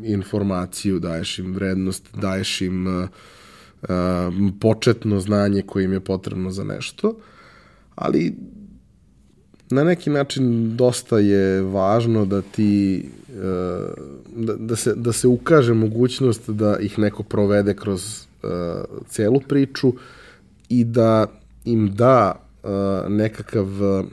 informaciju, 0.04 0.98
daješ 0.98 1.38
im 1.38 1.54
vrednost, 1.54 2.08
daješ 2.14 2.60
im 2.60 2.86
uh, 2.86 3.08
početno 4.60 5.20
znanje 5.20 5.62
koje 5.62 5.84
im 5.84 5.92
je 5.92 6.00
potrebno 6.00 6.50
za 6.50 6.64
nešto, 6.64 7.18
ali 7.94 8.34
na 9.70 9.84
neki 9.84 10.10
način 10.10 10.76
dosta 10.76 11.18
je 11.18 11.62
važno 11.62 12.24
da 12.24 12.42
ti 12.42 13.04
uh, 13.28 13.44
da, 14.36 14.54
da, 14.54 14.76
se, 14.76 14.94
da 14.94 15.12
se 15.12 15.28
ukaže 15.28 15.74
mogućnost 15.74 16.50
da 16.50 16.78
ih 16.78 16.98
neko 16.98 17.22
provede 17.22 17.74
kroz 17.74 18.26
uh, 18.42 18.50
celu 19.08 19.40
priču 19.48 19.92
i 20.68 20.84
da 20.84 21.26
im 21.64 21.94
da 21.94 22.34
uh, 22.62 22.70
nekakav 23.08 23.66
uh, 23.82 24.04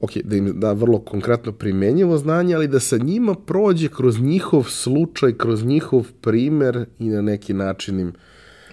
ok, 0.00 0.10
da 0.24 0.36
im 0.36 0.60
da 0.60 0.72
vrlo 0.72 0.98
konkretno 0.98 1.52
primenjivo 1.52 2.18
znanje, 2.18 2.54
ali 2.54 2.68
da 2.68 2.80
sa 2.80 2.96
njima 2.96 3.34
prođe 3.34 3.88
kroz 3.88 4.20
njihov 4.20 4.62
slučaj, 4.62 5.32
kroz 5.32 5.64
njihov 5.64 6.06
primer 6.20 6.86
i 6.98 7.08
na 7.08 7.22
neki 7.22 7.54
način 7.54 8.00
im... 8.00 8.12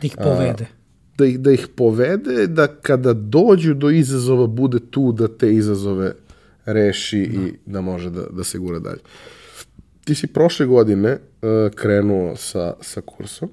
Da 0.02 0.08
ih 0.08 0.16
povede. 0.18 0.64
A, 0.64 0.83
da 1.18 1.26
ih, 1.26 1.40
da 1.40 1.52
ih 1.52 1.68
povede, 1.76 2.48
da 2.48 2.68
kada 2.68 3.14
dođu 3.14 3.74
do 3.74 3.90
izazova 3.90 4.48
bude 4.48 4.80
tu 4.80 5.12
da 5.12 5.28
te 5.28 5.54
izazove 5.54 6.16
reši 6.66 7.30
da. 7.34 7.42
i 7.42 7.54
da 7.66 7.82
može 7.82 8.10
da, 8.10 8.22
da 8.32 8.44
se 8.44 8.58
gura 8.58 8.80
dalje. 8.80 9.02
Ti 10.06 10.16
si 10.16 10.28
prošle 10.28 10.66
godine 10.66 11.12
uh, 11.12 11.74
krenuo 11.76 12.36
sa, 12.36 12.74
sa 12.82 13.02
kursom. 13.02 13.50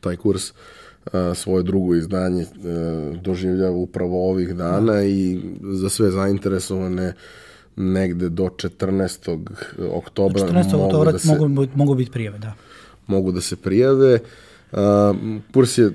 Taj 0.00 0.16
kurs 0.16 0.50
uh, 0.50 1.12
svoje 1.34 1.62
drugo 1.62 1.94
izdanje 1.94 2.42
e, 2.42 2.46
doživljava 3.22 3.76
upravo 3.76 4.30
ovih 4.30 4.54
dana 4.54 4.92
da. 4.92 5.02
i 5.02 5.40
za 5.72 5.88
sve 5.88 6.10
zainteresovane 6.10 7.14
negde 7.76 8.28
do 8.28 8.44
14. 8.44 9.38
oktobra 9.92 10.42
14. 10.42 10.76
mogu, 10.76 11.04
da 11.12 11.18
se, 11.18 11.28
mogu, 11.28 11.68
mogu 11.74 11.94
biti 11.94 12.10
prijave, 12.10 12.38
da. 12.38 12.54
Mogu 13.06 13.32
da 13.32 13.40
se 13.40 13.56
prijave. 13.56 14.14
Uh, 14.14 14.20
kurs 15.54 15.78
je 15.78 15.86
uh, 15.86 15.92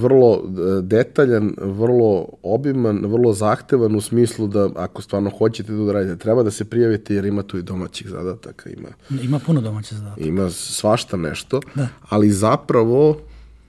vrlo 0.00 0.42
detaljan, 0.82 1.54
vrlo 1.58 2.28
obiman, 2.42 3.06
vrlo 3.06 3.32
zahtevan 3.32 3.94
u 3.96 4.00
smislu 4.00 4.46
da 4.46 4.70
ako 4.76 5.02
stvarno 5.02 5.30
hoćete 5.38 5.72
da 5.72 5.92
radite, 5.92 6.16
treba 6.16 6.42
da 6.42 6.50
se 6.50 6.64
prijavite 6.64 7.14
jer 7.14 7.24
ima 7.24 7.42
tu 7.42 7.58
i 7.58 7.62
domaćih 7.62 8.08
zadataka. 8.08 8.70
Ima, 8.70 8.88
ima 9.22 9.38
puno 9.38 9.60
domaćih 9.60 9.98
zadataka. 9.98 10.28
Ima 10.28 10.50
svašta 10.50 11.16
nešto, 11.16 11.60
da. 11.74 11.88
ali 12.08 12.30
zapravo 12.30 13.16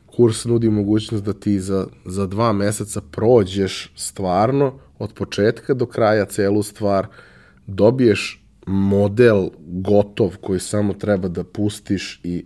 kurs 0.05 0.45
nudi 0.45 0.69
mogućnost 0.69 1.23
da 1.23 1.33
ti 1.33 1.59
za, 1.59 1.87
za 2.05 2.27
dva 2.27 2.53
meseca 2.53 3.01
prođeš 3.11 3.91
stvarno 3.95 4.73
od 4.99 5.13
početka 5.13 5.73
do 5.73 5.85
kraja 5.85 6.25
celu 6.25 6.63
stvar, 6.63 7.07
dobiješ 7.67 8.45
model 8.67 9.49
gotov 9.67 10.37
koji 10.41 10.59
samo 10.59 10.93
treba 10.93 11.27
da 11.27 11.43
pustiš 11.43 12.19
i 12.23 12.45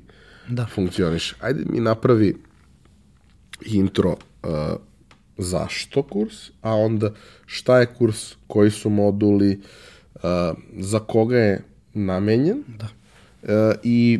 da. 0.50 0.66
funkcioniš. 0.66 1.34
Ajde 1.42 1.64
mi 1.70 1.80
napravi 1.80 2.36
intro 3.66 4.12
uh, 4.12 4.50
zašto 5.38 6.04
kurs, 6.04 6.50
a 6.62 6.74
onda 6.74 7.14
šta 7.46 7.80
je 7.80 7.86
kurs, 7.86 8.36
koji 8.48 8.72
su 8.72 8.90
moduli, 8.90 9.62
uh, 10.16 10.22
za 10.78 11.00
koga 11.00 11.38
je 11.38 11.64
namenjen 11.94 12.64
da. 12.80 12.88
uh, 13.44 13.76
i 13.84 14.20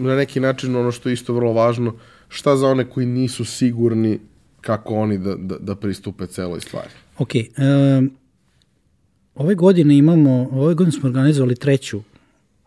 na 0.00 0.16
neki 0.16 0.40
način 0.40 0.76
ono 0.76 0.92
što 0.92 1.08
je 1.08 1.12
isto 1.12 1.34
vrlo 1.34 1.52
važno, 1.52 1.90
uh, 1.90 2.00
šta 2.30 2.56
za 2.56 2.66
one 2.66 2.84
koji 2.84 3.06
nisu 3.06 3.44
sigurni 3.44 4.18
kako 4.60 4.94
oni 4.94 5.18
da, 5.18 5.34
da, 5.34 5.58
da 5.58 5.74
pristupe 5.74 6.26
celoj 6.26 6.60
stvari? 6.60 6.90
Ok, 7.18 7.30
um, 7.34 8.10
ove 9.34 9.54
godine 9.54 9.96
imamo, 9.96 10.48
ove 10.52 10.74
godine 10.74 10.92
smo 10.92 11.08
organizovali 11.08 11.56
treću 11.56 12.02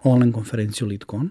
online 0.04 0.32
konferenciju 0.32 0.88
LeadCon 0.88 1.30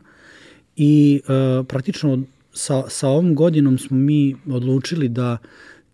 i 0.77 1.20
uh, 1.24 1.66
praktično 1.66 2.23
sa, 2.53 2.85
sa 2.89 3.09
ovom 3.09 3.35
godinom 3.35 3.78
smo 3.78 3.97
mi 3.97 4.36
odlučili 4.47 5.09
da 5.09 5.39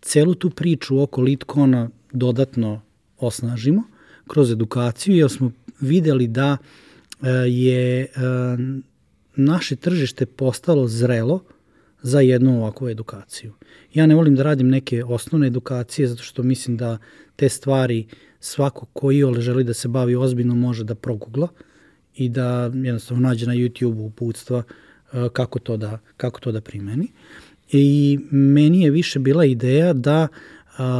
celu 0.01 0.35
tu 0.35 0.49
priču 0.49 1.01
oko 1.01 1.21
LeadCona 1.21 1.89
dodatno 2.11 2.81
osnažimo 3.17 3.83
kroz 4.27 4.51
edukaciju, 4.51 5.15
jer 5.15 5.29
smo 5.29 5.51
videli 5.79 6.27
da 6.27 6.57
e, 7.21 7.29
je 7.47 8.01
e, 8.01 8.07
naše 9.35 9.75
tržište 9.75 10.25
postalo 10.25 10.87
zrelo 10.87 11.43
za 12.01 12.19
jednu 12.19 12.57
ovakvu 12.57 12.89
edukaciju. 12.89 13.53
Ja 13.93 14.05
ne 14.05 14.15
volim 14.15 14.35
da 14.35 14.43
radim 14.43 14.69
neke 14.69 15.03
osnovne 15.03 15.47
edukacije 15.47 16.07
zato 16.07 16.23
što 16.23 16.43
mislim 16.43 16.77
da 16.77 16.97
te 17.35 17.49
stvari 17.49 18.07
svako 18.39 18.85
ko 18.85 19.07
ole 19.07 19.41
želi 19.41 19.63
da 19.63 19.73
se 19.73 19.87
bavi 19.87 20.15
ozbiljno 20.15 20.55
može 20.55 20.83
da 20.83 20.95
progugla 20.95 21.47
i 22.19 22.29
da 22.29 22.71
jednostavno 22.73 23.27
nađe 23.27 23.45
na 23.45 23.53
YouTube 23.53 24.05
uputstva 24.05 24.63
e, 25.13 25.29
kako 25.33 25.59
to 25.59 25.77
da, 25.77 25.99
kako 26.17 26.39
to 26.39 26.51
da 26.51 26.61
primeni. 26.61 27.07
I 27.71 28.19
meni 28.31 28.81
je 28.81 28.91
više 28.91 29.19
bila 29.19 29.45
ideja 29.45 29.93
da 29.93 30.27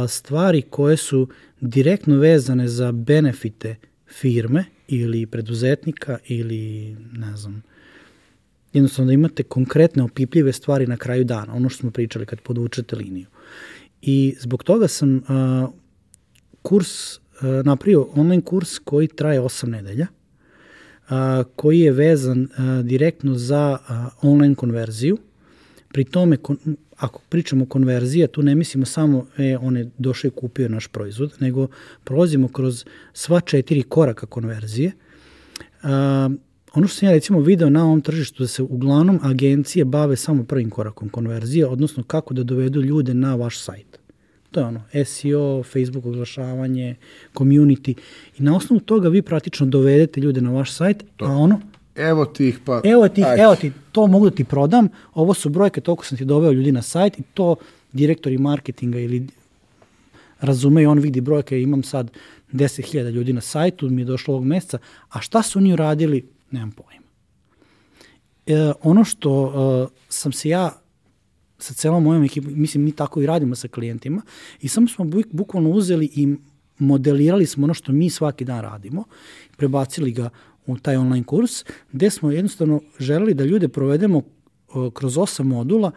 stvari 0.08 0.62
koje 0.62 0.96
su 0.96 1.28
direktno 1.60 2.16
vezane 2.16 2.68
za 2.68 2.92
benefite 2.92 3.76
firme 4.06 4.64
ili 4.88 5.26
preduzetnika 5.26 6.18
ili 6.26 6.96
ne 7.12 7.36
znam, 7.36 7.62
jednostavno 8.72 9.06
da 9.06 9.12
imate 9.12 9.42
konkretne 9.42 10.02
opipljive 10.02 10.52
stvari 10.52 10.86
na 10.86 10.96
kraju 10.96 11.24
dana, 11.24 11.54
ono 11.54 11.68
što 11.68 11.80
smo 11.80 11.90
pričali 11.90 12.26
kad 12.26 12.40
podvučete 12.40 12.96
liniju. 12.96 13.26
I 14.02 14.34
zbog 14.40 14.62
toga 14.62 14.88
sam 14.88 15.22
a, 15.28 15.68
kurs, 16.62 17.16
a, 17.16 17.18
napravio 17.64 18.08
online 18.14 18.42
kurs 18.42 18.78
koji 18.78 19.08
traje 19.08 19.40
8 19.40 19.66
nedelja, 19.66 20.06
koji 21.56 21.80
je 21.80 21.92
vezan 21.92 22.48
direktno 22.82 23.34
za 23.34 23.78
online 24.22 24.54
konverziju. 24.54 25.18
Pri 25.88 26.04
tome, 26.04 26.38
ako 26.96 27.20
pričamo 27.28 27.66
konverzije, 27.66 28.26
tu 28.26 28.42
ne 28.42 28.54
mislimo 28.54 28.86
samo, 28.86 29.26
e, 29.38 29.56
on 29.60 29.76
je 29.76 29.90
došao 29.98 30.28
i 30.28 30.30
kupio 30.30 30.68
naš 30.68 30.86
proizvod, 30.86 31.32
nego 31.40 31.68
prolazimo 32.04 32.48
kroz 32.48 32.84
sva 33.12 33.40
četiri 33.40 33.82
koraka 33.82 34.26
konverzije. 34.26 34.92
A, 35.82 36.30
ono 36.74 36.86
što 36.86 36.98
sam 36.98 37.08
ja 37.08 37.12
recimo 37.12 37.40
video 37.40 37.70
na 37.70 37.84
ovom 37.84 38.00
tržištu 38.00 38.42
da 38.42 38.46
se 38.46 38.62
uglavnom 38.62 39.20
agencije 39.22 39.84
bave 39.84 40.16
samo 40.16 40.44
prvim 40.44 40.70
korakom 40.70 41.08
konverzije, 41.08 41.66
odnosno 41.66 42.02
kako 42.02 42.34
da 42.34 42.42
dovedu 42.42 42.82
ljude 42.82 43.14
na 43.14 43.34
vaš 43.34 43.58
sajt. 43.58 43.99
To 44.50 44.60
je 44.60 44.66
ono, 44.66 44.82
SEO, 45.04 45.62
Facebook 45.62 46.06
oglašavanje, 46.06 46.96
community 47.34 47.94
i 48.38 48.42
na 48.42 48.56
osnovu 48.56 48.80
toga 48.80 49.08
vi 49.08 49.22
praktično 49.22 49.66
dovedete 49.66 50.20
ljude 50.20 50.40
na 50.40 50.50
vaš 50.50 50.72
sajt, 50.72 51.04
to. 51.16 51.24
a 51.24 51.28
ono... 51.28 51.60
Evo 51.94 52.24
ti 52.24 52.48
ih 52.48 52.58
pa... 52.64 52.80
Evo 52.84 53.08
ti, 53.08 53.24
Aj. 53.24 53.42
evo 53.42 53.54
ti, 53.54 53.72
to 53.92 54.06
mogu 54.06 54.30
da 54.30 54.36
ti 54.36 54.44
prodam, 54.44 54.88
ovo 55.14 55.34
su 55.34 55.48
brojke, 55.48 55.80
toliko 55.80 56.04
sam 56.04 56.18
ti 56.18 56.24
doveo 56.24 56.52
ljudi 56.52 56.72
na 56.72 56.82
sajt 56.82 57.18
i 57.18 57.22
to 57.34 57.56
direktori 57.92 58.38
marketinga 58.38 58.98
ili 58.98 59.26
razumeju, 60.40 60.90
on 60.90 60.98
vidi 60.98 61.20
brojke, 61.20 61.62
imam 61.62 61.82
sad 61.82 62.10
10.000 62.52 63.10
ljudi 63.10 63.32
na 63.32 63.40
sajtu, 63.40 63.90
mi 63.90 64.02
je 64.02 64.04
došlo 64.04 64.34
ovog 64.34 64.46
meseca, 64.46 64.78
a 65.10 65.20
šta 65.20 65.42
su 65.42 65.58
oni 65.58 65.72
uradili 65.72 66.24
Nemam 66.50 66.70
pojma. 66.70 67.06
E, 68.46 68.72
ono 68.82 69.04
što 69.04 69.42
uh, 69.42 69.90
sam 70.08 70.32
se 70.32 70.48
ja 70.48 70.79
sa 71.60 71.74
celom 71.74 72.02
mojom 72.02 72.24
ekipom, 72.24 72.52
mislim 72.56 72.84
mi 72.84 72.92
tako 72.92 73.22
i 73.22 73.26
radimo 73.26 73.54
sa 73.54 73.68
klijentima 73.68 74.22
i 74.60 74.68
samo 74.68 74.88
smo 74.88 75.06
bukvalno 75.32 75.70
uzeli 75.70 76.10
i 76.14 76.36
modelirali 76.78 77.46
smo 77.46 77.64
ono 77.64 77.74
što 77.74 77.92
mi 77.92 78.10
svaki 78.10 78.44
dan 78.44 78.60
radimo, 78.60 79.04
prebacili 79.56 80.12
ga 80.12 80.30
u 80.66 80.78
taj 80.78 80.96
online 80.96 81.24
kurs, 81.24 81.64
gde 81.92 82.10
smo 82.10 82.30
jednostavno 82.30 82.80
želeli 82.98 83.34
da 83.34 83.44
ljude 83.44 83.68
provedemo 83.68 84.22
kroz 84.94 85.18
osam 85.18 85.46
modula, 85.46 85.90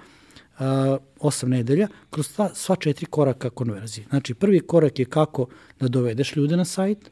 osam 1.20 1.50
nedelja, 1.50 1.88
kroz 2.10 2.36
ta, 2.36 2.50
sva 2.54 2.76
četiri 2.76 3.06
koraka 3.06 3.50
konverzije. 3.50 4.08
Znači, 4.10 4.34
prvi 4.34 4.60
korak 4.60 5.00
je 5.00 5.06
kako 5.06 5.48
da 5.80 5.88
dovedeš 5.88 6.36
ljude 6.36 6.58
na 6.58 6.66
sajt, 6.66 7.12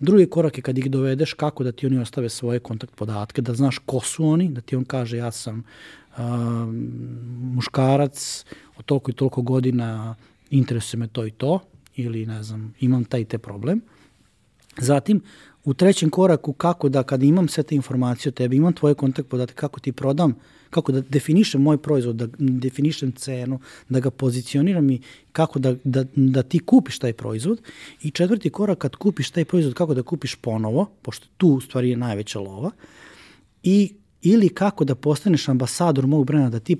Drugi 0.00 0.26
korak 0.26 0.58
je 0.58 0.62
kad 0.62 0.78
ih 0.78 0.90
dovedeš 0.90 1.32
kako 1.32 1.64
da 1.64 1.72
ti 1.72 1.86
oni 1.86 1.98
ostave 1.98 2.28
svoje 2.28 2.58
kontakt 2.60 2.94
podatke, 2.94 3.42
da 3.42 3.54
znaš 3.54 3.78
ko 3.78 4.00
su 4.00 4.26
oni, 4.26 4.48
da 4.48 4.60
ti 4.60 4.76
on 4.76 4.84
kaže 4.84 5.16
ja 5.16 5.30
sam 5.30 5.58
uh, 5.58 5.64
muškarac 7.54 8.44
od 8.76 8.84
toliko 8.84 9.10
i 9.10 9.14
toliko 9.14 9.42
godina, 9.42 10.14
interesuje 10.50 10.98
me 10.98 11.08
to 11.08 11.26
i 11.26 11.30
to, 11.30 11.60
ili 11.96 12.26
ne 12.26 12.42
znam, 12.42 12.74
imam 12.80 13.04
taj 13.04 13.24
te 13.24 13.38
problem. 13.38 13.80
Zatim, 14.78 15.22
u 15.64 15.74
trećem 15.74 16.10
koraku 16.10 16.52
kako 16.52 16.88
da 16.88 17.02
kad 17.02 17.22
imam 17.22 17.48
sve 17.48 17.62
te 17.62 17.74
informacije 17.74 18.30
o 18.30 18.32
tebi, 18.32 18.56
imam 18.56 18.72
tvoje 18.72 18.94
kontakt 18.94 19.28
podatke, 19.28 19.54
kako 19.54 19.80
ti 19.80 19.92
prodam 19.92 20.34
kako 20.70 20.92
da 20.92 21.00
definišem 21.00 21.62
moj 21.62 21.78
proizvod, 21.78 22.16
da 22.16 22.26
definišem 22.38 23.12
cenu, 23.12 23.60
da 23.88 24.00
ga 24.00 24.10
pozicioniram 24.10 24.90
i 24.90 25.00
kako 25.32 25.58
da, 25.58 25.74
da, 25.84 26.04
da 26.16 26.42
ti 26.42 26.58
kupiš 26.58 26.98
taj 26.98 27.12
proizvod. 27.12 27.62
I 28.02 28.10
četvrti 28.10 28.50
korak 28.50 28.78
kad 28.78 28.96
kupiš 28.96 29.30
taj 29.30 29.44
proizvod, 29.44 29.74
kako 29.74 29.94
da 29.94 30.02
kupiš 30.02 30.34
ponovo, 30.34 30.90
pošto 31.02 31.28
tu 31.36 31.48
u 31.48 31.60
stvari 31.60 31.90
je 31.90 31.96
najveća 31.96 32.40
lova, 32.40 32.70
i 33.62 33.94
ili 34.32 34.48
kako 34.48 34.84
da 34.84 34.94
postaneš 34.94 35.48
ambasador 35.48 36.06
mog 36.06 36.26
brenda, 36.26 36.50
da 36.50 36.60
ti 36.60 36.76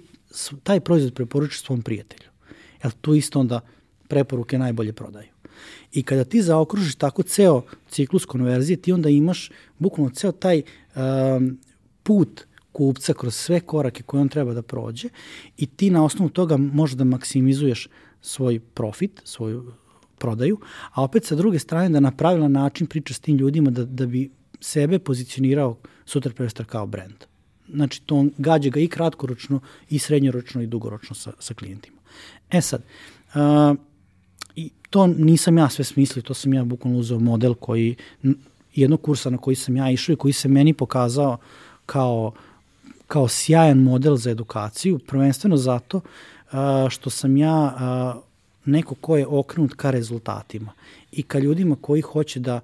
taj 0.62 0.80
proizvod 0.80 1.14
preporučiš 1.14 1.62
svom 1.62 1.82
prijatelju. 1.82 2.28
Jer 2.84 2.92
tu 3.00 3.14
isto 3.14 3.40
onda 3.40 3.60
preporuke 4.08 4.58
najbolje 4.58 4.92
prodaju. 4.92 5.28
I 5.92 6.02
kada 6.02 6.24
ti 6.24 6.42
zaokružiš 6.42 6.94
tako 6.94 7.22
ceo 7.22 7.62
ciklus 7.88 8.24
konverzije, 8.24 8.76
ti 8.76 8.92
onda 8.92 9.08
imaš 9.08 9.50
bukvalno 9.78 10.10
ceo 10.14 10.32
taj 10.32 10.62
um, 10.62 11.58
put 12.02 12.46
kupca 12.72 13.14
kroz 13.14 13.34
sve 13.34 13.60
korake 13.60 14.02
koje 14.02 14.20
on 14.20 14.28
treba 14.28 14.54
da 14.54 14.62
prođe 14.62 15.08
i 15.56 15.66
ti 15.66 15.90
na 15.90 16.04
osnovu 16.04 16.30
toga 16.30 16.56
možeš 16.56 16.96
da 16.96 17.04
maksimizuješ 17.04 17.88
svoj 18.20 18.60
profit, 18.60 19.22
svoju 19.24 19.72
prodaju, 20.18 20.58
a 20.92 21.04
opet 21.04 21.24
sa 21.24 21.34
druge 21.34 21.58
strane 21.58 21.88
da 21.88 22.00
na 22.00 22.10
pravilan 22.10 22.52
način 22.52 22.86
priča 22.86 23.14
s 23.14 23.20
tim 23.20 23.36
ljudima 23.36 23.70
da, 23.70 23.84
da 23.84 24.06
bi 24.06 24.30
sebe 24.60 24.98
pozicionirao 24.98 25.78
sutra 26.04 26.32
prestar 26.32 26.66
kao 26.66 26.86
brand. 26.86 27.35
Znači, 27.72 28.02
to 28.02 28.26
gađa 28.38 28.70
ga 28.70 28.80
i 28.80 28.88
kratkoročno, 28.88 29.60
i 29.90 29.98
srednjoročno, 29.98 30.62
i 30.62 30.66
dugoročno 30.66 31.14
sa, 31.14 31.32
sa 31.38 31.54
klijentima. 31.54 31.96
E 32.50 32.60
sad, 32.60 32.82
uh, 33.34 33.76
i 34.56 34.70
to 34.90 35.06
nisam 35.06 35.58
ja 35.58 35.68
sve 35.68 35.84
smislio, 35.84 36.22
to 36.22 36.34
sam 36.34 36.54
ja 36.54 36.64
bukvalno 36.64 36.98
uzeo 36.98 37.18
model 37.18 37.54
koji, 37.54 37.96
jednog 38.74 39.02
kursa 39.02 39.30
na 39.30 39.38
koji 39.38 39.56
sam 39.56 39.76
ja 39.76 39.90
išao 39.90 40.12
i 40.12 40.16
koji 40.16 40.32
se 40.32 40.48
meni 40.48 40.72
pokazao 40.72 41.38
kao 41.86 42.32
kao 43.06 43.28
sjajan 43.28 43.78
model 43.78 44.16
za 44.16 44.30
edukaciju, 44.30 44.98
prvenstveno 44.98 45.56
zato 45.56 46.00
što 46.88 47.10
sam 47.10 47.36
ja 47.36 47.74
neko 48.64 48.94
ko 48.94 49.16
je 49.16 49.26
okrenut 49.26 49.74
ka 49.74 49.90
rezultatima 49.90 50.72
i 51.12 51.22
ka 51.22 51.38
ljudima 51.38 51.76
koji 51.80 52.00
hoće 52.00 52.40
da 52.40 52.60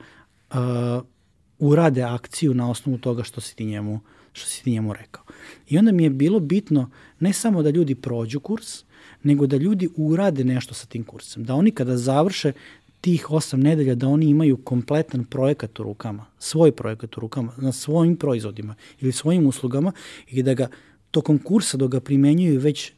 urade 1.58 2.02
akciju 2.02 2.54
na 2.54 2.70
osnovu 2.70 2.98
toga 2.98 3.22
što 3.22 3.40
si 3.40 3.56
ti 3.56 3.64
njemu, 3.64 4.00
što 4.32 4.48
si 4.48 4.64
ti 4.64 4.70
njemu 4.70 4.92
rekao. 4.92 5.24
I 5.68 5.78
onda 5.78 5.92
mi 5.92 6.04
je 6.04 6.10
bilo 6.10 6.40
bitno 6.40 6.90
ne 7.20 7.32
samo 7.32 7.62
da 7.62 7.70
ljudi 7.70 7.94
prođu 7.94 8.40
kurs, 8.40 8.84
nego 9.22 9.46
da 9.46 9.56
ljudi 9.56 9.88
urade 9.96 10.44
nešto 10.44 10.74
sa 10.74 10.86
tim 10.86 11.04
kursom. 11.04 11.44
Da 11.44 11.54
oni 11.54 11.70
kada 11.70 11.96
završe 11.96 12.52
tih 13.00 13.30
osam 13.30 13.60
nedelja 13.60 13.94
da 13.94 14.08
oni 14.08 14.26
imaju 14.26 14.56
kompletan 14.56 15.24
projekat 15.24 15.80
u 15.80 15.82
rukama, 15.82 16.26
svoj 16.38 16.72
projekat 16.72 17.16
u 17.16 17.20
rukama, 17.20 17.52
na 17.56 17.72
svojim 17.72 18.16
proizvodima 18.16 18.74
ili 19.00 19.12
svojim 19.12 19.46
uslugama 19.46 19.92
i 20.26 20.42
da 20.42 20.54
ga 20.54 20.68
tokom 21.10 21.38
kursa 21.38 21.76
dok 21.76 21.90
ga 21.90 22.00
primenjuju 22.00 22.60
već 22.60 22.92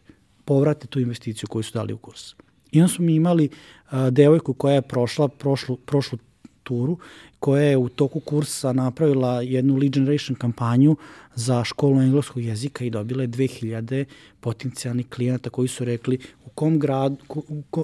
povrate 0.44 0.86
tu 0.86 1.00
investiciju 1.00 1.48
koju 1.48 1.62
su 1.62 1.72
dali 1.74 1.92
u 1.92 1.98
kurs. 1.98 2.34
I 2.72 2.80
onda 2.80 2.92
smo 2.92 3.04
mi 3.04 3.14
imali 3.14 3.48
a, 3.90 4.10
devojku 4.10 4.54
koja 4.54 4.74
je 4.74 4.82
prošla 4.82 5.28
prošlu, 5.28 5.76
prošlu 5.76 6.18
turu, 6.64 6.98
koja 7.40 7.62
je 7.62 7.76
u 7.76 7.88
toku 7.88 8.20
kursa 8.20 8.72
napravila 8.72 9.42
jednu 9.42 9.76
lead 9.76 9.92
generation 9.92 10.36
kampanju 10.36 10.96
za 11.34 11.64
školu 11.64 12.00
engleskog 12.00 12.42
jezika 12.42 12.84
i 12.84 12.90
dobila 12.90 13.22
je 13.22 13.28
2000 13.28 14.04
potencijalnih 14.40 15.08
klijenata 15.08 15.50
koji 15.50 15.68
su 15.68 15.84
rekli 15.84 16.18
u 16.46 16.48
kom 16.48 16.78
gradu, 16.78 17.16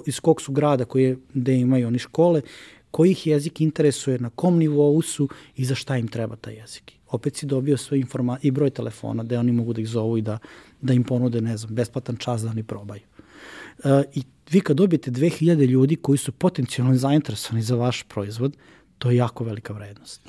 iz 0.05 0.19
kog 0.19 0.41
su 0.41 0.51
grada 0.51 0.85
koje, 0.85 1.17
gde 1.33 1.55
imaju 1.55 1.87
oni 1.87 1.99
škole, 1.99 2.41
koji 2.91 3.15
jezik 3.25 3.61
interesuje, 3.61 4.19
na 4.19 4.29
kom 4.29 4.57
nivou 4.57 5.01
su 5.01 5.29
i 5.55 5.65
za 5.65 5.75
šta 5.75 5.97
im 5.97 6.07
treba 6.07 6.35
taj 6.35 6.53
jezik. 6.53 6.91
Opet 7.09 7.35
si 7.35 7.45
dobio 7.45 7.77
sve 7.77 7.99
informacije 7.99 8.47
i 8.49 8.51
broj 8.51 8.69
telefona 8.69 9.23
da 9.23 9.39
oni 9.39 9.51
mogu 9.51 9.73
da 9.73 9.81
ih 9.81 9.87
zovu 9.87 10.17
i 10.17 10.21
da, 10.21 10.37
da 10.81 10.93
im 10.93 11.03
ponude, 11.03 11.41
ne 11.41 11.57
znam, 11.57 11.75
besplatan 11.75 12.17
čas 12.17 12.41
da 12.41 12.49
oni 12.49 12.63
probaju. 12.63 13.01
Uh, 13.83 13.91
I 14.13 14.23
vi 14.51 14.61
kad 14.61 14.77
dobijete 14.77 15.11
2000 15.11 15.65
ljudi 15.65 15.95
koji 15.95 16.17
su 16.17 16.31
potencijalno 16.31 16.95
zainteresovani 16.95 17.61
za 17.61 17.75
vaš 17.75 18.03
proizvod, 18.03 18.57
to 18.97 19.11
je 19.11 19.17
jako 19.17 19.43
velika 19.43 19.73
vrednost. 19.73 20.21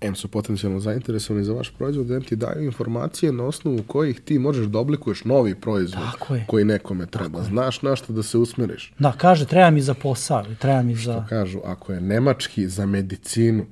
M 0.00 0.14
su 0.14 0.28
potencijalno 0.28 0.80
zainteresovani 0.80 1.44
za 1.44 1.52
vaš 1.52 1.70
proizvod, 1.70 2.10
M 2.10 2.22
ti 2.22 2.36
daju 2.36 2.64
informacije 2.64 3.32
na 3.32 3.44
osnovu 3.44 3.82
kojih 3.86 4.20
ti 4.20 4.38
možeš 4.38 4.66
da 4.66 4.78
oblikuješ 4.78 5.24
novi 5.24 5.54
proizvod 5.54 6.04
koji 6.46 6.64
nekome 6.64 7.06
treba. 7.06 7.38
Tako 7.38 7.50
Znaš 7.50 7.82
na 7.82 7.96
što 7.96 8.12
da 8.12 8.22
se 8.22 8.38
usmeriš. 8.38 8.92
Da, 8.98 9.12
kaže, 9.12 9.46
treba 9.46 9.70
mi 9.70 9.80
za 9.80 9.94
posao, 9.94 10.44
treba 10.58 10.82
mi 10.82 10.94
za... 10.94 11.12
Što 11.12 11.28
kažu, 11.28 11.60
ako 11.64 11.92
je 11.92 12.00
nemački 12.00 12.68
za 12.68 12.86
medicinu, 12.86 13.66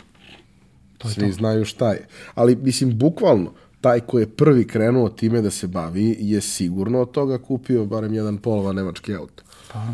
to 0.99 1.09
svi 1.09 1.27
to. 1.27 1.33
znaju 1.33 1.65
šta 1.65 1.93
je. 1.93 2.07
Ali, 2.35 2.57
mislim, 2.57 2.99
bukvalno, 2.99 3.53
taj 3.81 4.01
ko 4.01 4.19
je 4.19 4.27
prvi 4.27 4.67
krenuo 4.67 5.09
time 5.09 5.43
da 5.43 5.51
se 5.51 5.67
bavi 5.67 6.17
je 6.21 6.41
sigurno 6.41 7.01
od 7.01 7.11
toga 7.11 7.39
kupio 7.39 7.85
barem 7.85 8.15
jedan 8.15 8.39
polova 8.39 8.73
nemački 8.73 9.15
auto. 9.15 9.43
Pa, 9.73 9.93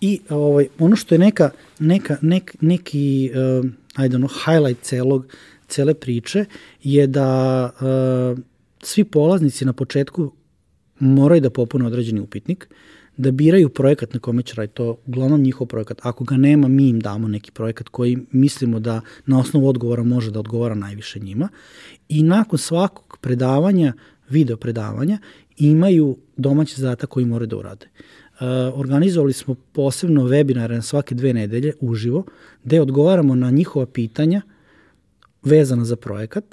I 0.00 0.20
ovaj, 0.28 0.68
ono 0.78 0.96
što 0.96 1.14
je 1.14 1.18
neka, 1.18 1.50
neka, 1.78 2.16
nek, 2.22 2.56
neki, 2.60 3.30
uh, 3.60 3.70
ajde 3.94 4.16
ono, 4.16 4.28
highlight 4.44 4.82
celog, 4.82 5.26
cele 5.68 5.94
priče 5.94 6.44
je 6.82 7.06
da 7.06 7.70
uh, 7.74 8.38
svi 8.82 9.04
polaznici 9.04 9.64
na 9.64 9.72
početku 9.72 10.32
moraju 10.98 11.40
da 11.40 11.50
popune 11.50 11.86
određeni 11.86 12.20
upitnik, 12.20 12.68
da 13.16 13.30
biraju 13.30 13.68
projekat 13.68 14.14
na 14.14 14.20
kome 14.20 14.42
će 14.42 14.54
raditi 14.54 14.76
to, 14.76 14.96
uglavnom 15.06 15.40
njihov 15.40 15.66
projekat. 15.66 15.98
Ako 16.02 16.24
ga 16.24 16.36
nema, 16.36 16.68
mi 16.68 16.88
im 16.88 17.00
damo 17.00 17.28
neki 17.28 17.50
projekat 17.50 17.88
koji 17.88 18.18
mislimo 18.32 18.80
da 18.80 19.00
na 19.26 19.38
osnovu 19.38 19.68
odgovora 19.68 20.02
može 20.02 20.30
da 20.30 20.40
odgovara 20.40 20.74
najviše 20.74 21.20
njima. 21.20 21.48
I 22.08 22.22
nakon 22.22 22.58
svakog 22.58 23.18
predavanja, 23.20 23.92
video 24.28 24.56
predavanja, 24.56 25.18
imaju 25.58 26.16
domaći 26.36 26.80
zadatak 26.80 27.10
koji 27.10 27.26
moraju 27.26 27.46
da 27.46 27.56
urade. 27.56 27.86
Uh, 28.40 28.46
organizovali 28.74 29.32
smo 29.32 29.54
posebno 29.72 30.22
webinare 30.22 30.74
na 30.74 30.82
svake 30.82 31.14
dve 31.14 31.32
nedelje 31.32 31.72
uživo, 31.80 32.24
gde 32.64 32.80
odgovaramo 32.80 33.34
na 33.34 33.50
njihova 33.50 33.86
pitanja 33.86 34.42
vezana 35.42 35.84
za 35.84 35.96
projekat. 35.96 36.44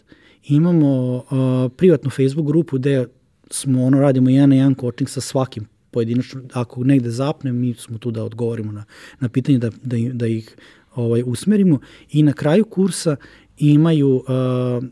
Imamo 0.43 1.15
uh, 1.15 1.71
privatnu 1.77 2.09
Facebook 2.09 2.47
grupu 2.47 2.77
gde 2.77 3.05
smo 3.51 3.83
ono 3.83 3.99
radimo 3.99 4.29
jedan 4.29 4.49
na 4.49 4.55
jedan 4.55 4.75
coaching 4.75 5.09
sa 5.09 5.21
svakim 5.21 5.67
pojedinačno, 5.91 6.41
ako 6.53 6.83
negde 6.83 7.09
zapne, 7.09 7.51
mi 7.51 7.73
smo 7.73 7.97
tu 7.97 8.11
da 8.11 8.23
odgovorimo 8.23 8.71
na, 8.71 8.85
na 9.19 9.29
pitanje, 9.29 9.57
da, 9.57 9.69
da, 9.83 9.97
da 10.13 10.27
ih 10.27 10.55
ovaj, 10.95 11.23
usmerimo 11.25 11.79
i 12.11 12.23
na 12.23 12.33
kraju 12.33 12.65
kursa 12.65 13.15
imaju, 13.57 14.15
uh, 14.15 14.83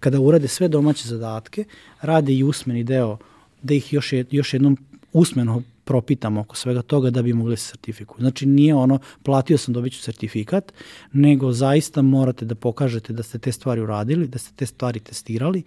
kada 0.00 0.20
urade 0.20 0.48
sve 0.48 0.68
domaće 0.68 1.08
zadatke, 1.08 1.64
rade 2.00 2.34
i 2.34 2.44
usmeni 2.44 2.84
deo, 2.84 3.18
da 3.62 3.74
ih 3.74 3.92
još, 3.92 4.12
je, 4.12 4.24
još 4.30 4.52
jednom 4.52 4.76
usmeno 5.12 5.62
propitamo 5.84 6.40
oko 6.40 6.56
svega 6.56 6.82
toga 6.82 7.10
da 7.10 7.22
bi 7.22 7.32
mogli 7.32 7.56
se 7.56 7.66
sertifikuju. 7.66 8.20
Znači 8.20 8.46
nije 8.46 8.74
ono 8.74 8.98
platio 9.22 9.58
sam 9.58 9.74
dobit 9.74 9.92
ću 9.92 10.02
sertifikat, 10.02 10.72
nego 11.12 11.52
zaista 11.52 12.02
morate 12.02 12.44
da 12.44 12.54
pokažete 12.54 13.12
da 13.12 13.22
ste 13.22 13.38
te 13.38 13.52
stvari 13.52 13.80
uradili, 13.80 14.28
da 14.28 14.38
ste 14.38 14.50
te 14.56 14.66
stvari 14.66 15.00
testirali, 15.00 15.62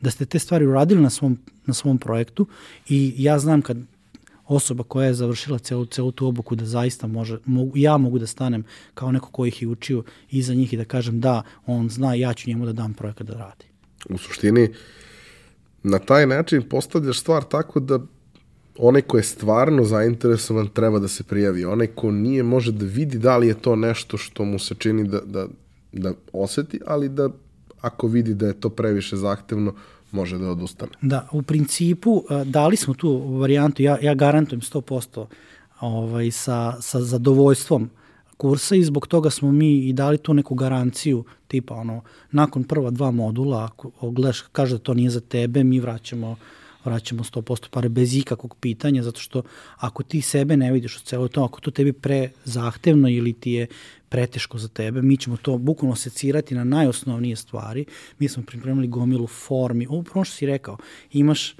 da 0.00 0.10
ste 0.10 0.26
te 0.26 0.38
stvari 0.38 0.66
uradili 0.66 1.02
na 1.02 1.10
svom, 1.10 1.38
na 1.66 1.74
svom 1.74 1.98
projektu 1.98 2.46
i 2.88 3.14
ja 3.16 3.38
znam 3.38 3.62
kad 3.62 3.76
osoba 4.46 4.84
koja 4.84 5.06
je 5.06 5.14
završila 5.14 5.58
celu, 5.58 5.86
celu 5.86 6.12
tu 6.12 6.26
obuku 6.26 6.54
da 6.54 6.64
zaista 6.64 7.06
može, 7.06 7.38
mogu, 7.44 7.72
ja 7.76 7.96
mogu 7.96 8.18
da 8.18 8.26
stanem 8.26 8.64
kao 8.94 9.12
neko 9.12 9.30
ko 9.30 9.46
ih 9.46 9.62
je 9.62 9.68
učio 9.68 10.02
iza 10.30 10.54
njih 10.54 10.72
i 10.72 10.76
da 10.76 10.84
kažem 10.84 11.20
da, 11.20 11.42
on 11.66 11.88
zna, 11.88 12.14
ja 12.14 12.34
ću 12.34 12.50
njemu 12.50 12.66
da 12.66 12.72
dam 12.72 12.94
projekat 12.94 13.26
da 13.26 13.34
radi. 13.34 13.64
U 14.08 14.18
suštini, 14.18 14.68
na 15.82 15.98
taj 15.98 16.26
način 16.26 16.62
postavljaš 16.62 17.20
stvar 17.20 17.44
tako 17.44 17.80
da 17.80 17.98
onaj 18.78 19.02
ko 19.02 19.16
je 19.16 19.22
stvarno 19.22 19.84
zainteresovan 19.84 20.68
treba 20.68 20.98
da 20.98 21.08
se 21.08 21.22
prijavi. 21.22 21.64
Onaj 21.64 21.86
ko 21.86 22.10
nije 22.10 22.42
može 22.42 22.72
da 22.72 22.84
vidi 22.84 23.18
da 23.18 23.36
li 23.36 23.48
je 23.48 23.54
to 23.54 23.76
nešto 23.76 24.16
što 24.16 24.44
mu 24.44 24.58
se 24.58 24.74
čini 24.74 25.08
da, 25.08 25.20
da, 25.20 25.46
da 25.92 26.12
oseti, 26.32 26.80
ali 26.86 27.08
da 27.08 27.28
ako 27.80 28.06
vidi 28.06 28.34
da 28.34 28.46
je 28.46 28.60
to 28.60 28.68
previše 28.68 29.16
zahtevno, 29.16 29.74
može 30.12 30.38
da 30.38 30.50
odustane. 30.50 30.92
Da, 31.02 31.28
u 31.32 31.42
principu 31.42 32.24
dali 32.44 32.76
smo 32.76 32.94
tu 32.94 33.38
varijantu, 33.38 33.82
ja, 33.82 33.98
ja 34.02 34.14
garantujem 34.14 34.60
100% 34.60 35.26
ovaj, 35.80 36.30
sa, 36.30 36.76
sa 36.80 37.00
zadovoljstvom 37.00 37.90
kursa 38.36 38.76
i 38.76 38.84
zbog 38.84 39.06
toga 39.06 39.30
smo 39.30 39.52
mi 39.52 39.88
i 39.88 39.92
dali 39.92 40.18
tu 40.18 40.34
neku 40.34 40.54
garanciju 40.54 41.24
tipa 41.50 41.74
ono, 41.74 42.02
nakon 42.30 42.64
prva 42.64 42.90
dva 42.90 43.10
modula, 43.10 43.64
ako 43.64 44.10
gledaš, 44.10 44.40
kaže 44.52 44.78
da 44.78 44.78
to 44.78 44.94
nije 44.94 45.10
za 45.10 45.20
tebe, 45.20 45.64
mi 45.64 45.80
vraćamo 45.80 46.36
vraćamo 46.84 47.24
100% 47.24 47.68
pare 47.70 47.88
bez 47.88 48.16
ikakvog 48.16 48.56
pitanja, 48.60 49.02
zato 49.02 49.20
što 49.20 49.42
ako 49.76 50.02
ti 50.02 50.20
sebe 50.20 50.56
ne 50.56 50.72
vidiš 50.72 50.96
u 50.96 51.00
celo 51.00 51.28
to, 51.28 51.44
ako 51.44 51.60
to 51.60 51.70
tebi 51.70 51.92
pre 51.92 52.30
zahtevno 52.44 53.08
ili 53.08 53.32
ti 53.32 53.52
je 53.52 53.66
preteško 54.08 54.58
za 54.58 54.68
tebe, 54.68 55.02
mi 55.02 55.16
ćemo 55.16 55.36
to 55.36 55.58
bukvalno 55.58 55.96
secirati 55.96 56.54
na 56.54 56.64
najosnovnije 56.64 57.36
stvari. 57.36 57.84
Mi 58.18 58.28
smo 58.28 58.42
pripremili 58.42 58.88
gomilu 58.88 59.26
formi. 59.26 59.86
Upravo 59.86 60.24
što 60.24 60.36
si 60.36 60.46
rekao, 60.46 60.76
imaš 61.12 61.54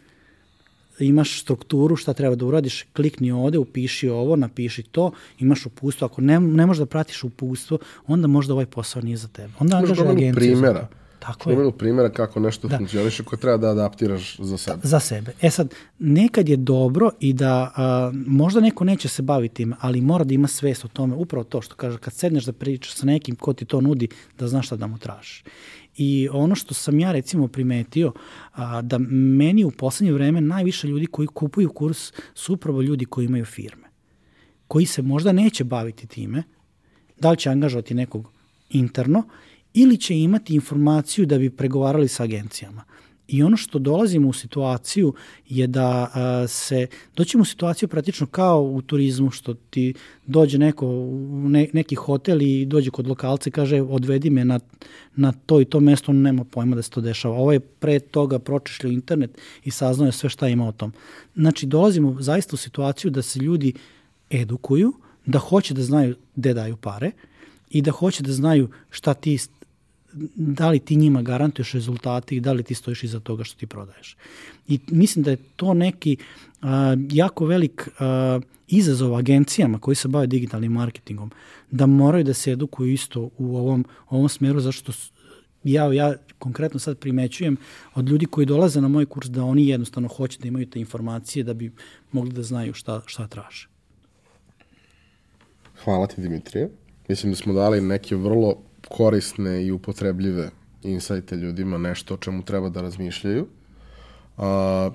imaš 1.06 1.40
strukturu, 1.42 1.96
šta 1.96 2.12
treba 2.12 2.34
da 2.34 2.46
uradiš, 2.46 2.82
klikni 2.96 3.32
ovde, 3.32 3.58
upiši 3.58 4.08
ovo, 4.08 4.36
napiši 4.36 4.82
to, 4.82 5.10
imaš 5.38 5.66
upustvo. 5.66 6.06
Ako 6.06 6.20
ne, 6.20 6.40
ne 6.40 6.66
možeš 6.66 6.78
da 6.78 6.86
pratiš 6.86 7.24
upustvo, 7.24 7.78
onda 8.06 8.26
možda 8.26 8.54
ovaj 8.54 8.66
posao 8.66 9.02
nije 9.02 9.16
za 9.16 9.28
tebe. 9.28 9.52
Onda 9.58 9.76
angažuje 9.76 10.08
agenciju. 10.08 10.34
primjera. 10.34 10.88
Tako 11.20 11.50
je. 11.50 11.72
primjera 11.78 12.10
kako 12.10 12.40
nešto 12.40 12.68
da. 12.68 12.76
funkcioniše 12.76 13.24
koje 13.24 13.40
treba 13.40 13.56
da 13.56 13.70
adaptiraš 13.70 14.36
za 14.38 14.58
sebe. 14.58 14.80
Za 14.82 15.00
sebe. 15.00 15.32
E 15.42 15.50
sad, 15.50 15.74
nekad 15.98 16.48
je 16.48 16.56
dobro 16.56 17.10
i 17.20 17.32
da 17.32 17.72
a, 17.76 18.12
možda 18.26 18.60
neko 18.60 18.84
neće 18.84 19.08
se 19.08 19.22
baviti 19.22 19.54
tim, 19.54 19.74
ali 19.80 20.00
mora 20.00 20.24
da 20.24 20.34
ima 20.34 20.48
svest 20.48 20.84
o 20.84 20.88
tome. 20.88 21.14
Upravo 21.14 21.44
to 21.44 21.62
što 21.62 21.74
kaže, 21.74 21.98
kad 21.98 22.12
sedneš 22.12 22.44
da 22.44 22.52
pričaš 22.52 22.94
sa 22.94 23.06
nekim 23.06 23.36
ko 23.36 23.52
ti 23.52 23.64
to 23.64 23.80
nudi, 23.80 24.08
da 24.38 24.48
znaš 24.48 24.66
šta 24.66 24.76
da 24.76 24.86
mu 24.86 24.98
tražiš. 24.98 25.44
I 26.02 26.28
ono 26.32 26.54
što 26.54 26.74
sam 26.74 26.98
ja 26.98 27.12
recimo 27.12 27.48
primetio, 27.48 28.12
a, 28.52 28.82
da 28.82 28.98
meni 28.98 29.64
u 29.64 29.70
poslednje 29.70 30.12
vreme 30.12 30.40
najviše 30.40 30.88
ljudi 30.88 31.06
koji 31.06 31.28
kupuju 31.28 31.68
kurs 31.68 32.12
su 32.34 32.54
upravo 32.54 32.82
ljudi 32.82 33.04
koji 33.04 33.24
imaju 33.24 33.44
firme. 33.44 33.88
Koji 34.68 34.86
se 34.86 35.02
možda 35.02 35.32
neće 35.32 35.64
baviti 35.64 36.06
time, 36.06 36.42
da 37.18 37.30
li 37.30 37.36
će 37.36 37.50
angažovati 37.50 37.94
nekog 37.94 38.32
interno 38.70 39.22
ili 39.74 39.96
će 39.96 40.18
imati 40.18 40.54
informaciju 40.54 41.26
da 41.26 41.38
bi 41.38 41.50
pregovarali 41.50 42.08
sa 42.08 42.22
agencijama. 42.22 42.84
I 43.30 43.42
ono 43.42 43.56
što 43.56 43.78
dolazimo 43.78 44.28
u 44.28 44.32
situaciju 44.32 45.14
je 45.48 45.66
da 45.66 46.10
a, 46.14 46.46
se, 46.48 46.86
doćemo 47.16 47.42
u 47.42 47.44
situaciju 47.44 47.88
praktično 47.88 48.26
kao 48.26 48.62
u 48.62 48.82
turizmu, 48.82 49.30
što 49.30 49.54
ti 49.54 49.94
dođe 50.26 50.58
neko 50.58 50.86
u 50.86 51.48
ne, 51.48 51.68
neki 51.72 51.94
hotel 51.94 52.42
i 52.42 52.64
dođe 52.64 52.90
kod 52.90 53.06
lokalca 53.06 53.48
i 53.48 53.52
kaže 53.52 53.82
odvedi 53.82 54.30
me 54.30 54.44
na, 54.44 54.60
na 55.16 55.32
to 55.46 55.60
i 55.60 55.64
to 55.64 55.80
mesto, 55.80 56.12
on 56.12 56.22
nema 56.22 56.44
pojma 56.44 56.76
da 56.76 56.82
se 56.82 56.90
to 56.90 57.00
dešava. 57.00 57.36
Ovo 57.36 57.52
je 57.52 57.60
pre 57.60 57.98
toga 57.98 58.38
pročešljio 58.38 58.92
internet 58.92 59.38
i 59.64 59.70
saznao 59.70 60.06
je 60.06 60.12
sve 60.12 60.30
šta 60.30 60.48
ima 60.48 60.68
o 60.68 60.72
tom. 60.72 60.92
Znači, 61.34 61.66
dolazimo 61.66 62.16
zaista 62.20 62.54
u 62.54 62.56
situaciju 62.56 63.10
da 63.10 63.22
se 63.22 63.38
ljudi 63.38 63.72
edukuju, 64.30 64.92
da 65.26 65.38
hoće 65.38 65.74
da 65.74 65.82
znaju 65.82 66.16
gde 66.36 66.54
daju 66.54 66.76
pare 66.76 67.10
i 67.70 67.82
da 67.82 67.90
hoće 67.90 68.22
da 68.22 68.32
znaju 68.32 68.68
šta 68.90 69.14
ti 69.14 69.38
da 70.34 70.70
li 70.70 70.78
ti 70.78 70.96
njima 70.96 71.22
garantuješ 71.22 71.72
rezultate 71.72 72.36
i 72.36 72.40
da 72.40 72.52
li 72.52 72.62
ti 72.62 72.74
stojiš 72.74 73.04
iza 73.04 73.20
toga 73.20 73.44
što 73.44 73.58
ti 73.58 73.66
prodaješ. 73.66 74.16
I 74.68 74.78
mislim 74.88 75.22
da 75.22 75.30
je 75.30 75.36
to 75.56 75.74
neki 75.74 76.16
a, 76.62 76.96
jako 77.10 77.46
velik 77.46 77.88
a, 77.98 78.40
izazov 78.68 79.16
agencijama 79.16 79.78
koji 79.78 79.94
se 79.94 80.08
bave 80.08 80.26
digitalnim 80.26 80.72
marketingom, 80.72 81.30
da 81.70 81.86
moraju 81.86 82.24
da 82.24 82.34
se 82.34 82.52
edukuju 82.52 82.92
isto 82.92 83.30
u 83.38 83.56
ovom, 83.56 83.84
ovom 84.08 84.28
smeru, 84.28 84.60
zašto 84.60 84.92
ja, 85.64 85.92
ja 85.92 86.14
konkretno 86.38 86.80
sad 86.80 86.98
primećujem 86.98 87.56
od 87.94 88.08
ljudi 88.08 88.26
koji 88.26 88.46
dolaze 88.46 88.80
na 88.80 88.88
moj 88.88 89.06
kurs 89.06 89.28
da 89.28 89.44
oni 89.44 89.68
jednostavno 89.68 90.08
hoće 90.08 90.38
da 90.38 90.48
imaju 90.48 90.66
te 90.66 90.80
informacije 90.80 91.44
da 91.44 91.54
bi 91.54 91.72
mogli 92.12 92.32
da 92.32 92.42
znaju 92.42 92.74
šta, 92.74 93.02
šta 93.06 93.26
traže. 93.26 93.68
Hvala 95.84 96.06
ti 96.06 96.20
Dimitrije. 96.20 96.70
Mislim 97.08 97.32
da 97.32 97.36
smo 97.36 97.52
dali 97.52 97.80
neke 97.80 98.16
vrlo 98.16 98.62
korisne 98.90 99.66
i 99.66 99.70
upotrebljive 99.72 100.50
insajte 100.82 101.36
ljudima, 101.36 101.78
nešto 101.78 102.14
o 102.14 102.16
čemu 102.16 102.42
treba 102.42 102.68
da 102.68 102.82
razmišljaju. 102.82 103.46
A, 104.36 104.90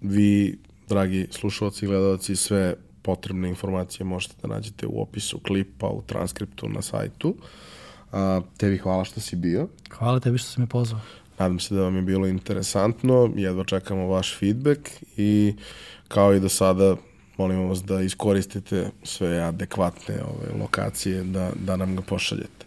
vi, 0.00 0.58
dragi 0.88 1.26
slušalci 1.30 1.84
i 1.84 1.88
gledalci, 1.88 2.36
sve 2.36 2.74
potrebne 3.02 3.48
informacije 3.48 4.04
možete 4.04 4.34
da 4.42 4.48
nađete 4.48 4.86
u 4.86 5.02
opisu 5.02 5.38
klipa, 5.38 5.86
u 5.86 6.02
transkriptu 6.02 6.68
na 6.68 6.82
sajtu. 6.82 7.34
A, 8.12 8.40
tebi 8.56 8.78
hvala 8.78 9.04
što 9.04 9.20
si 9.20 9.36
bio. 9.36 9.68
Hvala 9.90 10.20
tebi 10.20 10.38
što 10.38 10.50
si 10.50 10.60
me 10.60 10.66
pozvao. 10.66 11.00
Nadam 11.38 11.58
se 11.58 11.74
da 11.74 11.82
vam 11.82 11.96
je 11.96 12.02
bilo 12.02 12.26
interesantno, 12.26 13.32
jedva 13.36 13.64
čekamo 13.64 14.06
vaš 14.06 14.38
feedback 14.38 14.90
i 15.16 15.54
kao 16.08 16.34
i 16.34 16.40
do 16.40 16.48
sada 16.48 16.96
molimo 17.36 17.68
vas 17.68 17.84
da 17.84 18.00
iskoristite 18.00 18.90
sve 19.02 19.40
adekvatne 19.40 20.14
ove 20.14 20.60
lokacije 20.60 21.22
da, 21.24 21.50
da 21.66 21.76
nam 21.76 21.96
ga 21.96 22.02
pošaljete. 22.02 22.59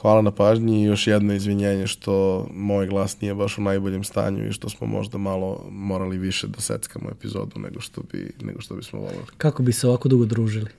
Hvala 0.00 0.22
na 0.22 0.30
pažnji 0.30 0.80
i 0.80 0.84
još 0.84 1.06
jedno 1.06 1.34
izvinjenje 1.34 1.86
što 1.86 2.46
moj 2.54 2.86
glas 2.86 3.20
nije 3.20 3.34
baš 3.34 3.58
u 3.58 3.62
najboljem 3.62 4.04
stanju 4.04 4.48
i 4.48 4.52
što 4.52 4.68
smo 4.68 4.86
možda 4.86 5.18
malo 5.18 5.66
morali 5.70 6.18
više 6.18 6.46
da 6.46 6.60
seckamo 6.60 7.10
epizodu 7.10 7.60
nego 7.60 7.80
što 7.80 8.02
bi 8.12 8.32
nego 8.40 8.60
što 8.60 8.74
bismo 8.74 9.00
voleli. 9.00 9.26
Kako 9.36 9.62
bi 9.62 9.72
se 9.72 9.88
ovako 9.88 10.08
dugo 10.08 10.24
družili? 10.24 10.70